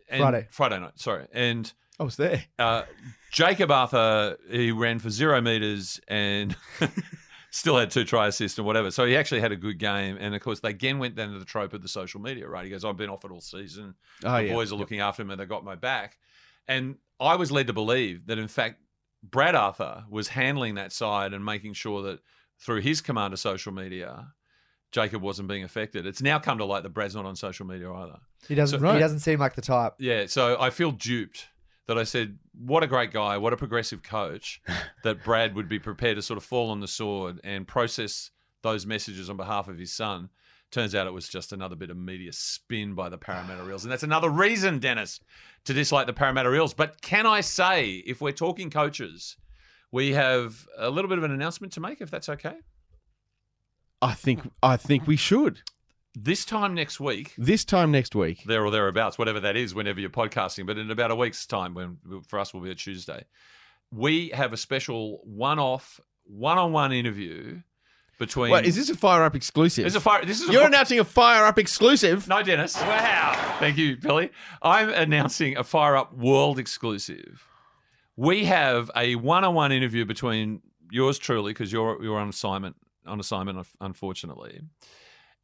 and 0.08 0.20
Friday. 0.20 0.46
Friday 0.50 0.78
night. 0.78 0.98
Sorry. 1.00 1.26
And 1.32 1.72
I 1.98 2.04
was 2.04 2.16
there. 2.16 2.44
Uh, 2.58 2.82
Jacob 3.32 3.70
Arthur, 3.70 4.36
he 4.50 4.70
ran 4.72 4.98
for 5.00 5.10
zero 5.10 5.40
meters 5.40 6.00
and 6.08 6.54
still 7.50 7.76
had 7.76 7.90
two 7.90 8.04
try 8.04 8.26
assists 8.28 8.58
and 8.58 8.66
whatever. 8.66 8.90
So 8.90 9.04
he 9.04 9.16
actually 9.16 9.40
had 9.40 9.52
a 9.52 9.56
good 9.56 9.78
game. 9.78 10.16
And 10.20 10.34
of 10.34 10.40
course, 10.40 10.60
they 10.60 10.70
again 10.70 10.98
went 10.98 11.14
down 11.14 11.32
to 11.32 11.38
the 11.38 11.44
trope 11.44 11.72
of 11.72 11.82
the 11.82 11.88
social 11.88 12.20
media, 12.20 12.48
right? 12.48 12.64
He 12.64 12.70
goes, 12.70 12.84
I've 12.84 12.96
been 12.96 13.10
off 13.10 13.24
it 13.24 13.30
all 13.30 13.40
season. 13.40 13.94
Oh, 14.24 14.36
the 14.36 14.44
yeah. 14.44 14.52
boys 14.52 14.70
are 14.70 14.74
Yep. 14.76 14.80
looking 14.80 15.00
after 15.00 15.22
him 15.22 15.30
and 15.30 15.40
they 15.40 15.46
got 15.46 15.64
my 15.64 15.74
back. 15.74 16.18
And 16.68 16.96
I 17.18 17.34
was 17.36 17.50
led 17.50 17.66
to 17.68 17.72
believe 17.72 18.26
that, 18.26 18.38
in 18.38 18.48
fact, 18.48 18.80
Brad 19.22 19.54
Arthur 19.54 20.04
was 20.08 20.28
handling 20.28 20.74
that 20.76 20.92
side 20.92 21.32
and 21.32 21.44
making 21.44 21.72
sure 21.72 22.02
that 22.02 22.20
through 22.60 22.80
his 22.82 23.00
command 23.00 23.32
of 23.32 23.40
social 23.40 23.72
media, 23.72 24.32
Jacob 24.92 25.22
wasn't 25.22 25.48
being 25.48 25.64
affected. 25.64 26.06
It's 26.06 26.22
now 26.22 26.38
come 26.38 26.58
to 26.58 26.64
light 26.64 26.82
that 26.84 26.90
Brad's 26.90 27.14
not 27.14 27.24
on 27.26 27.36
social 27.36 27.66
media 27.66 27.92
either. 27.92 28.18
He 28.46 28.54
doesn't. 28.54 28.80
So- 28.80 28.92
He 28.92 28.98
doesn't 28.98 29.20
seem 29.20 29.38
like 29.40 29.54
the 29.54 29.62
type. 29.62 29.94
yeah, 29.98 30.26
so 30.26 30.56
I 30.60 30.70
feel 30.70 30.92
duped 30.92 31.46
that 31.86 31.98
I 31.98 32.04
said, 32.04 32.38
what 32.54 32.82
a 32.82 32.86
great 32.86 33.12
guy, 33.12 33.38
what 33.38 33.52
a 33.52 33.56
progressive 33.56 34.02
coach, 34.02 34.60
that 35.04 35.24
Brad 35.24 35.54
would 35.54 35.68
be 35.68 35.78
prepared 35.78 36.16
to 36.16 36.22
sort 36.22 36.36
of 36.36 36.44
fall 36.44 36.70
on 36.70 36.80
the 36.80 36.88
sword 36.88 37.40
and 37.42 37.66
process 37.66 38.30
those 38.62 38.84
messages 38.86 39.30
on 39.30 39.36
behalf 39.38 39.68
of 39.68 39.78
his 39.78 39.92
son. 39.92 40.28
Turns 40.70 40.94
out 40.94 41.06
it 41.06 41.12
was 41.12 41.28
just 41.28 41.52
another 41.52 41.76
bit 41.76 41.90
of 41.90 41.96
media 41.96 42.32
spin 42.32 42.94
by 42.94 43.08
the 43.08 43.18
Parramatta 43.18 43.68
Eels. 43.68 43.84
And 43.84 43.92
that's 43.92 44.02
another 44.02 44.28
reason, 44.28 44.78
Dennis, 44.78 45.20
to 45.64 45.72
dislike 45.72 46.06
the 46.06 46.12
Parramatta 46.12 46.54
Eels. 46.54 46.74
But 46.74 47.00
can 47.00 47.26
I 47.26 47.40
say, 47.40 48.02
if 48.06 48.20
we're 48.20 48.32
talking 48.32 48.70
coaches, 48.70 49.36
we 49.90 50.12
have 50.12 50.66
a 50.76 50.90
little 50.90 51.08
bit 51.08 51.18
of 51.18 51.24
an 51.24 51.30
announcement 51.30 51.72
to 51.74 51.80
make, 51.80 52.00
if 52.00 52.10
that's 52.10 52.28
okay? 52.28 52.56
I 54.00 54.14
think 54.14 54.40
I 54.62 54.76
think 54.76 55.06
we 55.06 55.16
should. 55.16 55.62
This 56.14 56.44
time 56.44 56.74
next 56.74 57.00
week, 57.00 57.34
This 57.36 57.64
time 57.64 57.90
next 57.90 58.14
week, 58.14 58.42
there 58.44 58.64
or 58.64 58.70
thereabouts, 58.70 59.18
whatever 59.18 59.40
that 59.40 59.56
is, 59.56 59.74
whenever 59.74 60.00
you're 60.00 60.10
podcasting. 60.10 60.66
But 60.66 60.78
in 60.78 60.90
about 60.90 61.10
a 61.10 61.16
week's 61.16 61.46
time, 61.46 61.74
when 61.74 61.98
for 62.26 62.38
us 62.38 62.52
will 62.52 62.60
be 62.60 62.70
a 62.70 62.74
Tuesday, 62.74 63.24
we 63.92 64.28
have 64.30 64.52
a 64.52 64.56
special 64.56 65.20
one-off, 65.24 66.00
one-on-one 66.24 66.92
interview 66.92 67.60
between. 68.18 68.50
Wait, 68.50 68.64
is 68.66 68.76
this 68.76 68.90
a 68.90 68.96
Fire 68.96 69.22
Up 69.22 69.34
exclusive? 69.34 69.84
This 69.84 69.92
is 69.92 69.96
a 69.96 70.00
fire. 70.00 70.24
This 70.24 70.40
is 70.40 70.48
a 70.48 70.52
You're 70.52 70.62
fi- 70.62 70.68
announcing 70.68 70.98
a 70.98 71.04
Fire 71.04 71.44
Up 71.44 71.58
exclusive. 71.58 72.28
No, 72.28 72.42
Dennis. 72.42 72.76
Wow. 72.76 73.56
Thank 73.58 73.78
you, 73.78 73.96
Billy. 73.96 74.30
I'm 74.60 74.90
announcing 74.90 75.56
a 75.56 75.64
Fire 75.64 75.96
Up 75.96 76.12
World 76.14 76.58
exclusive. 76.58 77.46
We 78.16 78.44
have 78.46 78.90
a 78.96 79.14
one-on-one 79.14 79.70
interview 79.72 80.04
between 80.04 80.60
yours 80.90 81.18
truly, 81.18 81.52
because 81.52 81.72
you're 81.72 82.02
you're 82.02 82.18
on 82.18 82.28
assignment 82.28 82.76
on 83.06 83.20
assignment, 83.20 83.66
unfortunately, 83.80 84.60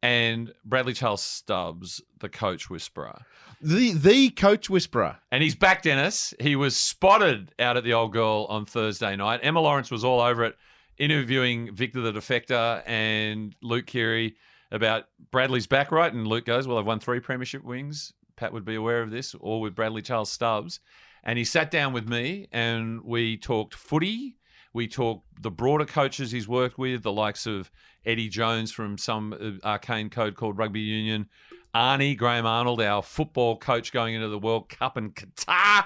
and 0.03 0.53
Bradley 0.63 0.93
Charles 0.93 1.23
Stubbs, 1.23 2.01
the 2.19 2.29
coach 2.29 2.69
whisperer. 2.69 3.21
The 3.61 3.93
the 3.93 4.29
coach 4.29 4.69
whisperer. 4.69 5.17
And 5.31 5.41
he's 5.41 5.55
back, 5.55 5.81
Dennis. 5.81 6.33
He 6.39 6.55
was 6.55 6.75
spotted 6.75 7.53
out 7.57 7.77
at 7.77 7.83
the 7.83 7.93
old 7.93 8.11
girl 8.11 8.45
on 8.49 8.65
Thursday 8.65 9.15
night. 9.15 9.39
Emma 9.41 9.61
Lawrence 9.61 9.89
was 9.89 10.03
all 10.03 10.19
over 10.19 10.43
it, 10.43 10.55
interviewing 10.97 11.75
Victor 11.75 12.01
the 12.01 12.11
Defector 12.11 12.83
and 12.85 13.55
Luke 13.61 13.87
Keary 13.87 14.35
about 14.71 15.05
Bradley's 15.31 15.67
back 15.67 15.91
right. 15.91 16.11
And 16.11 16.27
Luke 16.27 16.45
goes, 16.45 16.67
Well, 16.67 16.77
I've 16.77 16.85
won 16.85 16.99
three 16.99 17.19
premiership 17.19 17.63
wings. 17.63 18.13
Pat 18.35 18.53
would 18.53 18.65
be 18.65 18.75
aware 18.75 19.01
of 19.01 19.11
this, 19.11 19.33
all 19.35 19.61
with 19.61 19.75
Bradley 19.75 20.01
Charles 20.01 20.31
Stubbs. 20.31 20.79
And 21.23 21.37
he 21.37 21.45
sat 21.45 21.71
down 21.71 21.93
with 21.93 22.07
me 22.07 22.47
and 22.51 23.01
we 23.03 23.37
talked 23.37 23.73
footy. 23.73 24.37
We 24.73 24.87
talked 24.87 25.25
the 25.41 25.51
broader 25.51 25.85
coaches 25.85 26.31
he's 26.31 26.47
worked 26.47 26.77
with, 26.77 27.03
the 27.03 27.11
likes 27.11 27.47
of 27.47 27.71
Eddie 28.05 28.29
Jones 28.29 28.71
from 28.71 28.97
some 28.97 29.33
uh, 29.33 29.65
arcane 29.65 30.09
code 30.09 30.35
called 30.35 30.57
Rugby 30.57 30.81
Union, 30.81 31.27
Arnie 31.73 32.17
Graham 32.17 32.45
Arnold, 32.45 32.81
our 32.81 33.01
football 33.01 33.57
coach 33.57 33.91
going 33.91 34.15
into 34.15 34.27
the 34.27 34.37
World 34.37 34.69
Cup 34.69 34.97
in 34.97 35.11
Qatar, 35.11 35.85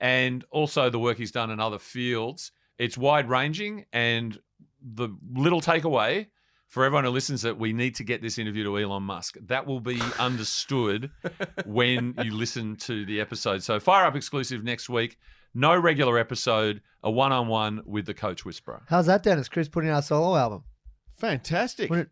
and 0.00 0.44
also 0.50 0.90
the 0.90 0.98
work 0.98 1.16
he's 1.16 1.32
done 1.32 1.50
in 1.50 1.60
other 1.60 1.78
fields. 1.78 2.52
It's 2.78 2.98
wide 2.98 3.28
ranging, 3.28 3.86
and 3.92 4.38
the 4.94 5.08
little 5.34 5.60
takeaway 5.60 6.26
for 6.68 6.84
everyone 6.84 7.04
who 7.04 7.10
listens 7.10 7.42
that 7.42 7.58
we 7.58 7.72
need 7.72 7.94
to 7.96 8.04
get 8.04 8.22
this 8.22 8.38
interview 8.38 8.64
to 8.64 8.78
Elon 8.78 9.02
Musk. 9.02 9.36
That 9.46 9.66
will 9.66 9.80
be 9.80 10.00
understood 10.18 11.10
when 11.64 12.14
you 12.22 12.32
listen 12.34 12.76
to 12.76 13.04
the 13.06 13.20
episode. 13.20 13.62
So, 13.62 13.78
Fire 13.80 14.04
Up 14.06 14.16
exclusive 14.16 14.64
next 14.64 14.88
week. 14.88 15.18
No 15.54 15.74
regular 15.76 16.18
episode, 16.18 16.82
a 17.02 17.10
one 17.10 17.32
on 17.32 17.48
one 17.48 17.80
with 17.86 18.04
the 18.06 18.14
coach 18.14 18.44
whisperer. 18.44 18.82
How's 18.88 19.06
that, 19.06 19.22
Dennis? 19.22 19.48
Chris 19.48 19.68
putting 19.68 19.88
out 19.90 20.00
a 20.00 20.02
solo 20.02 20.36
album. 20.36 20.64
Fantastic. 21.14 21.90
When 21.90 22.00
it- 22.00 22.10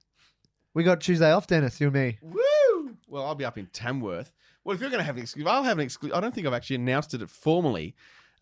we 0.72 0.83
got 0.83 1.01
Tuesday 1.01 1.31
off, 1.31 1.47
Dennis. 1.47 1.81
You 1.81 1.87
and 1.89 1.95
me. 1.95 2.18
Woo! 2.22 2.97
Well, 3.07 3.25
I'll 3.25 3.35
be 3.37 3.45
up 3.45 3.59
in 3.59 3.66
Tamworth. 3.66 4.33
Well, 4.64 4.75
if 4.75 4.81
you're 4.81 4.91
going 4.91 4.99
to 5.01 5.05
have 5.05 5.16
an 5.16 5.22
exclusive, 5.22 5.47
I'll 5.47 5.62
have 5.62 5.79
an 5.79 5.85
exclusive. 5.85 6.16
I 6.16 6.20
don't 6.20 6.35
think 6.35 6.47
I've 6.47 6.53
actually 6.55 6.77
announced 6.77 7.14
it 7.14 7.29
formally. 7.31 7.95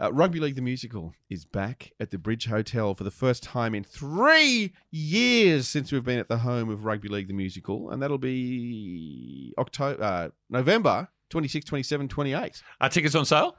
Uh, 0.03 0.12
Rugby 0.12 0.40
League 0.40 0.57
the 0.57 0.62
Musical 0.62 1.14
is 1.30 1.44
back 1.44 1.92
at 2.00 2.11
the 2.11 2.18
Bridge 2.18 2.46
Hotel 2.46 2.92
for 2.92 3.05
the 3.05 3.11
first 3.12 3.40
time 3.40 3.72
in 3.72 3.84
three 3.84 4.72
years 4.90 5.68
since 5.68 5.93
we've 5.93 6.02
been 6.02 6.18
at 6.18 6.28
the 6.28 6.39
home 6.39 6.70
of 6.70 6.85
Rugby 6.85 7.06
League 7.06 7.28
the 7.28 7.35
Musical, 7.35 7.89
and 7.89 8.02
that'll 8.02 8.18
be 8.18 9.55
October, 9.59 10.02
uh, 10.02 10.28
November 10.51 11.09
26, 11.31 11.64
27, 11.64 12.09
28. 12.09 12.62
Are 12.81 12.89
tickets 12.89 13.14
on 13.14 13.24
sale? 13.24 13.56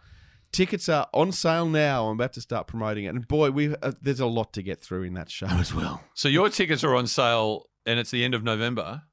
Tickets 0.51 0.89
are 0.89 1.07
on 1.13 1.31
sale 1.31 1.65
now. 1.65 2.07
I'm 2.07 2.15
about 2.15 2.34
to 2.34 2.41
start 2.41 2.68
promoting 2.68 3.05
it, 3.05 3.15
and 3.15 3.26
boy, 3.26 3.51
we 3.51 3.73
uh, 3.77 3.93
there's 4.01 4.19
a 4.19 4.26
lot 4.26 4.51
to 4.53 4.61
get 4.61 4.84
through 4.84 5.03
in 5.03 5.13
that 5.13 5.31
show 5.31 5.47
as 5.47 5.73
well. 5.73 6.03
So, 6.13 6.27
your 6.27 6.49
tickets 6.49 6.84
are 6.84 6.93
on 6.93 7.07
sale, 7.07 7.69
and 7.85 8.01
it's 8.01 8.11
the 8.11 8.26
end 8.26 8.34
of 8.34 8.43
November. 8.43 9.03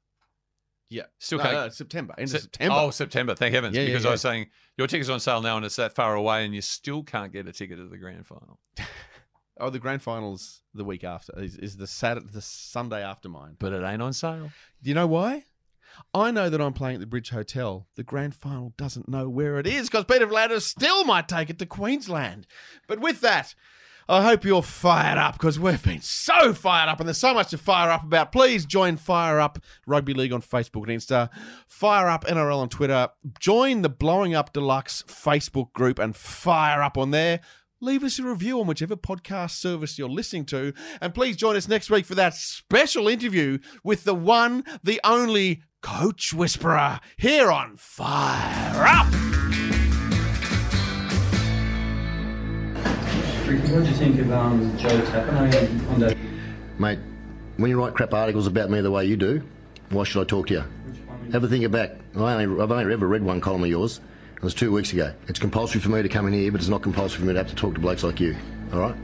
Yeah, 0.91 1.03
Still 1.19 1.37
no, 1.37 1.43
can't. 1.45 1.55
no, 1.55 1.69
September, 1.69 2.13
end 2.17 2.29
Se- 2.29 2.35
of 2.37 2.41
September. 2.43 2.75
Oh, 2.77 2.91
September. 2.91 3.33
Thank 3.33 3.55
heavens. 3.55 3.75
Yeah, 3.75 3.83
yeah, 3.83 3.87
because 3.87 4.03
yeah. 4.03 4.09
I 4.09 4.11
was 4.11 4.21
saying 4.21 4.47
your 4.77 4.87
ticket's 4.87 5.09
on 5.09 5.21
sale 5.21 5.41
now 5.41 5.55
and 5.55 5.65
it's 5.65 5.77
that 5.77 5.95
far 5.95 6.15
away 6.15 6.43
and 6.45 6.53
you 6.53 6.61
still 6.61 7.01
can't 7.01 7.31
get 7.31 7.47
a 7.47 7.53
ticket 7.53 7.77
to 7.77 7.87
the 7.87 7.97
grand 7.97 8.27
final. 8.27 8.59
Oh, 9.59 9.69
the 9.69 9.77
grand 9.79 10.01
finals 10.01 10.61
the 10.73 10.83
week 10.83 11.03
after 11.03 11.37
is, 11.39 11.55
is 11.55 11.77
the 11.77 11.85
Saturday, 11.85 12.25
the 12.33 12.41
Sunday 12.41 13.03
after 13.03 13.29
mine. 13.29 13.57
But 13.59 13.73
it 13.73 13.83
ain't 13.83 14.01
on 14.01 14.11
sale. 14.11 14.49
Do 14.81 14.89
you 14.89 14.95
know 14.95 15.05
why? 15.05 15.43
I 16.15 16.31
know 16.31 16.49
that 16.49 16.59
I'm 16.59 16.73
playing 16.73 16.95
at 16.95 16.99
the 17.01 17.05
Bridge 17.05 17.29
Hotel. 17.29 17.85
The 17.95 18.01
grand 18.03 18.33
final 18.33 18.73
doesn't 18.75 19.07
know 19.07 19.29
where 19.29 19.59
it 19.59 19.67
is 19.67 19.87
because 19.87 20.05
Peter 20.05 20.25
Vlad 20.25 20.59
still 20.61 21.03
might 21.03 21.27
take 21.27 21.51
it 21.51 21.59
to 21.59 21.67
Queensland. 21.67 22.47
But 22.87 23.01
with 23.01 23.21
that, 23.21 23.53
I 24.09 24.23
hope 24.23 24.43
you're 24.43 24.63
fired 24.63 25.17
up 25.17 25.33
because 25.33 25.59
we've 25.59 25.83
been 25.83 26.01
so 26.01 26.53
fired 26.53 26.89
up 26.89 26.99
and 26.99 27.07
there's 27.07 27.17
so 27.17 27.33
much 27.33 27.49
to 27.51 27.57
fire 27.57 27.89
up 27.89 28.03
about. 28.03 28.31
Please 28.31 28.65
join 28.65 28.97
Fire 28.97 29.39
Up 29.39 29.59
Rugby 29.85 30.13
League 30.13 30.33
on 30.33 30.41
Facebook 30.41 30.87
and 30.87 30.99
Insta, 30.99 31.29
Fire 31.67 32.09
Up 32.09 32.25
NRL 32.25 32.57
on 32.57 32.69
Twitter. 32.69 33.09
Join 33.39 33.81
the 33.81 33.89
Blowing 33.89 34.35
Up 34.35 34.53
Deluxe 34.53 35.03
Facebook 35.03 35.71
group 35.73 35.99
and 35.99 36.15
fire 36.15 36.81
up 36.81 36.97
on 36.97 37.11
there. 37.11 37.41
Leave 37.79 38.03
us 38.03 38.19
a 38.19 38.23
review 38.23 38.59
on 38.59 38.67
whichever 38.67 38.95
podcast 38.95 39.51
service 39.51 39.97
you're 39.97 40.07
listening 40.07 40.45
to. 40.45 40.73
And 41.01 41.13
please 41.15 41.35
join 41.35 41.55
us 41.55 41.67
next 41.67 41.89
week 41.89 42.05
for 42.05 42.15
that 42.15 42.35
special 42.35 43.07
interview 43.07 43.57
with 43.83 44.03
the 44.03 44.13
one, 44.13 44.63
the 44.83 45.01
only 45.03 45.63
Coach 45.81 46.31
Whisperer 46.31 46.99
here 47.17 47.51
on 47.51 47.75
Fire 47.77 48.85
Up. 48.87 49.80
What 53.59 53.83
do 53.83 53.89
you 53.89 53.95
think 53.95 54.19
of 54.19 54.31
um, 54.31 54.77
Joe? 54.77 56.15
Mate, 56.77 56.99
when 57.57 57.69
you 57.69 57.77
write 57.77 57.93
crap 57.93 58.13
articles 58.13 58.47
about 58.47 58.69
me 58.69 58.81
the 58.81 58.91
way 58.91 59.05
you 59.05 59.17
do, 59.17 59.43
why 59.89 60.03
should 60.03 60.21
I 60.21 60.23
talk 60.23 60.47
to 60.47 60.53
you? 60.53 60.63
Have 61.31 61.43
a 61.43 61.47
think 61.47 61.69
back. 61.71 61.91
I 62.15 62.33
only, 62.33 62.63
I've 62.63 62.71
only 62.71 62.93
ever 62.93 63.07
read 63.07 63.23
one 63.23 63.41
column 63.41 63.63
of 63.63 63.69
yours. 63.69 63.99
It 64.35 64.41
was 64.43 64.53
two 64.53 64.71
weeks 64.71 64.93
ago. 64.93 65.13
It's 65.27 65.39
compulsory 65.39 65.81
for 65.81 65.89
me 65.89 66.01
to 66.01 66.09
come 66.09 66.27
in 66.27 66.33
here, 66.33 66.51
but 66.51 66.61
it's 66.61 66.69
not 66.69 66.81
compulsory 66.81 67.19
for 67.19 67.25
me 67.25 67.33
to 67.33 67.39
have 67.39 67.49
to 67.49 67.55
talk 67.55 67.73
to 67.75 67.79
blokes 67.79 68.03
like 68.03 68.19
you. 68.19 68.35
All 68.73 68.79
right? 68.79 68.95